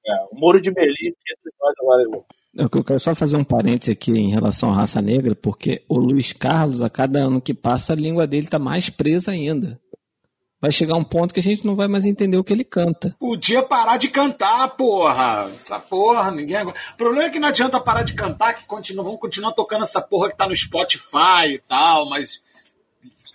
É, 0.05 0.11
o 0.31 0.39
Muro 0.39 0.61
de 0.61 0.69
Berlim, 0.69 1.07
entre 1.07 1.51
nós 1.59 1.73
agora. 1.79 2.25
Eu- 2.55 2.69
quero 2.83 2.99
só 2.99 3.13
fazer 3.15 3.37
um 3.37 3.43
parêntese 3.43 3.91
aqui 3.91 4.11
em 4.11 4.31
relação 4.31 4.71
à 4.71 4.75
raça 4.75 5.01
negra, 5.01 5.35
porque 5.35 5.83
o 5.87 5.97
Luiz 5.97 6.33
Carlos, 6.33 6.81
a 6.81 6.89
cada 6.89 7.19
ano 7.19 7.41
que 7.41 7.53
passa, 7.53 7.93
a 7.93 7.95
língua 7.95 8.27
dele 8.27 8.47
tá 8.47 8.59
mais 8.59 8.89
presa 8.89 9.31
ainda. 9.31 9.79
Vai 10.61 10.71
chegar 10.71 10.95
um 10.95 11.03
ponto 11.03 11.33
que 11.33 11.39
a 11.39 11.43
gente 11.43 11.65
não 11.65 11.75
vai 11.75 11.87
mais 11.87 12.05
entender 12.05 12.37
o 12.37 12.43
que 12.43 12.53
ele 12.53 12.63
canta. 12.63 13.15
Podia 13.19 13.63
parar 13.63 13.97
de 13.97 14.09
cantar, 14.09 14.67
porra. 14.77 15.49
Essa 15.57 15.79
porra, 15.79 16.29
ninguém. 16.29 16.63
O 16.63 16.73
problema 16.95 17.23
é 17.23 17.29
que 17.31 17.39
não 17.39 17.47
adianta 17.47 17.79
parar 17.79 18.03
de 18.03 18.13
cantar, 18.13 18.53
que 18.53 18.65
continua, 18.67 19.03
vão 19.03 19.17
continuar 19.17 19.53
tocando 19.53 19.81
essa 19.83 19.99
porra 19.99 20.29
que 20.29 20.37
tá 20.37 20.47
no 20.47 20.55
Spotify 20.55 21.47
e 21.53 21.59
tal, 21.67 22.07
mas. 22.07 22.41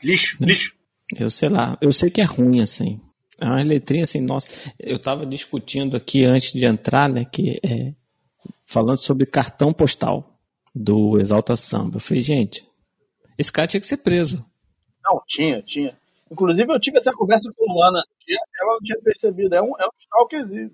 Lixo, 0.05 0.37
lixo. 0.41 0.77
Eu 1.17 1.29
sei 1.29 1.49
lá, 1.49 1.77
eu 1.81 1.93
sei 1.93 2.11
que 2.11 2.21
é 2.21 2.25
ruim, 2.25 2.61
assim. 2.61 3.01
É 3.41 3.45
uma 3.45 3.61
letrinha 3.63 4.05
assim, 4.05 4.21
nossa. 4.21 4.49
Eu 4.79 4.99
tava 4.99 5.27
discutindo 5.27 5.97
aqui 5.97 6.25
antes 6.25 6.53
de 6.53 6.65
entrar, 6.65 7.09
né, 7.09 7.25
que 7.25 7.59
é, 7.65 7.93
falando 8.67 8.99
sobre 8.99 9.25
cartão 9.25 9.73
postal 9.73 10.39
do 10.75 11.19
Exalta 11.19 11.57
Samba. 11.57 11.97
Eu 11.97 12.01
falei, 12.01 12.21
gente, 12.21 12.67
esse 13.39 13.51
cara 13.51 13.67
tinha 13.67 13.81
que 13.81 13.87
ser 13.87 13.99
preso. 13.99 14.45
Não, 15.05 15.23
tinha, 15.27 15.63
tinha. 15.63 15.97
Inclusive, 16.31 16.71
eu 16.71 16.81
tive 16.81 16.99
essa 16.99 17.13
conversa 17.13 17.49
com 17.57 17.71
a 17.71 17.73
Luana. 17.73 18.03
Ela 18.61 18.73
não 18.73 18.81
tinha 18.81 18.99
percebido. 19.03 19.55
É 19.55 19.63
um, 19.63 19.73
é 19.79 19.87
um 19.87 19.91
stalkerzinho. 20.03 20.73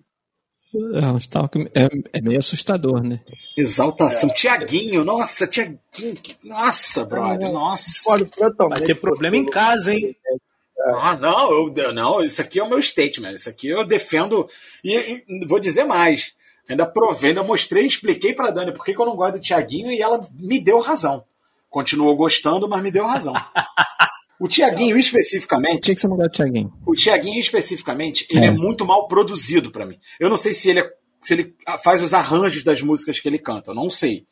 É, 0.94 1.06
um 1.06 1.18
stalker- 1.18 1.70
é, 1.74 2.18
é 2.18 2.22
meio 2.22 2.38
assustador, 2.38 3.02
né? 3.02 3.20
Exaltação. 3.58 4.30
Tiaguinho, 4.30 5.04
nossa, 5.04 5.46
Tiaguinho. 5.46 5.78
Nossa, 6.42 7.04
brother, 7.04 7.52
nossa. 7.52 7.90
Discordo 7.90 8.24
totalmente. 8.24 8.78
Vai 8.78 8.86
ter 8.86 8.94
problema 8.94 9.36
em 9.36 9.44
casa, 9.44 9.94
hein? 9.94 10.16
Ah, 10.96 11.14
não, 11.16 11.70
eu, 11.76 11.92
não, 11.92 12.24
isso 12.24 12.40
aqui 12.40 12.58
é 12.58 12.62
o 12.62 12.68
meu 12.68 12.80
statement. 12.80 13.34
Isso 13.34 13.50
aqui 13.50 13.68
eu 13.68 13.84
defendo. 13.86 14.48
E, 14.82 15.22
e 15.28 15.46
vou 15.46 15.60
dizer 15.60 15.84
mais. 15.84 16.34
Ainda 16.68 16.86
provei, 16.86 17.30
ainda 17.30 17.42
mostrei, 17.42 17.86
expliquei 17.86 18.32
pra 18.34 18.50
Dani 18.50 18.72
por 18.72 18.84
que, 18.84 18.94
que 18.94 19.00
eu 19.00 19.06
não 19.06 19.16
gosto 19.16 19.34
do 19.34 19.40
Tiaguinho 19.40 19.90
e 19.90 20.00
ela 20.00 20.26
me 20.38 20.60
deu 20.60 20.78
razão. 20.80 21.24
Continuou 21.68 22.14
gostando, 22.16 22.68
mas 22.68 22.82
me 22.82 22.90
deu 22.90 23.06
razão. 23.06 23.34
O 24.38 24.48
Tiaguinho, 24.48 24.94
Por 24.94 25.00
especificamente, 25.00 25.80
que, 25.82 25.94
que 25.94 26.00
você 26.00 26.08
gosta 26.08 26.24
do 26.24 26.30
Thiaguinho? 26.32 26.72
o 26.86 26.94
Tiaguinho, 26.94 27.38
especificamente, 27.40 28.26
ele 28.30 28.44
é. 28.46 28.48
É. 28.48 28.50
muito 28.50 28.84
mal 28.84 29.06
produzido 29.08 29.70
pra 29.70 29.86
mim. 29.86 29.98
Eu 30.18 30.28
não 30.28 30.36
sei 30.36 30.52
se 30.54 30.68
ele, 30.70 30.80
é- 30.80 30.92
se 31.20 31.34
ele 31.34 31.54
faz 31.82 32.02
os 32.02 32.12
arranjos 32.12 32.64
das 32.64 32.82
músicas 32.82 33.20
que 33.20 33.28
ele 33.28 33.38
canta, 33.38 33.70
eu 33.70 33.74
não 33.74 33.88
sei. 33.90 34.26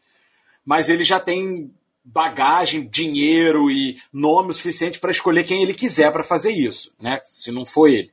Mas 0.64 0.88
ele 0.88 1.04
já 1.04 1.20
tem 1.20 1.72
bagagem, 2.04 2.88
dinheiro 2.88 3.70
e 3.70 3.98
nome 4.12 4.50
o 4.50 4.54
suficiente 4.54 4.98
pra 4.98 5.10
escolher 5.12 5.44
quem 5.44 5.62
ele 5.62 5.74
quiser 5.74 6.10
pra 6.12 6.24
fazer 6.24 6.50
isso, 6.50 6.92
né? 7.00 7.20
Se 7.22 7.50
não 7.52 7.64
for 7.64 7.88
ele. 7.88 8.10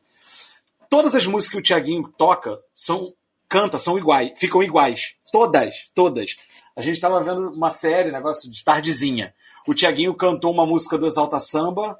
Todas 0.90 1.16
as 1.16 1.26
músicas 1.26 1.54
que 1.54 1.60
o 1.60 1.64
Tiaguinho 1.64 2.08
toca 2.18 2.60
são 2.76 3.14
canta, 3.50 3.78
são 3.78 3.98
iguais, 3.98 4.32
ficam 4.36 4.64
iguais. 4.64 5.16
Todas, 5.32 5.90
todas. 5.94 6.36
A 6.76 6.82
gente 6.82 6.96
estava 6.96 7.22
vendo 7.22 7.50
uma 7.50 7.70
série, 7.70 8.12
negócio 8.12 8.52
de 8.52 8.64
tardezinha. 8.64 9.34
O 9.68 9.74
Tiaguinho 9.74 10.16
cantou 10.16 10.52
uma 10.52 10.66
música 10.66 10.98
do 10.98 11.06
Exalta 11.06 11.40
Samba, 11.40 11.98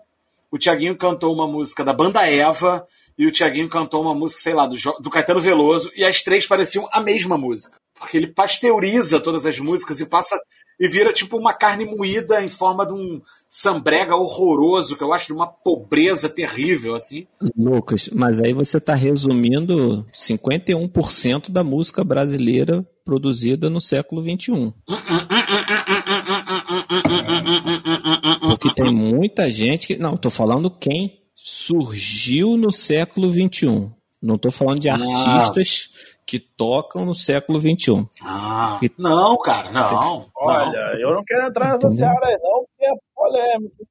o 0.50 0.58
Tiaguinho 0.58 0.96
cantou 0.96 1.34
uma 1.34 1.48
música 1.48 1.84
da 1.84 1.94
banda 1.94 2.26
Eva 2.26 2.88
e 3.18 3.26
o 3.26 3.32
Tiaguinho 3.32 3.68
cantou 3.68 4.02
uma 4.02 4.16
música, 4.16 4.42
sei 4.42 4.54
lá, 4.54 4.66
do, 4.66 4.76
do 5.02 5.10
Caetano 5.10 5.42
Veloso 5.42 5.92
e 5.96 6.06
as 6.06 6.22
três 6.22 6.48
pareciam 6.48 6.88
a 6.92 7.02
mesma 7.02 7.38
música. 7.38 7.76
Porque 8.00 8.16
ele 8.16 8.28
pasteuriza 8.28 9.20
todas 9.20 9.46
as 9.46 9.60
músicas 9.60 10.00
e 10.00 10.06
passa 10.06 10.40
e 10.80 10.88
vira 10.88 11.12
tipo 11.12 11.38
uma 11.38 11.54
carne 11.54 11.86
moída 11.86 12.42
em 12.42 12.50
forma 12.50 12.86
de 12.86 12.94
um 12.94 13.22
sambrega 13.50 14.16
horroroso, 14.16 14.96
que 14.96 15.04
eu 15.04 15.14
acho 15.14 15.28
de 15.28 15.34
uma 15.34 15.48
pobreza 15.48 16.30
terrível, 16.30 16.96
assim. 16.96 17.28
Lucas, 17.58 18.10
mas 18.14 18.40
aí 18.40 18.54
você 18.54 18.78
está 18.78 18.94
resumindo 18.94 20.06
51% 20.14 21.50
da 21.50 21.64
música 21.64 22.04
brasileira 22.04 22.88
produzida 23.04 23.70
no 23.70 23.82
século 23.82 24.22
XXI. 24.22 24.74
Porque 28.50 28.74
tem 28.74 28.94
muita 28.94 29.50
gente 29.50 29.88
que. 29.88 29.98
Não, 29.98 30.16
estou 30.16 30.32
falando 30.32 30.70
quem 30.70 31.22
surgiu 31.34 32.58
no 32.58 32.72
século 32.72 33.32
XXI. 33.32 33.90
Não 34.22 34.36
estou 34.36 34.52
falando 34.52 34.80
de 34.80 34.90
artistas 34.90 35.90
que 36.28 36.40
tocam 36.40 37.06
no 37.06 37.16
século 37.16 37.58
XXI. 37.62 38.06
Ah, 38.22 38.78
não, 38.98 39.38
cara, 39.38 39.72
não. 39.72 40.30
Olha, 40.36 40.66
não. 40.66 41.00
eu 41.00 41.16
não 41.16 41.24
quero 41.24 41.48
entrar 41.48 41.74
nessa 41.74 41.90
seara 41.90 42.28
aí, 42.28 42.38
não, 42.44 42.66
porque 42.66 42.86
é 42.86 42.92
polêmico. 43.16 43.88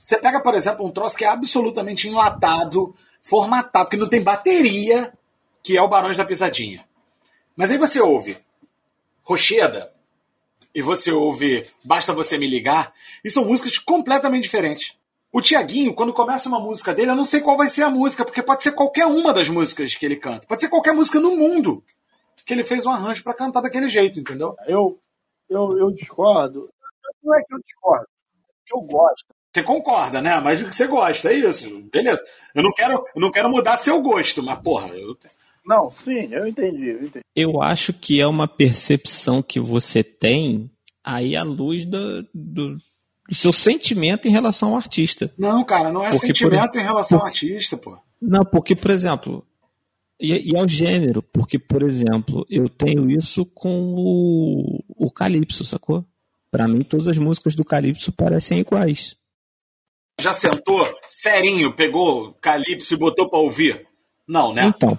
Você 0.00 0.18
pega, 0.18 0.40
por 0.40 0.54
exemplo, 0.54 0.86
um 0.86 0.90
troço 0.90 1.16
que 1.16 1.26
é 1.26 1.28
absolutamente 1.28 2.08
enlatado, 2.08 2.94
formatado, 3.22 3.90
que 3.90 3.98
não 3.98 4.08
tem 4.08 4.22
bateria, 4.22 5.12
que 5.62 5.76
é 5.76 5.82
o 5.82 5.88
Barões 5.88 6.16
da 6.16 6.24
Pisadinha. 6.24 6.86
Mas 7.54 7.70
aí 7.70 7.76
você 7.76 8.00
ouve 8.00 8.38
Rocheda 9.22 9.92
e 10.74 10.80
você 10.80 11.12
ouve 11.12 11.66
Basta 11.84 12.14
Você 12.14 12.38
Me 12.38 12.46
Ligar, 12.46 12.92
e 13.22 13.30
são 13.30 13.44
músicas 13.44 13.78
completamente 13.78 14.44
diferentes. 14.44 14.96
O 15.34 15.42
Tiaguinho, 15.42 15.92
quando 15.92 16.12
começa 16.12 16.48
uma 16.48 16.60
música 16.60 16.94
dele, 16.94 17.10
eu 17.10 17.16
não 17.16 17.24
sei 17.24 17.40
qual 17.40 17.56
vai 17.56 17.68
ser 17.68 17.82
a 17.82 17.90
música, 17.90 18.24
porque 18.24 18.40
pode 18.40 18.62
ser 18.62 18.70
qualquer 18.70 19.04
uma 19.04 19.32
das 19.32 19.48
músicas 19.48 19.96
que 19.96 20.06
ele 20.06 20.14
canta. 20.14 20.46
Pode 20.46 20.62
ser 20.62 20.68
qualquer 20.68 20.92
música 20.94 21.18
no 21.18 21.34
mundo 21.36 21.82
que 22.46 22.52
ele 22.52 22.62
fez 22.62 22.86
um 22.86 22.90
arranjo 22.90 23.24
pra 23.24 23.34
cantar 23.34 23.60
daquele 23.60 23.88
jeito, 23.88 24.20
entendeu? 24.20 24.54
Eu, 24.64 24.96
eu, 25.50 25.76
eu 25.76 25.90
discordo. 25.90 26.70
Não 27.20 27.34
é 27.34 27.42
que 27.42 27.52
eu 27.52 27.58
discordo, 27.66 28.04
é 28.04 28.52
que 28.64 28.76
eu 28.76 28.80
gosto. 28.82 29.24
Você 29.52 29.64
concorda, 29.64 30.22
né? 30.22 30.38
Mas 30.38 30.62
o 30.62 30.68
que 30.68 30.76
você 30.76 30.86
gosta, 30.86 31.32
é 31.32 31.34
isso. 31.34 31.82
Beleza. 31.92 32.22
Eu 32.54 32.62
não 32.62 32.70
quero, 32.70 33.04
eu 33.12 33.20
não 33.20 33.32
quero 33.32 33.50
mudar 33.50 33.76
seu 33.76 34.00
gosto, 34.00 34.40
mas, 34.40 34.60
porra, 34.60 34.86
eu. 34.90 35.16
Não, 35.66 35.90
sim, 35.90 36.32
eu 36.32 36.46
entendi, 36.46 36.90
eu 36.90 37.02
entendi. 37.02 37.24
Eu 37.34 37.60
acho 37.60 37.92
que 37.92 38.20
é 38.20 38.26
uma 38.28 38.46
percepção 38.46 39.42
que 39.42 39.58
você 39.58 40.04
tem 40.04 40.70
aí 41.02 41.34
à 41.34 41.42
luz 41.42 41.84
do, 41.84 42.22
do, 42.32 42.76
do 43.28 43.34
seu 43.34 43.52
sentimento 43.52 44.26
em 44.28 44.30
relação 44.30 44.70
ao 44.70 44.76
artista. 44.76 45.32
Não, 45.38 45.64
cara, 45.64 45.90
não 45.92 46.04
é 46.04 46.10
Porque, 46.10 46.26
sentimento 46.28 46.72
por- 46.72 46.78
em 46.80 46.82
relação 46.82 47.18
ao 47.18 47.22
por- 47.24 47.28
artista, 47.28 47.76
pô. 47.76 47.96
Não, 48.20 48.44
porque, 48.44 48.74
por 48.76 48.90
exemplo, 48.90 49.46
e, 50.20 50.52
e 50.52 50.56
ao 50.56 50.66
gênero, 50.68 51.22
porque, 51.22 51.58
por 51.58 51.82
exemplo, 51.82 52.46
eu 52.50 52.68
tenho 52.68 53.10
isso 53.10 53.44
com 53.46 53.94
o, 53.96 54.84
o 55.06 55.10
Calypso, 55.10 55.64
sacou? 55.64 56.04
Pra 56.50 56.68
mim, 56.68 56.82
todas 56.82 57.06
as 57.08 57.18
músicas 57.18 57.54
do 57.54 57.64
Calypso 57.64 58.12
parecem 58.12 58.60
iguais. 58.60 59.16
Já 60.20 60.32
sentou, 60.32 60.86
serinho, 61.08 61.74
pegou 61.74 62.34
Calypso 62.40 62.94
e 62.94 62.96
botou 62.96 63.28
pra 63.28 63.38
ouvir? 63.40 63.86
Não, 64.26 64.54
né? 64.54 64.66
Então, 64.66 64.96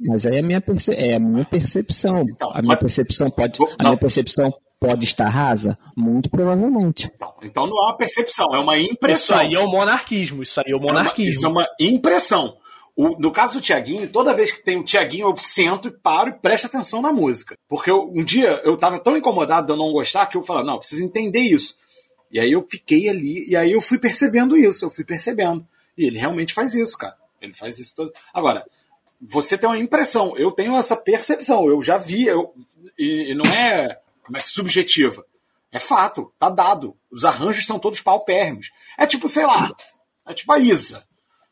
mas 0.00 0.26
aí 0.26 0.36
é 0.36 0.40
a 0.40 0.42
minha, 0.42 0.60
perce- 0.60 0.92
é 0.94 1.14
a 1.14 1.20
minha 1.20 1.44
percepção. 1.44 2.22
Então, 2.28 2.50
a 2.50 2.60
minha 2.60 2.68
mas- 2.74 2.78
percepção 2.80 3.30
pode, 3.30 3.58
a 3.78 3.84
minha 3.84 3.96
percepção 3.96 4.52
pode 4.88 5.04
estar 5.04 5.28
rasa? 5.28 5.78
Muito 5.96 6.30
provavelmente. 6.30 7.10
Então, 7.42 7.66
não 7.66 7.76
é 7.78 7.86
uma 7.88 7.96
percepção, 7.96 8.54
é 8.54 8.58
uma 8.58 8.76
Isso 8.78 8.92
impressão. 8.92 9.38
aí 9.38 9.54
é 9.54 9.58
o 9.60 9.68
monarquismo. 9.68 10.42
Isso 10.42 10.60
aí 10.60 10.66
é 10.68 10.74
o 10.74 10.74
É 10.74 10.76
uma- 10.78 10.86
monarquismo. 10.92 11.30
Isso 11.32 11.46
é 11.46 11.48
uma 11.48 11.66
impressão. 11.80 12.56
O- 12.94 13.18
no 13.18 13.30
caso 13.30 13.54
do 13.54 13.60
Tiaguinho, 13.60 14.08
toda 14.08 14.32
vez 14.32 14.52
que 14.52 14.62
tem 14.64 14.78
o 14.78 14.84
Tiaguinho, 14.84 15.28
eu 15.28 15.36
sento 15.36 15.88
e 15.88 15.90
paro 15.90 16.30
e 16.30 16.32
presto 16.32 16.66
atenção 16.66 17.02
na 17.02 17.12
música. 17.12 17.56
Porque 17.68 17.90
eu- 17.90 18.10
um 18.14 18.24
dia 18.24 18.60
eu 18.64 18.76
tava 18.78 18.98
tão 18.98 19.16
incomodado 19.16 19.66
de 19.66 19.72
eu 19.72 19.76
não 19.76 19.92
gostar 19.92 20.26
que 20.26 20.36
eu 20.36 20.42
falei, 20.42 20.64
não, 20.64 20.74
eu 20.74 20.78
preciso 20.78 21.02
entender 21.04 21.40
isso. 21.40 21.76
E 22.30 22.40
aí 22.40 22.50
eu 22.52 22.66
fiquei 22.68 23.08
ali, 23.08 23.48
e 23.48 23.54
aí 23.54 23.72
eu 23.72 23.80
fui 23.80 23.98
percebendo 23.98 24.56
isso, 24.56 24.84
eu 24.84 24.90
fui 24.90 25.04
percebendo. 25.04 25.66
E 25.96 26.06
ele 26.06 26.18
realmente 26.18 26.54
faz 26.54 26.74
isso, 26.74 26.96
cara. 26.96 27.14
Ele 27.40 27.52
faz 27.52 27.78
isso 27.78 27.94
todo. 27.94 28.12
Agora, 28.32 28.64
você 29.20 29.56
tem 29.58 29.68
uma 29.68 29.78
impressão, 29.78 30.34
eu 30.36 30.50
tenho 30.50 30.74
essa 30.76 30.96
percepção, 30.96 31.68
eu 31.68 31.82
já 31.82 31.98
vi, 31.98 32.26
eu, 32.26 32.52
e, 32.98 33.30
e 33.30 33.34
não 33.34 33.44
é, 33.46 33.98
como 34.26 34.36
é 34.36 34.40
que 34.40 34.50
subjetiva. 34.50 35.24
É 35.72 35.78
fato, 35.78 36.32
tá 36.38 36.48
dado. 36.48 36.96
Os 37.10 37.24
arranjos 37.24 37.66
são 37.66 37.78
todos 37.78 38.00
paupérrimos. 38.00 38.72
É 38.98 39.06
tipo, 39.06 39.28
sei 39.28 39.46
lá, 39.46 39.74
é 40.26 40.34
tipo 40.34 40.52
a 40.52 40.58
Isa. 40.58 41.06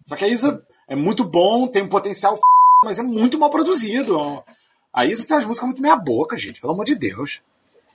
Só 0.06 0.16
que 0.16 0.24
a 0.24 0.28
Isa 0.28 0.66
é 0.88 0.96
muito 0.96 1.24
bom, 1.24 1.66
tem 1.68 1.82
um 1.82 1.88
potencial, 1.88 2.34
f***, 2.34 2.42
mas 2.84 2.98
é 2.98 3.02
muito 3.02 3.38
mal 3.38 3.50
produzido. 3.50 4.44
A 4.92 5.06
Isa 5.06 5.26
tem 5.26 5.36
umas 5.36 5.46
músicas 5.46 5.68
muito 5.68 5.82
meia 5.82 5.96
boca, 5.96 6.36
gente, 6.36 6.60
pelo 6.60 6.72
amor 6.72 6.84
de 6.84 6.94
Deus. 6.94 7.40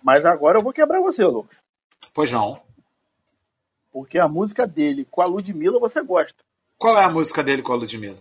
Mas 0.02 0.26
agora 0.26 0.58
eu 0.58 0.64
vou 0.64 0.74
quebrar 0.74 1.02
você, 1.02 1.24
Lucas. 1.24 1.58
Pois 2.14 2.32
não. 2.32 2.62
Porque 3.92 4.18
a 4.18 4.28
música 4.28 4.66
dele 4.66 5.06
com 5.10 5.22
a 5.22 5.26
Ludmilla 5.26 5.80
você 5.80 6.02
gosta. 6.02 6.36
Qual 6.78 6.98
é 6.98 7.04
a 7.04 7.10
música 7.10 7.44
dele 7.44 7.62
com 7.62 7.74
a 7.74 7.76
Ludmilla? 7.76 8.20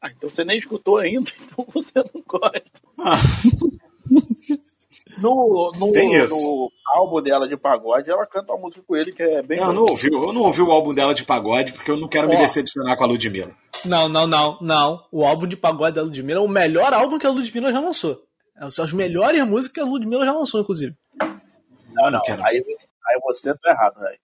Ah, 0.00 0.10
então 0.10 0.30
você 0.30 0.44
nem 0.44 0.58
escutou 0.58 0.98
ainda, 0.98 1.30
então 1.42 1.66
você 1.72 1.92
não 1.96 2.22
gosta. 2.26 2.62
Ah, 2.98 3.16
No, 5.20 5.72
no, 5.78 5.92
Tem 5.92 6.14
isso. 6.22 6.34
no 6.34 6.70
álbum 6.94 7.20
dela 7.22 7.48
de 7.48 7.56
pagode, 7.56 8.10
ela 8.10 8.26
canta 8.26 8.52
uma 8.52 8.60
música 8.62 8.82
com 8.86 8.94
ele 8.96 9.12
que 9.12 9.22
é 9.22 9.42
bem. 9.42 9.58
eu 9.58 9.72
não 9.72 9.82
ouvi, 9.82 10.08
eu 10.12 10.32
não 10.32 10.42
ouvi 10.42 10.62
o 10.62 10.70
álbum 10.70 10.94
dela 10.94 11.14
de 11.14 11.24
pagode 11.24 11.72
porque 11.72 11.90
eu 11.90 11.96
não 11.96 12.08
quero 12.08 12.28
me 12.28 12.36
Ó. 12.36 12.38
decepcionar 12.38 12.96
com 12.96 13.04
a 13.04 13.06
Ludmilla. 13.06 13.52
Não, 13.84 14.08
não, 14.08 14.26
não, 14.26 14.58
não. 14.60 15.04
O 15.12 15.24
álbum 15.24 15.46
de 15.46 15.56
pagode 15.56 15.96
da 15.96 16.02
Ludmilla 16.02 16.40
é 16.40 16.42
o 16.44 16.48
melhor 16.48 16.92
álbum 16.94 17.18
que 17.18 17.26
a 17.26 17.30
Ludmilla 17.30 17.72
já 17.72 17.80
lançou. 17.80 18.20
É, 18.60 18.68
São 18.70 18.84
as 18.84 18.92
melhores 18.92 19.44
músicas 19.46 19.72
que 19.74 19.80
a 19.80 19.84
Ludmilla 19.84 20.24
já 20.24 20.32
lançou, 20.32 20.60
inclusive. 20.60 20.94
Não, 21.92 22.10
não. 22.10 22.20
quero. 22.22 22.44
Aí, 22.44 22.60
você- 22.60 22.86
aí 23.08 23.20
você 23.24 23.54
tá 23.54 23.70
errado, 23.70 24.00
velho. 24.00 24.18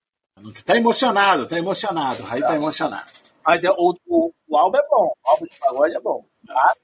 Tá 0.64 0.76
emocionado, 0.76 1.46
tá 1.46 1.56
emocionado. 1.58 2.22
O 2.22 2.26
Raí 2.26 2.40
tá 2.40 2.54
emocionado. 2.56 3.06
Mas 3.46 3.62
é, 3.62 3.70
o, 3.70 3.94
o, 4.08 4.32
o 4.48 4.56
álbum 4.56 4.76
é 4.78 4.82
bom. 4.88 5.12
O 5.24 5.30
álbum 5.30 5.44
de 5.46 5.58
pagode 5.58 5.96
é 5.96 6.00
bom. 6.00 6.24
Mas, 6.46 6.74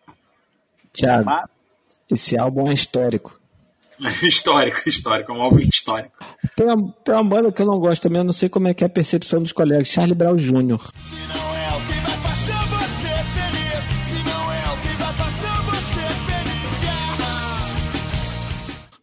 Tiago, 0.93 1.25
mas 1.25 1.49
esse 2.11 2.39
álbum 2.39 2.69
é 2.69 2.75
histórico. 2.75 3.40
histórico, 4.27 4.89
histórico, 4.89 5.33
é 5.33 5.35
um 5.35 5.43
álbum 5.43 5.59
histórico. 5.59 6.17
Tem 6.57 6.67
uma, 6.67 6.93
tem 7.05 7.15
uma 7.15 7.25
banda 7.25 7.53
que 7.53 7.61
eu 7.63 7.67
não 7.67 7.79
gosto 7.79 8.03
também, 8.03 8.19
eu 8.19 8.25
não 8.25 8.33
sei 8.33 8.49
como 8.49 8.69
é 8.69 8.75
que 8.75 8.83
é 8.85 8.87
a 8.87 8.91
percepção 8.91 9.43
dos 9.43 9.53
colegas. 9.53 9.89
Charlie 9.89 10.15
Brown 10.15 10.37
Jr. 10.37 10.47
Se 10.47 10.55
não 11.29 11.57
é 11.57 11.69
o 11.77 11.81
que 11.87 12.01
vai 12.01 12.17
fazer 12.23 12.59
você 12.71 13.15
feliz, 13.35 13.85
se 14.07 14.19
não 14.29 14.53
é 14.53 14.65
o 14.73 14.77
que 14.81 14.93
vai 14.97 15.13
fazer 15.15 15.57
você 15.71 16.05
feliz. 16.27 16.71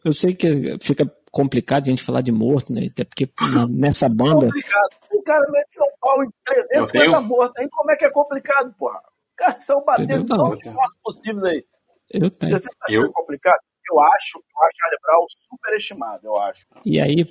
Eu 0.06 0.14
sei 0.14 0.34
que 0.36 0.78
fica 0.82 1.12
complicado 1.32 1.84
a 1.84 1.90
gente 1.90 2.04
falar 2.04 2.22
de 2.22 2.32
morto, 2.32 2.72
né? 2.74 2.88
Até 2.92 3.04
porque 3.04 3.30
nessa 3.70 4.08
banda. 4.14 4.46
complicado. 4.48 4.90
O 5.12 5.22
cara 5.24 5.46
mete 5.52 5.80
um 5.82 5.92
pau 6.00 6.24
em 6.24 6.30
350 6.46 6.76
Eu 6.76 6.88
tenho- 6.88 7.22
mortos. 7.28 7.58
Aí 7.62 7.68
como 7.70 7.92
é 7.92 7.96
que 7.96 8.06
é 8.06 8.10
complicado, 8.12 8.74
porra? 8.78 9.00
Os 9.00 9.36
caras 9.36 9.58
estão 9.60 9.84
batendo 9.86 10.26
todos 10.26 10.60
os 10.66 10.74
mortos 10.74 10.98
possíveis 11.04 11.44
aí. 11.44 11.64
Eu 12.12 12.30
tenho. 12.32 12.58
Você 12.58 12.70
tá 12.70 12.86
Eu- 12.90 13.12
complicado? 13.12 13.60
Eu 13.90 14.00
acho 14.00 14.34
que 14.34 14.38
o 14.38 14.70
Charlie 14.78 15.00
Brown 15.02 15.26
superestimado, 15.50 16.28
eu 16.28 16.38
acho. 16.38 16.66
E 16.86 17.00
aí, 17.00 17.26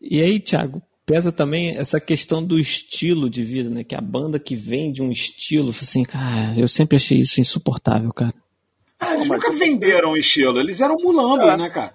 e 0.00 0.22
aí, 0.22 0.40
Thiago, 0.40 0.82
pesa 1.06 1.32
também 1.32 1.76
essa 1.76 2.00
questão 2.00 2.44
do 2.44 2.58
estilo 2.58 3.28
de 3.28 3.42
vida, 3.42 3.70
né? 3.70 3.84
Que 3.84 3.94
a 3.94 4.00
banda 4.00 4.38
que 4.38 4.54
vem 4.54 4.92
de 4.92 5.02
um 5.02 5.10
estilo, 5.10 5.70
assim, 5.70 6.04
cara, 6.04 6.54
eu 6.56 6.68
sempre 6.68 6.96
achei 6.96 7.18
isso 7.18 7.40
insuportável, 7.40 8.12
cara. 8.12 8.34
Ah, 9.00 9.14
eles 9.14 9.28
nunca 9.28 9.50
venderam 9.52 10.12
o 10.12 10.16
estilo, 10.16 10.60
eles 10.60 10.80
eram 10.80 10.96
mulambos, 10.96 11.56
né, 11.58 11.68
cara? 11.68 11.92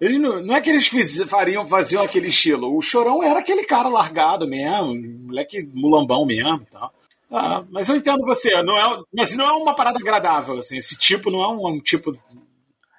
Eles 0.00 0.18
não, 0.18 0.40
não 0.40 0.54
é 0.54 0.60
que 0.60 0.70
eles 0.70 0.86
fiz, 0.86 1.20
fariam, 1.24 1.66
faziam 1.66 2.02
aquele 2.02 2.28
estilo. 2.28 2.76
O 2.76 2.80
Chorão 2.80 3.22
era 3.22 3.40
aquele 3.40 3.64
cara 3.64 3.88
largado 3.88 4.46
mesmo, 4.46 4.94
moleque 5.26 5.68
mulambão 5.74 6.24
mesmo 6.24 6.62
e 6.62 6.66
tal. 6.66 6.92
Ah, 7.30 7.64
mas 7.70 7.88
eu 7.88 7.96
entendo 7.96 8.24
você, 8.24 8.62
não 8.62 8.78
é, 8.78 9.02
mas 9.12 9.34
não 9.34 9.44
é 9.46 9.52
uma 9.52 9.74
parada 9.74 9.98
agradável, 9.98 10.56
assim, 10.56 10.78
esse 10.78 10.96
tipo 10.96 11.30
não 11.30 11.42
é 11.42 11.48
um, 11.48 11.66
um 11.66 11.80
tipo. 11.80 12.16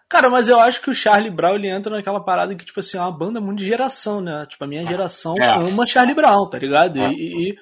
Cara, 0.09 0.27
mas 0.29 0.49
eu 0.49 0.59
acho 0.59 0.81
que 0.81 0.89
o 0.89 0.93
Charlie 0.93 1.29
Brown 1.29 1.53
ele 1.55 1.67
entra 1.67 1.95
naquela 1.95 2.19
parada 2.19 2.55
que, 2.55 2.65
tipo 2.65 2.79
assim, 2.79 2.97
é 2.97 3.01
uma 3.01 3.11
banda 3.11 3.39
muito 3.39 3.59
de 3.59 3.65
geração, 3.67 4.19
né? 4.19 4.45
Tipo, 4.49 4.63
a 4.63 4.67
minha 4.67 4.83
geração 4.85 5.37
É. 5.37 5.47
ama 5.69 5.85
Charlie 5.85 6.15
Brown, 6.15 6.49
tá 6.49 6.57
ligado? 6.57 6.99
É. 6.99 7.11
E, 7.11 7.49
e- 7.51 7.55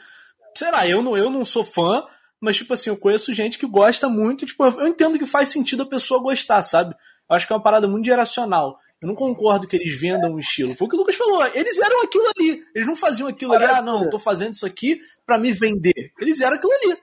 sei 0.56 0.72
lá, 0.72 0.88
eu 0.88 1.02
não, 1.04 1.18
eu 1.18 1.30
não 1.30 1.44
sou 1.44 1.64
fã, 1.64 2.04
mas, 2.40 2.56
tipo 2.56 2.74
assim, 2.74 2.90
eu 2.90 2.98
conheço 2.98 3.34
gente 3.34 3.58
que 3.58 3.68
gosta 3.68 4.08
muito, 4.08 4.46
tipo, 4.46 4.64
eu 4.66 4.88
entendo 4.88 5.20
que 5.20 5.26
faz 5.26 5.50
sentido 5.50 5.84
a 5.84 5.90
pessoa 5.90 6.22
gostar, 6.22 6.62
sabe? 6.62 6.96
Eu 7.30 7.36
acho 7.36 7.46
que 7.46 7.52
é 7.52 7.56
uma 7.56 7.62
parada 7.62 7.86
muito 7.88 8.06
geracional. 8.06 8.78
Eu 9.02 9.10
não 9.10 9.16
concordo 9.16 9.68
que 9.68 9.76
eles 9.76 10.00
vendam 10.00 10.32
um 10.34 10.40
estilo. 10.40 10.74
Foi 10.74 10.88
o 10.88 10.90
que 10.90 10.96
o 10.96 11.00
Lucas 11.00 11.16
falou. 11.18 11.46
Eles 11.54 11.78
eram 11.78 12.02
aquilo 12.04 12.24
ali. 12.36 12.64
Eles 12.74 12.88
não 12.88 12.96
faziam 12.96 13.28
aquilo 13.28 13.54
ali, 13.54 13.66
ah, 13.66 13.82
não, 13.82 14.06
eu 14.06 14.10
tô 14.10 14.18
fazendo 14.18 14.54
isso 14.54 14.66
aqui 14.66 15.00
pra 15.26 15.38
me 15.38 15.52
vender. 15.52 15.94
Eles 16.20 16.40
eram 16.42 16.56
aquilo 16.56 16.72
ali. 16.72 16.98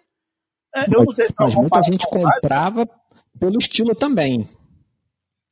É, 0.75 0.85
eu 0.87 0.99
não 1.01 1.05
Mas, 1.05 1.15
sei 1.17 1.27
se 1.27 1.33
é 1.33 1.35
mas 1.39 1.55
muita 1.55 1.83
gente 1.83 2.07
comprava 2.09 2.89
pelo 3.39 3.59
estilo 3.59 3.95
também. 3.95 4.49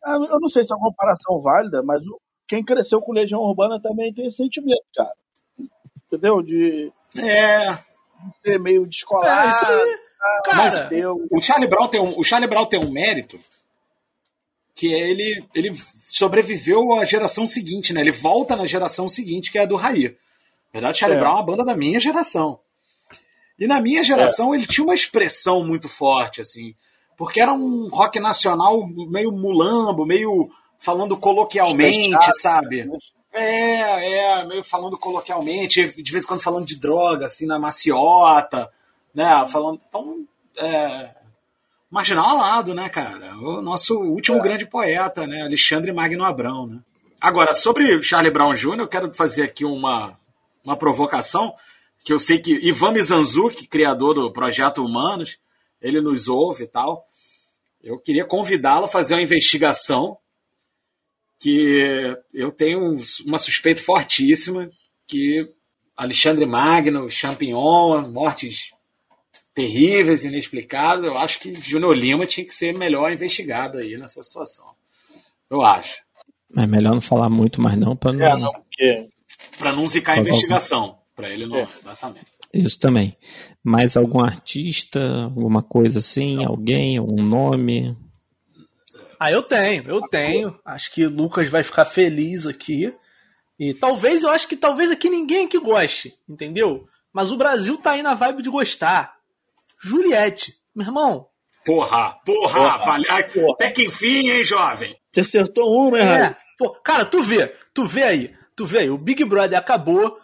Ah, 0.05 0.15
Eu 0.31 0.41
não 0.41 0.49
sei 0.49 0.65
se 0.65 0.73
é 0.73 0.77
uma 0.77 0.89
comparação 0.89 1.41
válida, 1.41 1.83
mas 1.83 2.03
quem 2.49 2.65
cresceu 2.65 3.01
com 3.01 3.13
Legião 3.13 3.41
Urbana 3.41 3.81
também 3.81 4.13
tem 4.13 4.27
esse 4.27 4.37
sentimento, 4.39 4.83
cara. 4.95 5.13
Entendeu? 6.07 6.43
De 6.43 6.93
É. 7.19 7.79
ser 8.45 8.59
meio 8.61 8.87
descolado. 8.87 9.49
É, 9.49 9.51
isso 9.51 9.67
aí. 9.67 9.97
Cara, 10.45 10.57
Mas 10.59 10.87
o 11.31 11.41
Charlie 11.41 11.69
Brown 11.69 11.89
tem 11.89 12.01
um, 12.01 12.17
o 12.19 12.23
Charlie 12.23 12.49
Brown 12.49 12.67
tem 12.67 12.79
um 12.79 12.91
mérito 12.93 13.41
que 14.75 14.93
ele, 14.93 15.45
ele 15.55 15.73
sobreviveu 16.09 16.93
à 16.95 17.05
geração 17.05 17.47
seguinte, 17.47 17.93
né? 17.93 18.01
Ele 18.01 18.11
volta 18.13 18.55
na 18.57 18.65
geração 18.67 19.09
seguinte, 19.09 19.51
que 19.51 19.59
é 19.59 19.63
a 19.63 19.67
do 19.67 19.77
Raí. 19.77 20.05
Na 20.09 20.81
verdade, 20.81 20.99
Charlie 20.99 21.17
É. 21.19 21.21
Brown 21.21 21.33
é 21.33 21.37
uma 21.37 21.45
banda 21.47 21.65
da 21.65 21.77
minha 21.77 21.99
geração. 22.01 22.59
E 23.59 23.67
na 23.67 23.81
minha 23.81 24.03
geração 24.05 24.55
ele 24.55 24.67
tinha 24.67 24.85
uma 24.85 24.95
expressão 24.95 25.65
muito 25.65 25.89
forte, 25.89 26.41
assim, 26.41 26.75
porque 27.23 27.41
era 27.41 27.53
um 27.53 27.87
rock 27.87 28.19
nacional 28.19 28.85
meio 28.85 29.31
mulambo, 29.31 30.05
meio 30.05 30.51
falando 30.77 31.17
coloquialmente, 31.17 32.17
Fechado. 32.17 32.41
sabe? 32.41 32.91
É, 33.33 34.41
é, 34.41 34.45
meio 34.45 34.65
falando 34.65 34.99
coloquialmente, 34.99 35.95
de 36.03 36.11
vez 36.11 36.25
em 36.25 36.27
quando 36.27 36.43
falando 36.43 36.67
de 36.67 36.75
droga, 36.75 37.27
assim, 37.27 37.47
na 37.47 37.61
maciota, 37.61 38.69
né? 39.15 39.47
Falando. 39.47 39.81
Então, 39.89 40.27
é, 40.57 41.11
marginal 41.89 42.29
alado, 42.29 42.75
né, 42.75 42.89
cara? 42.89 43.37
O 43.39 43.63
nosso 43.63 44.01
último 44.01 44.43
grande 44.43 44.67
poeta, 44.67 45.25
né? 45.25 45.43
Alexandre 45.43 45.93
Magno 45.93 46.25
Abrão, 46.25 46.67
né? 46.67 46.81
Agora, 47.21 47.55
sobre 47.55 48.03
Charlie 48.03 48.33
Brown 48.33 48.55
Jr., 48.55 48.81
eu 48.81 48.89
quero 48.89 49.15
fazer 49.15 49.45
aqui 49.45 49.65
uma, 49.65 50.19
uma 50.65 50.77
provocação, 50.77 51.55
que 52.03 52.13
eu 52.13 52.19
sei 52.19 52.41
que 52.41 52.59
Ivan 52.67 52.91
Mizanzuki, 52.91 53.69
criador 53.69 54.13
do 54.13 54.33
Projeto 54.33 54.85
Humanos, 54.85 55.39
ele 55.81 56.01
nos 56.01 56.27
ouve 56.27 56.65
e 56.65 56.67
tal. 56.67 57.07
Eu 57.83 57.99
queria 57.99 58.25
convidá-lo 58.25 58.85
a 58.85 58.89
fazer 58.89 59.15
uma 59.15 59.23
investigação 59.23 60.17
que 61.41 62.15
eu 62.33 62.53
tenho 62.53 62.97
uma 63.27 63.39
suspeita 63.39 63.83
fortíssima 63.83 64.71
que 65.07 65.49
Alexandre 65.97 66.47
Magno, 66.47 67.11
Champignon, 67.11 68.09
mortes 68.11 68.73
terríveis, 69.55 70.25
inexplicadas, 70.25 71.05
eu 71.05 71.19
acho 71.19 71.39
que 71.41 71.55
Júnior 71.55 71.97
Lima 71.97 72.27
tinha 72.27 72.47
que 72.47 72.55
ser 72.55 72.77
melhor 72.77 73.13
investigado 73.13 73.79
aí 73.79 73.99
nessa 73.99 74.23
situação. 74.23 74.67
Eu 75.51 75.63
acho. 75.63 76.03
É 76.57 76.67
melhor 76.67 76.95
não 76.95 77.01
falar 77.01 77.29
muito 77.29 77.61
mais 77.61 77.79
não, 77.79 77.97
pra 77.97 78.13
não... 78.13 78.27
É, 78.27 78.37
não, 78.39 78.53
porque 78.53 79.09
Para 79.59 79.75
não 79.75 79.87
zicar 79.87 80.15
a 80.15 80.21
investigação. 80.21 80.99
Para 81.15 81.31
ele 81.31 81.47
não. 81.47 81.59
É. 81.59 81.69
Exatamente. 81.81 82.27
Isso 82.55 82.79
também. 82.79 83.17
Mais 83.65 83.97
algum 83.97 84.21
artista, 84.21 85.01
alguma 85.25 85.63
coisa 85.63 86.01
assim, 86.01 86.45
alguém, 86.45 86.99
algum 86.99 87.23
nome? 87.23 87.97
Ah, 89.21 89.31
eu 89.31 89.43
tenho, 89.43 89.85
eu 89.89 90.01
tenho. 90.09 90.59
Acho 90.65 90.93
que 90.93 91.07
o 91.07 91.11
Lucas 91.11 91.49
vai 91.49 91.63
ficar 91.63 91.85
feliz 91.85 92.45
aqui. 92.47 92.93
E 93.59 93.73
talvez, 93.73 94.25
eu 94.25 94.31
acho 94.31 94.49
que 94.49 94.57
talvez 94.57 94.91
aqui 94.91 95.09
ninguém 95.09 95.47
que 95.47 95.61
goste, 95.61 96.13
entendeu? 96.29 96.89
Mas 97.13 97.31
o 97.31 97.37
Brasil 97.37 97.77
tá 97.79 97.93
aí 97.93 98.03
na 98.03 98.15
vibe 98.15 98.43
de 98.43 98.51
gostar. 98.51 99.15
Juliette, 99.81 100.55
meu 100.75 100.87
irmão. 100.87 101.27
Porra, 101.65 102.17
porra, 102.25 102.55
Porra, 102.55 102.79
vale- 102.79 103.07
ai, 103.09 103.29
porra. 103.31 103.55
até 103.55 103.71
que 103.71 103.85
enfim, 103.85 104.29
hein, 104.31 104.45
jovem? 104.45 104.97
você 105.13 105.21
acertou 105.21 105.65
uma, 105.71 105.99
hein, 106.01 106.05
Raí? 106.05 106.23
É, 106.23 106.37
pô, 106.59 106.71
cara, 106.83 107.05
tu 107.05 107.23
vê, 107.23 107.55
tu 107.73 107.87
vê 107.87 108.03
aí, 108.03 108.35
tu 108.57 108.67
vê 108.67 108.79
aí, 108.79 108.91
o 108.91 108.99
Big 108.99 109.25
Brother 109.25 109.57
acabou. 109.59 110.19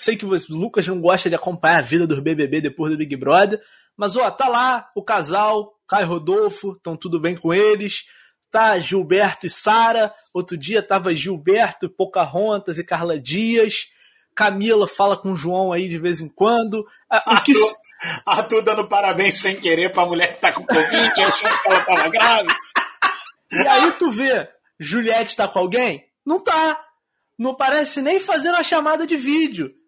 Sei 0.00 0.16
que 0.16 0.24
o 0.24 0.30
Lucas 0.48 0.86
não 0.86 0.98
gosta 0.98 1.28
de 1.28 1.34
acompanhar 1.34 1.80
a 1.80 1.82
vida 1.82 2.06
dos 2.06 2.20
BBB 2.20 2.62
depois 2.62 2.90
do 2.90 2.96
Big 2.96 3.14
Brother, 3.16 3.60
mas 3.94 4.16
ó, 4.16 4.30
tá 4.30 4.48
lá 4.48 4.88
o 4.96 5.04
casal, 5.04 5.74
Caio 5.86 6.04
e 6.04 6.08
Rodolfo, 6.08 6.72
estão 6.72 6.96
tudo 6.96 7.20
bem 7.20 7.36
com 7.36 7.52
eles. 7.52 8.04
Tá 8.50 8.78
Gilberto 8.78 9.46
e 9.46 9.50
Sara. 9.50 10.10
Outro 10.32 10.56
dia 10.56 10.82
tava 10.82 11.14
Gilberto, 11.14 11.90
Pocahontas 11.90 12.78
e 12.78 12.84
Carla 12.84 13.20
Dias. 13.20 13.88
Camila 14.34 14.88
fala 14.88 15.18
com 15.18 15.32
o 15.32 15.36
João 15.36 15.70
aí 15.70 15.86
de 15.86 15.98
vez 15.98 16.22
em 16.22 16.30
quando. 16.30 16.82
Ah, 17.10 17.38
O 17.38 17.42
que, 17.42 17.52
Arthur, 17.52 17.76
Arthur 18.24 18.62
dando 18.62 18.88
parabéns 18.88 19.38
sem 19.38 19.60
querer 19.60 19.92
pra 19.92 20.06
mulher 20.06 20.32
que 20.32 20.40
tá 20.40 20.50
com 20.50 20.64
Covid, 20.64 21.22
achando 21.22 21.62
que 21.62 21.68
ela 21.68 21.84
tava 21.84 22.08
grávida. 22.08 22.54
E 23.52 23.68
aí 23.68 23.92
tu 23.98 24.10
vê, 24.10 24.48
Juliette 24.78 25.36
tá 25.36 25.46
com 25.46 25.58
alguém? 25.58 26.06
Não 26.24 26.40
tá. 26.40 26.82
Não 27.38 27.54
parece 27.54 28.00
nem 28.00 28.18
fazendo 28.18 28.56
a 28.56 28.62
chamada 28.62 29.06
de 29.06 29.18
vídeo. 29.18 29.78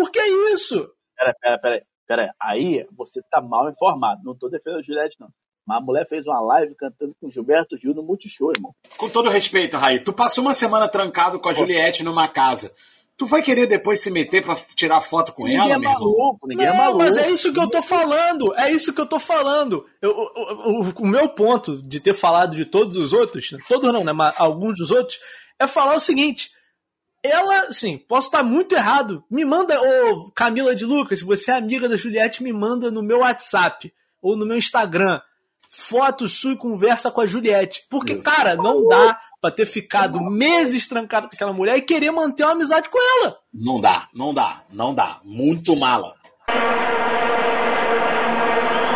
Por 0.00 0.10
que 0.10 0.20
isso? 0.52 0.90
Pera, 1.16 1.34
pera, 1.40 1.58
pera, 1.58 1.82
pera. 2.08 2.34
Aí 2.40 2.86
você 2.96 3.20
tá 3.30 3.40
mal 3.40 3.68
informado. 3.70 4.22
Não 4.24 4.34
tô 4.34 4.48
defendendo 4.48 4.80
a 4.80 4.82
Juliette, 4.82 5.16
não. 5.20 5.28
Mas 5.66 5.76
a 5.78 5.80
mulher 5.82 6.08
fez 6.08 6.26
uma 6.26 6.40
live 6.40 6.74
cantando 6.74 7.14
com 7.20 7.30
Gilberto 7.30 7.76
Gil 7.78 7.94
no 7.94 8.02
Multishow, 8.02 8.50
irmão. 8.56 8.74
Com 8.96 9.08
todo 9.10 9.28
respeito, 9.28 9.76
Raí, 9.76 10.00
tu 10.00 10.12
passou 10.12 10.42
uma 10.42 10.54
semana 10.54 10.88
trancado 10.88 11.38
com 11.38 11.48
a 11.48 11.52
Juliette 11.52 12.02
numa 12.02 12.26
casa. 12.26 12.72
Tu 13.16 13.26
vai 13.26 13.42
querer 13.42 13.66
depois 13.66 14.00
se 14.00 14.10
meter 14.10 14.42
pra 14.42 14.56
tirar 14.74 15.02
foto 15.02 15.32
com 15.34 15.44
ninguém 15.44 15.58
ela, 15.60 15.74
é 15.74 15.78
meu 15.78 15.90
irmão? 15.90 16.00
maluco, 16.16 16.48
ninguém 16.48 16.66
é 16.66 16.70
Não, 16.70 16.76
maluco. 16.78 16.98
mas 17.00 17.16
é 17.18 17.30
isso 17.30 17.52
que 17.52 17.60
eu 17.60 17.68
tô 17.68 17.82
falando. 17.82 18.54
É 18.58 18.70
isso 18.72 18.94
que 18.94 19.00
eu 19.00 19.06
tô 19.06 19.20
falando. 19.20 19.84
Eu- 20.00 20.12
o, 20.16 20.80
o- 20.80 20.92
o 21.02 21.06
meu 21.06 21.28
ponto 21.28 21.82
de 21.82 22.00
ter 22.00 22.14
falado 22.14 22.56
de 22.56 22.64
todos 22.64 22.96
os 22.96 23.12
outros, 23.12 23.50
todos 23.68 23.92
não, 23.92 24.02
né? 24.02 24.12
Mas 24.12 24.34
alguns 24.40 24.78
dos 24.78 24.90
outros, 24.90 25.20
é 25.58 25.66
falar 25.66 25.94
o 25.94 26.00
seguinte. 26.00 26.50
Ela, 27.22 27.66
assim, 27.68 27.98
posso 27.98 28.28
estar 28.28 28.42
muito 28.42 28.74
errado. 28.74 29.22
Me 29.30 29.44
manda, 29.44 29.80
ô 29.80 30.30
Camila 30.30 30.74
de 30.74 30.86
Lucas, 30.86 31.18
se 31.18 31.24
você 31.24 31.50
é 31.50 31.54
amiga 31.54 31.88
da 31.88 31.96
Juliette, 31.96 32.42
me 32.42 32.52
manda 32.52 32.90
no 32.90 33.02
meu 33.02 33.18
WhatsApp 33.18 33.92
ou 34.22 34.36
no 34.36 34.46
meu 34.46 34.56
Instagram 34.56 35.20
foto 35.68 36.28
sua 36.28 36.52
e 36.52 36.56
conversa 36.56 37.10
com 37.10 37.20
a 37.20 37.26
Juliette. 37.26 37.86
Porque, 37.88 38.14
Isso. 38.14 38.22
cara, 38.22 38.56
não 38.56 38.88
dá 38.88 39.20
pra 39.40 39.50
ter 39.50 39.66
ficado 39.66 40.20
meses 40.20 40.86
trancado 40.86 41.28
com 41.28 41.34
aquela 41.34 41.52
mulher 41.52 41.76
e 41.76 41.82
querer 41.82 42.10
manter 42.10 42.44
uma 42.44 42.52
amizade 42.52 42.88
com 42.88 42.98
ela. 42.98 43.38
Não 43.52 43.80
dá, 43.80 44.08
não 44.14 44.34
dá, 44.34 44.64
não 44.70 44.94
dá. 44.94 45.20
Muito 45.24 45.78
mala. 45.78 46.14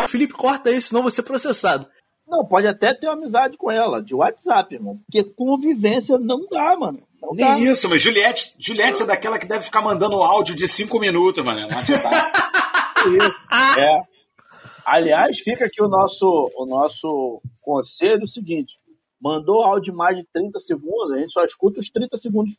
Felipe, 0.07 0.33
corta 0.33 0.69
isso, 0.71 0.89
senão 0.89 1.01
vou 1.01 1.11
ser 1.11 1.23
processado. 1.23 1.87
Não, 2.27 2.45
pode 2.45 2.67
até 2.67 2.93
ter 2.93 3.07
uma 3.07 3.13
amizade 3.13 3.55
com 3.57 3.71
ela, 3.71 4.01
de 4.01 4.13
WhatsApp, 4.13 4.73
irmão. 4.73 4.99
Porque 5.05 5.23
convivência 5.23 6.17
não 6.17 6.47
dá, 6.49 6.75
mano. 6.75 7.04
Dá. 7.33 7.55
Nem 7.55 7.71
isso, 7.71 7.89
mas 7.89 8.01
Juliette, 8.01 8.55
Juliette 8.59 9.03
é 9.03 9.05
daquela 9.05 9.39
que 9.39 9.47
deve 9.47 9.63
ficar 9.63 9.81
mandando 9.81 10.21
áudio 10.21 10.55
de 10.55 10.67
cinco 10.67 10.99
minutos, 10.99 11.43
mano. 11.43 11.61
no 11.61 11.75
WhatsApp. 11.75 12.31
Isso. 13.05 13.45
É. 13.79 14.01
Aliás, 14.85 15.39
fica 15.39 15.65
aqui 15.65 15.83
o 15.83 15.87
nosso, 15.87 16.51
o 16.55 16.65
nosso 16.65 17.41
conselho 17.61 18.23
o 18.23 18.27
seguinte: 18.27 18.73
mandou 19.21 19.63
áudio 19.63 19.91
de 19.91 19.97
mais 19.97 20.17
de 20.17 20.25
30 20.33 20.59
segundos, 20.59 21.11
a 21.11 21.17
gente 21.17 21.31
só 21.31 21.43
escuta 21.43 21.79
os 21.79 21.89
30 21.89 22.17
segundos 22.17 22.53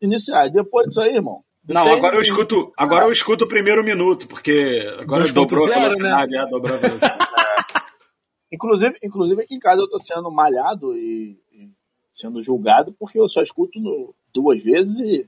iniciais. 0.00 0.52
Depois 0.52 0.86
disso 0.88 1.00
aí, 1.00 1.14
irmão. 1.14 1.42
Não, 1.68 1.84
tem- 1.84 1.92
agora 1.94 2.16
eu 2.16 2.20
escuto, 2.20 2.72
agora 2.76 3.04
eu 3.04 3.12
escuto 3.12 3.44
o 3.44 3.48
primeiro 3.48 3.84
minuto, 3.84 4.26
porque 4.26 4.82
agora 4.98 5.24
2.0, 5.24 5.32
dobrou 5.32 5.64
a 5.64 5.78
né? 5.98 6.26
é, 6.36 6.46
dobrou 6.46 6.74
a 6.74 6.78
velocidade. 6.78 7.18
Inclusive, 8.52 8.96
inclusive 9.02 9.42
aqui 9.42 9.54
em 9.54 9.60
casa 9.60 9.80
eu 9.80 9.88
tô 9.88 10.00
sendo 10.00 10.28
malhado 10.30 10.96
e, 10.96 11.38
e 11.52 11.70
sendo 12.20 12.42
julgado 12.42 12.94
porque 12.98 13.18
eu 13.18 13.28
só 13.28 13.42
escuto 13.42 13.78
no- 13.80 14.14
duas 14.32 14.62
vezes 14.62 14.96
e, 14.98 15.26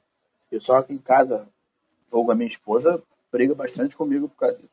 e 0.51 0.61
só 0.61 0.77
aqui 0.79 0.93
em 0.93 0.99
casa, 0.99 1.47
ou 2.11 2.31
a 2.31 2.35
minha 2.35 2.49
esposa, 2.49 3.03
briga 3.33 3.55
bastante 3.55 3.97
comigo 3.97 4.29
por 4.29 4.37
causa 4.37 4.57
disso. 4.57 4.69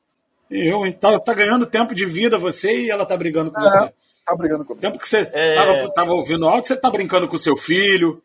E 0.52 0.68
eu, 0.72 0.86
então, 0.86 1.18
tá 1.20 1.34
ganhando 1.34 1.66
tempo 1.66 1.94
de 1.96 2.06
vida 2.06 2.38
você 2.38 2.86
e 2.86 2.90
ela 2.90 3.06
tá 3.06 3.16
brigando 3.16 3.52
com 3.52 3.62
você. 3.62 3.94
Tá 4.26 4.36
brigando 4.36 4.66
comigo. 4.66 4.82
Tempo 4.82 5.00
que 5.00 5.08
você 5.08 5.30
É. 5.32 5.56
tava, 5.56 5.94
tava 5.94 6.14
ouvindo 6.14 6.48
áudio, 6.48 6.68
você 6.68 6.76
tá 6.76 6.90
brincando 6.90 7.28
com 7.28 7.38
seu 7.38 7.56
filho, 7.56 8.22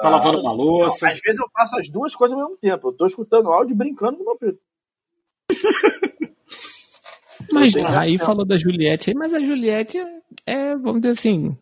tá 0.00 0.08
lavando 0.08 0.38
uma 0.40 0.52
louça. 0.52 1.06
Não, 1.06 1.12
às 1.12 1.20
vezes 1.20 1.40
eu 1.40 1.48
faço 1.52 1.76
as 1.76 1.88
duas 1.88 2.14
coisas 2.14 2.36
ao 2.36 2.42
mesmo 2.44 2.56
tempo. 2.58 2.88
Eu 2.88 2.92
tô 2.92 3.06
escutando 3.06 3.50
áudio 3.52 3.72
e 3.72 3.76
brincando 3.76 4.18
com 4.18 4.24
meu 4.24 4.38
filho. 4.38 4.58
Mas 7.52 7.76
aí 7.76 8.18
falou 8.18 8.44
da 8.44 8.56
Juliette 8.56 9.14
mas 9.14 9.32
a 9.34 9.40
Juliette 9.40 9.98
é, 10.46 10.74
vamos 10.76 11.00
dizer 11.02 11.12
assim, 11.12 11.56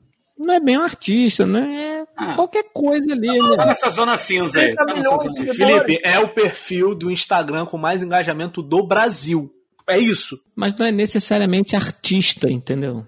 não 0.45 0.55
é 0.55 0.61
bem 0.61 0.79
um 0.79 0.83
artista, 0.83 1.45
né? 1.47 2.01
É 2.01 2.05
Ah. 2.17 2.35
qualquer 2.37 2.65
coisa 2.73 3.13
ali, 3.13 3.27
Tá 3.27 3.57
né? 3.57 3.67
nessa 3.67 3.91
zona 3.91 4.17
cinza 4.17 4.61
aí. 4.61 4.75
30 4.75 4.85
Tá 4.87 4.95
nessa 4.95 5.19
zona. 5.19 5.45
Felipe, 5.55 6.01
é 6.05 6.19
o 6.21 6.29
perfil 6.29 6.95
do 6.95 7.11
Instagram 7.11 7.67
com 7.67 7.77
mais 7.77 8.03
engajamento 8.03 8.63
do 8.63 8.87
Brasil. 8.87 9.51
É 9.89 9.99
isso. 9.99 10.39
Mas 10.55 10.75
não 10.79 10.87
é 10.87 10.93
necessariamente 10.93 11.75
artista, 11.77 12.49
entendeu? 12.51 13.05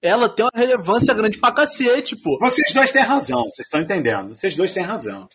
Ela 0.00 0.28
tem 0.28 0.44
uma 0.44 0.52
relevância 0.54 1.12
grande 1.12 1.38
pra 1.38 1.50
cacete, 1.52 2.14
pô. 2.16 2.38
Vocês 2.38 2.72
dois 2.72 2.90
têm 2.92 3.02
razão, 3.02 3.42
vocês 3.42 3.66
estão 3.66 3.80
entendendo. 3.80 4.28
Vocês 4.34 4.56
dois 4.56 4.72
têm 4.72 4.84
razão. 4.84 5.28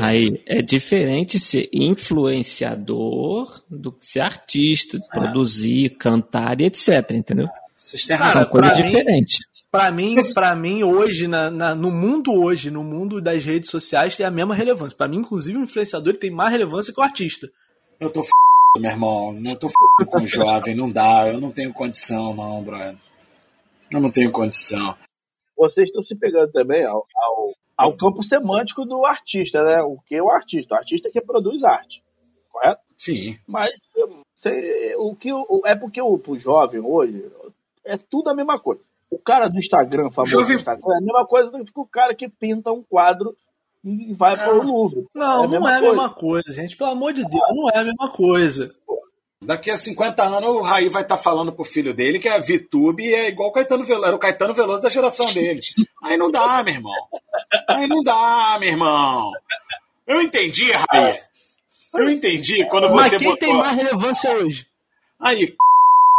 Aí 0.00 0.42
é 0.46 0.60
diferente 0.60 1.38
ser 1.38 1.68
influenciador 1.72 3.62
do 3.70 3.92
que 3.92 4.06
ser 4.06 4.20
artista, 4.20 4.98
produzir, 5.12 5.90
cantar 5.90 6.60
e 6.60 6.64
etc, 6.64 7.12
entendeu? 7.12 7.48
Vocês 7.76 8.04
têm 8.04 8.16
razão. 8.16 8.42
São 8.42 8.50
coisas 8.50 8.76
diferentes. 8.76 9.38
Pra 9.70 9.92
mim, 9.92 10.16
pra 10.34 10.54
mim 10.56 10.82
hoje, 10.82 11.28
na, 11.28 11.48
na- 11.50 11.74
no 11.76 11.90
mundo 11.92 12.32
hoje, 12.34 12.70
no 12.70 12.82
mundo 12.82 13.20
das 13.20 13.44
redes 13.44 13.70
sociais, 13.70 14.16
tem 14.16 14.26
a 14.26 14.30
mesma 14.30 14.54
relevância. 14.54 14.96
Pra 14.96 15.06
mim, 15.06 15.18
inclusive, 15.18 15.58
o 15.58 15.62
influenciador 15.62 16.16
tem 16.16 16.30
mais 16.30 16.50
relevância 16.50 16.92
que 16.92 16.98
o 17.00 17.04
artista. 17.04 17.48
Eu 18.00 18.10
tô 18.10 18.20
f... 18.20 18.30
meu 18.78 18.90
irmão. 18.90 19.38
Eu 19.44 19.56
tô 19.56 19.68
f... 19.68 19.74
com 20.06 20.18
o 20.18 20.26
jovem. 20.26 20.74
Não 20.74 20.90
dá. 20.90 21.28
Eu 21.28 21.40
não 21.40 21.52
tenho 21.52 21.72
condição, 21.72 22.34
não, 22.34 22.62
brother. 22.64 22.96
Eu 23.90 24.00
não 24.00 24.10
tenho 24.10 24.32
condição. 24.32 24.96
Vocês 25.56 25.86
estão 25.86 26.02
se 26.04 26.16
pegando 26.16 26.50
também 26.50 26.84
ao, 26.84 27.06
ao, 27.14 27.52
ao 27.76 27.96
campo 27.96 28.22
semântico 28.24 28.84
do 28.84 29.04
artista, 29.06 29.62
né? 29.62 29.82
O 29.82 29.98
que 30.06 30.16
é 30.16 30.22
o 30.22 30.30
artista? 30.30 30.74
O 30.74 30.78
artista 30.78 31.08
é 31.08 31.12
que 31.12 31.20
produz 31.20 31.62
arte, 31.62 32.02
correto? 32.50 32.80
Sim. 32.98 33.38
Mas 33.46 33.70
sei, 34.42 34.94
o 34.96 35.14
que 35.14 35.32
o- 35.32 35.62
é 35.64 35.74
porque 35.76 36.00
o 36.00 36.18
pro 36.18 36.38
jovem 36.38 36.80
hoje 36.80 37.24
é 37.84 37.96
tudo 37.96 38.30
a 38.30 38.34
mesma 38.34 38.58
coisa. 38.58 38.82
O 39.10 39.18
cara 39.18 39.48
do 39.48 39.58
Instagram, 39.58 40.10
famoso 40.10 40.36
do 40.36 40.52
Instagram, 40.52 40.94
é 40.94 40.96
a 40.98 41.00
mesma 41.00 41.26
coisa 41.26 41.50
do 41.50 41.64
que 41.64 41.72
o 41.74 41.86
cara 41.86 42.14
que 42.14 42.28
pinta 42.28 42.70
um 42.70 42.82
quadro 42.82 43.34
e 43.84 44.12
vai 44.14 44.36
para 44.36 44.54
o 44.54 44.62
Louvre. 44.62 45.06
Não, 45.14 45.44
É 45.44 45.48
não 45.48 45.68
é 45.68 45.76
a 45.76 45.80
coisa. 45.80 45.92
mesma 45.94 46.10
coisa, 46.10 46.52
gente. 46.52 46.76
Pelo 46.76 46.90
amor 46.90 47.12
de 47.12 47.24
Deus, 47.24 47.42
não 47.56 47.68
é 47.70 47.78
a 47.78 47.84
mesma 47.84 48.10
coisa. 48.10 48.74
Daqui 49.42 49.70
a 49.70 49.76
50 49.76 50.22
anos 50.22 50.50
o 50.50 50.60
Raí 50.60 50.88
vai 50.90 51.00
estar 51.02 51.16
falando 51.16 51.50
pro 51.50 51.64
filho 51.64 51.94
dele 51.94 52.18
que 52.18 52.28
a 52.28 52.38
VTube 52.38 53.12
é 53.12 53.28
igual 53.28 53.48
o 53.48 53.52
Caetano 53.52 53.84
Veloso, 53.84 54.06
era 54.06 54.14
o 54.16 54.18
Caetano 54.18 54.52
Veloso 54.52 54.82
da 54.82 54.90
geração 54.90 55.32
dele. 55.32 55.62
Aí 56.02 56.16
não 56.16 56.30
dá, 56.30 56.62
meu 56.62 56.74
irmão. 56.74 56.92
Aí 57.68 57.86
não 57.88 58.02
dá, 58.02 58.58
meu 58.60 58.68
irmão. 58.68 59.32
Eu 60.06 60.20
entendi, 60.20 60.70
Raí. 60.72 61.18
Eu 61.94 62.10
entendi 62.10 62.66
quando 62.66 62.90
Mas 62.94 63.10
você 63.10 63.18
quem 63.18 63.28
botou. 63.30 63.48
tem 63.48 63.56
mais 63.56 63.76
relevância 63.76 64.36
hoje? 64.36 64.66
Aí, 65.18 65.56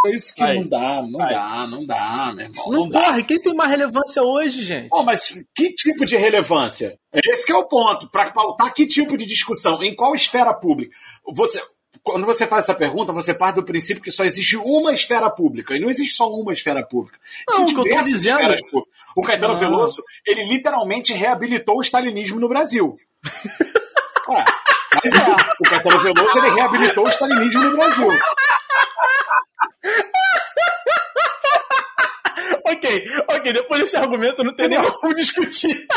é 0.05 0.09
isso 0.11 0.33
que 0.33 0.41
Aí. 0.43 0.59
não 0.59 0.67
dá, 0.67 1.01
não 1.03 1.21
Aí. 1.21 1.29
dá, 1.33 1.67
não 1.67 1.85
dá, 1.85 2.31
meu 2.35 2.45
irmão. 2.45 2.65
Não 2.67 2.79
Não 2.81 2.89
dá. 2.89 3.03
corre, 3.05 3.23
quem 3.23 3.39
tem 3.39 3.53
mais 3.53 3.69
relevância 3.69 4.23
hoje, 4.23 4.63
gente? 4.63 4.89
Pô, 4.89 5.03
mas 5.03 5.35
que 5.55 5.73
tipo 5.73 6.05
de 6.05 6.17
relevância? 6.17 6.97
Esse 7.13 7.45
que 7.45 7.51
é 7.51 7.55
o 7.55 7.65
ponto. 7.67 8.09
Para 8.09 8.31
pautar 8.31 8.73
que 8.73 8.87
tipo 8.87 9.15
de 9.17 9.25
discussão? 9.25 9.81
Em 9.83 9.93
qual 9.95 10.15
esfera 10.15 10.53
pública? 10.53 10.95
Você, 11.33 11.61
quando 12.01 12.25
você 12.25 12.47
faz 12.47 12.65
essa 12.65 12.73
pergunta, 12.73 13.13
você 13.13 13.31
parte 13.33 13.55
do 13.55 13.63
princípio 13.63 14.01
que 14.01 14.11
só 14.11 14.23
existe 14.25 14.57
uma 14.57 14.91
esfera 14.93 15.29
pública. 15.29 15.75
E 15.75 15.79
não 15.79 15.89
existe 15.89 16.15
só 16.15 16.27
uma 16.31 16.51
esfera 16.53 16.83
pública. 16.83 17.19
Não, 17.47 17.57
Existem 17.63 17.63
o 17.63 17.67
que 17.67 17.73
eu 17.73 17.83
tô 17.83 17.89
diversas 17.89 18.11
dizendo- 18.13 18.39
esferas 18.41 18.61
públicas. 18.71 18.93
O 19.15 19.21
Caetano 19.21 19.53
Não. 19.53 19.59
Veloso, 19.59 20.03
ele 20.25 20.43
literalmente 20.45 21.13
reabilitou 21.13 21.77
o 21.77 21.81
stalinismo 21.81 22.39
no 22.39 22.49
Brasil. 22.49 22.95
É, 24.29 24.45
mas 25.03 25.13
é, 25.13 25.35
o 25.59 25.63
Caetano 25.69 26.01
Veloso, 26.01 26.37
ele 26.37 26.51
reabilitou 26.51 27.05
o 27.05 27.09
stalinismo 27.09 27.61
no 27.65 27.75
Brasil. 27.75 28.07
Ok, 32.63 33.05
ok, 33.27 33.53
depois 33.53 33.81
desse 33.81 33.97
argumento 33.97 34.43
não 34.43 34.55
tem 34.55 34.67
nem 34.67 34.81
como 34.81 35.13
discutir. 35.13 35.87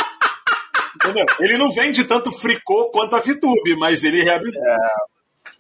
Entendeu? 0.97 1.25
Ele 1.41 1.57
não 1.57 1.73
vende 1.73 2.05
tanto 2.05 2.33
fricô 2.33 2.91
quanto 2.91 3.17
a 3.17 3.21
VTube, 3.21 3.77
mas 3.77 4.05
ele 4.05 4.23
reabilitou. 4.23 4.63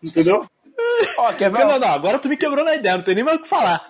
Entendeu? 0.02 0.48
Ó, 1.18 1.32
quer 1.32 1.50
ver? 1.50 1.64
Não, 1.64 1.78
não, 1.78 1.88
agora 1.88 2.18
tu 2.18 2.28
me 2.28 2.36
quebrou 2.36 2.64
na 2.64 2.74
ideia, 2.74 2.96
não 2.96 3.04
tem 3.04 3.14
nem 3.14 3.24
mais 3.24 3.38
o 3.38 3.42
que 3.42 3.48
falar. 3.48 3.86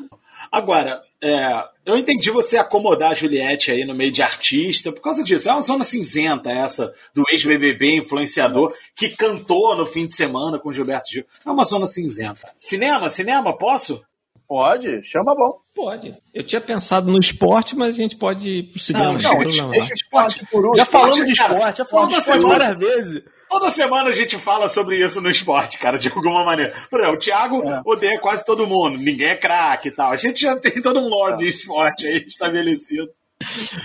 Agora, 0.52 1.02
é, 1.20 1.64
eu 1.84 1.96
entendi 1.96 2.30
você 2.30 2.56
acomodar 2.56 3.12
a 3.12 3.14
Juliette 3.14 3.72
aí 3.72 3.84
no 3.84 3.94
meio 3.94 4.12
de 4.12 4.22
artista 4.22 4.92
por 4.92 5.00
causa 5.00 5.24
disso. 5.24 5.48
É 5.48 5.52
uma 5.52 5.62
zona 5.62 5.84
cinzenta 5.84 6.50
essa 6.50 6.92
do 7.14 7.24
ex-BBB 7.30 7.96
influenciador 7.96 8.72
que 8.94 9.08
cantou 9.08 9.74
no 9.74 9.86
fim 9.86 10.06
de 10.06 10.14
semana 10.14 10.58
com 10.58 10.72
Gilberto 10.72 11.10
Gil. 11.10 11.24
É 11.44 11.50
uma 11.50 11.64
zona 11.64 11.86
cinzenta. 11.86 12.52
Cinema, 12.58 13.08
cinema, 13.08 13.56
posso? 13.56 14.04
Pode, 14.46 15.02
chama 15.04 15.34
bom. 15.34 15.58
Pode. 15.74 16.14
Eu 16.32 16.42
tinha 16.44 16.60
pensado 16.60 17.10
no 17.10 17.18
esporte, 17.18 17.74
mas 17.74 17.94
a 17.94 17.96
gente 17.98 18.16
pode 18.16 18.48
ir 18.48 18.62
pro 18.64 18.78
cinema. 18.78 19.12
Não, 19.12 19.12
Não, 19.14 19.20
não, 19.22 19.38
deixa- 19.38 19.38
problema, 19.40 19.64
não. 19.64 19.70
deixa 19.72 19.92
o 19.92 19.96
esporte 19.96 20.46
por 20.50 20.58
último. 20.66 20.76
Já 20.76 20.84
falamos 20.86 21.26
de 21.26 21.32
esporte, 21.32 21.78
já 21.78 21.84
falamos 21.84 22.14
de 22.14 22.20
esporte 22.20 22.40
semana- 22.42 22.58
várias 22.74 22.78
vezes. 22.78 23.22
Toda 23.48 23.70
semana 23.70 24.10
a 24.10 24.12
gente 24.14 24.36
fala 24.38 24.68
sobre 24.68 24.96
isso 25.04 25.20
no 25.20 25.30
esporte, 25.30 25.78
cara, 25.78 25.96
de 25.98 26.08
alguma 26.08 26.44
maneira. 26.44 26.74
Por 26.90 26.98
exemplo, 27.00 27.16
o 27.16 27.20
Thiago 27.20 27.62
odeia 27.86 28.18
quase 28.18 28.44
todo 28.44 28.66
mundo, 28.66 28.98
ninguém 28.98 29.28
é 29.28 29.36
craque 29.36 29.88
e 29.88 29.90
tal. 29.92 30.10
A 30.12 30.16
gente 30.16 30.40
já 30.42 30.56
tem 30.56 30.80
todo 30.82 30.98
um 31.00 31.08
lore 31.08 31.36
de 31.36 31.48
esporte 31.48 32.06
aí 32.06 32.24
estabelecido. 32.26 33.08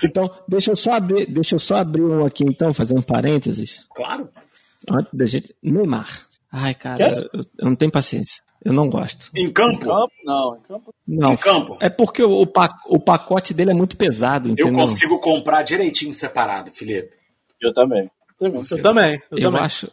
Então, 0.03 0.29
deixa 0.47 0.71
eu 0.71 0.75
só 0.75 0.93
abrir, 0.93 1.25
deixa 1.25 1.55
eu 1.55 1.59
só 1.59 1.77
abrir 1.77 2.01
um 2.03 2.25
aqui 2.25 2.43
então, 2.45 2.73
fazer 2.73 2.95
um 2.97 3.01
parênteses. 3.01 3.85
Claro. 3.95 4.29
Antes 4.89 5.13
da 5.13 5.25
gente. 5.25 5.55
Neymar. 5.61 6.07
Ai, 6.51 6.73
cara, 6.73 7.29
eu, 7.33 7.41
eu 7.59 7.65
não 7.65 7.75
tenho 7.75 7.91
paciência. 7.91 8.41
Eu 8.63 8.73
não 8.73 8.89
gosto. 8.89 9.31
Em 9.35 9.49
campo, 9.51 9.79
Campo, 9.85 10.11
não. 10.25 10.55
Em 10.57 10.61
campo, 10.67 10.93
Não. 11.07 11.33
Em 11.33 11.37
campo. 11.37 11.77
É 11.79 11.89
porque 11.89 12.21
o, 12.21 12.41
o 12.41 12.47
pa- 12.47 12.77
o 12.87 12.99
pacote 12.99 13.53
dele 13.53 13.71
é 13.71 13.73
muito 13.73 13.95
pesado, 13.95 14.49
eu 14.49 14.53
entendeu? 14.53 14.73
consigo 14.73 15.19
comprar 15.19 15.63
direitinho 15.63 16.13
separado, 16.13 16.69
Felipe. 16.71 17.11
eu 17.61 17.73
também. 17.73 18.09
Eu 18.41 18.81
também, 18.81 19.21
eu, 19.31 19.37
Eu 19.37 19.43
também. 19.51 19.61
acho. 19.65 19.91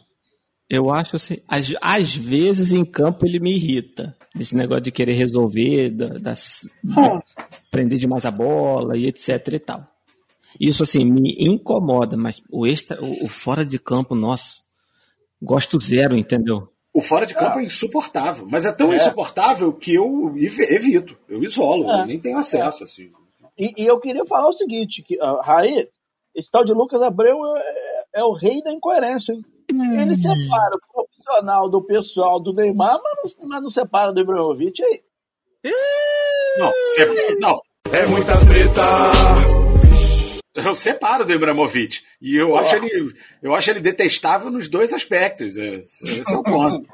Eu 0.69 0.89
acho 0.93 1.15
assim, 1.15 1.37
às, 1.47 1.73
às 1.81 2.13
vezes 2.13 2.73
em 2.73 2.83
campo 2.83 3.25
ele 3.25 3.39
me 3.39 3.53
irrita. 3.55 4.15
Esse 4.37 4.53
negócio 4.55 4.83
de 4.83 4.91
querer 4.91 5.13
resolver, 5.13 5.89
da, 5.91 6.07
das- 6.17 6.69
de 6.83 6.93
prender 7.71 7.97
demais 7.99 8.25
a 8.25 8.31
bola 8.31 8.97
e 8.97 9.05
etc 9.07 9.47
e 9.53 9.59
tal. 9.59 9.87
Isso 10.59 10.83
assim, 10.83 11.05
me 11.05 11.35
incomoda, 11.39 12.17
mas 12.17 12.41
o 12.51 12.67
extra, 12.67 13.01
o, 13.01 13.25
o 13.25 13.29
fora 13.29 13.65
de 13.65 13.79
campo, 13.79 14.13
nossa, 14.13 14.61
gosto 15.41 15.79
zero, 15.79 16.17
entendeu? 16.17 16.67
O 16.97 17.01
fora 17.01 17.25
de 17.27 17.35
campo 17.35 17.59
é 17.59 17.63
insuportável, 17.63 18.47
mas 18.49 18.65
é 18.65 18.71
tão 18.71 18.91
insuportável 18.91 19.71
que 19.71 19.93
eu 19.93 20.33
ev- 20.35 20.59
evito, 20.71 21.15
eu 21.29 21.43
isolo, 21.43 21.87
É. 21.91 22.01
eu 22.01 22.05
nem 22.07 22.19
tenho 22.19 22.37
acesso 22.39 22.83
assim. 22.83 23.11
E, 23.55 23.83
e 23.83 23.85
eu 23.85 23.99
queria 23.99 24.25
falar 24.25 24.47
o 24.49 24.53
seguinte, 24.53 25.03
que, 25.03 25.15
uh, 25.21 25.39
Raí, 25.41 25.87
esse 26.33 26.49
tal 26.49 26.65
de 26.65 26.73
Lucas 26.73 26.99
Abreu 27.01 27.37
é, 27.55 28.03
é 28.15 28.23
o 28.23 28.31
rei 28.33 28.63
da 28.63 28.71
incoerência, 28.73 29.31
hein? 29.33 29.45
Ele 29.99 30.15
separa 30.15 30.75
o 30.75 30.79
profissional 30.93 31.69
do 31.69 31.81
pessoal 31.83 32.39
do 32.39 32.51
Neymar, 32.53 32.99
mas 33.03 33.35
não, 33.37 33.47
mas 33.47 33.61
não 33.61 33.69
separa 33.69 34.11
do 34.11 34.19
Ibrahimovic 34.21 34.81
aí. 34.83 35.01
Não, 36.57 36.71
se- 36.71 37.35
não, 37.39 37.61
É 37.93 38.05
muita 38.07 38.33
treta. 38.45 38.81
Eu 40.65 40.75
separo 40.75 41.23
do 41.25 41.33
Ibrahimovic 41.33 42.03
e 42.21 42.35
eu 42.35 42.55
acho 42.55 42.75
ele, 42.75 43.13
eu 43.41 43.53
acho 43.53 43.69
ele 43.69 43.79
detestável 43.79 44.49
nos 44.49 44.67
dois 44.67 44.91
aspectos. 44.91 45.57
Esse, 45.57 46.09
esse 46.09 46.33
é 46.33 46.37
o 46.37 46.43
ponto. 46.43 46.87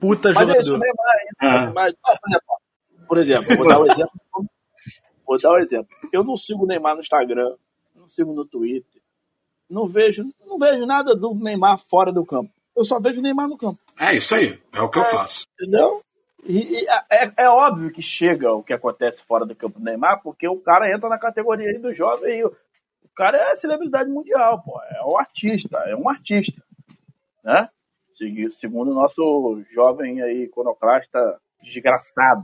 Puta 0.00 0.32
Mas 0.32 0.48
jogador. 0.48 0.82
Aí, 0.82 0.90
Ah. 1.40 1.72
mas, 1.74 1.94
ah, 2.04 2.18
por 3.06 3.18
exemplo, 3.18 3.56
por 3.56 3.56
exemplo, 3.56 3.56
vou 3.56 3.68
dar 3.68 3.80
um 3.80 3.86
exemplo. 3.86 4.12
Vou 5.26 5.40
dar 5.40 5.52
um 5.52 5.58
exemplo. 5.58 5.88
Eu 6.12 6.24
não 6.24 6.36
sigo 6.36 6.64
o 6.64 6.66
Neymar 6.66 6.94
no 6.94 7.00
Instagram, 7.02 7.54
não 7.94 8.08
sigo 8.08 8.32
no 8.32 8.44
Twitter, 8.44 9.02
não 9.68 9.86
vejo, 9.86 10.24
não 10.46 10.58
vejo 10.58 10.86
nada 10.86 11.14
do 11.14 11.34
Neymar 11.34 11.78
fora 11.90 12.12
do 12.12 12.24
campo. 12.24 12.50
Eu 12.74 12.84
só 12.84 12.98
vejo 12.98 13.20
o 13.20 13.22
Neymar 13.22 13.48
no 13.48 13.58
campo. 13.58 13.78
É 14.00 14.14
isso 14.14 14.34
aí, 14.34 14.58
é 14.72 14.80
o 14.80 14.88
que 14.88 14.98
eu 14.98 15.04
faço. 15.04 15.46
Entendeu? 15.60 16.02
E, 16.44 16.58
e 16.80 16.86
é, 17.10 17.32
é 17.36 17.48
óbvio 17.48 17.92
que 17.92 18.02
chega 18.02 18.52
o 18.52 18.62
que 18.62 18.72
acontece 18.72 19.22
fora 19.22 19.44
do 19.46 19.54
campo 19.54 19.78
do 19.78 19.84
Neymar, 19.84 20.22
porque 20.22 20.48
o 20.48 20.58
cara 20.58 20.90
entra 20.92 21.08
na 21.08 21.18
categoria 21.18 21.68
aí 21.68 21.78
do 21.78 21.94
jovem 21.94 22.38
e 22.40 22.44
o, 22.44 22.56
o 23.12 23.14
cara 23.16 23.36
é 23.38 23.56
celebridade 23.56 24.08
mundial, 24.10 24.62
pô. 24.62 24.80
É 24.90 25.02
um 25.04 25.18
artista, 25.18 25.78
é 25.86 25.94
um 25.96 26.08
artista. 26.08 26.62
Né? 27.44 27.68
Segundo 28.60 28.90
o 28.92 28.94
nosso 28.94 29.62
jovem 29.74 30.22
aí, 30.22 30.44
iconoclasta 30.44 31.38
desgraçado. 31.62 32.42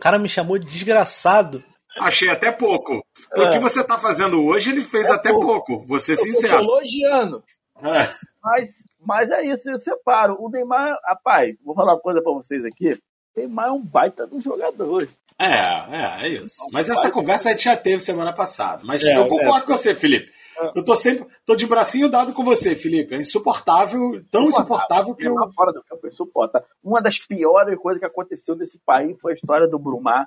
O 0.00 0.02
cara 0.02 0.18
me 0.18 0.28
chamou 0.28 0.58
de 0.58 0.66
desgraçado. 0.66 1.62
Achei 2.00 2.28
até 2.28 2.50
pouco. 2.50 3.04
O 3.36 3.42
É. 3.42 3.50
que 3.50 3.58
você 3.60 3.80
está 3.80 3.96
fazendo 3.98 4.44
hoje, 4.44 4.70
ele 4.70 4.80
fez 4.82 5.08
até 5.10 5.30
pouco. 5.32 5.84
Vou 5.86 6.00
ser 6.00 6.12
Eu 6.12 6.16
sincero. 6.16 6.56
elogiando. 6.64 7.44
É. 7.78 8.12
Mas, 8.42 8.82
mas 9.00 9.30
é 9.30 9.44
isso, 9.44 9.70
eu 9.70 9.78
separo. 9.78 10.36
O 10.40 10.48
Neymar, 10.50 10.98
rapaz, 11.04 11.56
vou 11.64 11.74
falar 11.74 11.94
uma 11.94 12.00
coisa 12.00 12.20
pra 12.20 12.32
vocês 12.32 12.64
aqui. 12.64 12.94
O 12.94 12.98
Neymar 13.40 13.68
é 13.68 13.72
um 13.72 13.82
baita 13.84 14.26
do 14.26 14.40
jogador. 14.40 15.08
É, 15.38 15.46
é, 15.46 16.26
é 16.26 16.28
isso. 16.28 16.56
Mas 16.72 16.88
essa 16.88 17.10
conversa 17.10 17.48
a 17.48 17.52
gente 17.52 17.64
já 17.64 17.76
teve 17.76 18.02
semana 18.02 18.32
passada. 18.32 18.82
Mas 18.84 19.02
É, 19.02 19.16
eu 19.16 19.26
concordo 19.26 19.66
com 19.66 19.76
você, 19.76 19.94
Felipe. 19.94 20.30
Eu 20.74 20.84
tô 20.84 20.94
sempre, 20.94 21.26
tô 21.44 21.56
de 21.56 21.66
bracinho 21.66 22.08
dado 22.08 22.32
com 22.32 22.44
você, 22.44 22.76
Felipe. 22.76 23.14
É 23.14 23.18
insuportável, 23.18 24.24
tão 24.30 24.46
insuportável 24.46 25.14
que 25.14 25.24
eu. 25.24 25.30
Neymar 25.30 25.52
fora 25.52 25.72
do 25.72 25.82
campo 25.82 26.06
é 26.06 26.10
insuportável. 26.10 26.68
Uma 26.82 27.02
das 27.02 27.18
piores 27.18 27.76
coisas 27.78 28.00
que 28.00 28.06
aconteceu 28.06 28.54
nesse 28.54 28.78
país 28.86 29.18
foi 29.20 29.32
a 29.32 29.34
história 29.34 29.66
do 29.66 29.78
Brumar. 29.78 30.26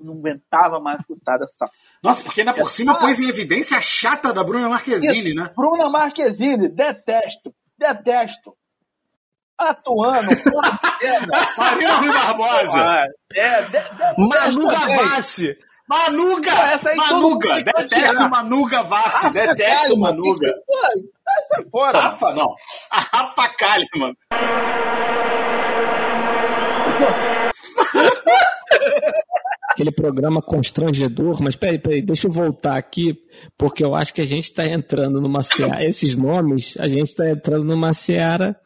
Eu 0.00 0.06
Não 0.06 0.14
aguentava 0.14 0.80
mais 0.80 1.00
escutar 1.00 1.38
dessa. 1.38 1.70
Nossa, 2.02 2.22
porque 2.22 2.40
ainda 2.40 2.54
por 2.54 2.70
cima 2.70 2.98
pôs 2.98 3.20
em 3.20 3.28
evidência 3.28 3.76
a 3.76 3.80
chata 3.80 4.32
da 4.32 4.42
Bruna 4.42 4.68
Marquezine, 4.68 5.34
né? 5.34 5.50
Bruna 5.56 5.88
Marquezine, 5.88 6.68
detesto, 6.68 7.54
detesto. 7.76 8.56
Atuando. 9.58 10.30
Marina 11.58 11.94
Rui 11.96 12.08
Barbosa. 12.08 12.80
Ah, 12.80 13.06
É, 13.34 13.62
de, 13.62 13.70
de, 13.70 14.28
Manu. 14.28 14.68
Gavassi. 14.68 15.56
Manuga! 15.88 16.78
Todo 16.82 16.96
Manuga! 16.96 17.62
Detesto. 17.62 18.28
Manuga 18.28 18.82
Vassi, 18.82 19.26
Rafa 19.26 19.30
detesto 19.46 19.82
Kalimann, 19.88 20.00
Manuga. 20.16 20.48
que- 20.48 20.60
Pô, 20.66 20.74
sai 21.48 21.64
fora. 21.70 21.98
Rafa, 22.00 22.34
não. 22.34 22.54
A 22.90 23.00
Rafa 23.00 23.48
Kalimann. 23.56 24.14
Aquele 29.70 29.92
programa 29.92 30.42
constrangedor, 30.42 31.40
mas 31.40 31.54
peraí, 31.54 31.78
peraí, 31.78 32.02
deixa 32.02 32.26
eu 32.26 32.32
voltar 32.32 32.76
aqui, 32.76 33.16
porque 33.56 33.84
eu 33.84 33.94
acho 33.94 34.12
que 34.12 34.20
a 34.20 34.24
gente 34.26 34.44
está 34.44 34.66
entrando 34.66 35.20
numa 35.20 35.42
seara, 35.42 35.84
esses 35.84 36.16
nomes, 36.16 36.74
a 36.80 36.88
gente 36.88 37.08
está 37.08 37.28
entrando 37.30 37.64
numa 37.64 37.94
seara 37.94 38.58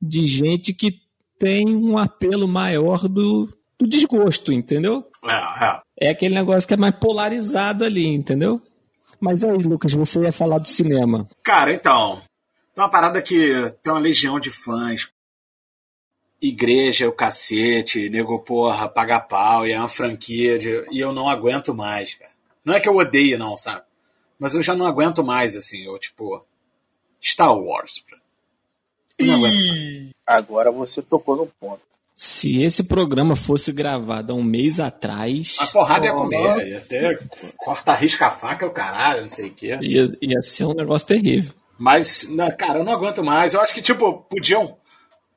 de 0.00 0.26
gente 0.26 0.72
que 0.72 1.00
tem 1.38 1.68
um 1.74 1.96
apelo 1.98 2.46
maior 2.48 3.08
do, 3.08 3.48
do 3.78 3.86
desgosto, 3.86 4.52
entendeu? 4.52 5.08
É, 5.24 5.64
é. 5.64 5.80
É 6.00 6.10
aquele 6.10 6.34
negócio 6.34 6.66
que 6.66 6.74
é 6.74 6.76
mais 6.76 6.94
polarizado 6.96 7.84
ali, 7.84 8.06
entendeu? 8.06 8.60
Mas 9.20 9.42
aí, 9.42 9.56
Lucas, 9.58 9.92
você 9.92 10.20
ia 10.22 10.32
falar 10.32 10.58
do 10.58 10.68
cinema. 10.68 11.28
Cara, 11.42 11.72
então. 11.72 12.20
Tem 12.74 12.84
uma 12.84 12.88
parada 12.90 13.20
que 13.20 13.52
tem 13.82 13.92
uma 13.92 13.98
legião 13.98 14.38
de 14.38 14.50
fãs. 14.50 15.08
Igreja 16.40 17.08
o 17.08 17.12
cacete, 17.12 18.08
nego, 18.08 18.38
porra, 18.38 18.88
paga 18.88 19.18
pau, 19.18 19.66
e 19.66 19.72
é 19.72 19.78
uma 19.78 19.88
franquia. 19.88 20.56
de- 20.58 20.86
e 20.92 21.00
eu 21.00 21.12
não 21.12 21.28
aguento 21.28 21.74
mais, 21.74 22.14
cara. 22.14 22.30
Não 22.64 22.74
é 22.74 22.80
que 22.80 22.88
eu 22.88 22.94
odeie, 22.94 23.36
não, 23.36 23.56
sabe? 23.56 23.82
Mas 24.38 24.54
eu 24.54 24.62
já 24.62 24.76
não 24.76 24.86
aguento 24.86 25.24
mais, 25.24 25.56
assim, 25.56 25.84
eu, 25.84 25.98
tipo. 25.98 26.44
Star 27.20 27.52
Wars. 27.58 28.04
Eu 28.08 28.17
não. 29.20 29.42
Agora 30.26 30.70
você 30.70 31.00
tocou 31.02 31.36
no 31.36 31.46
ponto. 31.60 31.80
Se 32.14 32.62
esse 32.62 32.82
programa 32.82 33.36
fosse 33.36 33.70
gravado 33.72 34.32
há 34.32 34.36
um 34.36 34.42
mês 34.42 34.80
atrás, 34.80 35.56
A 35.60 35.66
porrada 35.68 36.06
ia 36.06 36.12
comer, 36.12 36.66
ia 36.68 36.80
ter 36.80 37.20
corta 37.56 37.92
risca 37.92 38.26
a 38.26 38.30
faca, 38.30 38.66
o 38.66 38.70
caralho, 38.70 39.22
não 39.22 39.28
sei 39.28 39.46
o 39.48 39.54
quê. 39.54 39.78
ia, 39.80 40.08
ia 40.20 40.42
ser 40.42 40.64
um 40.64 40.74
negócio 40.74 41.06
terrível. 41.06 41.52
Mas, 41.78 42.28
na- 42.28 42.50
cara, 42.50 42.80
eu 42.80 42.84
não 42.84 42.92
aguento 42.92 43.22
mais. 43.22 43.54
Eu 43.54 43.60
acho 43.60 43.72
que, 43.72 43.80
tipo, 43.82 44.14
podiam. 44.28 44.76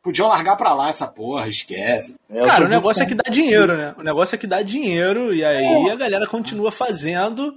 Podiam 0.04 0.28
largar 0.28 0.56
pra 0.56 0.74
lá 0.74 0.90
essa 0.90 1.06
porra, 1.06 1.48
esquece. 1.48 2.16
Eu 2.28 2.42
Cara, 2.44 2.66
o 2.66 2.68
negócio 2.68 3.04
é 3.04 3.06
que 3.06 3.14
dá 3.14 3.30
dinheiro, 3.30 3.78
né? 3.78 3.94
O 4.00 4.02
negócio 4.02 4.34
é 4.34 4.38
que 4.40 4.48
dá 4.48 4.64
dinheiro 4.64 5.32
e 5.32 5.46
aí 5.46 5.64
É. 5.64 5.92
a 5.92 5.96
galera 5.96 6.26
continua 6.26 6.72
fazendo. 6.72 7.54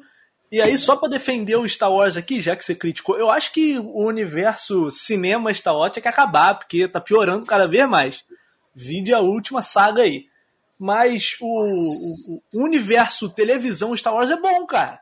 E 0.54 0.60
aí, 0.62 0.78
só 0.78 0.94
pra 0.94 1.08
defender 1.08 1.56
o 1.56 1.68
Star 1.68 1.92
Wars 1.92 2.16
aqui, 2.16 2.40
já 2.40 2.54
que 2.54 2.64
você 2.64 2.74
criticou, 2.74 3.18
eu 3.18 3.30
acho 3.30 3.52
que 3.52 3.76
o 3.78 4.04
universo 4.06 4.90
cinema 4.90 5.52
Star 5.52 5.76
Wars 5.76 5.92
tinha 5.92 6.02
que 6.02 6.08
acabar, 6.08 6.54
porque 6.54 6.86
tá 6.86 7.00
piorando 7.00 7.44
cada 7.46 7.66
vez 7.66 7.88
mais. 7.88 8.24
Vide 8.74 9.12
a 9.12 9.18
última 9.20 9.62
saga 9.62 10.02
aí. 10.02 10.26
Mas 10.78 11.36
o, 11.40 11.66
o- 11.66 12.42
o 12.52 12.64
universo 12.64 13.28
televisão 13.28 13.96
Star 13.96 14.14
Wars 14.14 14.30
é 14.30 14.36
bom, 14.36 14.66
cara. 14.66 15.00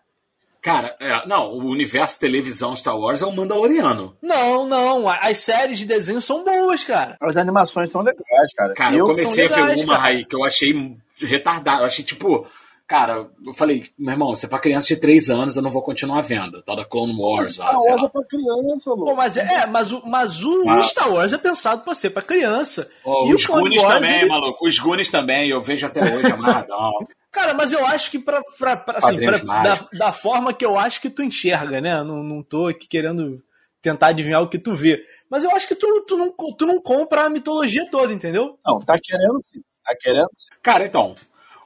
Cara, 0.61 0.97
é, 1.01 1.27
não, 1.27 1.49
o 1.49 1.67
universo 1.67 2.21
televisão 2.21 2.77
Star 2.77 2.97
Wars 2.97 3.21
é 3.21 3.27
o 3.27 3.33
Mandaloriano. 3.33 4.17
Não, 4.23 4.67
não. 4.67 5.09
a- 5.09 5.17
As 5.23 5.39
séries 5.39 5.79
de 5.79 5.87
desenho 5.87 6.23
são 6.23 6.45
boas, 6.45 6.85
cara. 6.85 7.17
As 7.21 7.37
animações 7.37 7.91
são 7.91 8.01
legais, 8.03 8.55
cara. 8.57 8.73
Cara, 8.75 8.95
eu, 8.95 8.99
eu 9.01 9.07
comecei 9.07 9.49
são 9.49 9.57
a 9.57 9.59
ver 9.59 9.63
legais, 9.65 9.85
uma, 9.85 9.95
cara. 9.97 10.03
Raí, 10.09 10.25
que 10.25 10.37
eu 10.37 10.45
achei 10.45 10.97
retardado. 11.21 11.83
Eu 11.83 11.87
achei, 11.87 12.05
tipo, 12.05 12.47
cara, 12.93 13.27
eu 13.47 13.55
falei, 13.55 13.85
meu 13.99 14.13
irmão, 14.13 14.29
você 14.37 14.45
é 14.45 14.49
pra 14.51 14.59
criança 14.59 14.89
de 14.89 14.97
3 14.97 15.31
anos, 15.31 15.57
eu 15.57 15.63
não 15.63 15.71
vou 15.71 15.81
continuar 15.81 16.21
vendo. 16.21 16.63
Tal 16.63 16.77
da 16.77 16.85
Clone 16.85 17.17
Wars, 17.19 17.57
lá, 17.57 17.71
a 17.73 17.79
sei 17.79 17.91
hora 17.93 18.03
lá. 18.03 18.09
pra 18.11 18.23
criança, 18.25 18.85
Pô, 18.91 18.95
louco. 18.97 19.17
mas 19.17 19.37
é, 19.39 19.67
mas 19.67 19.91
o, 19.93 20.03
mas 20.07 20.45
o 20.45 20.69
Ah. 20.69 20.83
Star 20.83 21.11
Wars 21.11 21.33
é 21.33 21.39
pensado 21.39 21.83
pra 21.83 21.95
ser 21.95 22.11
pra 22.11 22.21
criança. 22.23 22.91
Ó, 23.03 23.27
E 23.29 23.33
os 23.35 23.47
Goonies 23.47 23.83
Wars, 23.83 23.95
também, 23.95 24.19
ele- 24.19 24.29
maluco. 24.29 24.69
Os 24.69 24.79
Goonies 24.79 25.09
também, 25.11 25.49
eu 25.49 25.63
vejo 25.63 25.87
até 25.87 26.03
hoje, 26.03 26.31
amarradão. 26.31 26.91
Cara, 27.33 27.55
mas 27.55 27.73
eu 27.73 27.87
acho 27.87 28.11
que 28.11 28.19
pra, 28.19 28.43
pra, 28.59 28.77
pra, 28.77 28.99
assim, 28.99 29.19
pra- 29.25 29.39
da, 29.39 29.89
da 29.95 30.13
forma 30.13 30.53
que 30.53 30.67
eu 30.67 30.79
acho 30.79 31.01
que 31.01 31.09
tu 31.09 31.23
enxerga, 31.23 31.81
né? 31.81 32.03
Não, 32.05 32.23
não 32.23 32.43
tô 32.43 32.67
aqui 32.67 32.87
querendo 32.87 33.43
tentar 33.81 34.09
adivinhar 34.09 34.43
o 34.43 34.49
que 34.51 34.59
tu 34.59 34.75
vê. 34.75 35.03
Mas 35.31 35.43
eu 35.45 35.51
acho 35.57 35.67
que 35.67 35.75
tu, 35.75 36.05
tu, 36.07 36.19
não, 36.19 36.31
tu 36.31 36.67
não 36.67 36.79
compra 36.79 37.23
a 37.25 37.31
mitologia 37.31 37.89
toda, 37.91 38.13
entendeu? 38.13 38.59
Não, 38.67 38.81
tá 38.81 38.97
querendo 39.03 39.41
sim. 39.45 39.61
Tá 39.83 39.97
querendo 39.99 40.29
sim. 40.37 40.47
Cara, 40.63 40.85
então, 40.85 41.15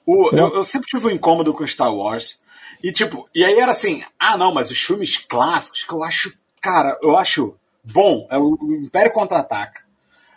o- 0.06 0.30
eu, 0.32 0.54
eu 0.54 0.62
sempre 0.64 0.88
tive 0.88 1.06
um 1.06 1.10
incômodo 1.10 1.52
com 1.52 1.66
Star 1.66 1.94
Wars. 1.94 2.38
E 2.82 2.92
tipo, 2.92 3.28
e 3.34 3.44
aí 3.44 3.58
era 3.58 3.72
assim, 3.72 4.04
ah 4.18 4.36
não, 4.36 4.52
mas 4.52 4.70
os 4.70 4.78
filmes 4.78 5.16
clássicos 5.18 5.82
que 5.82 5.92
eu 5.92 6.04
acho, 6.04 6.32
cara, 6.60 6.98
eu 7.02 7.16
acho 7.16 7.56
bom, 7.82 8.26
é 8.30 8.38
o 8.38 8.56
Império 8.82 9.12
Contra-Ataca. 9.12 9.82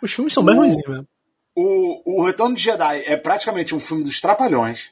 Os 0.02 0.12
filmes 0.12 0.32
são 0.32 0.42
bem 0.44 0.56
ruins 0.56 0.76
mesmo. 0.76 1.06
O, 1.54 2.20
o 2.20 2.24
Retorno 2.24 2.56
de 2.56 2.62
Jedi 2.62 3.02
é 3.06 3.16
praticamente 3.16 3.74
um 3.74 3.80
filme 3.80 4.02
dos 4.02 4.20
Trapalhões. 4.20 4.90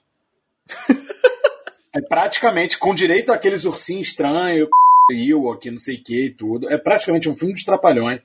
é 1.95 2.01
praticamente 2.01 2.79
com 2.79 2.95
direito 2.95 3.33
àqueles 3.33 3.65
ursinhos 3.65 4.09
estranhos, 4.09 4.69
aqui 5.55 5.71
não 5.71 5.79
sei 5.79 5.97
o 5.97 6.03
que 6.05 6.27
e 6.27 6.31
tudo. 6.31 6.69
É 6.71 6.77
praticamente 6.77 7.29
um 7.29 7.37
filme 7.37 7.55
dos 7.55 7.65
Trapalhões. 7.65 8.21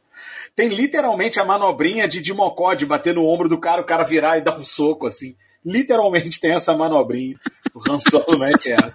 Tem 0.56 0.68
literalmente 0.68 1.40
a 1.40 1.46
manobrinha 1.46 2.08
de 2.08 2.22
Dimocó 2.22 2.74
de 2.74 2.86
bater 2.86 3.14
no 3.14 3.26
ombro 3.26 3.48
do 3.48 3.58
cara, 3.58 3.82
o 3.82 3.86
cara 3.86 4.04
virar 4.04 4.38
e 4.38 4.42
dar 4.42 4.58
um 4.58 4.66
soco 4.66 5.08
assim. 5.08 5.36
Literalmente 5.66 6.40
tem 6.40 6.52
essa 6.52 6.76
manobrinha. 6.76 7.40
O 7.74 7.80
Han 7.90 8.00
Solo 8.00 8.38
mete 8.38 8.72
essa. 8.72 8.94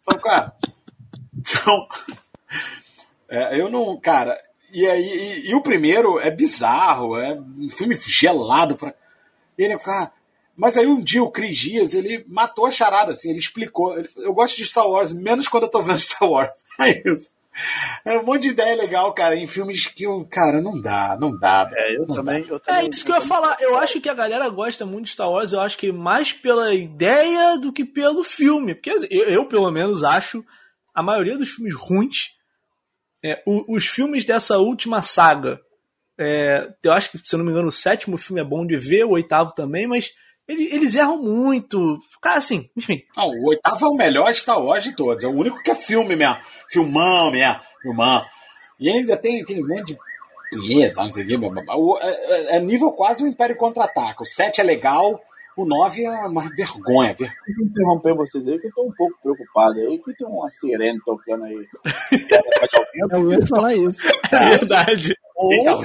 Só, 0.00 0.16
cara. 0.18 0.54
Então. 1.36 1.86
é, 3.28 3.60
eu 3.60 3.68
não. 3.68 3.98
Cara. 4.00 4.38
E, 4.72 4.86
aí, 4.86 5.04
e, 5.04 5.50
e 5.50 5.54
o 5.54 5.62
primeiro 5.62 6.18
é 6.18 6.30
bizarro, 6.30 7.16
é 7.16 7.34
um 7.34 7.68
filme 7.68 7.96
gelado 7.96 8.76
pra. 8.76 8.94
E 9.56 9.62
ele 9.62 9.78
fala, 9.78 10.12
mas 10.56 10.76
aí 10.76 10.86
um 10.86 11.00
dia 11.00 11.22
o 11.22 11.30
Cris 11.30 11.56
Dias, 11.56 11.94
ele 11.94 12.24
matou 12.28 12.66
a 12.66 12.70
charada, 12.70 13.12
assim, 13.12 13.30
ele 13.30 13.38
explicou. 13.38 13.96
Ele, 13.98 14.08
eu 14.16 14.32
gosto 14.32 14.56
de 14.56 14.66
Star 14.66 14.88
Wars, 14.88 15.12
menos 15.12 15.48
quando 15.48 15.64
eu 15.64 15.70
tô 15.70 15.82
vendo 15.82 16.00
Star 16.00 16.28
Wars. 16.28 16.64
É 16.80 17.02
isso. 17.08 17.30
É 18.04 18.18
um 18.18 18.24
monte 18.24 18.42
de 18.42 18.48
ideia 18.50 18.76
legal, 18.76 19.12
cara, 19.14 19.34
em 19.36 19.46
filmes 19.46 19.86
que 19.86 20.04
eu, 20.04 20.24
cara, 20.30 20.60
não 20.60 20.80
dá, 20.80 21.16
não 21.20 21.36
dá. 21.38 21.68
É, 21.72 21.96
eu 21.96 22.06
também, 22.06 22.44
eu 22.46 22.56
É 22.56 22.58
também. 22.58 22.90
isso 22.90 23.04
que 23.04 23.10
eu 23.10 23.16
ia 23.16 23.20
falar. 23.20 23.56
Eu 23.60 23.76
acho 23.78 24.00
que 24.00 24.08
a 24.08 24.14
galera 24.14 24.48
gosta 24.48 24.84
muito 24.86 25.06
de 25.06 25.12
Star 25.12 25.30
Wars, 25.30 25.52
eu 25.52 25.60
acho 25.60 25.76
que 25.78 25.90
mais 25.90 26.32
pela 26.32 26.74
ideia 26.74 27.58
do 27.58 27.72
que 27.72 27.84
pelo 27.84 28.22
filme. 28.22 28.74
Porque 28.74 28.90
assim, 28.90 29.06
eu, 29.10 29.24
eu, 29.24 29.44
pelo 29.46 29.70
menos, 29.70 30.04
acho 30.04 30.44
a 30.94 31.02
maioria 31.02 31.36
dos 31.38 31.48
filmes 31.50 31.74
ruins. 31.74 32.34
é, 33.24 33.42
o- 33.46 33.74
os 33.76 33.86
filmes 33.86 34.24
dessa 34.24 34.58
última 34.58 35.02
saga. 35.02 35.58
é, 36.18 36.68
eu 36.82 36.92
acho 36.92 37.10
que, 37.10 37.18
se 37.18 37.34
eu 37.34 37.38
não 37.38 37.44
me 37.44 37.50
engano, 37.52 37.68
o 37.68 37.72
sétimo 37.72 38.16
filme 38.16 38.40
é 38.40 38.44
bom 38.44 38.66
de 38.66 38.76
ver, 38.78 39.04
o 39.04 39.10
oitavo 39.10 39.52
também, 39.54 39.86
mas 39.86 40.12
ele- 40.48 40.68
eles 40.74 40.94
erram 40.94 41.20
muito. 41.22 41.98
Cara, 42.20 42.38
assim, 42.38 42.68
enfim. 42.76 43.02
Não, 43.16 43.28
o 43.28 43.48
oitavo 43.48 43.86
é 43.86 43.88
o 43.88 43.94
melhor 43.94 44.34
Star 44.34 44.62
Wars 44.62 44.84
de 44.84 44.94
todos. 44.94 45.24
É 45.24 45.26
o 45.26 45.34
único 45.34 45.62
que 45.62 45.70
é 45.70 45.74
filme 45.74 46.14
mesmo. 46.16 46.36
Filmão 46.68 47.30
mesmo. 47.30 47.60
Filmão. 47.82 48.24
E 48.78 48.88
ainda 48.90 49.16
tem 49.16 49.40
aquele 49.42 49.62
monte 49.62 49.94
de 49.94 49.98
punheta, 50.50 51.02
não 51.04 51.12
sei 51.12 51.24
o 51.24 51.26
quê. 51.26 51.34
É, 52.02 52.08
é- 52.08 52.56
é 52.56 52.60
nível 52.60 52.92
quase 52.92 53.24
o 53.24 53.26
Império 53.26 53.56
Contra-Ataca. 53.56 54.22
O 54.22 54.26
7 54.26 54.60
é 54.60 54.64
legal, 54.64 55.20
o 55.56 55.64
9 55.64 56.04
é 56.04 56.10
uma 56.26 56.42
vergonha. 56.54 57.14
ver- 57.14 57.32
Deixa 57.46 57.60
eu 57.60 57.66
interromper 57.66 58.14
vocês 58.14 58.46
aí, 58.46 58.58
que 58.58 58.66
eu 58.68 58.72
tô 58.72 58.82
um 58.86 58.92
pouco 58.92 59.14
preocupado 59.22 59.80
aí, 59.80 59.98
que 59.98 60.14
tem 60.14 60.26
uma 60.26 60.48
sirene 60.50 61.00
tocando 61.04 61.44
aí. 61.44 61.66
Eu 63.10 63.30
ia 63.30 63.46
falar 63.46 63.74
isso. 63.74 64.06
É 64.32 64.48
verdade. 64.50 65.14
Ou, 65.36 65.52
Então, 65.52 65.82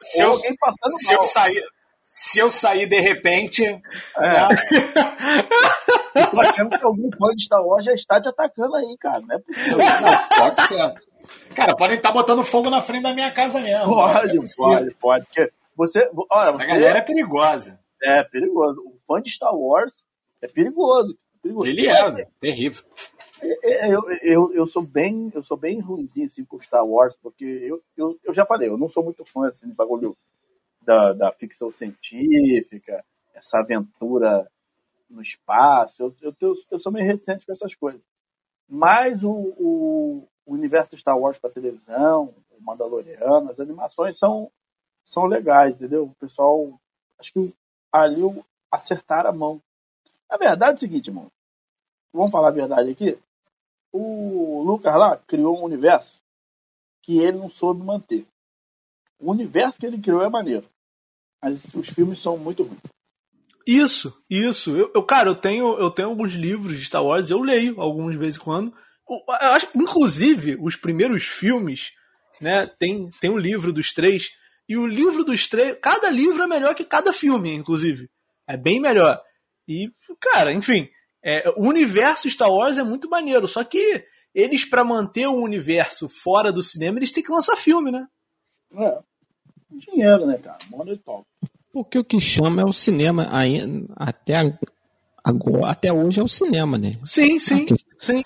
se 0.00 0.22
ou 0.22 0.28
eu, 0.28 0.32
alguém 0.32 0.56
passando 0.56 0.98
se 0.98 1.12
eu 1.14 1.22
sair. 1.22 1.62
Se 2.06 2.38
eu 2.38 2.50
sair 2.50 2.86
de 2.86 3.00
repente. 3.00 3.64
É. 3.64 3.80
né, 4.20 4.48
Eu 6.14 6.30
tô 6.30 6.40
achando 6.40 6.78
que 6.78 6.84
algum 6.84 7.10
fã 7.10 7.34
de 7.34 7.44
Star 7.44 7.64
Wars 7.64 7.84
já 7.84 7.94
está 7.94 8.20
te 8.20 8.28
atacando 8.28 8.76
aí, 8.76 8.96
cara. 9.00 9.20
Não 9.22 9.34
é 9.34 9.38
possível. 9.40 9.78
não, 9.78 10.38
pode 10.38 10.60
ser. 10.60 10.94
Cara, 11.56 11.74
podem 11.74 11.96
estar 11.96 12.12
botando 12.12 12.44
fogo 12.44 12.68
na 12.68 12.82
frente 12.82 13.02
da 13.04 13.14
minha 13.14 13.30
casa 13.32 13.58
mesmo. 13.58 13.86
Pode, 13.94 14.36
É 14.36 14.40
pode, 14.56 14.94
pode. 15.00 15.24
Porque 15.26 15.50
você, 15.74 16.08
olha, 16.30 16.48
Essa 16.48 16.58
você 16.58 16.66
galera 16.66 16.98
é 16.98 17.02
perigosa. 17.02 17.80
é 18.02 18.22
perigoso. 18.24 18.80
O 18.82 18.98
fã 19.06 19.20
de 19.22 19.30
Star 19.30 19.56
Wars 19.56 19.92
é 20.42 20.46
perigoso. 20.46 21.16
perigoso. 21.42 21.66
Ele 21.66 21.88
é, 21.88 22.26
terrível. 22.38 22.84
É, 23.42 23.88
Eu, 23.92 24.02
eu, 24.22 24.54
eu 24.54 24.66
sou 24.66 24.82
bem 24.82 25.32
eu 25.34 25.42
sou 25.42 25.56
bem 25.56 25.80
ruimzinho 25.80 26.26
assim, 26.26 26.44
com 26.44 26.60
Star 26.60 26.86
Wars, 26.86 27.16
porque 27.22 27.44
eu, 27.44 27.82
eu, 27.96 28.18
eu 28.22 28.34
já 28.34 28.44
falei, 28.44 28.68
eu 28.68 28.76
não 28.76 28.90
sou 28.90 29.02
muito 29.02 29.24
fã 29.24 29.48
assim, 29.48 29.66
de 29.66 29.74
bagulho 29.74 30.14
da, 30.84 31.12
da 31.12 31.32
ficção 31.32 31.70
científica, 31.70 33.04
essa 33.34 33.58
aventura 33.58 34.50
no 35.08 35.22
espaço. 35.22 36.02
Eu, 36.02 36.14
eu, 36.20 36.34
eu, 36.40 36.54
eu 36.70 36.78
sou 36.78 36.92
meio 36.92 37.06
reticente 37.06 37.44
com 37.46 37.52
essas 37.52 37.74
coisas. 37.74 38.02
Mas 38.68 39.22
o, 39.22 39.30
o, 39.30 40.28
o 40.46 40.52
universo 40.52 40.96
Star 40.96 41.18
Wars 41.18 41.38
para 41.38 41.50
televisão, 41.50 42.34
o 42.50 42.62
Mandaloriano, 42.62 43.50
as 43.50 43.60
animações 43.60 44.18
são, 44.18 44.50
são 45.04 45.26
legais, 45.26 45.74
entendeu? 45.74 46.04
O 46.04 46.14
pessoal, 46.14 46.80
acho 47.18 47.32
que 47.32 47.54
ali 47.92 48.22
acertaram 48.70 49.30
a 49.30 49.32
mão. 49.32 49.60
A 50.28 50.36
verdade 50.36 50.72
é 50.72 50.76
o 50.76 50.80
seguinte, 50.80 51.08
irmão. 51.08 51.30
Vamos 52.12 52.30
falar 52.30 52.48
a 52.48 52.52
verdade 52.52 52.90
aqui. 52.90 53.18
O 53.92 54.62
Lucas 54.64 54.94
lá 54.96 55.16
criou 55.16 55.58
um 55.58 55.64
universo 55.64 56.20
que 57.02 57.18
ele 57.18 57.38
não 57.38 57.50
soube 57.50 57.82
manter. 57.82 58.26
O 59.20 59.30
universo 59.30 59.78
que 59.78 59.86
ele 59.86 60.00
criou 60.00 60.22
é 60.22 60.28
maneiro. 60.28 60.68
Mas 61.44 61.62
os 61.74 61.88
filmes 61.90 62.18
são 62.20 62.38
muito 62.38 62.62
ruins. 62.62 62.80
Isso, 63.66 64.16
isso. 64.30 64.74
Eu, 64.74 64.90
eu, 64.94 65.02
cara, 65.02 65.28
eu 65.28 65.34
tenho, 65.34 65.78
eu 65.78 65.90
tenho 65.90 66.08
alguns 66.08 66.32
livros 66.32 66.78
de 66.78 66.86
Star 66.86 67.04
Wars, 67.04 67.28
eu 67.28 67.42
leio 67.42 67.78
alguns 67.78 68.12
de 68.12 68.18
vez 68.18 68.36
em 68.36 68.38
quando. 68.38 68.74
Eu 69.06 69.22
acho, 69.28 69.68
inclusive, 69.74 70.56
os 70.58 70.74
primeiros 70.74 71.24
filmes, 71.24 71.92
né? 72.40 72.66
Tem, 72.78 73.10
tem 73.20 73.28
um 73.28 73.36
livro 73.36 73.74
dos 73.74 73.92
três. 73.92 74.30
E 74.66 74.74
o 74.78 74.86
livro 74.86 75.22
dos 75.22 75.46
três. 75.46 75.76
Cada 75.82 76.08
livro 76.08 76.42
é 76.42 76.46
melhor 76.46 76.74
que 76.74 76.82
cada 76.82 77.12
filme, 77.12 77.52
inclusive. 77.52 78.08
É 78.48 78.56
bem 78.56 78.80
melhor. 78.80 79.20
E, 79.68 79.90
cara, 80.18 80.50
enfim. 80.50 80.88
é, 81.22 81.50
o 81.56 81.68
universo 81.68 82.30
Star 82.30 82.50
Wars 82.50 82.78
é 82.78 82.82
muito 82.82 83.08
maneiro. 83.10 83.46
Só 83.46 83.62
que 83.64 84.02
eles, 84.34 84.64
para 84.64 84.82
manter 84.82 85.26
o 85.26 85.42
universo 85.42 86.08
fora 86.08 86.50
do 86.50 86.62
cinema, 86.62 86.98
eles 86.98 87.12
têm 87.12 87.22
que 87.22 87.32
lançar 87.32 87.54
filme, 87.56 87.90
né? 87.90 88.06
É. 88.72 88.98
Dinheiro, 89.70 90.26
né, 90.26 90.38
cara? 90.38 90.58
Money 90.70 90.98
talk. 91.04 91.24
Porque 91.72 91.98
o 91.98 92.04
que 92.04 92.20
chama 92.20 92.62
é 92.62 92.64
o 92.64 92.72
cinema. 92.72 93.26
aí- 93.30 93.84
Até, 93.96 94.56
agora, 95.24 95.68
até 95.70 95.92
hoje 95.92 96.20
é 96.20 96.22
o 96.22 96.28
cinema, 96.28 96.78
né? 96.78 96.94
Sim, 97.04 97.38
sim, 97.38 97.62
Ok. 97.64 97.76
sim. 97.98 98.22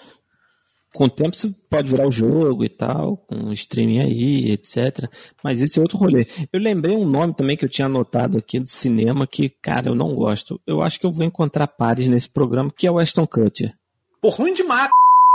Com 0.94 1.04
o 1.04 1.10
tempo 1.10 1.34
isso 1.36 1.54
pode 1.70 1.90
virar 1.90 2.08
o 2.08 2.10
jogo 2.10 2.64
e 2.64 2.68
tal, 2.68 3.18
com 3.18 3.36
o 3.44 3.52
streaming 3.52 4.00
aí, 4.00 4.50
etc. 4.50 5.08
Mas 5.44 5.60
esse 5.60 5.78
é 5.78 5.82
outro 5.82 5.98
rolê. 5.98 6.26
Eu 6.52 6.58
lembrei 6.60 6.96
um 6.96 7.04
nome 7.08 7.34
também 7.34 7.56
que 7.56 7.64
eu 7.64 7.68
tinha 7.68 7.86
anotado 7.86 8.38
aqui 8.38 8.58
do 8.58 8.68
cinema 8.68 9.26
que, 9.26 9.48
cara, 9.48 9.88
eu 9.90 9.94
não 9.94 10.14
gosto. 10.14 10.60
Eu 10.66 10.82
acho 10.82 10.98
que 10.98 11.06
eu 11.06 11.12
vou 11.12 11.24
encontrar 11.24 11.68
pares 11.68 12.08
nesse 12.08 12.28
programa, 12.28 12.72
que 12.74 12.86
é 12.86 12.90
o 12.90 12.98
Aston 12.98 13.26
Kutcher. 13.26 13.72
Pô, 14.20 14.28
ruim 14.30 14.52
demais. 14.54 14.88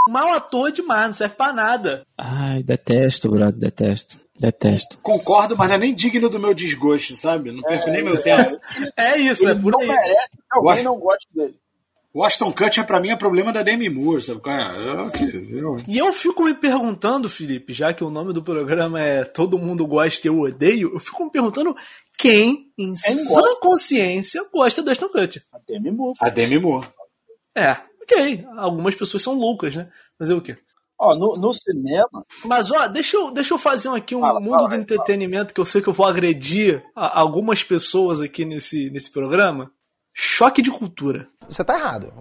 mal 0.09 0.33
ator 0.33 0.69
demais, 0.71 1.07
não 1.07 1.13
serve 1.13 1.35
pra 1.35 1.53
nada. 1.53 2.05
Ai, 2.17 2.61
detesto, 2.61 3.29
brother, 3.29 3.53
detesto. 3.57 4.19
Detesto. 4.39 4.97
Concordo, 4.99 5.55
mas 5.55 5.67
não 5.69 5.75
é 5.75 5.77
nem 5.79 5.93
digno 5.93 6.27
do 6.29 6.39
meu 6.39 6.53
desgosto, 6.53 7.15
sabe? 7.15 7.51
Não 7.51 7.61
perco 7.61 7.89
nem 7.89 8.03
meu 8.03 8.21
tempo. 8.21 8.59
É 8.97 9.17
isso, 9.17 9.47
é 9.47 9.51
Ele 9.51 9.61
por 9.61 9.71
não 9.71 9.79
aí. 9.81 9.87
merece 9.87 10.29
que 10.31 10.43
alguém 10.51 10.71
Gosto. 10.71 10.83
não 10.83 10.95
goste 10.99 11.27
dele. 11.33 11.55
O 12.15 12.23
Aston 12.23 12.51
Kutcher, 12.51 12.85
pra 12.85 12.99
mim, 12.99 13.09
é 13.09 13.15
problema 13.15 13.51
da 13.51 13.63
Demi 13.63 13.89
Moore, 13.89 14.21
sabe? 14.21 14.39
é? 14.45 15.21
Eu, 15.23 15.57
eu- 15.77 15.83
E 15.87 15.97
eu 15.97 16.13
fico 16.13 16.43
me 16.43 16.53
perguntando, 16.53 17.27
Felipe, 17.27 17.73
já 17.73 17.91
que 17.91 18.03
o 18.03 18.09
nome 18.11 18.33
do 18.33 18.43
programa 18.43 19.01
é 19.01 19.23
Todo 19.23 19.57
Mundo 19.57 19.87
Gosta 19.87 20.27
e 20.27 20.29
Eu 20.29 20.39
Odeio, 20.39 20.91
eu 20.93 20.99
fico 20.99 21.23
me 21.25 21.31
perguntando 21.31 21.75
quem, 22.17 22.71
em 22.77 22.93
Quem 22.93 22.95
sã 22.95 23.33
gosta? 23.41 23.59
consciência, 23.61 24.45
gosta 24.53 24.83
do 24.83 24.91
Aston 24.91 25.09
Kutcher. 25.09 25.43
A 25.51 25.57
Demi 25.67 25.89
Moore. 25.91 26.13
A 26.19 26.29
Demi 26.29 26.59
Moore. 26.59 26.87
É, 27.55 27.77
ok. 28.03 28.45
Algumas 28.57 28.93
pessoas 28.93 29.23
são 29.23 29.33
loucas, 29.33 29.75
né? 29.75 29.89
Fazer 30.19 30.35
o 30.35 30.41
quê? 30.41 30.55
Ó, 31.05 31.15
no, 31.15 31.35
no 31.37 31.51
cinema, 31.53 32.25
Mas, 32.45 32.71
ó, 32.71 32.87
deixa 32.87 33.17
eu, 33.17 33.29
deixa 33.31 33.53
eu 33.53 33.57
fazer 33.57 33.89
um 33.89 33.95
aqui 33.95 34.15
um 34.15 34.21
Fala, 34.21 34.39
mundo 34.39 34.57
fala 34.57 34.69
do 34.69 34.75
entretenimento 34.75 35.53
que 35.53 35.59
eu 35.59 35.65
sei 35.65 35.81
que 35.81 35.89
eu 35.89 35.93
vou 35.93 36.05
agredir 36.05 36.83
a- 36.95 37.19
algumas 37.19 37.63
pessoas 37.63 38.21
aqui 38.21 38.45
nesse, 38.45 38.89
nesse 38.89 39.11
programa. 39.11 39.71
Choque 40.13 40.61
de 40.61 40.71
cultura. 40.71 41.27
Você 41.49 41.63
tá 41.63 41.77
errado. 41.77 42.13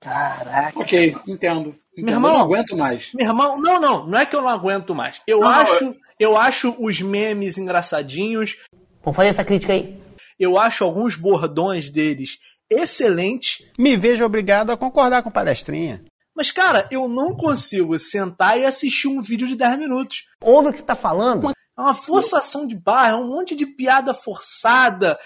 caraca, 0.00 0.78
Ok, 0.78 1.08
entendo. 1.26 1.74
entendo. 1.96 2.10
irmão. 2.10 2.30
Eu 2.30 2.38
não 2.38 2.44
aguento 2.44 2.76
mais. 2.76 3.10
Meu 3.14 3.26
irmão, 3.26 3.58
não, 3.60 3.80
não, 3.80 4.06
não 4.06 4.18
é 4.18 4.24
que 4.26 4.36
eu 4.36 4.40
não 4.42 4.48
aguento 4.48 4.94
mais. 4.94 5.20
Eu 5.26 5.40
Não, 5.40 5.48
não, 5.50 5.58
acho, 5.58 5.94
eu 6.20 6.36
acho 6.36 6.76
os 6.78 7.00
memes 7.00 7.58
engraçadinhos, 7.58 8.56
Vamos 9.02 9.16
fazer 9.16 9.30
essa 9.30 9.44
crítica 9.44 9.72
aí. 9.72 10.00
eu 10.38 10.58
acho 10.58 10.84
alguns 10.84 11.16
bordões 11.16 11.88
deles 11.90 12.38
excelentes, 12.70 13.64
Me 13.78 13.96
vejo 13.96 14.24
obrigado 14.24 14.70
a 14.70 14.76
concordar 14.76 15.22
com 15.22 15.30
palestrinha. 15.30 16.04
Mas 16.38 16.52
cara, 16.52 16.86
eu 16.88 17.08
não 17.08 17.34
consigo 17.34 17.98
sentar 17.98 18.56
e 18.56 18.64
assistir 18.64 19.08
um 19.08 19.20
vídeo 19.20 19.48
de 19.48 19.56
10 19.56 19.76
minutos. 19.76 20.28
Ouve 20.40 20.68
o 20.68 20.72
que 20.72 20.78
você 20.78 20.84
tá 20.84 20.94
falando? 20.94 21.50
É 21.50 21.80
uma 21.80 21.96
forçação 21.96 22.64
de 22.64 22.76
barra, 22.76 23.10
é 23.10 23.14
um 23.16 23.26
monte 23.26 23.56
de 23.56 23.66
piada 23.66 24.14
forçada. 24.14 25.18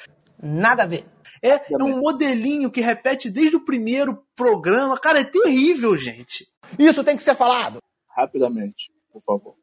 Nada 0.42 0.84
a 0.84 0.86
ver. 0.86 1.04
É, 1.42 1.70
é 1.70 1.76
um 1.76 1.98
modelinho 2.00 2.70
que 2.70 2.80
repete 2.80 3.30
desde 3.30 3.56
o 3.56 3.64
primeiro 3.64 4.24
programa. 4.34 4.98
Cara, 4.98 5.20
é 5.20 5.24
terrível, 5.24 5.94
gente. 5.98 6.48
Isso 6.78 7.04
tem 7.04 7.14
que 7.14 7.22
ser 7.22 7.34
falado. 7.34 7.82
rapidamente, 8.08 8.90
por 9.12 9.22
favor. 9.22 9.54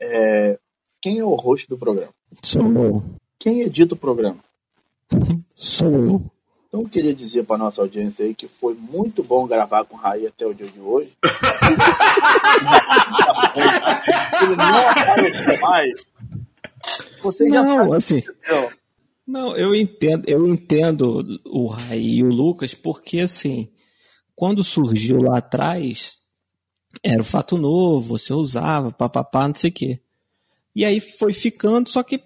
É, 0.00 0.58
quem 1.02 1.18
é 1.18 1.24
o 1.24 1.34
host 1.34 1.68
do 1.68 1.76
programa? 1.76 2.14
Sou 2.42 2.62
eu. 2.72 3.04
Quem 3.38 3.60
edita 3.60 3.92
o 3.92 3.98
programa? 3.98 4.42
Sou 5.54 5.90
eu. 5.90 6.35
Então 6.76 6.84
eu 6.84 6.90
queria 6.90 7.14
dizer 7.14 7.44
para 7.44 7.56
nossa 7.56 7.80
audiência 7.80 8.26
aí 8.26 8.34
que 8.34 8.46
foi 8.46 8.74
muito 8.74 9.24
bom 9.24 9.46
gravar 9.46 9.86
com 9.86 9.96
o 9.96 9.98
Raí 9.98 10.26
até 10.26 10.44
o 10.44 10.52
dia 10.52 10.68
de 10.68 10.78
hoje. 10.78 11.10
Ele 14.42 14.56
não 14.56 14.88
apareceu 14.90 15.58
mais. 15.62 16.04
Você 17.22 17.48
já 17.48 17.62
Não, 17.62 17.94
assim, 17.94 18.18
entendeu? 18.18 18.70
Não, 19.26 19.56
eu 19.56 19.74
entendo, 19.74 20.28
eu 20.28 20.46
entendo 20.46 21.40
o 21.46 21.66
Rai 21.66 21.98
e 21.98 22.22
o 22.22 22.28
Lucas, 22.28 22.74
porque 22.74 23.20
assim, 23.20 23.70
quando 24.34 24.62
surgiu 24.62 25.22
lá 25.22 25.38
atrás, 25.38 26.18
era 27.02 27.22
o 27.22 27.24
fato 27.24 27.56
novo, 27.56 28.18
você 28.18 28.34
usava, 28.34 28.90
papapá, 28.90 29.48
não 29.48 29.54
sei 29.54 29.70
o 29.70 29.72
quê. 29.72 29.98
E 30.74 30.84
aí 30.84 31.00
foi 31.00 31.32
ficando, 31.32 31.88
só 31.88 32.02
que 32.02 32.22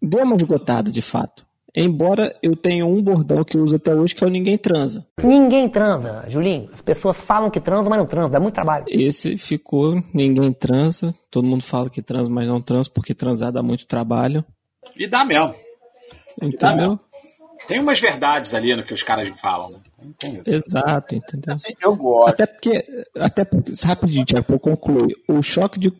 deu 0.00 0.22
uma 0.22 0.36
esgotada 0.36 0.92
de 0.92 1.02
fato. 1.02 1.44
Embora 1.74 2.32
eu 2.42 2.54
tenha 2.54 2.84
um 2.84 3.02
bordão 3.02 3.42
que 3.42 3.56
eu 3.56 3.62
uso 3.62 3.76
até 3.76 3.94
hoje, 3.94 4.14
que 4.14 4.22
é 4.22 4.26
o 4.26 4.30
Ninguém 4.30 4.58
Transa. 4.58 5.06
Ninguém 5.22 5.68
transa, 5.70 6.24
Julinho. 6.28 6.68
As 6.72 6.82
pessoas 6.82 7.16
falam 7.16 7.50
que 7.50 7.60
transam, 7.60 7.88
mas 7.88 7.98
não 7.98 8.06
transam. 8.06 8.30
Dá 8.30 8.38
muito 8.38 8.54
trabalho. 8.54 8.84
Esse 8.88 9.38
ficou, 9.38 10.02
ninguém 10.12 10.52
transa. 10.52 11.14
Todo 11.30 11.46
mundo 11.46 11.62
fala 11.62 11.88
que 11.88 12.02
transa, 12.02 12.30
mas 12.30 12.46
não 12.46 12.60
transa, 12.60 12.90
porque 12.92 13.14
transar 13.14 13.50
dá 13.50 13.62
muito 13.62 13.86
trabalho. 13.86 14.44
E 14.94 15.06
dá 15.06 15.24
mesmo. 15.24 15.54
Entendeu? 16.42 17.00
Tem 17.66 17.78
umas 17.78 18.00
verdades 18.00 18.54
ali 18.54 18.74
no 18.74 18.84
que 18.84 18.92
os 18.92 19.02
caras 19.02 19.28
falam, 19.40 19.70
né? 19.70 19.78
Exato, 20.44 21.14
entendeu? 21.14 21.56
Eu 21.80 21.94
gosto. 21.94 22.28
Até 22.28 22.46
porque, 22.46 22.84
até 23.16 23.44
porque, 23.44 23.72
rapidinho, 23.84 24.24
Tiago, 24.24 24.52
eu 24.52 24.58
concluir, 24.58 25.14
o 25.28 25.40
choque 25.40 25.78
de. 25.78 25.92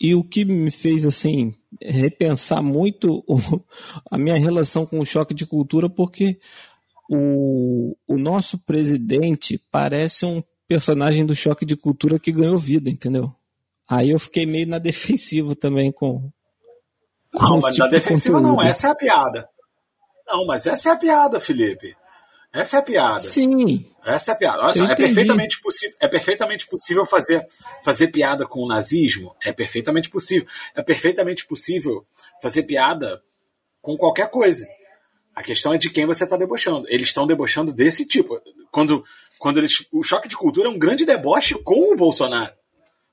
E 0.00 0.14
o 0.14 0.22
que 0.22 0.44
me 0.44 0.70
fez, 0.70 1.06
assim, 1.06 1.54
repensar 1.82 2.62
muito 2.62 3.24
o- 3.28 3.60
a 4.10 4.18
minha 4.18 4.38
relação 4.38 4.84
com 4.86 4.98
o 4.98 5.06
choque 5.06 5.32
de 5.34 5.46
cultura, 5.46 5.88
porque 5.88 6.38
o, 7.10 7.96
o 8.06 8.18
nosso 8.18 8.58
presidente 8.58 9.58
parece 9.70 10.26
um 10.26 10.42
personagem 10.68 11.24
do 11.24 11.34
choque 11.34 11.64
de 11.64 11.76
cultura 11.76 12.18
que 12.18 12.32
ganhou 12.32 12.58
vida, 12.58 12.90
entendeu? 12.90 13.32
Aí 13.88 14.10
eu 14.10 14.18
fiquei 14.18 14.44
meio 14.46 14.66
na 14.66 14.78
defensiva 14.80 15.54
também 15.54 15.92
com. 15.92 16.30
com 17.32 17.42
Não, 17.44 17.60
mas 17.60 17.74
tipo 17.76 17.78
na 17.84 17.86
de 17.86 17.90
defensiva 17.94 18.40
não, 18.40 18.50
conteúdo. 18.50 18.68
essa 18.70 18.88
é 18.88 18.90
a 18.90 18.94
piada. 18.94 19.48
Não, 20.26 20.44
mas 20.44 20.66
essa 20.66 20.88
é 20.90 20.92
a 20.92 20.96
piada, 20.96 21.38
Felipe. 21.38 21.96
Essa 22.52 22.76
é 22.76 22.80
a 22.80 22.82
piada. 22.82 23.20
Sim, 23.20 23.86
Essa 24.06 24.30
é 24.30 24.34
a 24.34 24.36
piada. 24.36 24.62
Olha 24.62 24.72
só, 24.72 24.84
é 24.84 24.94
perfeitamente, 24.94 25.60
possível, 25.60 25.96
é 26.00 26.06
perfeitamente 26.06 26.66
possível 26.68 27.04
fazer, 27.04 27.44
fazer 27.82 28.08
piada 28.08 28.46
com 28.46 28.60
o 28.60 28.68
nazismo. 28.68 29.34
É 29.44 29.52
perfeitamente 29.52 30.08
possível. 30.08 30.46
É 30.76 30.82
perfeitamente 30.82 31.44
possível 31.44 32.06
fazer 32.40 32.62
piada 32.62 33.20
com 33.82 33.96
qualquer 33.96 34.30
coisa. 34.30 34.64
A 35.34 35.42
questão 35.42 35.74
é 35.74 35.78
de 35.78 35.90
quem 35.90 36.06
você 36.06 36.22
está 36.22 36.36
debochando. 36.36 36.86
Eles 36.88 37.08
estão 37.08 37.26
debochando 37.26 37.72
desse 37.72 38.06
tipo. 38.06 38.40
Quando, 38.70 39.04
quando 39.40 39.58
eles, 39.58 39.84
o 39.92 40.04
choque 40.04 40.28
de 40.28 40.36
cultura 40.36 40.68
é 40.68 40.70
um 40.70 40.78
grande 40.78 41.04
deboche 41.04 41.56
com 41.64 41.92
o 41.92 41.96
Bolsonaro. 41.96 42.54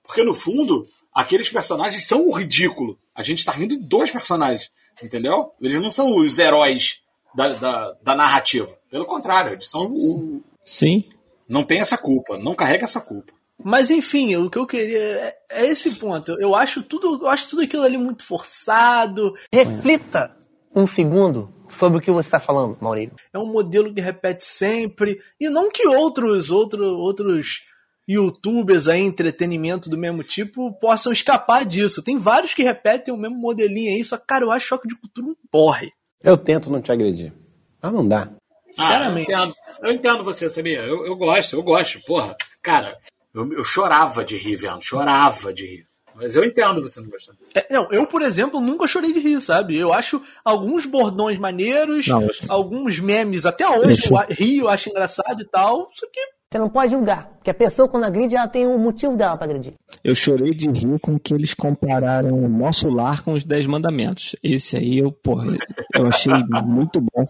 Porque, 0.03 0.23
no 0.23 0.35
fundo, 0.35 0.87
aqueles 1.11 1.49
personagens 1.49 2.05
são 2.05 2.27
o 2.27 2.31
ridículo. 2.31 2.99
A 3.15 3.23
gente 3.23 3.39
está 3.39 3.51
rindo 3.51 3.79
dos 3.79 4.11
personagens. 4.11 4.69
Entendeu? 5.01 5.53
Eles 5.59 5.81
não 5.81 5.89
são 5.89 6.15
os 6.15 6.37
heróis 6.37 6.99
da, 7.33 7.49
da, 7.49 7.93
da 8.03 8.15
narrativa. 8.15 8.77
Pelo 8.91 9.05
contrário, 9.05 9.53
eles 9.53 9.67
são 9.67 9.87
o, 9.87 10.43
sim. 10.65 11.09
não 11.47 11.63
tem 11.63 11.79
essa 11.79 11.97
culpa, 11.97 12.37
não 12.37 12.55
carrega 12.55 12.85
essa 12.85 13.01
culpa. 13.01 13.33
Mas 13.63 13.91
enfim, 13.91 14.35
o 14.35 14.49
que 14.49 14.57
eu 14.57 14.67
queria 14.67 14.99
é, 14.99 15.37
é 15.49 15.65
esse 15.67 15.91
ponto. 15.91 16.33
Eu 16.39 16.55
acho 16.55 16.83
tudo, 16.83 17.19
eu 17.21 17.27
acho 17.27 17.49
tudo 17.49 17.61
aquilo 17.61 17.83
ali 17.83 17.97
muito 17.97 18.25
forçado. 18.25 19.33
Reflita 19.51 20.35
um 20.75 20.87
segundo 20.87 21.53
sobre 21.69 21.99
o 21.99 22.01
que 22.01 22.11
você 22.11 22.27
está 22.27 22.39
falando, 22.39 22.77
Maurílio. 22.81 23.15
É 23.31 23.39
um 23.39 23.45
modelo 23.45 23.93
que 23.93 24.01
repete 24.01 24.43
sempre 24.43 25.19
e 25.39 25.49
não 25.49 25.71
que 25.71 25.87
outros 25.87 26.51
outro, 26.51 26.83
outros 26.83 27.61
YouTubers 28.07 28.87
aí 28.87 29.01
entretenimento 29.01 29.89
do 29.89 29.97
mesmo 29.97 30.23
tipo 30.23 30.73
possam 30.79 31.11
escapar 31.11 31.65
disso. 31.65 32.03
Tem 32.03 32.17
vários 32.17 32.53
que 32.53 32.63
repetem 32.63 33.13
o 33.13 33.17
mesmo 33.17 33.37
modelinho 33.37 33.93
aí, 33.93 34.03
só 34.03 34.17
que, 34.17 34.25
cara, 34.25 34.43
eu 34.43 34.51
acho 34.51 34.67
choque 34.67 34.87
de 34.87 34.95
cultura 34.95 35.27
um 35.27 35.35
porre. 35.49 35.91
Eu 36.21 36.37
tento 36.37 36.69
não 36.69 36.81
te 36.81 36.91
agredir. 36.91 37.33
Mas 37.81 37.93
não 37.93 38.07
dá. 38.07 38.29
Sinceramente. 38.75 39.31
Ah, 39.33 39.37
eu, 39.37 39.43
entendo, 39.45 39.55
eu 39.83 39.91
entendo 39.91 40.23
você, 40.23 40.49
sabia? 40.49 40.79
Eu, 40.81 41.05
eu 41.05 41.15
gosto, 41.15 41.55
eu 41.55 41.63
gosto. 41.63 42.01
Porra, 42.05 42.35
cara, 42.61 42.97
eu, 43.33 43.51
eu 43.53 43.63
chorava 43.63 44.23
de 44.23 44.35
rir, 44.37 44.55
vendo, 44.55 44.81
chorava 44.83 45.53
de 45.53 45.65
rir. 45.65 45.87
Mas 46.15 46.35
eu 46.35 46.43
entendo 46.45 46.79
você 46.79 47.01
não 47.01 47.09
gostando. 47.09 47.39
É, 47.55 47.65
não, 47.73 47.91
eu, 47.91 48.05
por 48.05 48.21
exemplo, 48.21 48.59
nunca 48.61 48.85
chorei 48.87 49.11
de 49.11 49.19
rir, 49.19 49.41
sabe? 49.41 49.75
Eu 49.75 49.91
acho 49.91 50.21
alguns 50.45 50.85
bordões 50.85 51.39
maneiros, 51.39 52.05
Não, 52.07 52.27
alguns 52.49 52.99
memes, 52.99 53.47
até 53.47 53.67
hoje, 53.67 54.09
Eu- 54.11 54.17
rio, 54.29 54.65
eu 54.65 54.69
acho 54.69 54.89
engraçado 54.89 55.41
e 55.41 55.45
tal. 55.45 55.89
Só 55.93 56.05
que 56.11 56.19
Você 56.51 56.59
não 56.59 56.69
pode 56.69 56.91
julgar. 56.91 57.29
Porque 57.37 57.49
a 57.49 57.53
pessoa, 57.53 57.89
quando 57.89 58.03
agride, 58.03 58.35
ela 58.35 58.47
tem 58.47 58.67
um 58.67 58.77
motivo 58.77 59.17
dela 59.17 59.35
para 59.35 59.45
agredir. 59.45 59.73
Eu 60.03 60.13
chorei 60.13 60.53
de 60.53 60.69
rir 60.69 60.99
com 60.99 61.17
que 61.17 61.33
eles 61.33 61.55
compararam 61.55 62.29
o 62.31 62.47
nosso 62.47 62.89
lar 62.89 63.23
com 63.23 63.33
os 63.33 63.43
Dez 63.43 63.65
Mandamentos. 63.65 64.35
Esse 64.43 64.77
aí 64.77 64.99
eu, 64.99 65.11
porra, 65.11 65.47
eu 65.95 66.05
achei 66.05 66.31
muito 66.63 67.01
bom. 67.01 67.25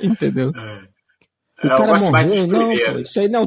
Entendeu? 0.00 0.50
O 0.50 0.58
É, 0.58 0.88
eu 1.62 1.76
cara 1.76 1.98
morreu, 1.98 2.46
não, 2.46 2.68
pô, 2.68 2.98
isso 2.98 3.20
aí 3.20 3.28
não, 3.28 3.46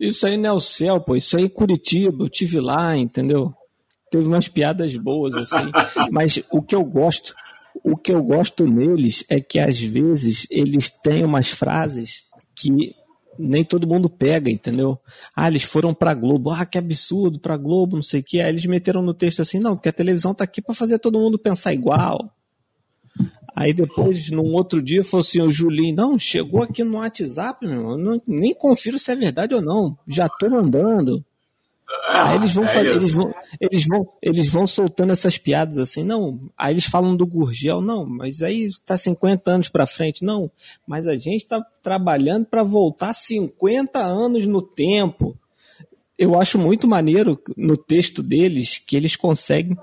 isso 0.00 0.26
aí 0.26 0.36
não 0.36 0.50
é 0.50 0.52
o 0.52 0.60
céu, 0.60 1.00
pô, 1.00 1.14
isso 1.14 1.36
aí 1.36 1.44
é 1.44 1.48
Curitiba, 1.48 2.24
eu 2.24 2.28
tive 2.28 2.58
lá, 2.60 2.96
entendeu? 2.96 3.52
Teve 4.10 4.26
umas 4.26 4.48
piadas 4.48 4.96
boas 4.96 5.34
assim, 5.34 5.70
mas 6.10 6.42
o 6.50 6.60
que 6.60 6.74
eu 6.74 6.84
gosto, 6.84 7.34
o 7.84 7.96
que 7.96 8.12
eu 8.12 8.22
gosto 8.22 8.64
neles 8.64 9.24
é 9.28 9.40
que 9.40 9.58
às 9.58 9.80
vezes 9.80 10.46
eles 10.50 10.90
têm 10.90 11.24
umas 11.24 11.48
frases 11.48 12.24
que 12.54 12.94
nem 13.38 13.64
todo 13.64 13.86
mundo 13.86 14.10
pega, 14.10 14.50
entendeu? 14.50 14.98
Ah, 15.34 15.48
eles 15.48 15.62
foram 15.62 15.94
pra 15.94 16.14
Globo, 16.14 16.50
ah, 16.50 16.66
que 16.66 16.76
absurdo, 16.76 17.40
pra 17.40 17.56
Globo, 17.56 17.96
não 17.96 18.02
sei 18.02 18.20
o 18.20 18.22
que. 18.22 18.40
Aí 18.40 18.50
eles 18.50 18.66
meteram 18.66 19.02
no 19.02 19.14
texto 19.14 19.40
assim, 19.40 19.58
não, 19.58 19.74
porque 19.74 19.88
a 19.88 19.92
televisão 19.92 20.34
tá 20.34 20.44
aqui 20.44 20.60
pra 20.60 20.74
fazer 20.74 20.98
todo 20.98 21.18
mundo 21.18 21.38
pensar 21.38 21.72
igual. 21.72 22.30
Aí 23.54 23.72
depois, 23.72 24.30
num 24.30 24.54
outro 24.54 24.82
dia, 24.82 25.04
falou 25.04 25.20
assim, 25.20 25.40
o 25.40 25.50
Julinho, 25.50 25.94
não, 25.94 26.18
chegou 26.18 26.62
aqui 26.62 26.82
no 26.82 26.96
WhatsApp, 26.96 27.66
meu, 27.66 27.98
não, 27.98 28.20
nem 28.26 28.54
confiro 28.54 28.98
se 28.98 29.12
é 29.12 29.16
verdade 29.16 29.54
ou 29.54 29.60
não, 29.60 29.96
já 30.06 30.28
tô 30.28 30.48
mandando. 30.48 31.24
Aí 32.08 32.36
eles 32.36 32.54
vão, 32.54 32.64
é 32.64 32.68
fazer, 32.68 32.88
eles, 32.88 33.12
vão, 33.12 33.34
eles, 33.60 33.86
vão, 33.86 34.08
eles 34.22 34.52
vão 34.52 34.66
soltando 34.66 35.12
essas 35.12 35.36
piadas 35.36 35.76
assim, 35.76 36.02
não. 36.02 36.40
Aí 36.56 36.72
eles 36.72 36.86
falam 36.86 37.14
do 37.14 37.26
Gurgel, 37.26 37.82
não, 37.82 38.06
mas 38.06 38.40
aí 38.40 38.64
está 38.64 38.96
50 38.96 39.50
anos 39.50 39.68
para 39.68 39.86
frente, 39.86 40.24
não. 40.24 40.50
Mas 40.86 41.06
a 41.06 41.14
gente 41.14 41.42
está 41.42 41.62
trabalhando 41.82 42.46
para 42.46 42.62
voltar 42.62 43.12
50 43.12 43.98
anos 43.98 44.46
no 44.46 44.62
tempo. 44.62 45.36
eu 46.16 46.40
acho 46.40 46.58
muito 46.58 46.88
maneiro 46.88 47.38
no 47.56 47.76
texto 47.76 48.22
deles 48.22 48.78
que 48.78 48.96
eles 48.96 49.14
conseguem 49.14 49.76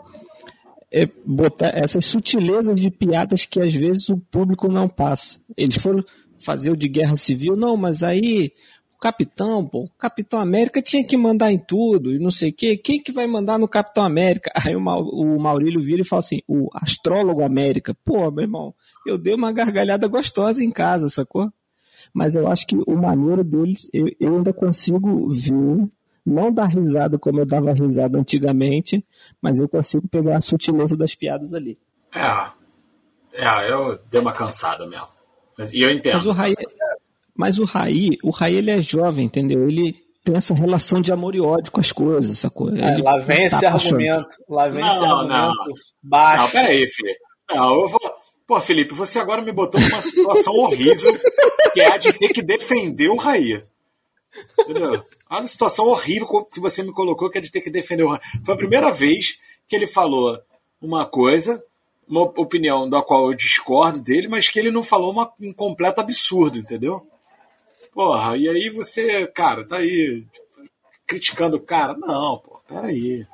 é, 0.91 1.07
botar 1.25 1.69
essas 1.77 2.05
sutilezas 2.05 2.79
de 2.79 2.89
piadas 2.89 3.45
que 3.45 3.61
às 3.61 3.73
vezes 3.73 4.09
o 4.09 4.17
público 4.17 4.67
não 4.67 4.87
passa. 4.87 5.39
Eles 5.57 5.75
foram 5.75 6.03
fazer 6.43 6.71
o 6.71 6.77
de 6.77 6.87
guerra 6.87 7.15
civil, 7.15 7.55
não, 7.55 7.75
mas 7.77 8.01
aí 8.01 8.51
o 8.95 8.99
capitão, 8.99 9.65
pô, 9.65 9.83
o 9.83 9.89
Capitão 9.97 10.39
América 10.39 10.81
tinha 10.81 11.05
que 11.05 11.15
mandar 11.15 11.51
em 11.51 11.57
tudo 11.57 12.11
e 12.13 12.19
não 12.19 12.31
sei 12.31 12.49
o 12.49 12.53
quê. 12.53 12.75
Quem 12.75 13.01
que 13.01 13.11
vai 13.11 13.27
mandar 13.27 13.57
no 13.57 13.67
Capitão 13.67 14.03
América? 14.03 14.51
Aí 14.65 14.75
o, 14.75 14.81
Mau- 14.81 15.03
o 15.07 15.39
Maurílio 15.39 15.81
vira 15.81 16.01
e 16.01 16.05
fala 16.05 16.19
assim: 16.19 16.41
o 16.47 16.69
astrólogo 16.73 17.43
América. 17.43 17.95
Pô, 18.03 18.29
meu 18.29 18.43
irmão, 18.43 18.73
eu 19.07 19.17
dei 19.17 19.33
uma 19.33 19.51
gargalhada 19.53 20.05
gostosa 20.07 20.63
em 20.63 20.71
casa, 20.71 21.09
sacou? 21.09 21.49
Mas 22.13 22.35
eu 22.35 22.47
acho 22.47 22.65
que 22.67 22.75
o 22.75 22.95
maneiro 23.01 23.43
deles, 23.43 23.87
eu, 23.93 24.07
eu 24.19 24.35
ainda 24.37 24.51
consigo 24.51 25.29
ver, 25.29 25.87
não 26.29 26.51
dar 26.51 26.67
risada 26.67 27.17
como 27.17 27.39
eu 27.39 27.45
dava 27.45 27.73
risada 27.73 28.17
antigamente, 28.17 29.03
mas 29.41 29.59
eu 29.59 29.67
consigo 29.67 30.07
pegar 30.07 30.37
a 30.37 30.41
sutileza 30.41 30.95
das 30.95 31.15
piadas 31.15 31.53
ali. 31.53 31.77
É. 32.13 32.59
É, 33.33 33.71
eu 33.71 33.99
dei 34.09 34.19
uma 34.19 34.33
cansada 34.33 34.85
mesmo. 34.87 35.07
Mas, 35.57 35.73
e 35.73 35.81
eu 35.81 35.91
entendo. 35.91 36.15
Mas 36.15 36.25
o 36.25 36.31
Raí, 36.31 36.55
mas 37.35 37.59
o 37.59 37.63
Raí, 37.65 38.09
o 38.23 38.29
Raí 38.29 38.55
ele 38.55 38.71
é 38.71 38.81
jovem, 38.81 39.25
entendeu? 39.25 39.67
Ele 39.67 39.95
tem 40.23 40.35
essa 40.35 40.53
relação 40.53 41.01
de 41.01 41.11
amor 41.11 41.35
e 41.35 41.41
ódio 41.41 41.71
com 41.71 41.79
as 41.79 41.91
coisas, 41.91 42.31
essa 42.31 42.49
coisa. 42.49 42.81
É, 42.83 42.93
Ele 42.93 43.01
lá 43.01 43.17
vem 43.19 43.45
esse 43.45 43.61
tá 43.61 43.71
argumento. 43.71 44.27
Lá 44.47 44.67
vem 44.67 44.85
esse 44.85 44.99
Não, 44.99 45.05
argumento 45.05 45.55
não. 45.55 45.73
baixo. 46.03 46.43
Não, 46.43 46.49
peraí, 46.49 46.89
Felipe. 46.89 47.19
Não, 47.49 47.81
eu 47.81 47.87
vou. 47.87 47.99
Pô, 48.45 48.59
Felipe, 48.59 48.93
você 48.93 49.19
agora 49.19 49.41
me 49.41 49.51
botou 49.51 49.79
numa 49.79 50.01
situação 50.01 50.53
horrível, 50.55 51.17
que 51.73 51.81
é 51.81 51.93
a 51.93 51.97
de 51.97 52.11
ter 52.13 52.29
que 52.29 52.41
defender 52.41 53.09
o 53.09 53.15
Raí. 53.15 53.63
Entendeu? 54.59 55.03
Olha 55.29 55.41
a 55.41 55.47
situação 55.47 55.87
horrível 55.87 56.45
que 56.45 56.59
você 56.59 56.83
me 56.83 56.91
colocou, 56.91 57.29
que 57.29 57.37
é 57.37 57.41
de 57.41 57.51
ter 57.51 57.61
que 57.61 57.69
defender 57.69 58.03
o. 58.03 58.19
Foi 58.43 58.53
a 58.53 58.57
primeira 58.57 58.91
vez 58.91 59.39
que 59.67 59.75
ele 59.75 59.87
falou 59.87 60.39
uma 60.81 61.05
coisa, 61.05 61.63
uma 62.07 62.21
opinião 62.21 62.89
da 62.89 63.01
qual 63.01 63.27
eu 63.27 63.37
discordo 63.37 64.01
dele, 64.01 64.27
mas 64.27 64.49
que 64.49 64.59
ele 64.59 64.71
não 64.71 64.83
falou 64.83 65.11
uma, 65.11 65.31
um 65.39 65.53
completo 65.53 66.01
absurdo, 66.01 66.57
entendeu? 66.57 67.05
Porra, 67.93 68.37
e 68.37 68.47
aí 68.47 68.69
você, 68.69 69.27
cara, 69.27 69.67
tá 69.67 69.77
aí 69.77 70.25
criticando 71.05 71.57
o 71.57 71.61
cara? 71.61 71.95
Não, 71.97 72.37
pô, 72.37 72.61
peraí. 72.67 73.25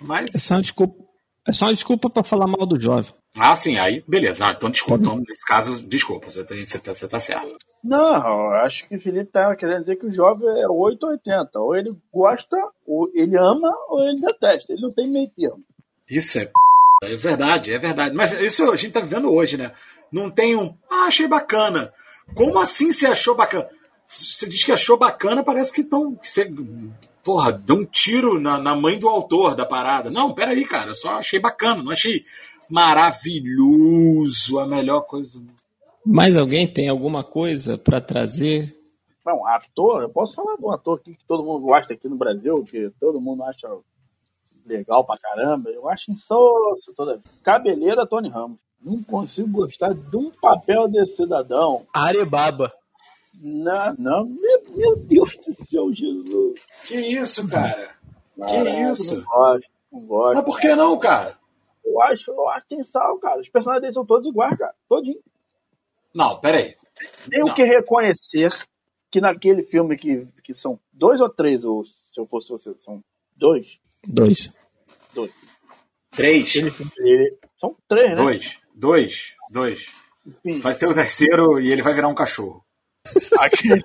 Mas. 0.00 0.34
É 0.34 0.38
só 0.38 0.54
uma 0.54 0.62
desculpa, 0.62 1.04
é 1.46 1.52
só 1.52 1.70
desculpa 1.70 2.10
pra 2.10 2.24
falar 2.24 2.46
mal 2.46 2.66
do 2.66 2.80
jovem. 2.80 3.14
Ah, 3.34 3.56
sim, 3.56 3.78
aí 3.78 4.02
beleza. 4.06 4.46
Ah, 4.46 4.52
então 4.52 4.70
desculpa. 4.70 5.02
Então, 5.02 5.16
nesse 5.16 5.44
caso, 5.46 5.82
desculpa, 5.86 6.28
você 6.28 6.44
tá, 6.44 6.54
você 6.54 6.78
tá, 6.78 6.94
você 6.94 7.08
tá 7.08 7.18
certo. 7.18 7.56
Não, 7.82 7.98
eu 7.98 8.54
acho 8.64 8.86
que 8.86 8.96
o 8.96 9.00
Felipe 9.00 9.32
tá 9.32 9.54
querendo 9.56 9.80
dizer 9.80 9.96
que 9.96 10.06
o 10.06 10.14
jovem 10.14 10.48
é 10.62 10.68
8 10.68 11.02
ou 11.02 11.10
80. 11.10 11.60
Ou 11.60 11.74
ele 11.74 11.96
gosta, 12.12 12.56
ou 12.86 13.10
ele 13.14 13.36
ama, 13.36 13.70
ou 13.88 14.04
ele 14.04 14.20
detesta. 14.20 14.72
Ele 14.72 14.82
não 14.82 14.92
tem 14.92 15.10
meio 15.10 15.30
termo. 15.30 15.64
Isso 16.08 16.38
é 16.38 16.44
p... 16.44 16.52
é 17.04 17.16
verdade, 17.16 17.74
é 17.74 17.78
verdade. 17.78 18.14
Mas 18.14 18.32
isso 18.32 18.70
a 18.70 18.76
gente 18.76 18.92
tá 18.92 19.00
vivendo 19.00 19.32
hoje, 19.32 19.56
né? 19.56 19.72
Não 20.12 20.30
tem 20.30 20.54
um. 20.54 20.76
Ah, 20.90 21.06
achei 21.06 21.26
bacana. 21.26 21.92
Como 22.34 22.58
assim 22.58 22.92
você 22.92 23.06
achou 23.06 23.34
bacana? 23.34 23.68
Você 24.06 24.46
diz 24.46 24.62
que 24.62 24.72
achou 24.72 24.98
bacana, 24.98 25.42
parece 25.42 25.72
que 25.72 25.80
estão. 25.80 26.18
Você, 26.22 26.52
porra, 27.24 27.50
deu 27.50 27.76
um 27.76 27.84
tiro 27.84 28.38
na, 28.38 28.58
na 28.58 28.76
mãe 28.76 28.98
do 28.98 29.08
autor 29.08 29.54
da 29.54 29.64
parada. 29.64 30.10
Não, 30.10 30.34
peraí, 30.34 30.66
cara, 30.66 30.90
eu 30.90 30.94
só 30.94 31.14
achei 31.14 31.40
bacana, 31.40 31.82
não 31.82 31.92
achei 31.92 32.24
maravilhoso, 32.72 34.58
a 34.58 34.66
melhor 34.66 35.02
coisa 35.02 35.34
do 35.34 35.40
mundo. 35.40 35.52
Mais 36.04 36.34
alguém 36.34 36.66
tem 36.66 36.88
alguma 36.88 37.22
coisa 37.22 37.76
pra 37.76 38.00
trazer? 38.00 38.74
Não, 39.24 39.46
ator, 39.46 40.02
eu 40.02 40.08
posso 40.08 40.34
falar 40.34 40.56
de 40.56 40.64
um 40.64 40.72
ator 40.72 40.98
aqui 40.98 41.14
que 41.14 41.24
todo 41.26 41.44
mundo 41.44 41.66
gosta 41.66 41.92
aqui 41.92 42.08
no 42.08 42.16
Brasil, 42.16 42.64
que 42.64 42.90
todo 42.98 43.20
mundo 43.20 43.44
acha 43.44 43.68
legal 44.66 45.04
pra 45.04 45.18
caramba. 45.18 45.70
Eu 45.70 45.88
acho 45.88 46.10
insosso 46.10 46.92
toda 46.96 47.12
vez. 47.12 47.24
Cabeleira 47.44 48.06
Tony 48.06 48.28
Ramos. 48.28 48.58
Não 48.82 49.00
consigo 49.02 49.48
gostar 49.48 49.94
de 49.94 50.16
um 50.16 50.30
papel 50.30 50.88
desse 50.88 51.16
cidadão. 51.16 51.86
Arebaba. 51.92 52.72
Não, 53.34 53.94
não, 53.98 54.24
meu, 54.24 54.62
meu 54.74 54.96
Deus 54.96 55.36
do 55.46 55.54
céu, 55.66 55.92
Jesus. 55.92 56.60
Que 56.86 56.96
isso, 56.96 57.46
cara? 57.48 57.90
Caraca, 58.36 58.64
que 58.64 58.70
isso? 58.90 59.16
Não 59.16 59.24
gosto, 59.24 59.68
não 59.92 60.00
gosto. 60.00 60.34
Mas 60.34 60.44
por 60.44 60.58
que 60.58 60.74
não, 60.74 60.98
cara? 60.98 61.41
Eu 61.84 62.00
acho, 62.02 62.30
eu 62.30 62.48
acho 62.50 62.66
que 62.66 62.76
tem 62.76 62.84
sal, 62.84 63.18
cara. 63.18 63.40
Os 63.40 63.48
personagens 63.48 63.82
deles 63.82 63.94
são 63.94 64.06
todos 64.06 64.26
iguais, 64.28 64.56
cara. 64.56 64.74
Todinho. 64.88 65.20
Não, 66.14 66.40
peraí. 66.40 66.76
Tenho 67.30 67.46
Não. 67.46 67.54
que 67.54 67.62
reconhecer 67.64 68.50
que 69.10 69.20
naquele 69.20 69.62
filme 69.62 69.96
que, 69.96 70.26
que 70.44 70.54
são 70.54 70.78
dois 70.92 71.20
ou 71.20 71.28
três, 71.28 71.64
ou 71.64 71.84
se 71.84 71.92
eu 72.18 72.26
fosse 72.26 72.50
você, 72.50 72.74
são 72.80 73.02
dois. 73.36 73.78
Dois. 74.06 74.52
Dois. 75.14 75.32
Três. 76.10 76.54
Ele- 76.56 77.38
são 77.58 77.76
três, 77.88 78.10
né? 78.10 78.14
Dois. 78.16 78.60
Dois. 78.74 79.34
Dois. 79.50 79.86
Enfim, 80.26 80.60
Vai 80.60 80.72
ser 80.74 80.86
o 80.86 80.94
terceiro 80.94 81.60
e 81.60 81.70
ele 81.72 81.82
vai 81.82 81.92
virar 81.94 82.08
um 82.08 82.14
cachorro. 82.14 82.64
aquele, 83.38 83.82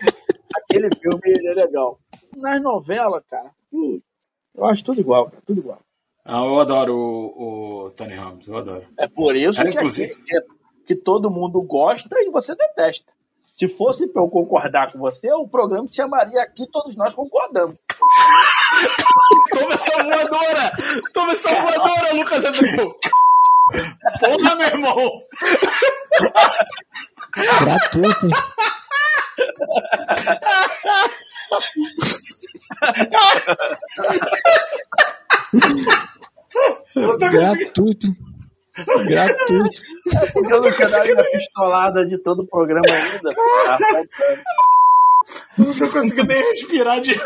aquele 0.55 0.89
filme 0.95 1.21
ele 1.25 1.47
é 1.47 1.53
legal. 1.53 1.99
Nas 2.35 2.61
novelas, 2.61 3.23
cara, 3.29 3.51
eu 3.73 4.65
acho 4.65 4.83
tudo 4.83 4.99
igual, 5.01 5.29
cara, 5.29 5.41
tudo 5.45 5.59
igual. 5.59 5.79
Ah, 6.29 6.43
eu 6.43 6.59
adoro 6.59 6.93
o, 6.93 7.85
o 7.85 7.89
Tony 7.91 8.13
Ramos, 8.15 8.45
eu 8.47 8.57
adoro. 8.57 8.85
É 8.97 9.07
por 9.07 9.33
isso 9.35 9.59
Era, 9.59 9.69
que, 9.69 9.75
inclusive- 9.77 10.11
aqui- 10.11 10.23
que, 10.25 10.41
que 10.87 10.95
todo 10.95 11.31
mundo 11.31 11.61
gosta 11.61 12.09
e 12.19 12.29
você 12.29 12.53
detesta. 12.53 13.05
Se 13.57 13.67
fosse 13.69 14.05
pra 14.07 14.21
eu 14.21 14.27
concordar 14.29 14.91
com 14.91 14.99
você, 14.99 15.31
o 15.33 15.47
programa 15.47 15.87
se 15.87 15.95
chamaria 15.95 16.43
Aqui 16.43 16.67
Todos 16.71 16.95
Nós 16.95 17.13
Concordamos. 17.15 17.75
Toma 19.57 19.73
essa 19.73 20.03
voadora! 20.03 20.71
Toma 21.13 21.31
essa 21.31 21.49
voadora, 21.49 22.13
Lucas 22.13 22.45
Abreu! 22.45 22.95
Porra, 24.19 24.55
meu 24.55 24.67
irmão! 24.67 25.21
Gratuito. 27.33 28.27
Gratuito. 37.31 38.07
Gratuito. 39.07 39.81
Porque 40.33 40.53
eu 40.53 40.61
não 40.61 40.71
quero 40.71 40.91
dar 40.91 41.01
a 41.01 41.23
pistolada 41.23 42.05
de 42.05 42.17
todo 42.19 42.43
o 42.43 42.47
programa 42.47 42.87
ainda. 42.87 43.29
Eu 45.57 45.65
não 45.65 45.73
tô 45.73 45.89
conseguindo 45.89 46.27
nem 46.27 46.41
respirar 46.41 47.01
direito. 47.01 47.25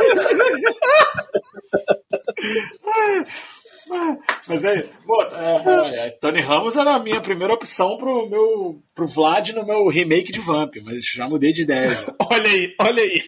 Mas 4.48 4.64
é, 4.64 4.86
pô, 5.06 5.22
é, 5.22 6.08
é, 6.08 6.10
Tony 6.12 6.40
Ramos 6.40 6.78
era 6.78 6.96
a 6.96 7.00
minha 7.00 7.20
primeira 7.20 7.54
opção 7.54 7.98
pro 7.98 8.30
meu 8.30 8.82
pro 8.96 9.08
Vlad 9.08 9.50
no 9.50 9.66
meu 9.66 9.88
remake 9.88 10.32
de 10.32 10.40
Vamp, 10.40 10.76
mas 10.84 11.06
já 11.06 11.28
mudei 11.28 11.52
de 11.52 11.64
ideia. 11.64 11.90
Olha 12.32 12.50
aí, 12.50 12.74
olha 12.80 13.04
aí. 13.04 13.26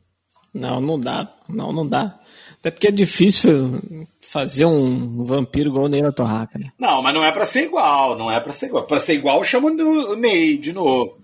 Não, 0.54 0.80
não 0.80 1.00
dá. 1.00 1.34
Não, 1.50 1.74
não 1.74 1.88
dá. 1.88 2.18
Até 2.64 2.72
porque 2.72 2.88
é 2.88 2.92
difícil 2.92 3.82
fazer 4.22 4.66
um 4.66 5.22
vampiro 5.22 5.70
igual 5.70 5.84
o 5.84 5.90
Neila 5.90 6.14
Torraca, 6.14 6.58
né? 6.58 6.72
Não, 6.80 7.02
mas 7.02 7.14
não 7.14 7.26
é 7.26 7.30
pra 7.30 7.46
ser 7.46 7.64
igual, 7.66 8.18
não 8.18 8.32
é 8.32 8.40
pra 8.40 8.54
ser 8.54 8.68
igual. 8.68 8.86
Pra 8.86 9.00
ser 9.02 9.16
igual, 9.16 9.40
eu 9.40 9.44
chamo 9.44 9.68
o 9.68 10.16
Ney 10.16 10.58
de 10.58 10.72
novo. 10.72 11.18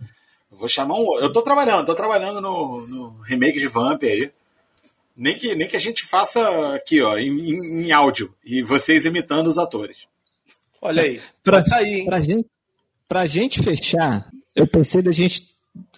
Eu 0.52 0.58
vou 0.58 0.68
chamar 0.68 0.96
um. 0.96 1.18
Eu 1.20 1.32
tô 1.32 1.42
trabalhando, 1.42 1.86
tô 1.86 1.96
trabalhando 1.96 2.42
no, 2.42 2.86
no 2.88 3.10
remake 3.22 3.58
de 3.58 3.68
Vamp 3.68 4.04
aí. 4.04 4.30
Nem 5.16 5.38
que, 5.38 5.56
nem 5.56 5.66
que 5.66 5.78
a 5.78 5.80
gente 5.80 6.04
faça 6.06 6.76
aqui, 6.76 7.02
ó, 7.02 7.18
em, 7.18 7.30
em- 7.30 7.84
em 7.86 7.92
áudio. 7.94 8.34
E 8.44 8.62
vocês 8.62 9.06
imitando 9.06 9.48
os 9.48 9.58
atores. 9.58 9.98
Olha 10.82 11.04
aí. 11.04 11.22
Pra, 11.42 11.64
sair, 11.64 12.00
hein? 12.02 12.06
pra, 12.06 12.20
gente, 12.20 12.46
pra 13.08 13.26
gente 13.26 13.64
fechar, 13.64 14.30
eu 14.54 14.68
pensei 14.68 15.02
da 15.02 15.12
gente 15.12 15.48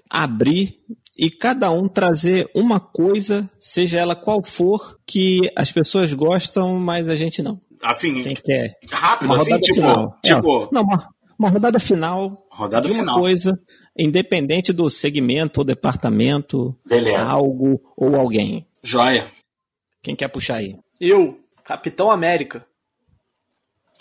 abrir 0.07 0.79
e 1.17 1.29
cada 1.29 1.69
um 1.71 1.87
trazer 1.87 2.49
uma 2.55 2.79
coisa, 2.79 3.49
seja 3.59 3.99
ela 3.99 4.15
qual 4.15 4.43
for, 4.43 4.97
que 5.05 5.41
as 5.55 5.71
pessoas 5.71 6.13
gostam, 6.13 6.79
mas 6.79 7.09
a 7.09 7.15
gente 7.15 7.41
não. 7.41 7.59
Assim, 7.83 8.21
Quem 8.21 8.35
quer? 8.35 8.73
rápido, 8.91 9.27
Uma 9.27 9.35
assim, 9.35 9.51
rodada 9.51 9.61
tipo. 9.63 9.75
final. 9.75 10.17
tipo 10.23 10.63
É, 10.63 10.67
não, 10.71 10.81
uma, 10.83 11.09
uma 11.39 11.49
rodada 11.49 11.79
final 11.79 12.45
Rodada 12.49 12.87
de 12.87 12.93
uma 12.93 12.99
final. 13.01 13.19
coisa, 13.19 13.59
independente 13.97 14.71
do 14.71 14.89
segmento 14.89 15.61
ou 15.61 15.65
departamento, 15.65 16.77
Beleza. 16.85 17.23
algo 17.23 17.81
ou 17.97 18.15
alguém. 18.15 18.67
Joia. 18.83 19.25
Quem 20.03 20.15
quer 20.15 20.27
puxar 20.27 20.55
aí? 20.57 20.75
Eu, 20.99 21.39
Capitão 21.63 22.09
América. 22.11 22.65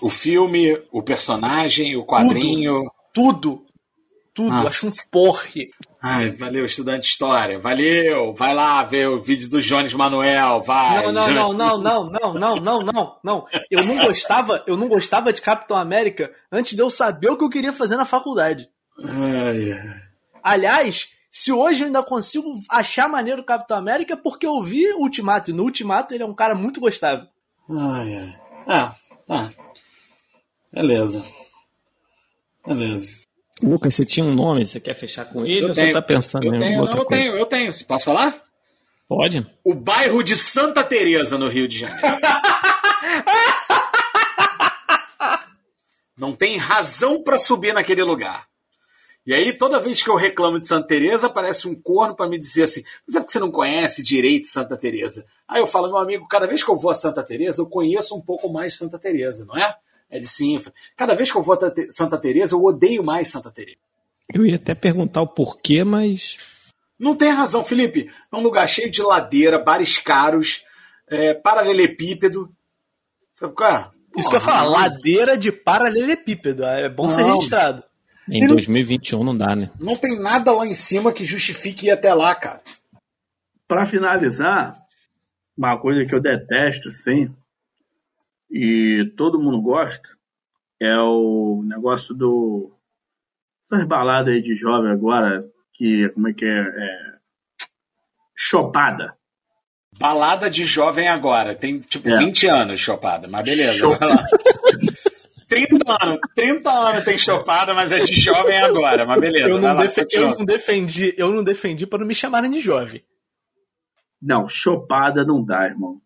O 0.02 0.08
filme, 0.08 0.80
o 0.92 1.02
personagem, 1.02 1.96
o 1.96 2.04
quadrinho. 2.06 2.82
Tudo. 3.12 3.40
Tudo. 3.58 3.66
Nossa. 4.38 4.86
Acho 4.86 4.88
um 4.88 4.92
porre. 5.10 5.70
Ai, 6.02 6.30
valeu, 6.30 6.64
estudante 6.64 7.02
de 7.02 7.08
história. 7.08 7.58
Valeu. 7.58 8.32
Vai 8.32 8.54
lá 8.54 8.82
ver 8.84 9.06
o 9.08 9.20
vídeo 9.20 9.48
do 9.48 9.60
Jones 9.60 9.92
Manuel. 9.92 10.62
Vai. 10.62 11.04
Não, 11.04 11.12
não, 11.12 11.26
Jones- 11.26 11.36
não, 11.36 11.52
não, 11.78 11.78
não, 11.78 12.04
não, 12.10 12.34
não, 12.34 12.56
não, 12.56 12.82
não, 12.82 13.16
não. 13.22 13.46
Eu 13.70 13.84
não 13.84 14.06
gostava, 14.06 14.64
eu 14.66 14.76
não 14.76 14.88
gostava 14.88 15.32
de 15.32 15.42
Capitão 15.42 15.76
América 15.76 16.32
antes 16.50 16.74
de 16.74 16.80
eu 16.82 16.88
saber 16.88 17.28
o 17.30 17.36
que 17.36 17.44
eu 17.44 17.50
queria 17.50 17.72
fazer 17.72 17.96
na 17.96 18.04
faculdade. 18.06 18.68
Ai, 19.04 19.72
ai. 19.72 20.02
Aliás, 20.42 21.08
Se 21.32 21.52
hoje 21.52 21.82
eu 21.82 21.86
ainda 21.86 22.02
consigo 22.02 22.58
achar 22.68 23.08
maneiro 23.08 23.42
o 23.42 23.44
Capitão 23.44 23.76
América, 23.76 24.14
é 24.14 24.16
porque 24.16 24.44
eu 24.46 24.60
vi 24.62 24.88
o 24.94 25.00
Ultimato. 25.02 25.50
E 25.50 25.54
no 25.54 25.62
Ultimato 25.64 26.12
ele 26.14 26.22
é 26.24 26.26
um 26.26 26.34
cara 26.34 26.54
muito 26.56 26.80
gostável. 26.80 27.26
Ai, 27.70 28.14
ai. 28.16 28.38
Ah, 28.66 28.94
tá. 29.28 29.50
Beleza. 30.72 31.24
Beleza. 32.66 33.19
Lucas, 33.62 33.94
você 33.94 34.04
tinha 34.04 34.24
um 34.24 34.34
nome, 34.34 34.66
você 34.66 34.80
quer 34.80 34.94
fechar 34.94 35.24
com 35.26 35.44
ele 35.46 35.66
ou 35.66 35.74
você 35.74 35.92
tá 35.92 36.02
pensando 36.02 36.44
eu 36.44 36.54
em 36.54 36.60
tenho, 36.60 36.80
outra 36.80 36.98
eu 36.98 37.04
coisa? 37.04 37.22
tenho, 37.22 37.36
eu 37.36 37.46
tenho. 37.46 37.72
Posso 37.86 38.04
falar? 38.04 38.34
Pode? 39.08 39.46
O 39.64 39.74
bairro 39.74 40.22
de 40.22 40.36
Santa 40.36 40.84
Teresa 40.84 41.36
no 41.36 41.48
Rio 41.48 41.66
de 41.66 41.78
Janeiro. 41.80 42.00
Não 46.16 46.36
tem 46.36 46.56
razão 46.58 47.22
pra 47.22 47.38
subir 47.38 47.72
naquele 47.72 48.02
lugar. 48.02 48.46
E 49.26 49.34
aí, 49.34 49.56
toda 49.56 49.78
vez 49.78 50.02
que 50.02 50.08
eu 50.10 50.16
reclamo 50.16 50.58
de 50.58 50.66
Santa 50.66 50.88
Teresa, 50.88 51.26
aparece 51.26 51.68
um 51.68 51.74
corno 51.74 52.14
pra 52.14 52.28
me 52.28 52.38
dizer 52.38 52.64
assim: 52.64 52.82
mas 53.06 53.16
é 53.16 53.20
porque 53.20 53.32
você 53.32 53.38
não 53.38 53.50
conhece 53.50 54.02
direito 54.02 54.46
Santa 54.46 54.76
Teresa. 54.76 55.26
Aí 55.46 55.60
eu 55.60 55.66
falo, 55.66 55.88
meu 55.88 55.98
amigo, 55.98 56.26
cada 56.28 56.46
vez 56.46 56.62
que 56.62 56.70
eu 56.70 56.76
vou 56.76 56.90
a 56.90 56.94
Santa 56.94 57.22
Teresa, 57.22 57.60
eu 57.62 57.66
conheço 57.66 58.16
um 58.16 58.20
pouco 58.20 58.50
mais 58.50 58.76
Santa 58.76 58.98
Teresa, 58.98 59.44
não 59.44 59.56
é? 59.56 59.74
É 60.10 60.18
de 60.18 60.26
sim. 60.26 60.60
Cada 60.96 61.14
vez 61.14 61.30
que 61.30 61.38
eu 61.38 61.42
vou 61.42 61.54
a 61.54 61.58
Santa 61.90 62.18
Teresa, 62.18 62.54
eu 62.54 62.62
odeio 62.62 63.04
mais 63.04 63.28
Santa 63.28 63.50
Teresa. 63.50 63.78
Eu 64.32 64.44
ia 64.44 64.56
até 64.56 64.74
perguntar 64.74 65.22
o 65.22 65.26
porquê, 65.28 65.84
mas 65.84 66.38
Não 66.98 67.14
tem 67.16 67.30
razão, 67.30 67.64
Felipe. 67.64 68.10
É 68.32 68.36
um 68.36 68.42
lugar 68.42 68.68
cheio 68.68 68.90
de 68.90 69.02
ladeira, 69.02 69.58
bares 69.58 69.98
caros, 69.98 70.64
é, 71.08 71.34
paralelepípedo. 71.34 72.52
Sabe 73.32 73.54
qual 73.54 73.70
é? 73.72 73.90
Isso 74.16 74.28
que 74.28 74.34
eu 74.34 74.40
ia 74.40 74.44
falar, 74.44 74.64
ladeira 74.64 75.38
de 75.38 75.50
paralelepípedo. 75.52 76.64
É 76.64 76.88
bom 76.88 77.08
ser 77.10 77.22
Não. 77.22 77.36
registrado. 77.36 77.82
em 78.28 78.46
2021 78.46 79.24
não 79.24 79.36
dá, 79.36 79.54
né? 79.56 79.70
Não 79.78 79.96
tem 79.96 80.18
nada 80.20 80.52
lá 80.52 80.66
em 80.66 80.74
cima 80.74 81.12
que 81.12 81.24
justifique 81.24 81.86
ir 81.86 81.90
até 81.90 82.12
lá, 82.12 82.34
cara. 82.34 82.60
Pra 83.66 83.86
finalizar, 83.86 84.76
uma 85.56 85.78
coisa 85.78 86.04
que 86.04 86.14
eu 86.14 86.20
detesto, 86.20 86.90
sim, 86.90 87.32
e 88.50 89.12
todo 89.16 89.40
mundo 89.40 89.60
gosta, 89.62 90.08
é 90.80 90.96
o 90.98 91.62
negócio 91.64 92.14
do. 92.14 92.72
Essas 93.70 93.86
baladas 93.86 94.34
aí 94.34 94.42
de 94.42 94.56
jovem 94.56 94.90
agora, 94.90 95.48
que. 95.74 96.08
Como 96.10 96.28
é 96.28 96.32
que 96.32 96.44
é? 96.44 96.60
é 96.60 97.10
chopada. 98.36 99.14
Balada 99.98 100.48
de 100.48 100.64
jovem 100.64 101.08
agora. 101.08 101.54
Tem 101.54 101.78
tipo 101.78 102.08
É. 102.08 102.16
20 102.18 102.46
anos 102.46 102.80
chopada, 102.80 103.28
mas 103.28 103.44
beleza. 103.44 103.86
Lá. 103.86 103.98
30 105.46 105.98
anos, 106.04 106.20
30 106.36 106.70
anos 106.70 107.04
tem 107.04 107.18
chopada, 107.18 107.74
mas 107.74 107.90
é 107.90 107.98
de 107.98 108.14
jovem 108.14 108.56
agora, 108.58 109.04
mas 109.04 109.20
beleza. 109.20 109.48
Eu 109.48 109.58
não, 109.58 109.74
lá, 109.74 109.84
eu 110.12 110.38
não 110.38 110.44
defendi, 110.44 111.12
eu 111.18 111.30
não 111.32 111.42
defendi 111.42 111.88
para 111.88 111.98
não 111.98 112.06
me 112.06 112.14
chamarem 112.14 112.50
de 112.50 112.60
jovem. 112.60 113.04
Não, 114.22 114.48
chopada 114.48 115.24
não 115.24 115.44
dá, 115.44 115.66
irmão. 115.66 116.00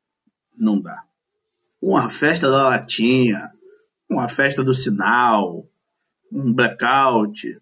Não 0.56 0.80
dá. 0.80 1.04
Uma 1.86 2.08
festa 2.08 2.50
da 2.50 2.68
latinha, 2.70 3.50
uma 4.10 4.26
festa 4.28 4.62
do 4.64 4.72
sinal, 4.74 5.64
um 6.32 6.52
blackout. 6.52 7.58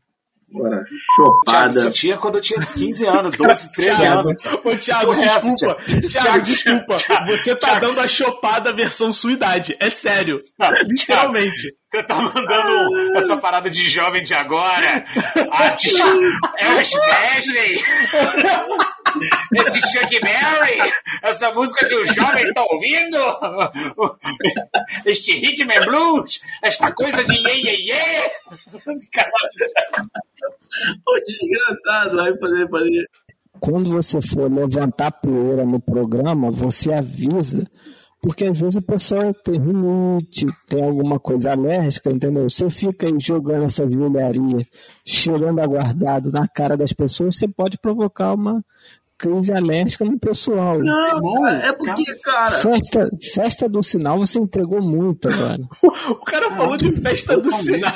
Agora, 0.54 0.84
Thiago, 0.84 0.96
chopada. 1.16 1.70
isso 1.70 1.90
tinha 1.92 2.18
quando 2.18 2.34
eu 2.36 2.40
tinha 2.42 2.60
15 2.60 3.06
anos, 3.06 3.36
12, 3.38 3.72
13 3.72 4.00
Thiago, 4.00 4.28
anos. 4.28 4.42
Ô, 4.64 4.76
Thiago, 4.76 5.10
resto, 5.12 5.48
desculpa. 5.50 5.74
Thiago? 5.82 6.00
Thiago, 6.00 6.08
Thiago, 6.10 6.40
desculpa. 6.42 6.96
Thiago, 6.96 7.26
Você 7.26 7.56
tá 7.56 7.66
Thiago. 7.68 7.86
dando 7.86 8.00
a 8.00 8.08
chopada 8.08 8.72
versão 8.72 9.12
sua 9.14 9.32
idade. 9.32 9.74
É 9.80 9.88
sério. 9.88 10.40
Thiago, 10.58 10.76
Literalmente. 10.90 11.74
Você 11.90 12.02
tá 12.02 12.16
mandando 12.16 13.16
essa 13.16 13.36
parada 13.38 13.70
de 13.70 13.88
jovem 13.88 14.22
de 14.22 14.34
agora? 14.34 15.04
Ah, 15.52 15.68
de 15.70 15.88
Elvis 16.58 16.90
Presley? 16.90 17.76
Esse 19.54 19.80
Chuck 19.80 20.20
Berry? 20.20 20.92
Essa 21.22 21.52
música 21.52 21.86
que 21.86 21.94
os 21.94 22.14
jovens 22.14 22.48
estão 22.48 22.66
ouvindo? 22.70 23.18
Este 25.04 25.34
Rhythm 25.34 25.70
and 25.70 25.86
Blues? 25.86 26.40
Esta 26.62 26.92
coisa 26.92 27.24
de 27.24 27.32
iê, 27.32 27.54
iê, 27.60 27.76
iê? 27.76 28.30
Ô, 31.06 31.20
desgraçado, 31.26 32.16
vai 32.16 32.36
fazer, 32.38 32.68
fazer. 32.68 33.10
Quando 33.60 33.90
você 33.90 34.20
for 34.20 34.52
levantar 34.52 35.12
poeira 35.12 35.64
no 35.64 35.80
programa, 35.80 36.50
você 36.50 36.92
avisa, 36.92 37.64
porque 38.20 38.44
às 38.44 38.58
vezes 38.58 38.76
o 38.76 38.82
pessoal 38.82 39.34
tem 39.34 39.60
rinite, 39.60 40.46
tem 40.66 40.82
alguma 40.82 41.20
coisa 41.20 41.52
alérgica, 41.52 42.10
entendeu? 42.10 42.48
Você 42.48 42.70
fica 42.70 43.06
aí 43.06 43.14
jogando 43.20 43.64
essa 43.64 43.86
vilharia, 43.86 44.66
cheirando 45.04 45.60
aguardado 45.60 46.32
na 46.32 46.48
cara 46.48 46.76
das 46.76 46.92
pessoas, 46.92 47.36
você 47.36 47.46
pode 47.46 47.78
provocar 47.78 48.34
uma 48.34 48.64
crise 49.22 49.52
alérgica 49.52 50.04
no 50.04 50.18
pessoal. 50.18 50.78
Não, 50.80 51.42
cara, 51.42 51.56
é 51.66 51.72
porque, 51.72 52.14
cara. 52.16 52.50
Festa, 52.56 53.08
festa 53.32 53.68
do 53.68 53.82
sinal 53.82 54.18
você 54.18 54.38
entregou 54.38 54.82
muito 54.82 55.28
agora. 55.28 55.60
O 56.10 56.24
cara 56.24 56.50
falou 56.50 56.76
de 56.76 56.92
festa 56.92 57.36
do 57.40 57.50
sinal. 57.52 57.92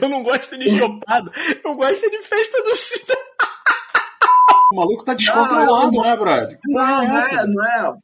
Eu 0.00 0.08
não 0.08 0.22
gosto 0.22 0.56
de 0.56 0.78
chopada. 0.78 1.30
Eu 1.64 1.74
gosto 1.74 2.08
de 2.10 2.22
festa 2.22 2.62
do 2.62 2.74
sinal. 2.74 3.16
O 4.72 4.76
maluco 4.76 5.04
tá 5.04 5.14
descontrolado, 5.14 5.90
né, 6.02 6.16
brother? 6.16 6.58
Não, 6.66 7.02
é 7.02 7.06
não 7.08 7.16
essa? 7.18 7.40
é, 7.40 7.46
não 7.46 7.64
é, 7.66 7.94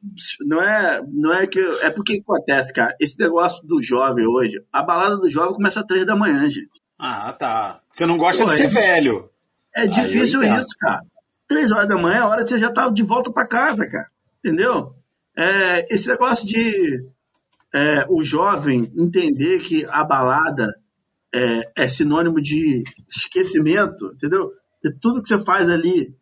não 0.46 0.62
é, 0.62 1.00
não 1.12 1.34
é 1.34 1.46
que 1.46 1.60
é 1.60 1.90
porque 1.90 2.14
que 2.14 2.22
acontece, 2.22 2.72
cara. 2.72 2.94
Esse 2.98 3.18
negócio 3.18 3.62
do 3.66 3.82
jovem 3.82 4.26
hoje, 4.26 4.62
a 4.72 4.82
balada 4.82 5.16
do 5.18 5.28
jovem 5.28 5.54
começa 5.54 5.80
às 5.80 5.86
três 5.86 6.06
da 6.06 6.16
manhã, 6.16 6.46
gente. 6.50 6.68
Ah, 6.98 7.32
tá. 7.38 7.80
Você 7.92 8.06
não 8.06 8.16
gosta 8.16 8.44
Pô, 8.44 8.50
de 8.50 8.56
ser 8.56 8.64
é- 8.64 8.68
velho. 8.68 9.28
É 9.76 9.82
Ah, 9.82 9.86
difícil 9.86 10.42
isso, 10.42 10.74
cara. 10.80 11.00
Três 11.46 11.70
horas 11.70 11.88
da 11.88 11.96
manhã 11.96 12.16
é 12.16 12.20
a 12.20 12.28
hora 12.28 12.42
que 12.42 12.48
você 12.48 12.58
já 12.58 12.72
tá 12.72 12.88
de 12.88 13.02
volta 13.02 13.32
pra 13.32 13.46
casa, 13.46 13.86
cara. 13.86 14.08
Entendeu? 14.38 14.94
É, 15.36 15.92
esse 15.92 16.08
negócio 16.08 16.46
de 16.46 17.04
é, 17.74 18.06
o 18.08 18.22
jovem 18.22 18.92
entender 18.96 19.60
que 19.60 19.84
a 19.88 20.04
balada 20.04 20.72
é, 21.34 21.84
é 21.84 21.88
sinônimo 21.88 22.40
de 22.40 22.84
esquecimento, 23.10 24.12
entendeu? 24.14 24.52
E 24.84 24.92
tudo 24.92 25.20
que 25.22 25.28
você 25.28 25.42
faz 25.44 25.68
ali 25.68 26.14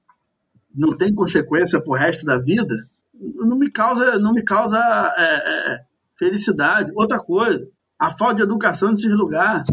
não 0.75 0.97
tem 0.97 1.15
consequência 1.15 1.81
pro 1.81 1.93
resto 1.93 2.25
da 2.25 2.39
vida, 2.39 2.89
não 3.13 3.59
me 3.59 3.71
causa, 3.71 4.19
não 4.19 4.33
me 4.33 4.43
causa 4.43 4.79
é, 4.79 5.75
é, 5.75 5.81
felicidade. 6.19 6.91
Outra 6.95 7.19
coisa, 7.19 7.69
a 7.99 8.11
falta 8.11 8.37
de 8.37 8.43
educação 8.43 8.91
nesses 8.91 9.13
lugares. 9.13 9.69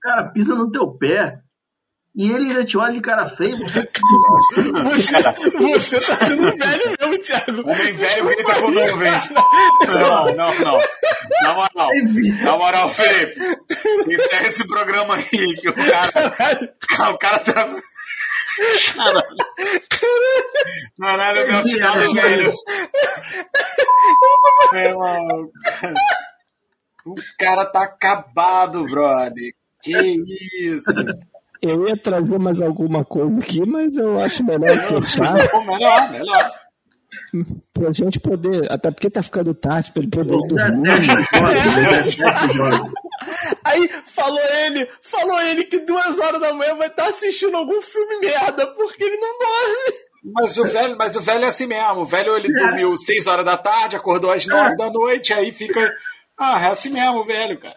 Cara 0.00 0.30
pisa 0.30 0.54
no 0.54 0.70
teu 0.70 0.88
pé. 0.88 1.40
E 2.14 2.30
ele 2.30 2.50
ainda 2.50 2.64
te 2.64 2.76
olha 2.76 2.92
de 2.92 3.00
cara 3.00 3.26
feio. 3.26 3.56
Você... 3.56 3.88
Você, 4.82 5.20
você 5.98 6.00
tá 6.00 6.16
sendo 6.18 6.56
velho 6.58 6.96
mesmo, 7.00 7.18
Thiago. 7.18 7.70
Homem 7.70 7.92
velho 7.94 8.26
grita 8.26 8.54
com 8.54 8.70
nuvens. 8.70 9.30
Não, 9.30 10.34
não, 10.34 10.58
não. 10.60 10.78
Na 11.42 11.54
moral, 11.54 11.90
na 12.44 12.56
moral, 12.58 12.88
Felipe, 12.90 13.40
encerra 14.12 14.46
esse 14.48 14.66
programa 14.66 15.14
aí 15.14 15.56
que 15.56 15.70
o 15.70 15.74
cara. 15.74 17.12
O 17.14 17.18
cara 17.18 17.38
tá. 17.38 17.76
Caralho. 18.94 19.36
Caralho, 21.00 21.46
meu 21.46 21.62
filho, 21.62 22.14
velho. 22.14 22.52
Meu 24.72 24.82
irmão, 24.82 25.50
O 27.06 27.14
cara 27.38 27.64
tá 27.64 27.84
acabado, 27.84 28.84
brother. 28.84 29.54
Que 29.82 30.22
isso? 30.60 30.92
Eu 31.62 31.86
ia 31.86 31.96
trazer 31.96 32.38
mais 32.38 32.60
alguma 32.60 33.04
coisa 33.04 33.38
aqui, 33.38 33.64
mas 33.64 33.96
eu 33.96 34.18
acho 34.18 34.44
melhor 34.44 34.76
fechar 34.76 35.34
melhor, 35.64 36.10
melhor. 36.10 36.52
pra 37.72 37.92
gente 37.92 38.18
poder. 38.18 38.70
Até 38.70 38.90
porque 38.90 39.08
tá 39.08 39.22
ficando 39.22 39.54
tarde 39.54 39.92
pra 39.92 40.02
ele 40.02 40.10
poder 40.10 40.34
Eu 40.34 40.42
dormir. 40.48 40.90
Aí 43.64 43.88
falou 44.06 44.40
ele, 44.40 44.88
falou 45.00 45.40
ele 45.40 45.64
que 45.64 45.78
duas 45.80 46.18
horas 46.18 46.40
da 46.40 46.52
manhã 46.52 46.74
vai 46.74 46.88
estar 46.88 47.06
assistindo 47.06 47.56
algum 47.56 47.80
filme 47.80 48.18
merda, 48.20 48.66
porque 48.74 49.04
ele 49.04 49.16
não 49.16 49.38
dorme. 49.38 49.98
Mas 50.34 50.56
o 50.56 50.64
velho, 50.64 50.96
mas 50.96 51.16
o 51.16 51.20
velho 51.20 51.44
é 51.44 51.48
assim 51.48 51.66
mesmo. 51.66 52.00
O 52.00 52.04
velho 52.04 52.36
ele 52.36 52.52
dormiu 52.52 52.96
6 52.96 53.26
horas 53.26 53.44
da 53.44 53.56
tarde, 53.56 53.96
acordou 53.96 54.32
às 54.32 54.46
9 54.46 54.76
da 54.76 54.90
noite, 54.90 55.32
aí 55.32 55.52
fica. 55.52 55.92
Ah, 56.36 56.60
é 56.60 56.70
assim 56.70 56.90
mesmo, 56.90 57.20
o 57.20 57.24
velho, 57.24 57.58
cara. 57.60 57.76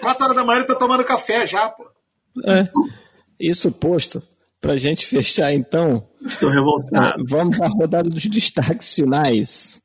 4 0.00 0.24
horas 0.24 0.36
da 0.36 0.44
manhã 0.44 0.58
ele 0.58 0.66
tá 0.66 0.74
tomando 0.74 1.04
café 1.04 1.46
já, 1.46 1.68
pô. 1.68 1.84
É. 2.44 2.68
Isso 3.40 3.70
posto, 3.70 4.22
pra 4.60 4.76
gente 4.76 5.06
fechar 5.06 5.52
então, 5.52 6.08
Tô 6.40 6.48
revoltado. 6.48 7.24
vamos 7.28 7.60
à 7.60 7.68
rodada 7.68 8.08
dos 8.10 8.26
destaques 8.26 8.94
finais. 8.94 9.80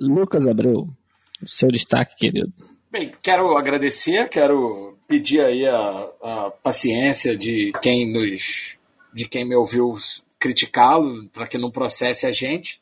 Lucas 0.00 0.46
Abreu, 0.46 0.88
seu 1.44 1.68
destaque, 1.68 2.16
querido. 2.16 2.52
Bem, 2.90 3.12
quero 3.20 3.56
agradecer, 3.56 4.28
quero 4.28 4.96
pedir 5.06 5.40
aí 5.40 5.66
a, 5.66 6.08
a 6.22 6.50
paciência 6.62 7.36
de 7.36 7.72
quem 7.82 8.10
nos. 8.10 8.76
de 9.12 9.28
quem 9.28 9.46
me 9.46 9.54
ouviu 9.54 9.94
criticá-lo, 10.38 11.28
para 11.28 11.46
que 11.46 11.58
não 11.58 11.70
processe 11.70 12.26
a 12.26 12.32
gente. 12.32 12.80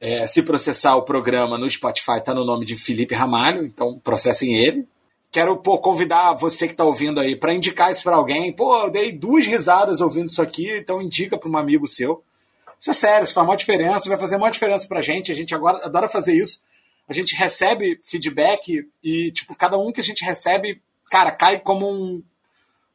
É, 0.00 0.26
se 0.26 0.42
processar 0.42 0.96
o 0.96 1.02
programa 1.02 1.58
no 1.58 1.70
Spotify, 1.70 2.22
tá 2.24 2.34
no 2.34 2.44
nome 2.44 2.64
de 2.64 2.76
Felipe 2.76 3.14
Ramalho, 3.14 3.64
então 3.64 3.98
processem 3.98 4.56
ele. 4.56 4.86
Quero 5.30 5.56
pô, 5.56 5.78
convidar 5.78 6.34
você 6.34 6.66
que 6.66 6.74
está 6.74 6.84
ouvindo 6.84 7.20
aí 7.20 7.36
para 7.36 7.54
indicar 7.54 7.90
isso 7.90 8.02
para 8.02 8.16
alguém. 8.16 8.52
Pô, 8.52 8.76
eu 8.84 8.90
dei 8.90 9.12
duas 9.12 9.46
risadas 9.46 10.00
ouvindo 10.00 10.28
isso 10.28 10.42
aqui, 10.42 10.70
então 10.76 11.00
indica 11.00 11.38
para 11.38 11.48
um 11.48 11.56
amigo 11.56 11.86
seu. 11.86 12.22
Isso 12.78 12.90
é 12.90 12.94
sério, 12.94 13.24
isso 13.24 13.34
faz 13.34 13.46
uma 13.46 13.56
diferença, 13.56 14.08
vai 14.08 14.18
fazer 14.18 14.36
uma 14.36 14.50
diferença 14.50 14.88
pra 14.88 15.02
gente. 15.02 15.30
A 15.30 15.34
gente 15.34 15.54
agora 15.54 15.84
adora 15.84 16.08
fazer 16.08 16.34
isso. 16.34 16.62
A 17.06 17.12
gente 17.12 17.34
recebe 17.34 18.00
feedback 18.04 18.88
e, 19.02 19.32
tipo, 19.32 19.54
cada 19.54 19.76
um 19.78 19.92
que 19.92 20.00
a 20.00 20.04
gente 20.04 20.24
recebe, 20.24 20.80
cara, 21.10 21.30
cai 21.30 21.58
como 21.58 21.90
um. 21.90 22.22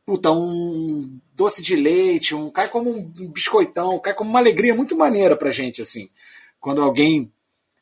Puta, 0.06 0.32
um 0.32 1.20
doce 1.34 1.64
de 1.64 1.76
leite, 1.76 2.36
um, 2.36 2.52
cai 2.52 2.68
como 2.68 2.92
um 2.92 3.04
biscoitão, 3.32 4.00
cai 4.00 4.14
como 4.14 4.30
uma 4.30 4.38
alegria 4.38 4.76
muito 4.76 4.96
maneira 4.96 5.36
pra 5.36 5.50
gente, 5.50 5.82
assim. 5.82 6.10
Quando 6.60 6.82
alguém 6.82 7.32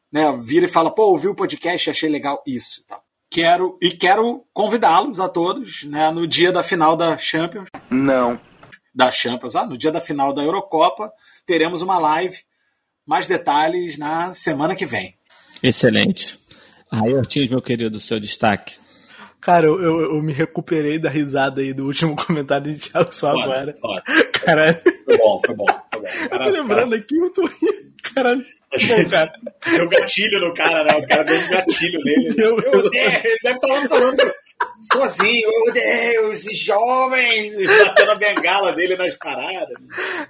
né, 0.10 0.36
vira 0.42 0.66
e 0.66 0.70
fala, 0.70 0.90
pô, 0.90 1.08
ouvi 1.08 1.28
o 1.28 1.36
podcast, 1.36 1.90
achei 1.90 2.10
legal 2.10 2.42
isso. 2.48 2.82
Tá. 2.88 3.03
Quero, 3.34 3.80
e 3.82 3.90
quero 3.90 4.46
convidá-los 4.54 5.20
a 5.20 5.28
todos 5.28 5.86
né, 5.86 6.12
no 6.12 6.28
dia 6.28 6.52
da 6.52 6.62
final 6.62 6.96
da 6.96 7.18
Champions. 7.18 7.68
Não. 7.90 8.40
Da 8.94 9.10
Champions, 9.10 9.56
ah, 9.56 9.66
no 9.66 9.76
dia 9.76 9.92
da 9.92 10.00
final 10.00 10.32
da 10.32 10.44
Eurocopa 10.44 11.12
teremos 11.44 11.82
uma 11.82 11.98
live. 11.98 12.38
Mais 13.04 13.26
detalhes 13.26 13.98
na 13.98 14.36
semana 14.36 14.76
que 14.76 14.86
vem. 14.86 15.16
Excelente. 15.64 16.40
Aí, 16.92 17.12
Ortiz, 17.12 17.50
meu 17.50 17.60
querido, 17.60 18.00
seu 18.00 18.20
destaque. 18.20 18.76
Cara, 19.42 19.66
eu, 19.66 19.82
eu, 19.82 20.02
eu, 20.14 20.22
me 20.22 20.32
recuperei 20.32 21.00
da 21.00 21.10
risada 21.10 21.60
aí 21.60 21.74
do 21.74 21.88
último 21.88 22.16
comentário 22.28 22.72
de 22.72 22.88
Thiago 22.88 23.14
só 23.16 23.32
foda, 23.32 23.44
agora. 23.46 23.76
Foda. 23.82 24.04
Caralho. 24.32 24.82
Foi 25.06 25.18
bom, 25.18 25.42
foi 25.44 25.56
bom. 25.56 25.66
Foi 25.66 26.02
bom. 26.02 26.08
Caralho, 26.30 26.34
eu 26.34 26.40
tô 26.40 26.50
lembrando 26.62 26.90
cara... 26.92 27.02
aqui, 27.02 27.18
eu 27.18 27.34
tô 27.34 27.46
rindo. 27.48 27.94
Caralho. 28.14 28.46
Deu 29.70 29.90
gatilho 29.90 30.40
no 30.40 30.54
cara, 30.54 30.84
né? 30.84 30.96
O 30.98 31.08
cara 31.08 31.24
deu 31.24 31.40
um 31.40 31.50
gatilho 31.50 32.00
nele. 32.04 32.34
Deu, 32.34 32.60
eu 32.60 32.80
odeio. 32.80 33.10
Ele 33.10 33.38
deve 33.44 33.56
estar 33.56 33.68
lá 33.68 33.88
falando 33.88 34.34
sozinho, 34.92 35.50
eu 35.50 35.72
odeio 35.72 36.34
esses 36.34 36.58
jovens, 36.58 37.56
batendo 37.56 38.12
a 38.12 38.16
bengala 38.16 38.74
dele 38.74 38.96
nas 38.96 39.16
paradas. 39.16 39.78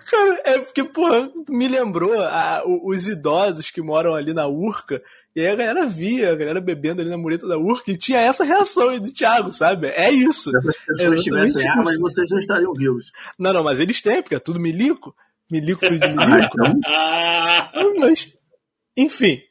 Cara, 0.09 0.41
é 0.43 0.59
porque, 0.59 0.83
porra, 0.83 1.29
me 1.49 1.67
lembrou 1.67 2.19
a, 2.21 2.63
os 2.65 3.07
idosos 3.07 3.71
que 3.71 3.81
moram 3.81 4.15
ali 4.15 4.33
na 4.33 4.47
Urca, 4.47 5.01
e 5.35 5.41
aí 5.41 5.47
a 5.47 5.55
galera 5.55 5.85
via, 5.87 6.31
a 6.31 6.35
galera 6.35 6.61
bebendo 6.61 7.01
ali 7.01 7.09
na 7.09 7.17
mureta 7.17 7.47
da 7.47 7.57
Urca, 7.57 7.91
e 7.91 7.97
tinha 7.97 8.19
essa 8.19 8.43
reação 8.43 8.89
aí 8.89 8.99
do 8.99 9.11
Thiago, 9.11 9.51
sabe? 9.51 9.87
É 9.87 10.11
isso. 10.11 10.51
Se 10.51 10.57
essas 10.57 10.77
pessoas 10.77 11.19
é 11.19 11.23
tivessem 11.23 11.69
armas, 11.69 11.99
vocês 11.99 12.29
não 12.29 12.39
estariam 12.39 12.73
vivos. 12.73 13.11
Não, 13.37 13.53
não, 13.53 13.63
mas 13.63 13.79
eles 13.79 14.01
têm, 14.01 14.21
porque 14.21 14.35
é 14.35 14.39
tudo 14.39 14.59
milico. 14.59 15.15
Milico, 15.51 15.81
de 15.81 15.91
milico. 15.99 16.57
ah, 16.85 17.71
então? 17.73 17.99
mas, 17.99 18.33
enfim, 18.97 19.41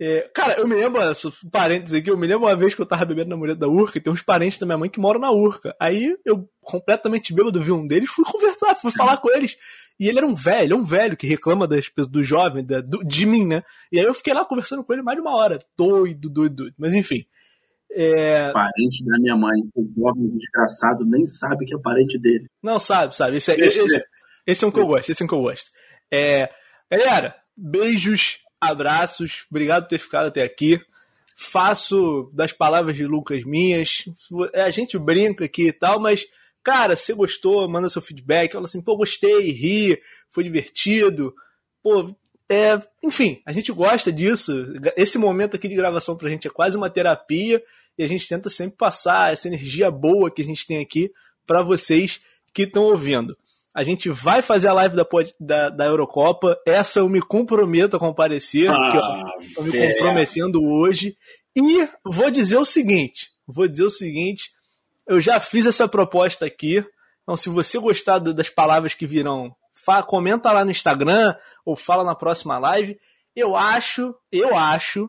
é, 0.00 0.30
cara, 0.32 0.54
eu 0.60 0.68
me 0.68 0.76
lembro, 0.76 1.00
parênteses 1.50 1.94
aqui, 1.94 2.08
eu 2.08 2.16
me 2.16 2.26
lembro 2.26 2.46
uma 2.46 2.54
vez 2.54 2.72
que 2.72 2.80
eu 2.80 2.86
tava 2.86 3.04
bebendo 3.04 3.30
na 3.30 3.36
mulher 3.36 3.56
da 3.56 3.66
Urca 3.66 3.98
e 3.98 4.00
tem 4.00 4.12
uns 4.12 4.22
parentes 4.22 4.56
da 4.56 4.64
minha 4.64 4.78
mãe 4.78 4.88
que 4.88 5.00
moram 5.00 5.18
na 5.18 5.32
Urca. 5.32 5.74
Aí 5.80 6.16
eu, 6.24 6.48
completamente 6.60 7.34
bêbado, 7.34 7.60
vi 7.60 7.72
um 7.72 7.84
deles, 7.84 8.08
fui 8.08 8.24
conversar, 8.24 8.76
fui 8.76 8.92
falar 8.92 9.16
com 9.16 9.28
eles. 9.30 9.56
E 9.98 10.08
ele 10.08 10.18
era 10.18 10.26
um 10.26 10.36
velho, 10.36 10.76
um 10.76 10.84
velho 10.84 11.16
que 11.16 11.26
reclama 11.26 11.66
das, 11.66 11.90
do 12.08 12.22
jovem, 12.22 12.64
da, 12.64 12.80
do, 12.80 13.02
de 13.04 13.26
mim, 13.26 13.44
né? 13.44 13.64
E 13.90 13.98
aí 13.98 14.04
eu 14.04 14.14
fiquei 14.14 14.32
lá 14.32 14.44
conversando 14.44 14.84
com 14.84 14.92
ele 14.92 15.02
mais 15.02 15.16
de 15.16 15.22
uma 15.22 15.34
hora. 15.34 15.58
Doido, 15.76 16.30
doido, 16.30 16.54
doido. 16.54 16.74
Mas 16.78 16.94
enfim. 16.94 17.24
É... 17.90 18.52
Parente 18.52 19.04
da 19.04 19.18
minha 19.18 19.34
mãe, 19.34 19.60
o 19.74 19.84
jovem 19.96 20.28
desgraçado 20.28 21.04
nem 21.04 21.26
sabe 21.26 21.64
que 21.66 21.74
é 21.74 21.78
parente 21.78 22.16
dele. 22.20 22.46
Não 22.62 22.78
sabe, 22.78 23.16
sabe. 23.16 23.38
Esse 23.38 23.50
é, 23.50 23.66
esse, 23.66 24.04
esse 24.48 24.64
é 24.64 24.66
um 24.66 24.70
que 24.70 24.80
eu 24.80 24.86
gosto, 24.86 25.10
esse 25.10 25.22
é 25.22 25.24
um 25.26 25.28
que 25.28 25.34
eu 25.34 25.42
gosto. 25.42 25.70
É, 26.10 26.48
galera, 26.90 27.36
beijos 27.54 28.38
abraços, 28.58 29.44
obrigado 29.50 29.82
por 29.82 29.90
ter 29.90 29.98
ficado 29.98 30.28
até 30.28 30.42
aqui. 30.42 30.80
Faço 31.36 32.30
das 32.32 32.50
palavras 32.50 32.96
de 32.96 33.06
Lucas 33.06 33.44
minhas. 33.44 34.06
A 34.54 34.70
gente 34.70 34.98
brinca 34.98 35.44
aqui 35.44 35.68
e 35.68 35.72
tal, 35.72 36.00
mas, 36.00 36.26
cara, 36.62 36.96
se 36.96 37.12
gostou, 37.12 37.68
manda 37.68 37.90
seu 37.90 38.00
feedback. 38.00 38.54
Fala 38.54 38.64
assim, 38.64 38.80
pô, 38.80 38.96
gostei, 38.96 39.50
ri, 39.50 40.00
foi 40.30 40.44
divertido. 40.44 41.34
Pô, 41.82 42.16
é, 42.48 42.80
enfim, 43.04 43.42
a 43.44 43.52
gente 43.52 43.70
gosta 43.70 44.10
disso. 44.10 44.64
Esse 44.96 45.18
momento 45.18 45.56
aqui 45.56 45.68
de 45.68 45.76
gravação 45.76 46.16
pra 46.16 46.30
gente 46.30 46.48
é 46.48 46.50
quase 46.50 46.74
uma 46.74 46.88
terapia 46.88 47.62
e 47.98 48.02
a 48.02 48.08
gente 48.08 48.26
tenta 48.26 48.48
sempre 48.48 48.78
passar 48.78 49.30
essa 49.30 49.46
energia 49.46 49.90
boa 49.90 50.30
que 50.30 50.40
a 50.40 50.44
gente 50.44 50.66
tem 50.66 50.80
aqui 50.80 51.12
para 51.46 51.62
vocês 51.62 52.22
que 52.54 52.62
estão 52.62 52.84
ouvindo. 52.84 53.36
A 53.74 53.82
gente 53.82 54.08
vai 54.08 54.42
fazer 54.42 54.68
a 54.68 54.72
live 54.72 54.96
da, 54.96 55.06
da, 55.38 55.68
da 55.68 55.86
Eurocopa. 55.86 56.58
Essa 56.66 57.00
eu 57.00 57.08
me 57.08 57.20
comprometo 57.20 57.96
a 57.96 58.00
comparecer, 58.00 58.70
ah, 58.70 59.32
estou 59.40 59.64
me 59.64 59.92
comprometendo 59.92 60.64
hoje. 60.64 61.16
E 61.54 61.88
vou 62.04 62.30
dizer 62.30 62.56
o 62.56 62.64
seguinte: 62.64 63.30
vou 63.46 63.68
dizer 63.68 63.84
o 63.84 63.90
seguinte. 63.90 64.50
Eu 65.06 65.20
já 65.20 65.40
fiz 65.40 65.66
essa 65.66 65.88
proposta 65.88 66.46
aqui. 66.46 66.84
Então, 67.22 67.36
se 67.36 67.48
você 67.48 67.78
gostar 67.78 68.18
das 68.18 68.48
palavras 68.48 68.94
que 68.94 69.06
virão, 69.06 69.54
comenta 70.06 70.52
lá 70.52 70.64
no 70.64 70.70
Instagram 70.70 71.34
ou 71.64 71.76
fala 71.76 72.04
na 72.04 72.14
próxima 72.14 72.58
live. 72.58 72.98
Eu 73.34 73.54
acho, 73.54 74.14
eu 74.32 74.56
acho 74.56 75.08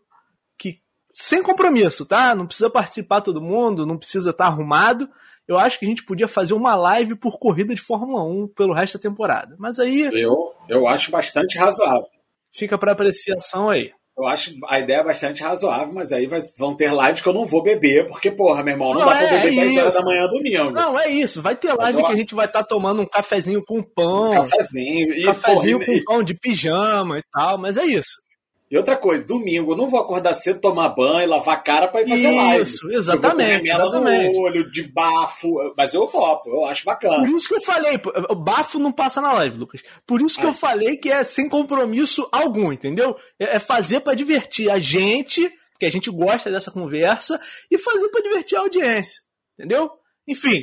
que 0.58 0.82
sem 1.14 1.42
compromisso, 1.42 2.06
tá? 2.06 2.36
Não 2.36 2.46
precisa 2.46 2.70
participar 2.70 3.22
todo 3.22 3.42
mundo, 3.42 3.86
não 3.86 3.98
precisa 3.98 4.30
estar 4.30 4.46
tá 4.46 4.50
arrumado 4.50 5.10
eu 5.50 5.58
acho 5.58 5.80
que 5.80 5.86
a 5.86 5.90
gente 5.90 6.06
podia 6.06 6.28
fazer 6.28 6.54
uma 6.54 6.76
live 6.76 7.16
por 7.16 7.40
corrida 7.40 7.74
de 7.74 7.82
Fórmula 7.82 8.24
1 8.24 8.50
pelo 8.50 8.72
resto 8.72 9.00
da 9.00 9.10
temporada. 9.10 9.56
Mas 9.58 9.80
aí. 9.80 10.08
Eu, 10.14 10.54
eu 10.70 10.88
acho 10.88 11.10
bastante 11.10 11.58
razoável. 11.58 12.06
Fica 12.54 12.78
para 12.78 12.92
apreciação 12.92 13.68
aí. 13.68 13.92
Eu 14.16 14.28
acho 14.28 14.54
a 14.68 14.80
ideia 14.80 15.04
bastante 15.04 15.42
razoável, 15.42 15.92
mas 15.92 16.12
aí 16.12 16.28
vai, 16.28 16.40
vão 16.56 16.76
ter 16.76 16.92
lives 16.92 17.22
que 17.22 17.28
eu 17.28 17.34
não 17.34 17.46
vou 17.46 17.64
beber, 17.64 18.06
porque, 18.08 18.30
porra, 18.30 18.62
meu 18.62 18.74
irmão, 18.74 18.94
não, 18.94 19.00
não 19.00 19.08
dá 19.08 19.24
é, 19.24 19.28
pra 19.28 19.38
beber 19.38 19.58
é 19.58 19.62
10 19.62 19.78
horas 19.78 19.94
da 19.96 20.02
manhã 20.04 20.28
domingo. 20.28 20.72
Não, 20.72 21.00
é 21.00 21.10
isso. 21.10 21.42
Vai 21.42 21.56
ter 21.56 21.74
live 21.74 22.04
que 22.04 22.12
a 22.12 22.16
gente 22.16 22.36
vai 22.36 22.46
estar 22.46 22.60
tá 22.60 22.68
tomando 22.68 23.02
um 23.02 23.06
cafezinho 23.08 23.64
com 23.66 23.82
pão. 23.82 24.32
Um 24.32 24.36
cafezinho. 24.36 25.14
E, 25.14 25.24
cafezinho 25.24 25.80
porra, 25.80 25.92
com 25.92 25.98
e... 25.98 26.04
pão 26.04 26.24
de 26.24 26.34
pijama 26.36 27.18
e 27.18 27.24
tal, 27.34 27.58
mas 27.58 27.76
é 27.76 27.86
isso. 27.86 28.22
E 28.70 28.78
outra 28.78 28.96
coisa, 28.96 29.26
domingo, 29.26 29.72
eu 29.72 29.78
não 29.78 29.90
vou 29.90 30.00
acordar 30.00 30.36
cedo, 30.36 30.62
tomar 30.62 30.90
banho, 30.90 31.28
lavar 31.28 31.56
a 31.56 31.60
cara 31.60 31.88
para 31.88 32.04
ir 32.04 32.10
fazer 32.10 32.30
Isso, 32.30 32.38
live. 32.38 32.64
Isso, 32.64 32.92
exatamente. 32.92 33.68
Eu 33.68 33.78
vou 33.78 33.88
exatamente. 33.88 34.38
no 34.38 34.42
olho, 34.44 34.72
de 34.72 34.84
bafo, 34.84 35.74
mas 35.76 35.92
eu 35.92 36.06
topo, 36.06 36.50
eu 36.50 36.66
acho 36.66 36.86
bacana. 36.86 37.26
Por 37.26 37.30
isso 37.30 37.48
que 37.48 37.56
eu 37.56 37.62
falei, 37.62 38.00
o 38.30 38.36
bafo 38.36 38.78
não 38.78 38.92
passa 38.92 39.20
na 39.22 39.34
live, 39.34 39.58
Lucas. 39.58 39.84
Por 40.06 40.22
isso 40.22 40.40
que 40.40 40.46
eu 40.46 40.54
falei 40.54 40.98
que 40.98 41.10
é 41.10 41.24
sem 41.24 41.50
compromisso 41.50 42.30
algum, 42.32 42.72
entendeu? 42.72 43.16
É, 43.40 43.56
é 43.56 43.60
fazer 43.60 44.02
para 44.02 44.14
divertir 44.14 44.70
a 44.70 44.78
gente, 44.78 45.52
que 45.80 45.86
a 45.88 45.92
gente 45.92 46.12
gosta 46.12 46.52
dessa 46.52 46.70
conversa, 46.70 47.42
e 47.72 47.78
fazer 47.80 48.08
para 48.10 48.22
divertir 48.22 48.56
a 48.56 48.62
audiência, 48.62 49.24
entendeu? 49.58 49.90
Enfim, 50.28 50.62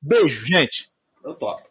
beijo, 0.00 0.46
gente. 0.46 0.88
Eu 1.22 1.34
topo. 1.34 1.65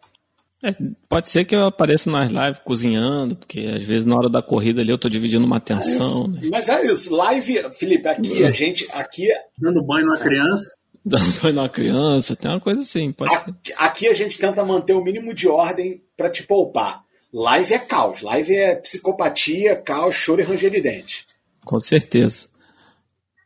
É, 0.66 0.76
pode 1.08 1.30
ser 1.30 1.46
que 1.46 1.56
eu 1.56 1.68
apareça 1.68 2.10
nas 2.10 2.32
lives 2.32 2.60
cozinhando, 2.66 3.36
porque 3.36 3.60
às 3.60 3.84
vezes 3.84 4.04
na 4.04 4.16
hora 4.16 4.28
da 4.28 4.42
corrida 4.42 4.82
ali 4.82 4.90
eu 4.90 4.98
tô 4.98 5.08
dividindo 5.08 5.46
uma 5.46 5.58
atenção. 5.58 6.26
É 6.26 6.28
né? 6.28 6.50
Mas 6.50 6.68
é 6.68 6.84
isso, 6.88 7.16
live, 7.16 7.70
Felipe, 7.78 8.08
aqui 8.08 8.44
a 8.44 8.50
gente. 8.50 8.88
Aqui, 8.92 9.28
Dando 9.60 9.84
banho 9.84 10.08
numa 10.08 10.18
criança. 10.18 10.76
Dando 11.06 11.40
banho 11.40 11.54
numa 11.54 11.70
criança, 11.70 12.36
tem 12.36 12.50
uma 12.50 12.60
coisa 12.60 12.82
assim. 12.82 13.14
Aqui, 13.20 13.74
aqui, 13.78 14.08
a 14.08 14.14
gente 14.16 14.40
tenta 14.40 14.66
manter 14.66 14.94
o 14.94 15.04
mínimo 15.04 15.36
de 15.36 15.48
ordem 15.48 16.02
para 16.18 16.32
te 16.32 16.42
poupar. 16.42 17.04
Live 17.32 17.72
é 17.72 17.78
caos, 17.78 18.24
live 18.24 18.56
é 18.56 18.76
psicopatia, 18.76 19.76
caos, 19.76 20.16
choro 20.16 20.42
e 20.42 20.44
ranger 20.44 20.72
de 20.72 20.82
dente. 20.82 21.28
Com 21.64 21.80
certeza. 21.80 22.48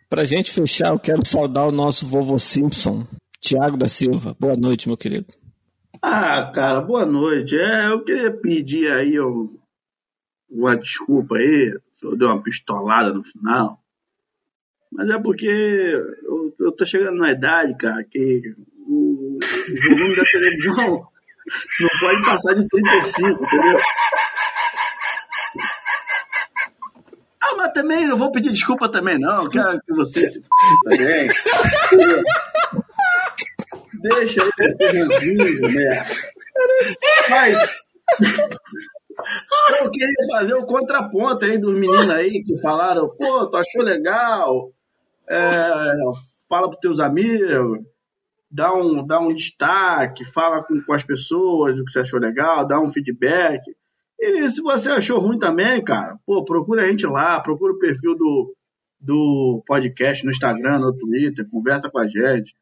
Pra 0.10 0.24
gente 0.24 0.52
fechar, 0.52 0.94
eu 0.94 1.00
quero 1.00 1.26
saudar 1.26 1.68
o 1.68 1.72
nosso 1.72 2.06
vovô 2.06 2.40
Simpson, 2.40 3.06
Tiago 3.41 3.76
da 3.76 3.90
Silva. 3.90 4.38
Boa 4.40 4.56
noite, 4.56 4.88
meu 4.88 4.96
querido. 4.96 5.28
Ah, 6.02 6.50
cara, 6.54 6.80
boa 6.82 7.06
noite. 7.06 7.58
É, 7.58 7.88
eu 7.88 8.04
queria 8.04 8.32
pedir 8.32 8.90
aí 8.92 9.18
uma 10.50 10.78
desculpa 10.78 11.36
aí, 11.36 11.78
se 11.98 12.06
eu 12.06 12.16
dei 12.16 12.28
uma 12.28 12.42
pistolada 12.42 13.14
no 13.14 13.24
final. 13.24 13.80
Mas 14.92 15.10
é 15.10 15.20
porque 15.20 15.48
eu, 15.48 16.56
eu 16.60 16.72
tô 16.72 16.86
chegando 16.86 17.18
na 17.18 17.32
idade, 17.32 17.76
cara, 17.78 18.04
que 18.04 18.56
o, 18.88 19.38
o 19.38 19.90
volume 19.90 20.16
da 20.16 20.24
televisão 20.24 20.76
não 21.80 21.90
pode 22.00 22.26
passar 22.26 22.54
de 22.56 22.68
35, 22.68 23.44
entendeu? 23.44 23.80
Ah, 27.44 27.56
mas 27.58 27.74
também 27.74 28.08
não 28.08 28.18
vou 28.18 28.32
pedir 28.32 28.52
desculpa 28.52 28.90
também, 28.90 29.20
não. 29.20 29.50
Quero 29.50 29.82
que 29.82 29.94
você 29.94 30.32
se 30.32 30.42
também. 30.86 31.30
Deixa 34.02 34.42
ser 34.58 34.92
resumo, 34.92 35.68
né? 35.70 36.06
Mas 37.30 37.58
eu 39.82 39.92
queria 39.92 40.28
fazer 40.32 40.54
o 40.54 40.66
contraponto 40.66 41.46
aí 41.46 41.58
dos 41.58 41.74
meninos 41.74 42.10
aí 42.10 42.44
que 42.44 42.58
falaram, 42.60 43.10
pô, 43.10 43.48
tu 43.48 43.58
achou 43.58 43.82
legal? 43.84 44.72
É, 45.30 45.94
fala 46.48 46.70
pros 46.70 46.80
teus 46.80 47.00
amigos, 47.00 47.80
dá 48.50 48.74
um, 48.74 49.06
dá 49.06 49.20
um 49.20 49.34
destaque, 49.34 50.26
fala 50.26 50.64
com, 50.64 50.82
com 50.82 50.94
as 50.94 51.04
pessoas 51.04 51.78
o 51.78 51.86
que 51.86 51.92
você 51.92 52.00
achou 52.00 52.20
legal, 52.20 52.66
dá 52.66 52.80
um 52.80 52.92
feedback. 52.92 53.62
E 54.20 54.50
se 54.50 54.62
você 54.62 54.90
achou 54.90 55.20
ruim 55.20 55.40
também, 55.40 55.84
cara, 55.84 56.18
pô, 56.26 56.44
procura 56.44 56.84
a 56.84 56.88
gente 56.88 57.06
lá, 57.06 57.40
procura 57.40 57.74
o 57.74 57.80
perfil 57.80 58.16
do, 58.16 58.54
do 59.00 59.64
podcast 59.66 60.26
no 60.26 60.32
Instagram, 60.32 60.80
no 60.80 60.98
Twitter, 60.98 61.48
conversa 61.50 61.90
com 61.90 62.00
a 62.00 62.08
gente. 62.08 62.54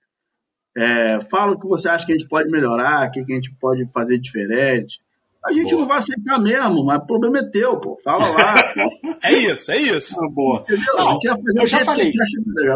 É, 0.77 1.19
fala 1.21 1.53
o 1.53 1.59
que 1.59 1.67
você 1.67 1.89
acha 1.89 2.05
que 2.05 2.13
a 2.13 2.15
gente 2.15 2.27
pode 2.27 2.51
melhorar, 2.51 3.07
o 3.07 3.11
que 3.11 3.19
a 3.19 3.35
gente 3.35 3.51
pode 3.59 3.83
fazer 3.87 4.19
diferente. 4.19 4.99
A 5.43 5.51
gente 5.51 5.71
boa. 5.71 5.81
não 5.81 5.87
vai 5.87 5.97
aceitar 5.97 6.39
mesmo, 6.39 6.85
mas 6.85 7.01
o 7.01 7.07
problema 7.07 7.39
é 7.39 7.49
teu, 7.49 7.79
pô. 7.79 7.97
Fala 8.03 8.27
lá. 8.27 8.55
é 9.23 9.33
isso, 9.33 9.71
é 9.71 9.77
isso. 9.77 10.15
Ah, 10.23 10.29
boa. 10.29 10.61
Entendeu? 10.61 10.95
Não, 10.95 11.19
eu 11.55 11.65
já 11.65 11.79
falei. 11.79 12.13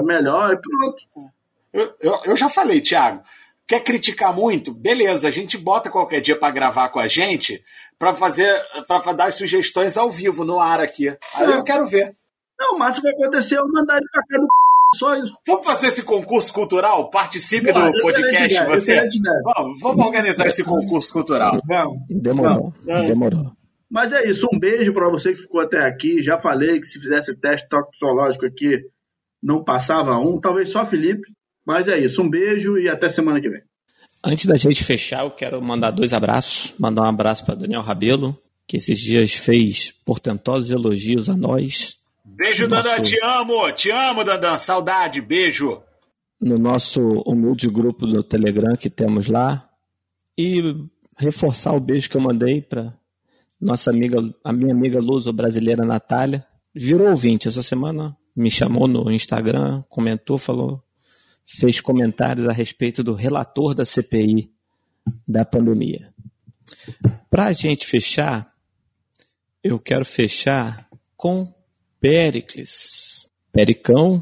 Melhor 0.03 0.53
e 0.53 0.57
pronto. 0.57 1.31
Eu, 1.71 1.93
eu, 2.01 2.19
eu 2.25 2.35
já 2.35 2.49
falei, 2.49 2.81
Thiago. 2.81 3.21
Quer 3.67 3.83
criticar 3.83 4.35
muito? 4.35 4.73
Beleza, 4.73 5.27
a 5.27 5.31
gente 5.31 5.57
bota 5.57 5.89
qualquer 5.89 6.21
dia 6.21 6.37
para 6.37 6.51
gravar 6.51 6.89
com 6.89 6.99
a 6.99 7.07
gente 7.07 7.63
para 7.99 8.13
fazer, 8.13 8.51
para 8.87 9.13
dar 9.13 9.25
as 9.25 9.35
sugestões 9.35 9.95
ao 9.95 10.09
vivo 10.09 10.43
no 10.43 10.59
ar 10.59 10.81
aqui. 10.81 11.07
Aí 11.35 11.51
eu 11.51 11.63
quero 11.63 11.85
ver. 11.85 12.15
Não, 12.59 12.75
o 12.75 12.79
máximo 12.79 13.03
que 13.03 13.11
vai 13.11 13.21
acontecer 13.21 13.55
é 13.55 13.59
eu 13.59 13.67
mandar 13.67 13.97
ele 13.97 14.07
pra 14.11 14.23
cá 14.23 14.37
do 14.37 14.47
só 14.95 15.15
isso. 15.15 15.33
Vamos 15.47 15.65
fazer 15.65 15.87
esse 15.87 16.03
concurso 16.03 16.53
cultural? 16.53 17.09
Participe 17.09 17.71
Boa, 17.71 17.91
do 17.91 18.01
podcast, 18.01 18.45
ideia, 18.45 18.65
você. 18.65 19.09
Vamos, 19.43 19.79
vamos 19.79 20.05
organizar 20.05 20.47
esse 20.47 20.63
concurso 20.63 21.13
cultural. 21.13 21.61
Vamos. 21.65 21.99
Demorou. 22.09 22.73
Vamos. 22.85 23.07
Demorou. 23.07 23.51
Mas 23.89 24.13
é 24.13 24.29
isso, 24.29 24.47
um 24.53 24.57
beijo 24.57 24.93
para 24.93 25.09
você 25.09 25.33
que 25.33 25.41
ficou 25.41 25.59
até 25.59 25.85
aqui. 25.85 26.23
Já 26.23 26.37
falei 26.37 26.79
que 26.79 26.87
se 26.87 26.99
fizesse 26.99 27.35
teste 27.35 27.67
toxicológico 27.67 28.45
aqui, 28.45 28.85
não 29.43 29.63
passava 29.63 30.17
um, 30.17 30.39
talvez 30.39 30.69
só 30.69 30.85
Felipe. 30.85 31.23
Mas 31.65 31.87
é 31.87 31.99
isso, 31.99 32.21
um 32.21 32.29
beijo 32.29 32.77
e 32.77 32.89
até 32.89 33.09
semana 33.09 33.39
que 33.41 33.49
vem. 33.49 33.61
Antes 34.23 34.45
da 34.45 34.55
gente 34.55 34.83
fechar, 34.83 35.23
eu 35.23 35.31
quero 35.31 35.61
mandar 35.61 35.91
dois 35.91 36.13
abraços. 36.13 36.73
Mandar 36.79 37.03
um 37.03 37.09
abraço 37.09 37.45
para 37.45 37.55
Daniel 37.55 37.81
Rabelo, 37.81 38.37
que 38.67 38.77
esses 38.77 38.99
dias 38.99 39.33
fez 39.33 39.91
portentosos 40.05 40.71
elogios 40.71 41.29
a 41.29 41.35
nós 41.35 42.00
Beijo, 42.23 42.67
nosso... 42.67 42.89
Dandan, 42.89 43.03
te 43.03 43.17
amo, 43.23 43.71
te 43.71 43.91
amo, 43.91 44.23
Dandan, 44.23 44.59
saudade, 44.59 45.21
beijo. 45.21 45.81
No 46.39 46.57
nosso 46.57 47.01
humilde 47.25 47.67
grupo 47.67 48.05
do 48.05 48.23
Telegram 48.23 48.75
que 48.75 48.89
temos 48.89 49.27
lá. 49.27 49.69
E 50.37 50.61
reforçar 51.17 51.73
o 51.73 51.79
beijo 51.79 52.09
que 52.09 52.17
eu 52.17 52.21
mandei 52.21 52.61
para 52.61 52.93
nossa 53.59 53.91
amiga, 53.91 54.17
a 54.43 54.51
minha 54.51 54.73
amiga 54.73 54.99
luso 54.99 55.31
brasileira 55.31 55.85
Natália. 55.85 56.45
Virou 56.73 57.09
ouvinte 57.09 57.47
essa 57.47 57.61
semana, 57.61 58.17
me 58.35 58.49
chamou 58.49 58.87
no 58.87 59.11
Instagram, 59.11 59.83
comentou, 59.89 60.37
falou, 60.37 60.81
fez 61.45 61.81
comentários 61.81 62.47
a 62.47 62.53
respeito 62.53 63.03
do 63.03 63.13
relator 63.13 63.75
da 63.75 63.85
CPI 63.85 64.51
da 65.27 65.43
pandemia. 65.43 66.13
Para 67.29 67.47
a 67.47 67.53
gente 67.53 67.85
fechar, 67.85 68.51
eu 69.63 69.77
quero 69.79 70.05
fechar 70.05 70.87
com 71.15 71.53
Péricles. 72.01 73.29
Pericão, 73.53 74.21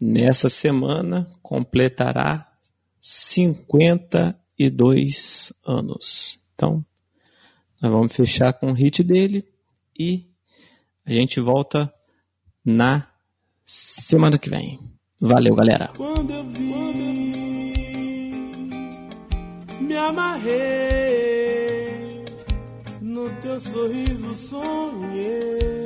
nessa 0.00 0.48
semana, 0.48 1.30
completará 1.42 2.50
52 2.98 5.52
anos. 5.66 6.40
Então, 6.54 6.82
nós 7.82 7.92
vamos 7.92 8.14
fechar 8.14 8.54
com 8.54 8.68
o 8.68 8.72
hit 8.72 9.04
dele 9.04 9.46
e 9.98 10.30
a 11.04 11.12
gente 11.12 11.38
volta 11.40 11.92
na 12.64 13.06
semana 13.66 14.38
que 14.38 14.48
vem. 14.48 14.80
Valeu, 15.20 15.54
galera. 15.54 15.92
Quando 15.94 16.32
eu 16.32 16.44
vi, 16.44 16.64
me 19.78 19.94
amarrei 19.94 20.54
no 23.02 23.28
teu 23.42 23.60
sorriso, 23.60 24.34
sonhei 24.34 25.83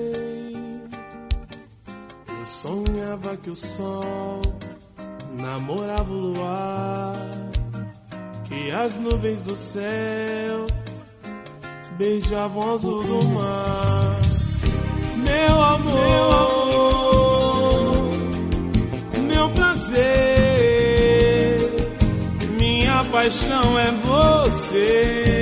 sonhava 2.48 3.36
que 3.36 3.50
o 3.50 3.56
sol 3.56 4.40
namorava 5.38 6.10
o 6.10 6.16
luar, 6.16 7.14
que 8.44 8.70
as 8.70 8.94
nuvens 8.94 9.42
do 9.42 9.54
céu 9.54 10.64
beijavam 11.98 12.66
o 12.66 12.74
azul 12.74 13.04
do 13.04 13.24
mar. 13.28 14.18
Meu 15.16 15.62
amor, 15.62 15.92
meu, 15.92 16.32
amor, 16.32 18.08
meu 19.28 19.50
prazer, 19.50 19.98
minha 22.56 23.04
paixão 23.04 23.78
é 23.78 23.92
você. 23.92 25.37